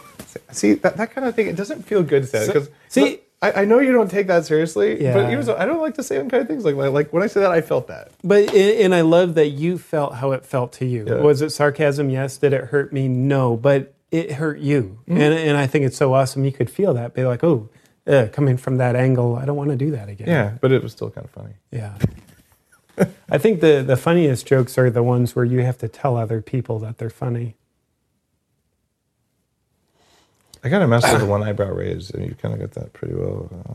see 0.50 0.74
that, 0.74 0.98
that 0.98 1.14
kind 1.14 1.26
of 1.26 1.34
thing, 1.34 1.46
it 1.46 1.56
doesn't 1.56 1.84
feel 1.86 2.02
good 2.02 2.24
to 2.24 2.28
say 2.28 2.46
because 2.46 2.68
see- 2.88 3.20
I, 3.42 3.62
I 3.62 3.64
know 3.64 3.80
you 3.80 3.90
don't 3.92 4.10
take 4.10 4.28
that 4.28 4.46
seriously, 4.46 5.02
Yeah. 5.02 5.14
but 5.14 5.30
even 5.32 5.44
so, 5.44 5.56
I 5.56 5.66
don't 5.66 5.80
like 5.80 5.94
to 5.94 6.02
say 6.02 6.16
unkind 6.16 6.46
things 6.46 6.64
like 6.64 6.76
like, 6.76 6.92
like 6.92 7.12
when 7.12 7.22
I 7.22 7.26
say 7.26 7.40
that, 7.40 7.50
I 7.50 7.60
felt 7.60 7.88
that. 7.88 8.12
But 8.22 8.54
and 8.54 8.94
I 8.94 9.00
love 9.00 9.34
that 9.34 9.48
you 9.48 9.78
felt 9.78 10.14
how 10.14 10.30
it 10.32 10.46
felt 10.46 10.72
to 10.74 10.84
you. 10.86 11.04
Yeah. 11.06 11.14
Was 11.16 11.42
it 11.42 11.50
sarcasm? 11.50 12.08
Yes. 12.08 12.36
Did 12.38 12.52
it 12.52 12.66
hurt 12.66 12.92
me? 12.92 13.08
No. 13.08 13.56
But 13.56 13.94
it 14.12 14.32
hurt 14.32 14.58
you, 14.58 15.00
and 15.08 15.18
and 15.18 15.56
I 15.56 15.66
think 15.66 15.84
it's 15.86 15.96
so 15.96 16.12
awesome 16.14 16.44
you 16.44 16.52
could 16.52 16.70
feel 16.70 16.94
that. 16.94 17.14
Be 17.14 17.24
like, 17.24 17.42
oh, 17.42 17.68
uh, 18.06 18.26
coming 18.30 18.56
from 18.58 18.76
that 18.76 18.94
angle, 18.94 19.36
I 19.36 19.44
don't 19.46 19.56
want 19.56 19.70
to 19.70 19.76
do 19.76 19.90
that 19.92 20.08
again. 20.08 20.28
Yeah, 20.28 20.52
but 20.60 20.70
it 20.70 20.82
was 20.82 20.92
still 20.92 21.10
kind 21.10 21.24
of 21.24 21.30
funny. 21.30 21.54
Yeah. 21.70 21.96
I 23.30 23.38
think 23.38 23.60
the 23.60 23.82
the 23.82 23.96
funniest 23.96 24.46
jokes 24.46 24.76
are 24.76 24.90
the 24.90 25.02
ones 25.02 25.34
where 25.34 25.46
you 25.46 25.60
have 25.62 25.78
to 25.78 25.88
tell 25.88 26.16
other 26.16 26.42
people 26.42 26.78
that 26.80 26.98
they're 26.98 27.08
funny. 27.10 27.56
I 30.64 30.68
kind 30.68 30.82
of 30.82 30.88
messed 30.90 31.10
with 31.12 31.20
the 31.20 31.26
one 31.36 31.42
eyebrow 31.42 31.72
raise, 31.72 32.10
and 32.10 32.24
you 32.24 32.34
kind 32.34 32.54
of 32.54 32.60
got 32.60 32.72
that 32.80 32.92
pretty 32.92 33.14
well. 33.14 33.50
uh, 33.68 33.74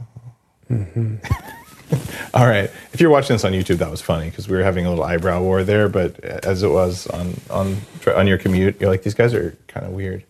All 2.33 2.45
right. 2.45 2.69
If 2.93 2.99
you're 2.99 3.09
watching 3.09 3.33
this 3.35 3.45
on 3.45 3.53
YouTube, 3.53 3.77
that 3.77 3.89
was 3.89 4.01
funny 4.01 4.29
because 4.29 4.47
we 4.49 4.57
were 4.57 4.63
having 4.63 4.85
a 4.85 4.89
little 4.89 5.05
eyebrow 5.05 5.41
war 5.41 5.63
there. 5.63 5.87
But 5.87 6.19
as 6.19 6.61
it 6.63 6.67
was 6.69 7.07
on 7.07 7.39
on 7.49 7.77
on 8.13 8.27
your 8.27 8.37
commute, 8.37 8.79
you're 8.81 8.89
like, 8.89 9.03
these 9.03 9.13
guys 9.13 9.33
are 9.33 9.55
kind 9.67 9.85
of 9.85 9.93
weird. 9.93 10.23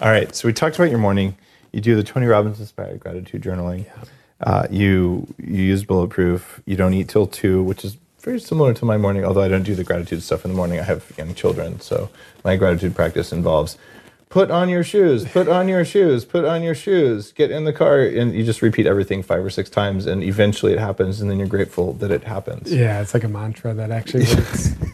All 0.00 0.08
right. 0.10 0.34
So 0.34 0.46
we 0.48 0.52
talked 0.52 0.76
about 0.76 0.90
your 0.90 0.98
morning. 0.98 1.36
You 1.72 1.80
do 1.80 1.96
the 1.96 2.04
Tony 2.04 2.26
Robbins 2.26 2.60
inspired 2.60 3.00
gratitude 3.00 3.42
journaling. 3.42 3.86
Uh, 4.40 4.66
you 4.70 5.26
you 5.38 5.62
use 5.64 5.84
bulletproof. 5.84 6.60
You 6.66 6.76
don't 6.76 6.94
eat 6.94 7.08
till 7.08 7.26
two, 7.26 7.62
which 7.64 7.84
is 7.84 7.96
very 8.20 8.38
similar 8.40 8.72
to 8.74 8.84
my 8.84 8.96
morning. 8.96 9.24
Although 9.24 9.42
I 9.42 9.48
don't 9.48 9.64
do 9.64 9.74
the 9.74 9.84
gratitude 9.84 10.22
stuff 10.22 10.44
in 10.44 10.52
the 10.52 10.56
morning. 10.56 10.78
I 10.78 10.84
have 10.84 11.12
young 11.18 11.34
children, 11.34 11.80
so 11.80 12.08
my 12.44 12.56
gratitude 12.56 12.94
practice 12.94 13.32
involves 13.32 13.76
put 14.34 14.50
on 14.50 14.68
your 14.68 14.82
shoes, 14.82 15.24
put 15.24 15.46
on 15.46 15.68
your 15.68 15.84
shoes, 15.84 16.24
put 16.24 16.44
on 16.44 16.60
your 16.60 16.74
shoes, 16.74 17.30
get 17.30 17.52
in 17.52 17.62
the 17.62 17.72
car, 17.72 18.00
and 18.00 18.34
you 18.34 18.42
just 18.42 18.62
repeat 18.62 18.84
everything 18.84 19.22
five 19.22 19.44
or 19.44 19.48
six 19.48 19.70
times, 19.70 20.06
and 20.06 20.24
eventually 20.24 20.72
it 20.72 20.80
happens, 20.80 21.20
and 21.20 21.30
then 21.30 21.38
you're 21.38 21.46
grateful 21.46 21.92
that 21.92 22.10
it 22.10 22.24
happens. 22.24 22.72
Yeah, 22.72 23.00
it's 23.00 23.14
like 23.14 23.22
a 23.22 23.28
mantra 23.28 23.72
that 23.74 23.92
actually 23.92 24.26
works. 24.26 24.74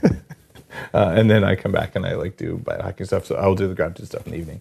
Uh, 0.95 1.13
and 1.15 1.31
then 1.31 1.45
I 1.45 1.55
come 1.57 1.71
back 1.71 1.95
and 1.95 2.05
I 2.07 2.15
like 2.15 2.37
do 2.37 2.59
biohacking 2.59 3.07
stuff. 3.07 3.27
So 3.27 3.37
I'll 3.37 3.55
do 3.55 3.69
the 3.69 3.75
gratitude 3.75 4.07
stuff 4.07 4.27
in 4.27 4.33
the 4.33 4.39
evening. 4.39 4.61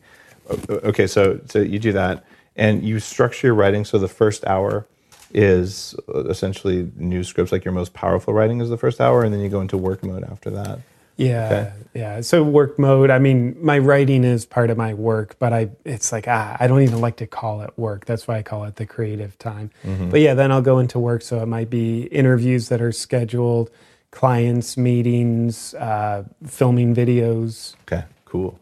Okay, 0.69 1.07
so 1.07 1.39
so 1.45 1.59
you 1.59 1.79
do 1.79 1.91
that, 1.93 2.23
and 2.55 2.83
you 2.83 2.99
structure 2.99 3.47
your 3.47 3.55
writing. 3.55 3.85
So 3.85 3.97
the 3.97 4.07
first 4.07 4.45
hour 4.45 4.85
is 5.33 5.95
essentially 6.07 6.91
new 6.97 7.23
scripts, 7.23 7.51
like 7.51 7.63
your 7.63 7.73
most 7.73 7.93
powerful 7.93 8.33
writing 8.33 8.59
is 8.61 8.69
the 8.69 8.77
first 8.77 8.99
hour, 8.99 9.23
and 9.23 9.33
then 9.33 9.41
you 9.41 9.49
go 9.49 9.61
into 9.61 9.77
work 9.77 10.03
mode 10.03 10.23
after 10.23 10.49
that. 10.51 10.79
Yeah, 11.19 11.45
Okay. 11.51 11.73
yeah. 11.95 12.21
So 12.21 12.43
work 12.43 12.79
mode. 12.79 13.09
I 13.09 13.19
mean, 13.19 13.57
my 13.61 13.77
writing 13.77 14.23
is 14.23 14.45
part 14.45 14.69
of 14.69 14.77
my 14.77 14.93
work, 14.93 15.35
but 15.37 15.51
I 15.53 15.69
it's 15.83 16.11
like 16.11 16.27
ah, 16.27 16.55
I 16.59 16.67
don't 16.67 16.81
even 16.81 17.01
like 17.01 17.17
to 17.17 17.27
call 17.27 17.61
it 17.61 17.71
work. 17.77 18.05
That's 18.05 18.27
why 18.27 18.37
I 18.37 18.41
call 18.43 18.63
it 18.65 18.77
the 18.77 18.85
creative 18.85 19.37
time. 19.37 19.69
But 19.83 20.21
yeah, 20.21 20.33
then 20.33 20.51
I'll 20.51 20.61
go 20.61 20.79
into 20.79 20.97
work. 20.97 21.21
So 21.21 21.41
it 21.41 21.45
might 21.47 21.69
be 21.69 22.03
interviews 22.03 22.69
that 22.69 22.81
are 22.81 22.91
scheduled, 22.93 23.69
clients, 24.11 24.77
meetings, 24.77 25.73
uh, 25.73 26.23
filming 26.45 26.95
videos. 26.95 27.75
Okay, 27.81 28.05
cool. 28.25 28.57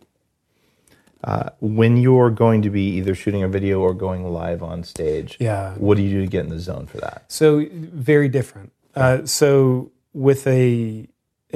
Uh, 1.23 1.49
when 1.59 1.97
you're 1.97 2.29
going 2.29 2.61
to 2.61 2.69
be 2.69 2.89
either 2.97 3.13
shooting 3.15 3.43
a 3.43 3.47
video 3.47 3.79
or 3.81 3.93
going 3.93 4.23
live 4.31 4.61
on 4.63 4.83
stage, 4.83 5.35
Yeah. 5.39 5.73
what 5.75 5.97
do 5.97 6.03
you 6.03 6.09
do 6.11 6.21
to 6.21 6.27
get 6.27 6.43
in 6.45 6.49
the 6.49 6.59
zone 6.59 6.85
for 6.87 6.97
that? 6.99 7.23
So 7.27 7.65
very 7.71 8.29
different. 8.29 8.71
Uh, 8.95 9.25
so 9.25 9.91
with 10.13 10.45
a 10.47 11.07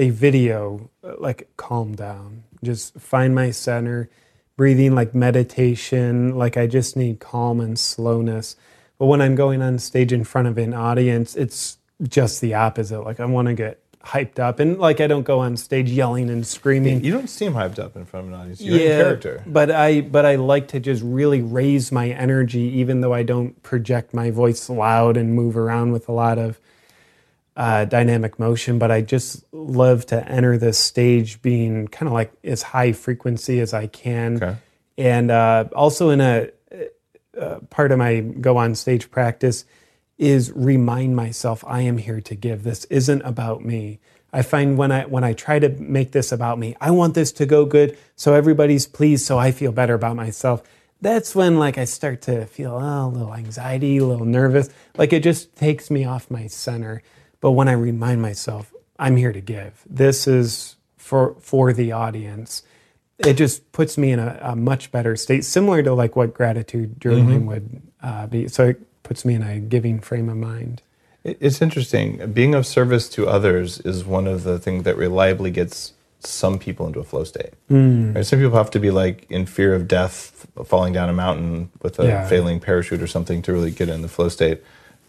a 0.01 0.09
video, 0.09 0.89
uh, 1.03 1.13
like 1.19 1.47
calm 1.57 1.95
down, 1.95 2.43
just 2.63 2.99
find 2.99 3.35
my 3.35 3.51
center, 3.51 4.09
breathing 4.57 4.95
like 4.95 5.13
meditation. 5.13 6.35
Like 6.35 6.57
I 6.57 6.65
just 6.65 6.97
need 6.97 7.19
calm 7.19 7.59
and 7.59 7.77
slowness. 7.77 8.55
But 8.97 9.05
when 9.05 9.21
I'm 9.21 9.35
going 9.35 9.61
on 9.61 9.77
stage 9.79 10.11
in 10.11 10.23
front 10.23 10.47
of 10.47 10.57
an 10.57 10.73
audience, 10.73 11.35
it's 11.35 11.77
just 12.01 12.41
the 12.41 12.55
opposite. 12.55 13.01
Like 13.01 13.19
I 13.19 13.25
want 13.25 13.47
to 13.47 13.53
get 13.53 13.79
hyped 14.03 14.39
up, 14.39 14.59
and 14.59 14.79
like 14.79 14.99
I 14.99 15.05
don't 15.05 15.23
go 15.23 15.39
on 15.39 15.55
stage 15.55 15.91
yelling 15.91 16.31
and 16.31 16.45
screaming. 16.45 17.03
You 17.03 17.11
don't 17.11 17.29
seem 17.29 17.53
hyped 17.53 17.77
up 17.77 17.95
in 17.95 18.05
front 18.05 18.27
of 18.27 18.33
an 18.33 18.39
audience. 18.39 18.59
You're 18.59 18.79
in 18.79 19.03
character. 19.03 19.43
But 19.45 19.69
I 19.69 20.01
but 20.01 20.25
I 20.25 20.35
like 20.35 20.67
to 20.69 20.79
just 20.79 21.03
really 21.03 21.41
raise 21.41 21.91
my 21.91 22.09
energy, 22.09 22.61
even 22.79 23.01
though 23.01 23.13
I 23.13 23.21
don't 23.21 23.61
project 23.61 24.15
my 24.15 24.31
voice 24.31 24.67
loud 24.67 25.15
and 25.15 25.35
move 25.35 25.55
around 25.55 25.91
with 25.91 26.09
a 26.09 26.11
lot 26.11 26.39
of 26.39 26.59
uh, 27.55 27.85
dynamic 27.85 28.39
motion. 28.39 28.79
But 28.79 28.91
I 28.91 29.01
just 29.01 29.43
love 29.51 30.05
to 30.07 30.27
enter 30.27 30.57
this 30.57 30.77
stage 30.77 31.41
being 31.41 31.87
kind 31.87 32.07
of 32.07 32.13
like 32.13 32.31
as 32.43 32.61
high 32.61 32.91
frequency 32.91 33.59
as 33.59 33.73
I 33.73 33.87
can, 33.87 34.37
Okay. 34.37 34.55
and 34.97 35.31
uh, 35.31 35.65
also 35.75 36.09
in 36.09 36.21
a 36.21 36.49
uh, 37.39 37.59
part 37.69 37.91
of 37.91 37.97
my 37.97 38.19
go 38.19 38.57
on 38.57 38.75
stage 38.75 39.09
practice 39.09 39.65
is 40.17 40.51
remind 40.51 41.15
myself 41.15 41.63
I 41.65 41.81
am 41.81 41.97
here 41.97 42.21
to 42.21 42.35
give. 42.35 42.63
This 42.63 42.85
isn't 42.85 43.21
about 43.23 43.63
me. 43.63 43.99
I 44.33 44.43
find 44.43 44.77
when 44.77 44.91
I 44.91 45.05
when 45.05 45.23
I 45.23 45.33
try 45.33 45.59
to 45.59 45.69
make 45.69 46.11
this 46.11 46.31
about 46.31 46.59
me, 46.59 46.75
I 46.79 46.91
want 46.91 47.15
this 47.15 47.31
to 47.33 47.45
go 47.45 47.65
good 47.65 47.97
so 48.15 48.33
everybody's 48.33 48.87
pleased 48.87 49.25
so 49.25 49.37
I 49.37 49.51
feel 49.51 49.71
better 49.71 49.93
about 49.93 50.15
myself. 50.15 50.61
That's 51.01 51.35
when 51.35 51.57
like 51.57 51.77
I 51.77 51.85
start 51.85 52.21
to 52.23 52.45
feel 52.45 52.75
oh, 52.75 53.07
a 53.07 53.09
little 53.09 53.33
anxiety, 53.33 53.97
a 53.97 54.05
little 54.05 54.25
nervous. 54.25 54.69
Like 54.95 55.11
it 55.11 55.23
just 55.23 55.55
takes 55.55 55.89
me 55.89 56.05
off 56.05 56.29
my 56.29 56.47
center. 56.47 57.01
But 57.41 57.51
when 57.51 57.67
I 57.67 57.73
remind 57.73 58.21
myself 58.21 58.73
I'm 58.97 59.17
here 59.17 59.33
to 59.33 59.41
give. 59.41 59.83
This 59.89 60.27
is 60.27 60.77
for 60.97 61.35
for 61.39 61.73
the 61.73 61.91
audience 61.91 62.63
it 63.27 63.33
just 63.33 63.71
puts 63.71 63.97
me 63.97 64.11
in 64.11 64.19
a, 64.19 64.39
a 64.41 64.55
much 64.55 64.91
better 64.91 65.15
state, 65.15 65.45
similar 65.45 65.83
to 65.83 65.93
like 65.93 66.15
what 66.15 66.33
gratitude 66.33 66.99
journaling 66.99 67.45
would 67.45 67.81
uh, 68.01 68.27
be. 68.27 68.47
So 68.47 68.69
it 68.69 69.03
puts 69.03 69.25
me 69.25 69.35
in 69.35 69.43
a 69.43 69.59
giving 69.59 69.99
frame 69.99 70.29
of 70.29 70.37
mind. 70.37 70.81
It's 71.23 71.61
interesting. 71.61 72.31
Being 72.33 72.55
of 72.55 72.65
service 72.65 73.07
to 73.09 73.27
others 73.27 73.79
is 73.81 74.03
one 74.03 74.25
of 74.25 74.43
the 74.43 74.57
things 74.57 74.83
that 74.83 74.97
reliably 74.97 75.51
gets 75.51 75.93
some 76.19 76.57
people 76.57 76.87
into 76.87 76.99
a 76.99 77.03
flow 77.03 77.23
state. 77.23 77.53
Hmm. 77.67 78.13
Right? 78.13 78.25
Some 78.25 78.39
people 78.39 78.57
have 78.57 78.71
to 78.71 78.79
be 78.79 78.89
like 78.91 79.29
in 79.29 79.45
fear 79.45 79.75
of 79.75 79.87
death, 79.87 80.47
falling 80.65 80.93
down 80.93 81.09
a 81.09 81.13
mountain 81.13 81.69
with 81.81 81.99
a 81.99 82.07
Yeah. 82.07 82.27
failing 82.27 82.59
parachute 82.59 83.01
or 83.01 83.07
something 83.07 83.41
to 83.43 83.53
really 83.53 83.71
get 83.71 83.89
in 83.89 84.01
the 84.01 84.07
flow 84.07 84.29
state. 84.29 84.61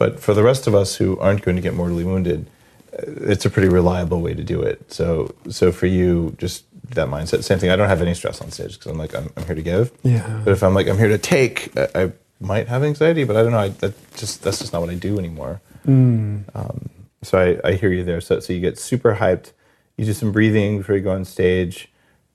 But 0.02 0.18
for 0.18 0.34
the 0.34 0.42
rest 0.42 0.66
of 0.66 0.74
us 0.74 0.96
who 0.96 1.16
aren't 1.20 1.42
going 1.42 1.54
to 1.54 1.62
get 1.62 1.74
mortally 1.74 2.02
wounded, 2.02 2.50
uh, 2.92 3.02
it's 3.32 3.44
a 3.44 3.50
pretty 3.50 3.68
reliable 3.68 4.20
way 4.20 4.34
to 4.34 4.42
do 4.42 4.60
it. 4.60 4.92
So, 4.92 5.32
so 5.48 5.70
for 5.70 5.86
you, 5.86 6.34
just 6.38 6.64
that 6.96 7.06
mindset. 7.06 7.44
Same 7.44 7.60
thing. 7.60 7.70
I 7.70 7.76
don't 7.76 7.88
have 7.88 8.02
any 8.02 8.12
stress 8.12 8.40
on 8.40 8.50
stage 8.50 8.72
because 8.72 8.90
I'm 8.90 8.98
like 8.98 9.14
I'm, 9.14 9.30
I'm 9.36 9.46
here 9.46 9.54
to 9.54 9.62
give. 9.62 9.92
Yeah. 10.02 10.42
But 10.44 10.54
if 10.54 10.64
I'm 10.64 10.74
like 10.74 10.88
I'm 10.88 10.98
here 10.98 11.06
to 11.06 11.18
take, 11.18 11.70
I, 11.76 11.86
I 11.94 12.12
might 12.40 12.66
have 12.66 12.82
anxiety, 12.82 13.22
but 13.22 13.36
I 13.36 13.44
don't 13.44 13.52
know. 13.52 13.60
I, 13.60 13.68
that 13.68 13.94
just 14.16 14.42
that's 14.42 14.58
just 14.58 14.72
not 14.72 14.80
what 14.80 14.90
I 14.90 14.94
do 14.94 15.20
anymore. 15.20 15.60
Um, 16.52 16.90
so 17.22 17.38
I, 17.38 17.68
I 17.68 17.74
hear 17.74 17.92
you 17.92 18.02
there. 18.02 18.20
So, 18.20 18.40
so 18.40 18.52
you 18.52 18.58
get 18.58 18.80
super 18.80 19.14
hyped. 19.14 19.52
You 19.96 20.04
do 20.04 20.14
some 20.14 20.32
breathing 20.32 20.78
before 20.78 20.96
you 20.96 21.02
go 21.02 21.12
on 21.12 21.24
stage, 21.24 21.92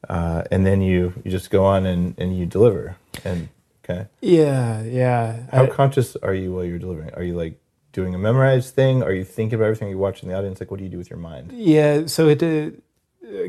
uh, 0.08 0.44
and 0.52 0.66
then 0.66 0.80
you 0.80 1.12
you 1.26 1.32
just 1.32 1.50
go 1.50 1.66
on 1.66 1.86
and, 1.86 2.18
and 2.18 2.40
you 2.40 2.46
deliver. 2.46 2.96
And 3.26 3.50
okay, 3.90 4.08
Yeah, 4.22 4.84
yeah. 4.84 5.44
how 5.52 5.64
I- 5.64 5.68
conscious 5.68 6.16
are 6.18 6.34
you 6.34 6.54
while 6.54 6.64
you're 6.66 6.80
delivering? 6.80 7.14
Are 7.14 7.24
you 7.24 7.36
like 7.36 7.60
doing 7.94 8.14
a 8.16 8.18
memorized 8.18 8.74
thing? 8.76 9.04
Are 9.04 9.12
you 9.14 9.24
thinking 9.24 9.56
about 9.56 9.66
everything? 9.66 9.90
you 9.90 9.98
watch 9.98 10.22
in 10.24 10.30
the 10.30 10.36
audience? 10.36 10.60
Like, 10.60 10.72
what 10.72 10.78
do 10.78 10.84
you 10.84 10.90
do 10.90 10.98
with 10.98 11.10
your 11.10 11.20
mind? 11.20 11.52
Yeah, 11.54 12.06
so 12.08 12.28
it 12.28 12.44
uh, 12.44 12.72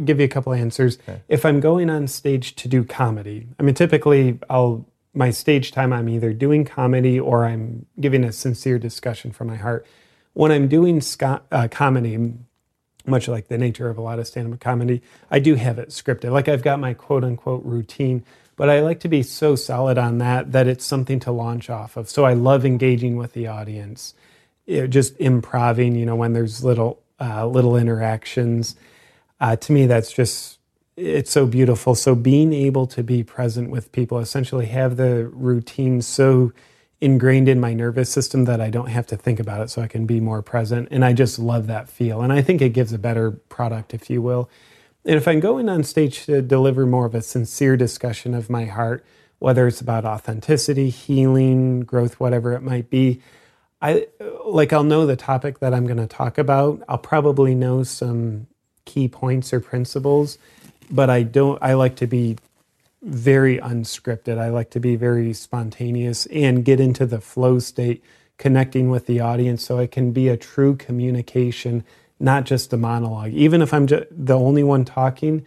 give 0.05 0.19
you 0.19 0.25
a 0.25 0.29
couple 0.29 0.53
answers. 0.53 0.99
If 1.29 1.45
I'm 1.45 1.61
going 1.61 1.91
on 1.91 2.07
stage 2.09 2.55
to 2.57 2.69
do 2.69 2.85
comedy, 2.85 3.49
I 3.59 3.63
mean, 3.63 3.75
typically 3.75 4.39
I'll 4.49 4.87
my 5.15 5.31
stage 5.31 5.73
time 5.73 5.93
I'm 5.93 6.09
either 6.09 6.33
doing 6.33 6.65
comedy 6.65 7.19
or 7.19 7.45
I'm 7.45 7.87
giving 7.99 8.23
a 8.25 8.31
sincere 8.33 8.79
discussion 8.79 9.33
from 9.33 9.49
my 9.49 9.57
heart. 9.57 9.85
When 10.35 10.53
I'm 10.53 10.69
doing 10.69 11.01
sco- 11.01 11.41
uh, 11.51 11.67
comedy, 11.71 12.35
much 13.07 13.27
like 13.27 13.49
the 13.49 13.59
nature 13.59 13.89
of 13.89 13.99
a 13.99 14.01
lot 14.01 14.19
of 14.21 14.27
stand-up 14.29 14.61
comedy, 14.61 15.03
I 15.31 15.41
do 15.41 15.57
have 15.57 15.79
it 15.79 15.89
scripted. 15.89 16.31
Like 16.31 16.47
I've 16.47 16.63
got 16.63 16.79
my 16.79 16.95
quote 16.95 17.25
unquote 17.25 17.65
routine, 17.65 18.23
but 18.59 18.69
I 18.69 18.81
like 18.81 19.01
to 19.01 19.09
be 19.09 19.23
so 19.23 19.57
solid 19.57 19.97
on 19.97 20.19
that 20.19 20.53
that 20.53 20.67
it's 20.67 20.85
something 20.85 21.21
to 21.21 21.31
launch 21.31 21.71
off 21.71 21.97
of. 21.97 22.11
So 22.11 22.25
I 22.25 22.35
love 22.35 22.67
engaging 22.67 23.17
with 23.17 23.33
the 23.33 23.47
audience, 23.47 24.15
know, 24.83 24.87
just 24.87 25.17
improving. 25.19 25.95
You 25.95 26.05
know, 26.05 26.17
when 26.17 26.35
there's 26.35 26.63
little 26.63 27.01
uh, 27.21 27.47
little 27.47 27.77
interactions. 27.77 28.77
Uh, 29.41 29.55
to 29.57 29.73
me, 29.73 29.87
that's 29.87 30.13
just 30.13 30.59
it's 30.97 31.31
so 31.31 31.47
beautiful. 31.47 31.95
So 31.95 32.15
being 32.17 32.53
able 32.53 32.87
to 32.89 33.03
be 33.03 33.23
present 33.23 33.71
with 33.71 33.93
people, 33.93 34.19
essentially 34.19 34.67
have 34.67 34.97
the 34.97 35.29
routine 35.29 36.03
so 36.03 36.53
ingrained 37.01 37.49
in 37.49 37.61
my 37.61 37.73
nervous 37.73 38.11
system 38.11 38.45
that 38.47 38.61
I 38.61 38.71
don't 38.71 38.89
have 38.89 39.07
to 39.07 39.17
think 39.17 39.39
about 39.39 39.61
it 39.61 39.71
so 39.71 39.81
I 39.81 39.87
can 39.87 40.05
be 40.05 40.19
more 40.19 40.43
present. 40.43 40.89
And 40.91 41.05
I 41.05 41.13
just 41.13 41.39
love 41.39 41.69
that 41.69 41.89
feel. 41.89 42.23
And 42.23 42.33
I 42.33 42.43
think 42.43 42.61
it 42.61 42.71
gives 42.71 42.93
a 42.93 42.99
better 42.99 43.31
product, 43.31 43.95
if 43.95 44.11
you 44.11 44.21
will. 44.21 44.51
And 45.09 45.17
if 45.17 45.27
I'm 45.27 45.41
going 45.41 45.71
on 45.71 45.85
stage 45.85 46.27
to 46.27 46.43
deliver 46.43 46.85
more 46.85 47.07
of 47.07 47.15
a 47.15 47.23
sincere 47.23 47.79
discussion 47.79 48.35
of 48.35 48.51
my 48.51 48.67
heart, 48.67 49.03
whether 49.39 49.67
it's 49.67 49.81
about 49.81 50.05
authenticity, 50.05 50.91
healing, 50.91 51.81
growth, 51.81 52.21
whatever 52.21 52.53
it 52.53 52.61
might 52.61 52.91
be, 52.91 53.23
I 53.81 54.09
like 54.45 54.71
I'll 54.71 54.85
know 54.85 55.07
the 55.07 55.17
topic 55.17 55.61
that 55.61 55.73
I'm 55.73 55.87
going 55.87 55.97
to 55.97 56.07
talk 56.07 56.37
about. 56.37 56.83
I'll 56.91 56.99
probably 56.99 57.55
know 57.55 57.85
some 57.85 58.49
key 58.85 59.09
points 59.09 59.51
or 59.51 59.61
principles, 59.61 60.37
but 60.91 61.09
I 61.09 61.23
don't 61.23 61.59
I 61.63 61.73
like 61.73 61.97
to 61.97 62.07
be 62.07 62.37
very 63.01 63.57
unscripted. 63.57 64.37
I 64.37 64.51
like 64.51 64.69
to 64.73 64.81
be 64.81 64.95
very 64.97 65.33
spontaneous 65.33 66.27
and 66.27 66.67
get 66.67 66.81
into 66.81 67.07
the 67.07 67.23
flow 67.23 67.61
state, 67.61 68.05
connecting 68.37 68.91
with 68.91 69.07
the 69.07 69.21
audience 69.21 69.65
so 69.65 69.79
it 69.79 69.91
can 69.91 70.13
be 70.13 70.29
a 70.29 70.37
true 70.37 70.77
communication, 70.77 71.83
not 72.21 72.45
just 72.45 72.73
a 72.73 72.77
monologue. 72.77 73.33
Even 73.33 73.63
if 73.63 73.73
I'm 73.73 73.87
ju- 73.87 74.07
the 74.11 74.37
only 74.39 74.63
one 74.63 74.85
talking, 74.85 75.45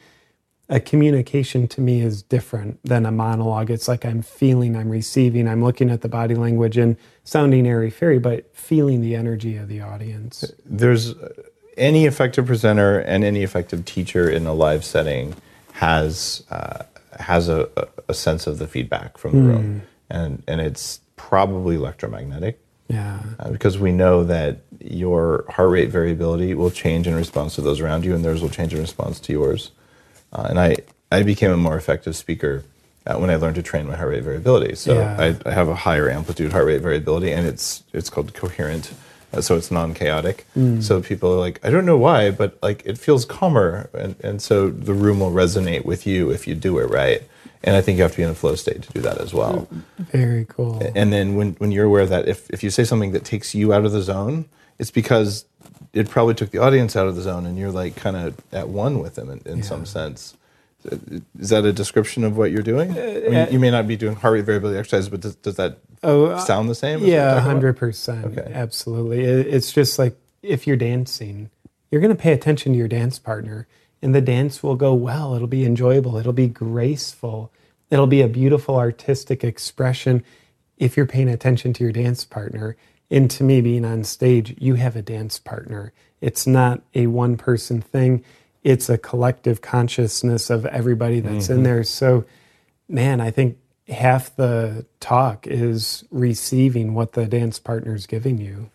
a 0.70 0.80
communication 0.80 1.68
to 1.68 1.82
me 1.82 2.02
is 2.02 2.24
different 2.24 2.80
than 2.84 3.06
a 3.06 3.12
monologue. 3.12 3.70
It's 3.70 3.88
like 3.90 4.06
I'm 4.06 4.22
feeling, 4.22 4.76
I'm 4.78 4.90
receiving, 4.90 5.48
I'm 5.48 5.62
looking 5.64 5.90
at 5.90 6.00
the 6.02 6.08
body 6.08 6.34
language 6.36 6.78
and 6.78 6.96
sounding 7.26 7.68
airy 7.68 7.90
fairy, 7.90 8.20
but 8.20 8.56
feeling 8.56 9.02
the 9.02 9.16
energy 9.16 9.58
of 9.58 9.68
the 9.68 9.82
audience. 9.82 10.46
there's 10.66 11.12
uh, 11.14 11.30
any 11.78 12.06
effective 12.06 12.46
presenter 12.46 13.00
and 13.00 13.24
any 13.26 13.44
effective 13.44 13.84
teacher 13.84 14.30
in 14.30 14.46
a 14.48 14.54
live 14.54 14.86
setting 14.86 15.36
has 15.74 16.44
uh, 16.52 16.84
has 17.20 17.50
a, 17.50 17.70
a- 17.76 17.88
a 18.10 18.14
sense 18.14 18.48
of 18.48 18.58
the 18.58 18.68
feedback 18.68 19.18
from 19.18 19.32
the 19.34 19.42
room, 19.42 19.82
and 20.10 20.44
and 20.48 20.62
it's 20.62 21.02
probably 21.18 21.76
electromagnetic. 21.76 22.61
Yeah. 22.92 23.20
uh, 23.40 23.50
because 23.52 23.76
we 23.80 23.92
know 23.92 24.24
that 24.26 24.58
your 24.80 25.46
heart 25.56 25.70
rate 25.70 25.90
variability 25.90 26.54
will 26.56 26.72
change 26.72 27.08
in 27.08 27.16
response 27.16 27.56
to 27.56 27.62
those 27.62 27.80
around 27.80 28.04
you, 28.06 28.14
and 28.16 28.24
theirs 28.26 28.42
will 28.42 28.50
change 28.50 28.74
in 28.74 28.80
response 28.82 29.20
to 29.22 29.34
yours. 29.34 29.72
Uh, 30.34 30.48
and 30.50 30.60
I, 30.60 30.78
I 31.12 31.24
became 31.24 31.52
a 31.52 31.58
more 31.58 31.78
effective 31.78 32.16
speaker 32.16 32.64
uh, 33.08 33.16
when 33.18 33.30
I 33.30 33.36
learned 33.36 33.56
to 33.56 33.64
train 33.64 33.88
my 33.88 33.96
heart 33.96 34.10
rate 34.10 34.24
variability. 34.24 34.76
So 34.76 34.94
Yeah. 35.00 35.16
I, 35.46 35.50
I 35.50 35.54
have 35.54 35.68
a 35.68 35.76
higher 35.76 36.10
amplitude 36.10 36.52
heart 36.52 36.66
rate 36.66 36.82
variability, 36.82 37.32
and 37.32 37.48
it's 37.48 37.84
it's 37.94 38.10
called 38.10 38.34
coherent, 38.34 38.94
uh, 39.34 39.42
so 39.42 39.56
it's 39.56 39.72
non-chaotic. 39.72 40.46
So 40.82 41.02
people 41.02 41.34
are 41.34 41.40
like, 41.48 41.60
I 41.66 41.70
don't 41.70 41.86
know 41.86 41.98
why, 41.98 42.32
but 42.32 42.58
like 42.62 42.84
it 42.86 42.98
feels 42.98 43.26
calmer, 43.26 43.90
and 43.94 44.16
and 44.24 44.42
so 44.42 44.70
the 44.70 44.94
room 44.94 45.20
will 45.20 45.32
resonate 45.32 45.84
with 45.86 46.06
you 46.06 46.32
if 46.32 46.48
you 46.48 46.56
do 46.56 46.80
it 46.80 46.90
right. 46.90 47.22
And 47.64 47.76
I 47.76 47.82
think 47.82 47.98
you 47.98 48.04
have 48.04 48.12
to 48.12 48.18
be 48.18 48.24
in 48.24 48.30
a 48.30 48.36
flow 48.36 48.56
state 48.56 48.82
to 48.84 48.92
do 48.94 49.02
that 49.02 49.20
as 49.20 49.34
well. 49.34 49.68
Very 50.00 50.46
cool. 50.46 50.82
And 50.96 51.14
then 51.14 51.36
when, 51.36 51.54
when 51.54 51.72
you're 51.72 51.86
aware 51.86 52.06
that 52.08 52.28
if, 52.28 52.50
if 52.50 52.64
you 52.64 52.70
say 52.72 52.84
something 52.84 53.12
that 53.12 53.24
takes 53.24 53.54
you 53.54 53.72
out 53.72 53.86
of 53.86 53.92
the 53.92 54.02
zone, 54.02 54.46
it's 54.80 54.90
because 54.92 55.46
it 55.94 56.10
probably 56.10 56.34
took 56.34 56.50
the 56.52 56.58
audience 56.58 56.96
out 56.96 57.08
of 57.08 57.16
the 57.16 57.22
zone 57.22 57.46
and 57.46 57.58
you're 57.60 57.72
like 57.72 57.96
kind 57.96 58.16
of 58.16 58.36
at 58.52 58.70
one 58.70 58.98
with 59.00 59.14
them 59.16 59.30
in, 59.30 59.42
in 59.46 59.62
some 59.64 59.86
sense. 59.86 60.36
Is 61.40 61.50
that 61.50 61.64
a 61.64 61.72
description 61.72 62.24
of 62.24 62.36
what 62.36 62.50
you're 62.50 62.64
doing? 62.64 62.92
I 62.98 63.30
mean, 63.30 63.48
you 63.52 63.60
may 63.60 63.70
not 63.70 63.88
be 63.88 63.96
doing 63.96 64.16
heart 64.16 64.34
rate 64.34 64.46
variability 64.46 64.80
exercises, 64.80 65.10
but 65.10 65.22
does, 65.22 65.36
does 65.36 65.56
that 65.58 65.78
Oh, 66.04 66.26
uh, 66.26 66.40
sound 66.40 66.68
the 66.68 66.74
same? 66.74 66.96
as 66.96 67.02
what 67.02 67.08
you're 67.10 67.16
Yeah, 67.18 67.30
talking 67.36 67.44
hundred 67.46 67.78
percent. 67.78 68.26
Okay. 68.26 68.52
Absolutely. 68.52 69.24
It- 69.24 69.46
It's 69.48 69.72
just 69.72 70.00
like 70.00 70.18
if 70.42 70.66
you're 70.66 70.78
dancing, 70.78 71.52
you're 71.92 72.02
going 72.02 72.16
to 72.16 72.20
pay 72.20 72.34
attention 72.34 72.72
to 72.72 72.78
your 72.80 72.88
dance 72.88 73.20
partner, 73.20 73.68
and 74.02 74.16
the 74.16 74.22
dance 74.22 74.64
will 74.64 74.76
go 74.76 74.94
well. 74.94 75.36
It'll 75.36 75.48
be 75.48 75.66
enjoyable. 75.66 76.18
It'll 76.18 76.34
be 76.34 76.48
graceful. 76.48 77.52
It'll 77.90 78.08
be 78.08 78.22
a 78.22 78.28
beautiful 78.28 78.78
artistic 78.78 79.44
expression 79.44 80.24
if 80.78 80.98
you're 80.98 81.06
paying 81.06 81.30
attention 81.30 81.74
to 81.74 81.84
your 81.84 81.94
dance 81.94 82.26
partner. 82.26 82.76
And 83.10 83.30
to 83.32 83.44
me, 83.44 83.62
being 83.62 83.86
on 83.86 84.04
stage, 84.04 84.56
you 84.58 84.76
have 84.76 84.96
a 84.96 85.02
dance 85.02 85.38
partner. 85.38 85.94
It's 86.22 86.48
not 86.48 86.82
a 86.96 87.08
one 87.08 87.38
person 87.38 87.82
thing. 87.82 88.24
It's 88.64 88.90
a 88.90 88.98
collective 88.98 89.62
consciousness 89.62 90.50
of 90.50 90.66
everybody 90.68 91.20
that's 91.20 91.50
in 91.50 91.58
mm-hmm. 91.58 91.64
there. 91.64 91.84
So, 91.84 92.26
man, 92.88 93.20
I 93.20 93.32
think 93.32 93.58
half 93.90 94.36
the 94.36 94.86
talk 95.00 95.46
is 95.48 96.06
receiving 96.12 96.94
what 96.94 97.14
the 97.14 97.26
dance 97.26 97.60
partner 97.60 97.94
is 97.94 98.06
giving 98.06 98.38
you. 98.38 98.70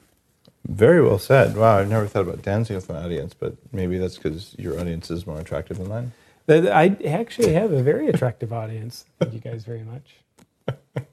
Very 0.69 1.03
well 1.03 1.19
said. 1.19 1.57
Wow, 1.57 1.79
I've 1.79 1.89
never 1.89 2.07
thought 2.07 2.23
about 2.23 2.43
dancing 2.43 2.77
with 2.77 2.89
my 2.89 2.97
audience, 2.97 3.35
but 3.35 3.55
maybe 3.73 3.99
that's 3.99 4.17
because 4.17 4.55
your 4.59 4.79
audience 4.81 5.11
is 5.11 5.27
more 5.27 5.39
attractive 5.41 5.79
than 5.79 5.89
mine. 5.89 6.13
I 6.49 6.97
actually 7.05 7.53
have 7.55 7.73
a 7.73 7.83
very 7.83 8.09
attractive 8.09 8.53
audience. 8.53 9.05
Thank 9.19 9.35
you 9.35 9.41
guys 9.41 9.65
very 9.65 9.83
much. 9.83 10.17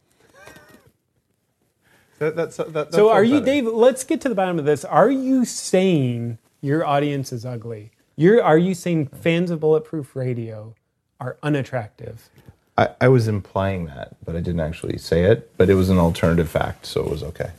That, 2.20 2.38
that's, 2.38 2.56
that, 2.56 2.74
that 2.74 2.94
So, 2.94 3.10
are 3.10 3.24
you, 3.24 3.40
better. 3.42 3.46
Dave? 3.46 3.66
Let's 3.66 4.06
get 4.06 4.22
to 4.22 4.30
the 4.30 4.36
bottom 4.36 4.58
of 4.58 4.64
this. 4.64 4.86
Are 4.86 5.10
you 5.12 5.44
saying 5.44 6.38
your 6.62 6.86
audience 6.86 7.34
is 7.34 7.46
ugly? 7.46 7.92
You're, 8.16 8.42
are 8.42 8.58
you 8.58 8.76
saying 8.76 9.08
fans 9.08 9.52
of 9.52 9.60
Bulletproof 9.60 10.16
Radio 10.16 10.74
are 11.20 11.38
unattractive? 11.44 12.30
I, 12.78 12.90
I 13.02 13.08
was 13.10 13.28
implying 13.28 13.88
that, 13.88 14.16
but 14.24 14.38
I 14.38 14.40
didn't 14.40 14.62
actually 14.62 15.00
say 15.00 15.24
it. 15.24 15.52
But 15.58 15.70
it 15.70 15.74
was 15.74 15.90
an 15.90 15.98
alternative 15.98 16.48
fact, 16.48 16.86
so 16.86 17.02
it 17.04 17.10
was 17.10 17.24
okay. 17.24 17.52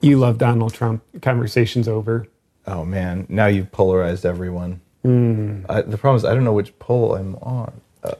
You 0.00 0.18
love 0.18 0.38
Donald 0.38 0.74
Trump. 0.74 1.02
Conversation's 1.22 1.88
over. 1.88 2.26
Oh 2.66 2.84
man, 2.84 3.26
now 3.28 3.46
you've 3.46 3.70
polarized 3.72 4.26
everyone. 4.26 4.80
Hmm. 5.02 5.64
I, 5.68 5.82
the 5.82 5.98
problem 5.98 6.16
is 6.16 6.24
I 6.24 6.34
don't 6.34 6.44
know 6.44 6.52
which 6.52 6.76
pole 6.78 7.14
I'm 7.14 7.36
on. 7.36 7.80
Uh, 8.02 8.14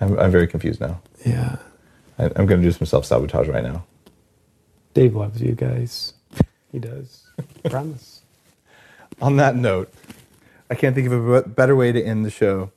I'm, 0.00 0.18
I'm 0.18 0.30
very 0.30 0.46
confused 0.46 0.80
now. 0.80 1.00
Yeah. 1.24 1.56
I, 2.18 2.24
I'm 2.24 2.46
going 2.46 2.60
to 2.60 2.62
do 2.62 2.72
some 2.72 2.86
self 2.86 3.06
sabotage 3.06 3.48
right 3.48 3.62
now. 3.62 3.84
Dave 4.94 5.14
loves 5.14 5.40
you 5.40 5.52
guys. 5.52 6.14
He 6.70 6.78
does. 6.78 7.26
Promise. 7.64 8.22
On 9.20 9.36
that 9.36 9.56
note, 9.56 9.92
I 10.68 10.74
can't 10.74 10.94
think 10.94 11.06
of 11.10 11.28
a 11.28 11.42
better 11.42 11.76
way 11.76 11.92
to 11.92 12.02
end 12.02 12.24
the 12.24 12.30
show. 12.30 12.70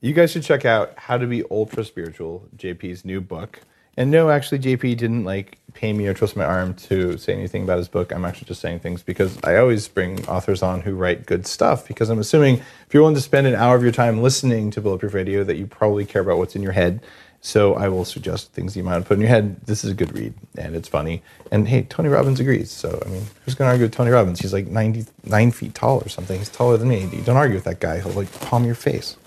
You 0.00 0.12
guys 0.12 0.32
should 0.32 0.42
check 0.42 0.64
out 0.64 0.92
How 0.98 1.16
to 1.16 1.26
Be 1.26 1.44
Ultra 1.50 1.84
Spiritual, 1.84 2.46
JP's 2.56 3.04
new 3.04 3.20
book. 3.20 3.60
And 3.96 4.10
no, 4.10 4.30
actually, 4.30 4.58
JP 4.58 4.96
didn't 4.96 5.24
like 5.24 5.58
pay 5.74 5.92
me 5.92 6.06
or 6.06 6.14
twist 6.14 6.36
my 6.36 6.44
arm 6.44 6.74
to 6.74 7.18
say 7.18 7.32
anything 7.32 7.64
about 7.64 7.78
his 7.78 7.88
book. 7.88 8.12
I'm 8.12 8.24
actually 8.24 8.46
just 8.46 8.60
saying 8.60 8.80
things 8.80 9.02
because 9.02 9.38
I 9.44 9.56
always 9.56 9.88
bring 9.88 10.26
authors 10.26 10.62
on 10.62 10.80
who 10.80 10.94
write 10.94 11.26
good 11.26 11.46
stuff. 11.46 11.86
Because 11.86 12.10
I'm 12.10 12.18
assuming 12.18 12.56
if 12.56 12.88
you're 12.92 13.02
willing 13.02 13.16
to 13.16 13.20
spend 13.20 13.46
an 13.46 13.54
hour 13.54 13.76
of 13.76 13.82
your 13.82 13.92
time 13.92 14.22
listening 14.22 14.70
to 14.72 14.80
Bulletproof 14.80 15.14
Radio, 15.14 15.44
that 15.44 15.56
you 15.56 15.66
probably 15.66 16.04
care 16.04 16.22
about 16.22 16.38
what's 16.38 16.56
in 16.56 16.62
your 16.62 16.72
head. 16.72 17.00
So 17.40 17.74
I 17.74 17.88
will 17.88 18.06
suggest 18.06 18.52
things 18.52 18.74
you 18.74 18.82
might 18.82 19.04
put 19.04 19.14
in 19.14 19.20
your 19.20 19.28
head. 19.28 19.60
This 19.66 19.84
is 19.84 19.90
a 19.90 19.94
good 19.94 20.16
read 20.16 20.32
and 20.56 20.74
it's 20.74 20.88
funny. 20.88 21.22
And 21.50 21.68
hey, 21.68 21.82
Tony 21.82 22.08
Robbins 22.08 22.40
agrees. 22.40 22.70
So 22.70 23.02
I 23.04 23.08
mean, 23.10 23.22
who's 23.44 23.54
going 23.54 23.68
to 23.68 23.72
argue 23.72 23.84
with 23.84 23.92
Tony 23.92 24.10
Robbins? 24.10 24.40
He's 24.40 24.54
like 24.54 24.66
99 24.66 25.50
feet 25.50 25.74
tall 25.74 26.00
or 26.00 26.08
something. 26.08 26.38
He's 26.38 26.48
taller 26.48 26.78
than 26.78 26.88
me. 26.88 27.06
You 27.12 27.20
don't 27.20 27.36
argue 27.36 27.56
with 27.56 27.64
that 27.64 27.80
guy. 27.80 28.00
He'll 28.00 28.12
like 28.12 28.32
palm 28.40 28.64
your 28.64 28.74
face. 28.74 29.18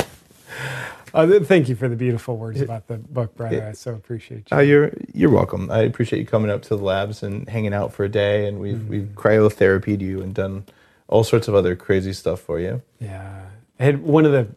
Uh, 1.18 1.40
thank 1.40 1.68
you 1.68 1.76
for 1.76 1.90
the 1.90 1.96
beautiful 1.96 2.38
words 2.38 2.62
about 2.62 2.86
the 2.86 2.98
book, 2.98 3.36
brother. 3.36 3.70
I 3.70 3.72
so 3.72 3.96
appreciate 3.96 4.52
you. 4.52 4.58
Uh, 4.58 4.60
you're 4.60 4.92
you're 5.16 5.32
welcome. 5.32 5.72
I 5.72 5.80
appreciate 5.80 6.20
you 6.20 6.28
coming 6.28 6.52
up 6.52 6.62
to 6.64 6.70
the 6.70 6.78
labs 6.78 7.24
and 7.24 7.50
hanging 7.50 7.74
out 7.74 7.92
for 7.92 8.04
a 8.04 8.10
day. 8.10 8.46
And 8.46 8.60
we've 8.60 8.88
we've 8.88 9.10
cryotherapyed 9.16 10.00
you 10.00 10.22
and 10.22 10.36
done 10.36 10.66
all 11.08 11.24
sorts 11.24 11.48
of 11.48 11.56
other 11.56 11.76
crazy 11.76 12.14
stuff 12.14 12.40
for 12.40 12.60
you. 12.60 12.84
Yeah. 13.00 13.46
I 13.80 13.84
had 13.84 14.04
one 14.04 14.26
of 14.26 14.32
the, 14.32 14.48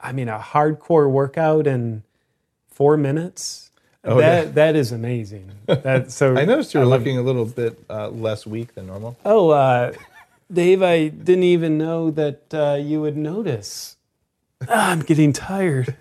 I 0.00 0.10
mean, 0.10 0.28
a 0.28 0.40
hardcore 0.40 1.08
workout 1.08 1.68
in 1.68 2.02
four 2.66 2.96
minutes. 2.96 3.70
Oh, 4.04 4.18
that 4.18 4.46
yeah. 4.46 4.52
that 4.52 4.74
is 4.74 4.90
amazing. 4.90 5.52
That 5.66 6.10
so 6.10 6.36
I 6.36 6.44
noticed 6.44 6.74
you 6.74 6.80
were 6.80 6.86
looking 6.86 7.16
a 7.18 7.22
little 7.22 7.44
bit 7.44 7.78
uh, 7.88 8.08
less 8.08 8.44
weak 8.44 8.74
than 8.74 8.88
normal. 8.88 9.16
Oh, 9.24 9.50
uh, 9.50 9.92
Dave, 10.52 10.82
I 10.82 11.08
didn't 11.08 11.44
even 11.44 11.78
know 11.78 12.10
that 12.10 12.42
uh, 12.52 12.74
you 12.80 13.00
would 13.02 13.16
notice. 13.16 13.97
Ah, 14.66 14.90
I'm 14.90 15.00
getting 15.00 15.32
tired. 15.32 15.96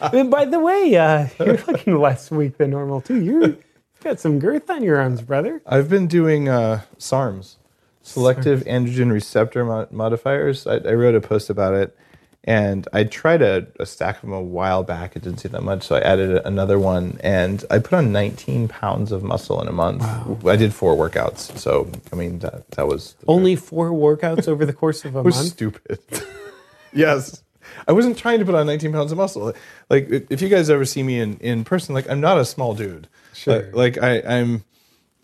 and 0.00 0.30
by 0.30 0.44
the 0.44 0.58
way, 0.60 0.96
uh, 0.96 1.28
you're 1.38 1.56
looking 1.66 1.98
less 1.98 2.30
weak 2.30 2.58
than 2.58 2.70
normal 2.70 3.00
too. 3.00 3.22
You're, 3.22 3.42
you've 3.46 3.64
got 4.02 4.20
some 4.20 4.38
girth 4.38 4.68
on 4.68 4.82
your 4.82 4.98
arms, 5.00 5.22
brother. 5.22 5.62
I've 5.66 5.88
been 5.88 6.08
doing 6.08 6.48
uh, 6.48 6.82
SARMs, 6.98 7.56
selective 8.02 8.64
androgen 8.64 9.10
receptor 9.10 9.64
mo- 9.64 9.88
modifiers. 9.90 10.66
I, 10.66 10.76
I 10.76 10.92
wrote 10.92 11.14
a 11.14 11.22
post 11.22 11.48
about 11.48 11.72
it, 11.72 11.96
and 12.44 12.86
I 12.92 13.04
tried 13.04 13.40
a, 13.40 13.66
a 13.80 13.86
stack 13.86 14.16
of 14.16 14.22
them 14.22 14.32
a 14.34 14.42
while 14.42 14.82
back. 14.82 15.16
It 15.16 15.22
didn't 15.22 15.38
seem 15.38 15.52
that 15.52 15.62
much, 15.62 15.82
so 15.84 15.96
I 15.96 16.00
added 16.00 16.42
another 16.44 16.78
one, 16.78 17.18
and 17.24 17.64
I 17.70 17.78
put 17.78 17.94
on 17.94 18.12
19 18.12 18.68
pounds 18.68 19.10
of 19.10 19.22
muscle 19.22 19.58
in 19.62 19.68
a 19.68 19.72
month. 19.72 20.02
I 20.46 20.56
did 20.56 20.74
four 20.74 20.94
workouts, 20.96 21.56
so 21.58 21.90
I 22.12 22.16
mean 22.16 22.40
that 22.40 22.70
that 22.72 22.86
was 22.86 23.14
Only 23.26 23.56
four 23.56 23.90
workouts 23.90 24.48
over 24.48 24.66
the 24.66 24.74
course 24.74 25.06
of 25.06 25.16
a 25.16 25.22
month. 25.24 25.34
stupid. 25.36 25.98
yes. 26.92 27.42
I 27.86 27.92
wasn't 27.92 28.18
trying 28.18 28.38
to 28.38 28.44
put 28.44 28.54
on 28.54 28.66
19 28.66 28.92
pounds 28.92 29.12
of 29.12 29.18
muscle. 29.18 29.52
Like, 29.90 30.08
if 30.30 30.40
you 30.42 30.48
guys 30.48 30.70
ever 30.70 30.84
see 30.84 31.02
me 31.02 31.20
in, 31.20 31.36
in 31.38 31.64
person, 31.64 31.94
like, 31.94 32.08
I'm 32.08 32.20
not 32.20 32.38
a 32.38 32.44
small 32.44 32.74
dude. 32.74 33.08
Sure. 33.34 33.70
Like, 33.72 33.96
like, 33.96 33.98
I, 33.98 34.38
I'm, 34.38 34.64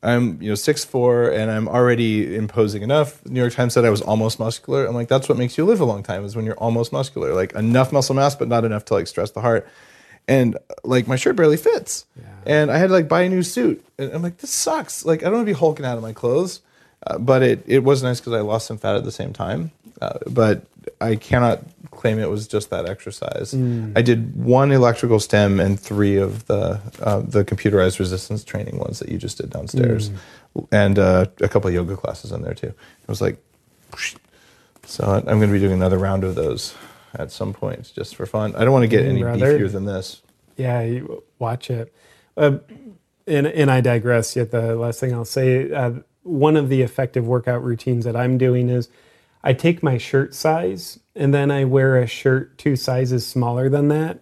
I'm, 0.02 0.40
you 0.40 0.48
know, 0.48 0.54
six 0.54 0.84
four 0.84 1.30
and 1.30 1.50
I'm 1.50 1.68
already 1.68 2.36
imposing 2.36 2.82
enough. 2.82 3.20
The 3.22 3.30
New 3.30 3.40
York 3.40 3.52
Times 3.52 3.74
said 3.74 3.84
I 3.84 3.90
was 3.90 4.00
almost 4.00 4.38
muscular. 4.38 4.86
I'm 4.86 4.94
like, 4.94 5.08
that's 5.08 5.28
what 5.28 5.36
makes 5.36 5.58
you 5.58 5.64
live 5.64 5.80
a 5.80 5.84
long 5.84 6.02
time 6.02 6.24
is 6.24 6.36
when 6.36 6.44
you're 6.44 6.56
almost 6.58 6.92
muscular. 6.92 7.34
Like, 7.34 7.52
enough 7.54 7.92
muscle 7.92 8.14
mass, 8.14 8.36
but 8.36 8.48
not 8.48 8.64
enough 8.64 8.84
to, 8.86 8.94
like, 8.94 9.06
stress 9.06 9.32
the 9.32 9.40
heart. 9.40 9.68
And, 10.28 10.56
like, 10.84 11.08
my 11.08 11.16
shirt 11.16 11.36
barely 11.36 11.56
fits. 11.56 12.04
yeah. 12.16 12.24
And 12.46 12.70
I 12.70 12.78
had 12.78 12.88
to, 12.88 12.92
like, 12.92 13.08
buy 13.08 13.22
a 13.22 13.28
new 13.28 13.42
suit. 13.42 13.84
And 13.98 14.12
I'm 14.12 14.22
like, 14.22 14.38
this 14.38 14.50
sucks. 14.50 15.04
Like, 15.04 15.22
I 15.22 15.24
don't 15.24 15.34
want 15.34 15.46
to 15.46 15.52
be 15.52 15.58
hulking 15.58 15.86
out 15.86 15.96
of 15.96 16.02
my 16.02 16.12
clothes. 16.12 16.60
Uh, 17.06 17.18
but 17.18 17.42
it, 17.42 17.64
it 17.66 17.84
was 17.84 18.02
nice 18.02 18.20
because 18.20 18.32
I 18.32 18.40
lost 18.40 18.66
some 18.66 18.78
fat 18.78 18.96
at 18.96 19.04
the 19.04 19.12
same 19.12 19.32
time. 19.32 19.70
Uh, 20.00 20.18
but 20.28 20.64
I 21.00 21.16
cannot 21.16 21.62
claim 21.90 22.18
it 22.18 22.28
was 22.30 22.46
just 22.46 22.70
that 22.70 22.86
exercise. 22.86 23.54
I 23.54 24.02
did 24.02 24.36
one 24.36 24.70
electrical 24.72 25.20
stem 25.20 25.58
and 25.60 25.78
three 25.78 26.16
of 26.16 26.46
the 26.46 26.80
uh, 27.00 27.20
the 27.20 27.44
computerized 27.44 27.98
resistance 27.98 28.44
training 28.44 28.78
ones 28.78 28.98
that 29.00 29.08
you 29.08 29.18
just 29.18 29.38
did 29.38 29.50
downstairs, 29.50 30.10
and 30.72 30.98
uh, 30.98 31.26
a 31.40 31.48
couple 31.48 31.68
of 31.68 31.74
yoga 31.74 31.96
classes 31.96 32.32
in 32.32 32.42
there 32.42 32.54
too. 32.54 32.68
It 32.68 33.08
was 33.08 33.20
like, 33.20 33.42
so 34.84 35.04
I'm 35.04 35.24
going 35.24 35.48
to 35.48 35.52
be 35.52 35.58
doing 35.58 35.72
another 35.72 35.98
round 35.98 36.24
of 36.24 36.34
those 36.34 36.74
at 37.14 37.30
some 37.32 37.52
point 37.52 37.92
just 37.94 38.16
for 38.16 38.26
fun. 38.26 38.54
I 38.56 38.64
don't 38.64 38.72
want 38.72 38.84
to 38.84 38.88
get 38.88 39.04
Mm, 39.04 39.08
any 39.08 39.22
beefier 39.22 39.70
than 39.72 39.84
this. 39.84 40.22
Yeah, 40.56 40.82
you 40.82 41.22
watch 41.38 41.70
it. 41.70 41.92
Uh, 42.36 42.58
and, 43.26 43.46
and 43.46 43.70
I 43.70 43.80
digress. 43.80 44.34
Yet 44.36 44.50
the 44.50 44.74
last 44.76 45.00
thing 45.00 45.12
I'll 45.12 45.24
say, 45.24 45.70
uh, 45.72 45.92
one 46.22 46.56
of 46.56 46.68
the 46.68 46.82
effective 46.82 47.26
workout 47.26 47.62
routines 47.64 48.04
that 48.04 48.16
I'm 48.16 48.38
doing 48.38 48.68
is 48.68 48.88
I 49.42 49.52
take 49.52 49.82
my 49.82 49.98
shirt 49.98 50.34
size 50.34 50.98
and 51.14 51.32
then 51.32 51.50
I 51.50 51.64
wear 51.64 51.96
a 51.96 52.06
shirt 52.06 52.58
two 52.58 52.76
sizes 52.76 53.26
smaller 53.26 53.68
than 53.68 53.88
that. 53.88 54.20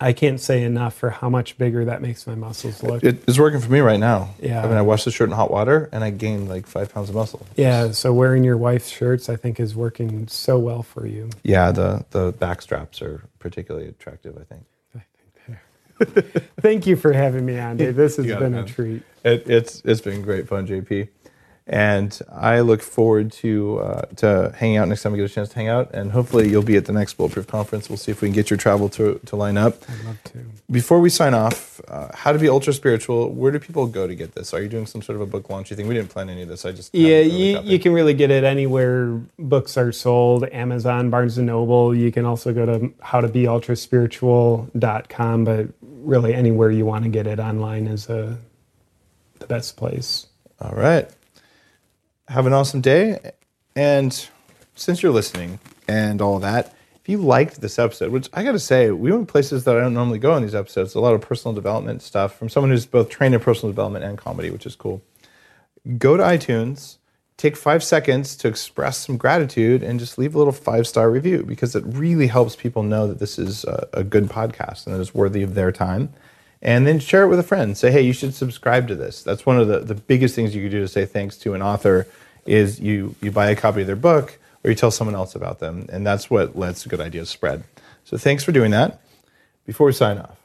I 0.00 0.12
can't 0.12 0.40
say 0.40 0.62
enough 0.62 0.94
for 0.94 1.10
how 1.10 1.28
much 1.28 1.58
bigger 1.58 1.84
that 1.86 2.00
makes 2.00 2.24
my 2.24 2.36
muscles 2.36 2.84
look. 2.84 3.02
It 3.02 3.28
is 3.28 3.40
working 3.40 3.60
for 3.60 3.70
me 3.70 3.80
right 3.80 3.98
now. 3.98 4.30
Yeah. 4.40 4.62
I 4.62 4.68
mean, 4.68 4.76
I 4.76 4.82
washed 4.82 5.06
the 5.06 5.10
shirt 5.10 5.28
in 5.28 5.34
hot 5.34 5.50
water 5.50 5.88
and 5.92 6.04
I 6.04 6.10
gained 6.10 6.48
like 6.48 6.68
five 6.68 6.94
pounds 6.94 7.08
of 7.08 7.16
muscle. 7.16 7.44
yeah, 7.56 7.90
so 7.90 8.12
wearing 8.12 8.44
your 8.44 8.56
wife's 8.56 8.88
shirts, 8.88 9.28
I 9.28 9.34
think, 9.34 9.58
is 9.58 9.74
working 9.74 10.28
so 10.28 10.56
well 10.58 10.84
for 10.84 11.06
you. 11.06 11.30
Yeah, 11.42 11.72
the 11.72 12.04
the 12.10 12.32
back 12.32 12.62
straps 12.62 13.02
are 13.02 13.24
particularly 13.40 13.88
attractive. 13.88 14.38
I 14.38 14.44
think. 14.44 14.64
Thank 16.60 16.86
you 16.86 16.96
for 16.96 17.12
having 17.12 17.44
me 17.44 17.58
on, 17.58 17.76
Dave. 17.76 17.96
This 17.96 18.16
has 18.16 18.26
it, 18.26 18.38
been 18.38 18.54
a 18.54 18.64
treat. 18.64 19.02
It, 19.24 19.50
it's 19.50 19.82
it's 19.84 20.00
been 20.00 20.22
great 20.22 20.46
fun, 20.46 20.66
JP, 20.66 21.08
and 21.68 22.18
I 22.32 22.60
look 22.60 22.80
forward 22.80 23.30
to 23.32 23.80
uh, 23.80 24.02
to 24.16 24.54
hanging 24.56 24.78
out 24.78 24.88
next 24.88 25.02
time 25.02 25.12
we 25.12 25.18
get 25.18 25.30
a 25.30 25.34
chance 25.34 25.50
to 25.50 25.54
hang 25.54 25.68
out, 25.68 25.92
and 25.92 26.12
hopefully 26.12 26.48
you'll 26.48 26.62
be 26.62 26.76
at 26.76 26.86
the 26.86 26.92
next 26.92 27.14
Bulletproof 27.14 27.46
conference. 27.46 27.90
We'll 27.90 27.98
see 27.98 28.10
if 28.10 28.22
we 28.22 28.28
can 28.28 28.34
get 28.34 28.48
your 28.48 28.56
travel 28.56 28.88
to 28.90 29.20
to 29.26 29.36
line 29.36 29.58
up. 29.58 29.82
I'd 29.88 30.04
love 30.04 30.22
to. 30.24 30.38
Before 30.70 30.98
we 30.98 31.10
sign 31.10 31.34
off, 31.34 31.80
uh, 31.88 32.08
how 32.14 32.32
to 32.32 32.38
be 32.38 32.48
ultra 32.48 32.72
spiritual? 32.72 33.28
Where 33.30 33.52
do 33.52 33.58
people 33.58 33.86
go 33.86 34.06
to 34.06 34.14
get 34.14 34.34
this? 34.34 34.54
Are 34.54 34.62
you 34.62 34.68
doing 34.68 34.86
some 34.86 35.02
sort 35.02 35.16
of 35.16 35.22
a 35.22 35.26
book 35.26 35.48
launchy 35.48 35.76
thing? 35.76 35.86
We 35.86 35.94
didn't 35.94 36.08
plan 36.10 36.30
any 36.30 36.40
of 36.42 36.48
this. 36.48 36.64
I 36.64 36.72
just 36.72 36.94
Yeah, 36.94 37.18
really 37.18 37.52
you, 37.52 37.60
you 37.60 37.78
can 37.78 37.92
really 37.92 38.14
get 38.14 38.30
it 38.30 38.44
anywhere 38.44 39.20
books 39.38 39.76
are 39.76 39.92
sold 39.92 40.44
Amazon, 40.52 41.10
Barnes 41.10 41.36
and 41.38 41.46
Noble. 41.46 41.94
You 41.94 42.10
can 42.10 42.24
also 42.24 42.52
go 42.54 42.64
to 42.66 42.88
howtobeultraspiritual.com, 43.02 45.44
but 45.44 45.68
really 45.82 46.34
anywhere 46.34 46.70
you 46.70 46.86
want 46.86 47.04
to 47.04 47.10
get 47.10 47.26
it 47.26 47.38
online 47.38 47.86
is 47.86 48.08
uh, 48.08 48.36
the 49.38 49.46
best 49.46 49.76
place. 49.76 50.26
All 50.60 50.72
right. 50.72 51.08
Have 52.28 52.46
an 52.46 52.52
awesome 52.52 52.82
day. 52.82 53.32
And 53.74 54.28
since 54.74 55.02
you're 55.02 55.12
listening 55.12 55.60
and 55.88 56.20
all 56.20 56.38
that, 56.40 56.74
if 56.96 57.08
you 57.08 57.16
liked 57.16 57.62
this 57.62 57.78
episode, 57.78 58.12
which 58.12 58.28
I 58.34 58.44
got 58.44 58.52
to 58.52 58.58
say, 58.58 58.90
we 58.90 59.10
went 59.10 59.28
places 59.28 59.64
that 59.64 59.78
I 59.78 59.80
don't 59.80 59.94
normally 59.94 60.18
go 60.18 60.36
in 60.36 60.42
these 60.42 60.54
episodes, 60.54 60.94
a 60.94 61.00
lot 61.00 61.14
of 61.14 61.22
personal 61.22 61.54
development 61.54 62.02
stuff 62.02 62.38
from 62.38 62.50
someone 62.50 62.70
who's 62.70 62.84
both 62.84 63.08
trained 63.08 63.34
in 63.34 63.40
personal 63.40 63.72
development 63.72 64.04
and 64.04 64.18
comedy, 64.18 64.50
which 64.50 64.66
is 64.66 64.76
cool. 64.76 65.00
Go 65.96 66.18
to 66.18 66.22
iTunes, 66.22 66.98
take 67.38 67.56
five 67.56 67.82
seconds 67.82 68.36
to 68.36 68.48
express 68.48 68.98
some 68.98 69.16
gratitude, 69.16 69.82
and 69.82 69.98
just 69.98 70.18
leave 70.18 70.34
a 70.34 70.38
little 70.38 70.52
five 70.52 70.86
star 70.86 71.10
review 71.10 71.44
because 71.44 71.74
it 71.74 71.84
really 71.86 72.26
helps 72.26 72.54
people 72.54 72.82
know 72.82 73.06
that 73.06 73.20
this 73.20 73.38
is 73.38 73.64
a, 73.64 74.04
good 74.04 74.24
podcast 74.24 74.84
and 74.84 74.94
that 74.94 75.00
it's 75.00 75.14
worthy 75.14 75.42
of 75.42 75.54
their 75.54 75.72
time 75.72 76.12
and 76.60 76.86
then 76.86 76.98
share 76.98 77.22
it 77.22 77.28
with 77.28 77.38
a 77.38 77.44
friend. 77.44 77.76
Say, 77.76 77.90
hey, 77.90 78.02
you 78.02 78.12
should 78.12 78.34
subscribe 78.34 78.88
to 78.88 78.94
this. 78.94 79.22
That's 79.22 79.46
one 79.46 79.58
of 79.58 79.68
the, 79.68 79.80
the 79.80 79.94
biggest 79.94 80.34
things 80.34 80.54
you 80.54 80.62
could 80.62 80.72
do 80.72 80.80
to 80.80 80.88
say 80.88 81.06
thanks 81.06 81.36
to 81.38 81.54
an 81.54 81.62
author 81.62 82.06
is 82.46 82.80
you 82.80 83.14
you 83.20 83.30
buy 83.30 83.50
a 83.50 83.56
copy 83.56 83.82
of 83.82 83.86
their 83.86 83.96
book 83.96 84.38
or 84.64 84.70
you 84.70 84.76
tell 84.76 84.90
someone 84.90 85.14
else 85.14 85.34
about 85.34 85.60
them. 85.60 85.86
And 85.92 86.06
that's 86.06 86.30
what 86.30 86.56
lets 86.56 86.84
good 86.86 87.00
ideas 87.00 87.28
spread. 87.28 87.64
So 88.04 88.16
thanks 88.16 88.42
for 88.42 88.52
doing 88.52 88.70
that. 88.72 89.00
Before 89.66 89.86
we 89.86 89.92
sign 89.92 90.18
off, 90.18 90.38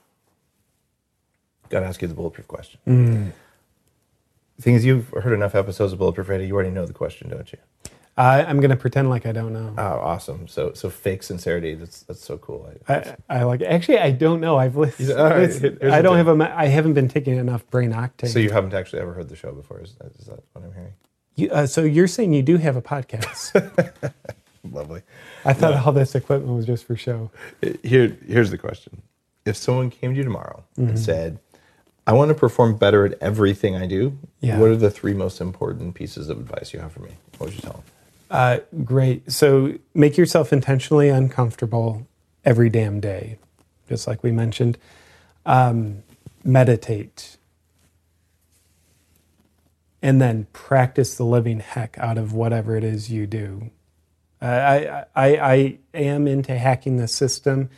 gotta 1.70 1.86
ask 1.86 2.02
you 2.02 2.08
the 2.08 2.14
bulletproof 2.14 2.48
question. 2.48 2.80
Mm. 2.86 3.32
The 4.58 4.62
thing 4.62 4.76
is, 4.76 4.86
you've 4.86 5.10
heard 5.10 5.34
enough 5.34 5.56
episodes 5.56 5.94
of 5.94 6.00
Bulletproof 6.00 6.30
Radio, 6.30 6.46
you 6.46 6.54
already 6.54 6.70
know 6.70 6.86
the 6.86 6.94
question, 6.94 7.30
don't 7.30 7.52
you? 7.52 7.58
I, 8.16 8.44
I'm 8.44 8.58
going 8.60 8.70
to 8.70 8.76
pretend 8.76 9.10
like 9.10 9.26
I 9.26 9.32
don't 9.32 9.54
know. 9.54 9.74
Oh, 9.78 9.82
awesome. 10.00 10.48
So 10.48 10.74
so 10.74 10.90
fake 10.90 11.24
sincerity, 11.24 11.74
that's 11.74 12.04
that's 12.04 12.24
so 12.24 12.38
cool. 12.38 12.70
I, 12.88 12.94
I, 12.94 13.16
I 13.40 13.44
like 13.44 13.62
actually 13.64 13.98
I 13.98 14.12
don't 14.12 14.40
know. 14.40 14.58
I've 14.58 14.76
listened. 14.78 15.10
right, 15.18 15.50
here's 15.52 15.82
I 15.94 16.02
don't 16.04 16.18
have 16.18 16.28
a. 16.28 16.54
I 16.58 16.68
haven't 16.68 16.94
been 16.94 17.08
taking 17.08 17.38
enough 17.38 17.66
brain 17.72 17.92
octane. 17.92 18.28
so 18.28 18.38
you 18.40 18.52
haven't 18.52 18.74
actually 18.76 19.02
ever 19.02 19.14
heard 19.14 19.30
the 19.30 19.36
show 19.36 19.52
before, 19.52 19.82
is 19.82 19.96
that, 19.96 20.12
is 20.20 20.26
that 20.28 20.44
what 20.54 20.64
I'm 20.66 20.74
hearing? 20.74 20.94
You- 21.36 21.50
uh, 21.50 21.66
so 21.66 21.82
you're 21.82 22.08
saying 22.08 22.34
you 22.34 22.44
do 22.44 22.58
have 22.58 22.76
a 22.76 22.82
podcast? 22.84 23.52
Lovely. 24.72 25.02
I 25.44 25.54
thought 25.54 25.74
all 25.86 25.92
this 25.92 26.14
equipment 26.16 26.56
was 26.56 26.66
just 26.68 26.86
for 26.86 26.96
show. 26.96 27.32
Here, 27.82 28.16
here's 28.28 28.52
the 28.52 28.58
question: 28.60 29.02
If 29.46 29.58
someone 29.58 29.90
came 29.90 30.12
to 30.12 30.18
you 30.18 30.24
tomorrow 30.24 30.64
and 30.78 30.98
said, 31.00 31.40
"I 32.08 32.14
want 32.14 32.30
to 32.30 32.36
perform 32.36 32.78
better 32.78 33.06
at 33.08 33.18
everything 33.22 33.76
I 33.76 33.88
do," 33.88 34.18
Yeah. 34.40 34.60
what 34.60 34.70
are 34.70 34.76
the 34.78 34.92
three 34.92 35.14
most 35.16 35.42
important 35.42 35.96
pieces 35.96 36.30
of 36.30 36.38
advice 36.40 36.72
you 36.74 36.80
have 36.80 36.92
for 36.94 37.00
me? 37.02 37.12
What 37.40 37.48
would 37.48 37.56
you 37.56 37.62
tell 37.62 37.74
them? 37.74 37.84
Uh, 38.34 38.60
great. 38.84 39.32
So 39.32 39.76
make 39.94 40.18
yourself 40.18 40.52
intentionally 40.52 41.08
uncomfortable 41.10 42.08
every 42.44 42.70
damn 42.70 43.00
day, 43.00 43.38
just 43.88 44.08
like 44.08 44.24
we 44.24 44.32
mentioned. 44.32 44.78
Um, 45.46 46.02
meditate. 46.44 47.38
And 50.02 50.20
then 50.22 50.48
practice 50.52 51.16
the 51.16 51.24
living 51.26 51.60
heck 51.60 51.98
out 52.00 52.18
of 52.18 52.34
whatever 52.34 52.76
it 52.76 52.84
is 52.84 53.10
you 53.12 53.28
do. 53.28 53.70
Uh, 54.42 54.46
I, 54.46 55.06
I, 55.16 55.38
I 55.38 55.78
am 55.94 56.28
into 56.28 56.58
hacking 56.58 56.98
the 56.98 57.08
system. 57.08 57.70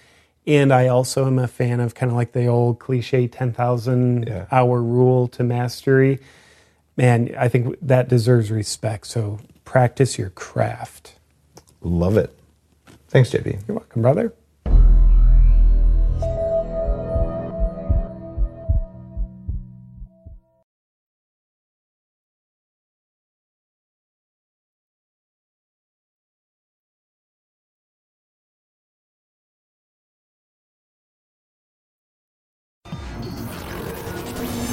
And 0.48 0.72
I 0.72 0.88
also 0.88 1.26
am 1.27 1.38
a 1.38 1.48
fan 1.48 1.80
of 1.80 1.95
kind 1.95 2.11
of 2.11 2.15
like 2.15 2.32
the 2.32 2.45
old 2.48 2.80
cliche 2.80 3.27
10,000 3.27 4.27
Yeah. 4.27 4.45
hour 4.52 4.82
rule 4.82 5.27
to 5.30 5.44
mastery. 5.44 6.19
Man, 6.95 7.36
I 7.38 7.49
think 7.49 7.76
that 7.82 8.07
deserves 8.07 8.52
respect. 8.52 9.07
So 9.07 9.40
practice 9.66 10.18
your 10.18 10.30
craft. 10.30 11.16
Love 11.82 12.18
it. 12.18 12.38
Thanks, 13.10 13.32
JP. 13.32 13.68
You're 13.68 13.78
welcome, 13.78 14.02
brother. 14.02 14.34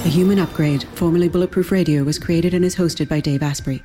The 0.03 0.09
Human 0.09 0.41
Upgrade, 0.41 0.83
formerly 0.95 1.29
Bulletproof 1.29 1.71
Radio, 1.71 2.03
was 2.03 2.19
created 2.19 2.55
and 2.55 2.65
is 2.65 2.75
hosted 2.75 3.09
by 3.09 3.21
Dave 3.21 3.41
Asprey. 3.41 3.85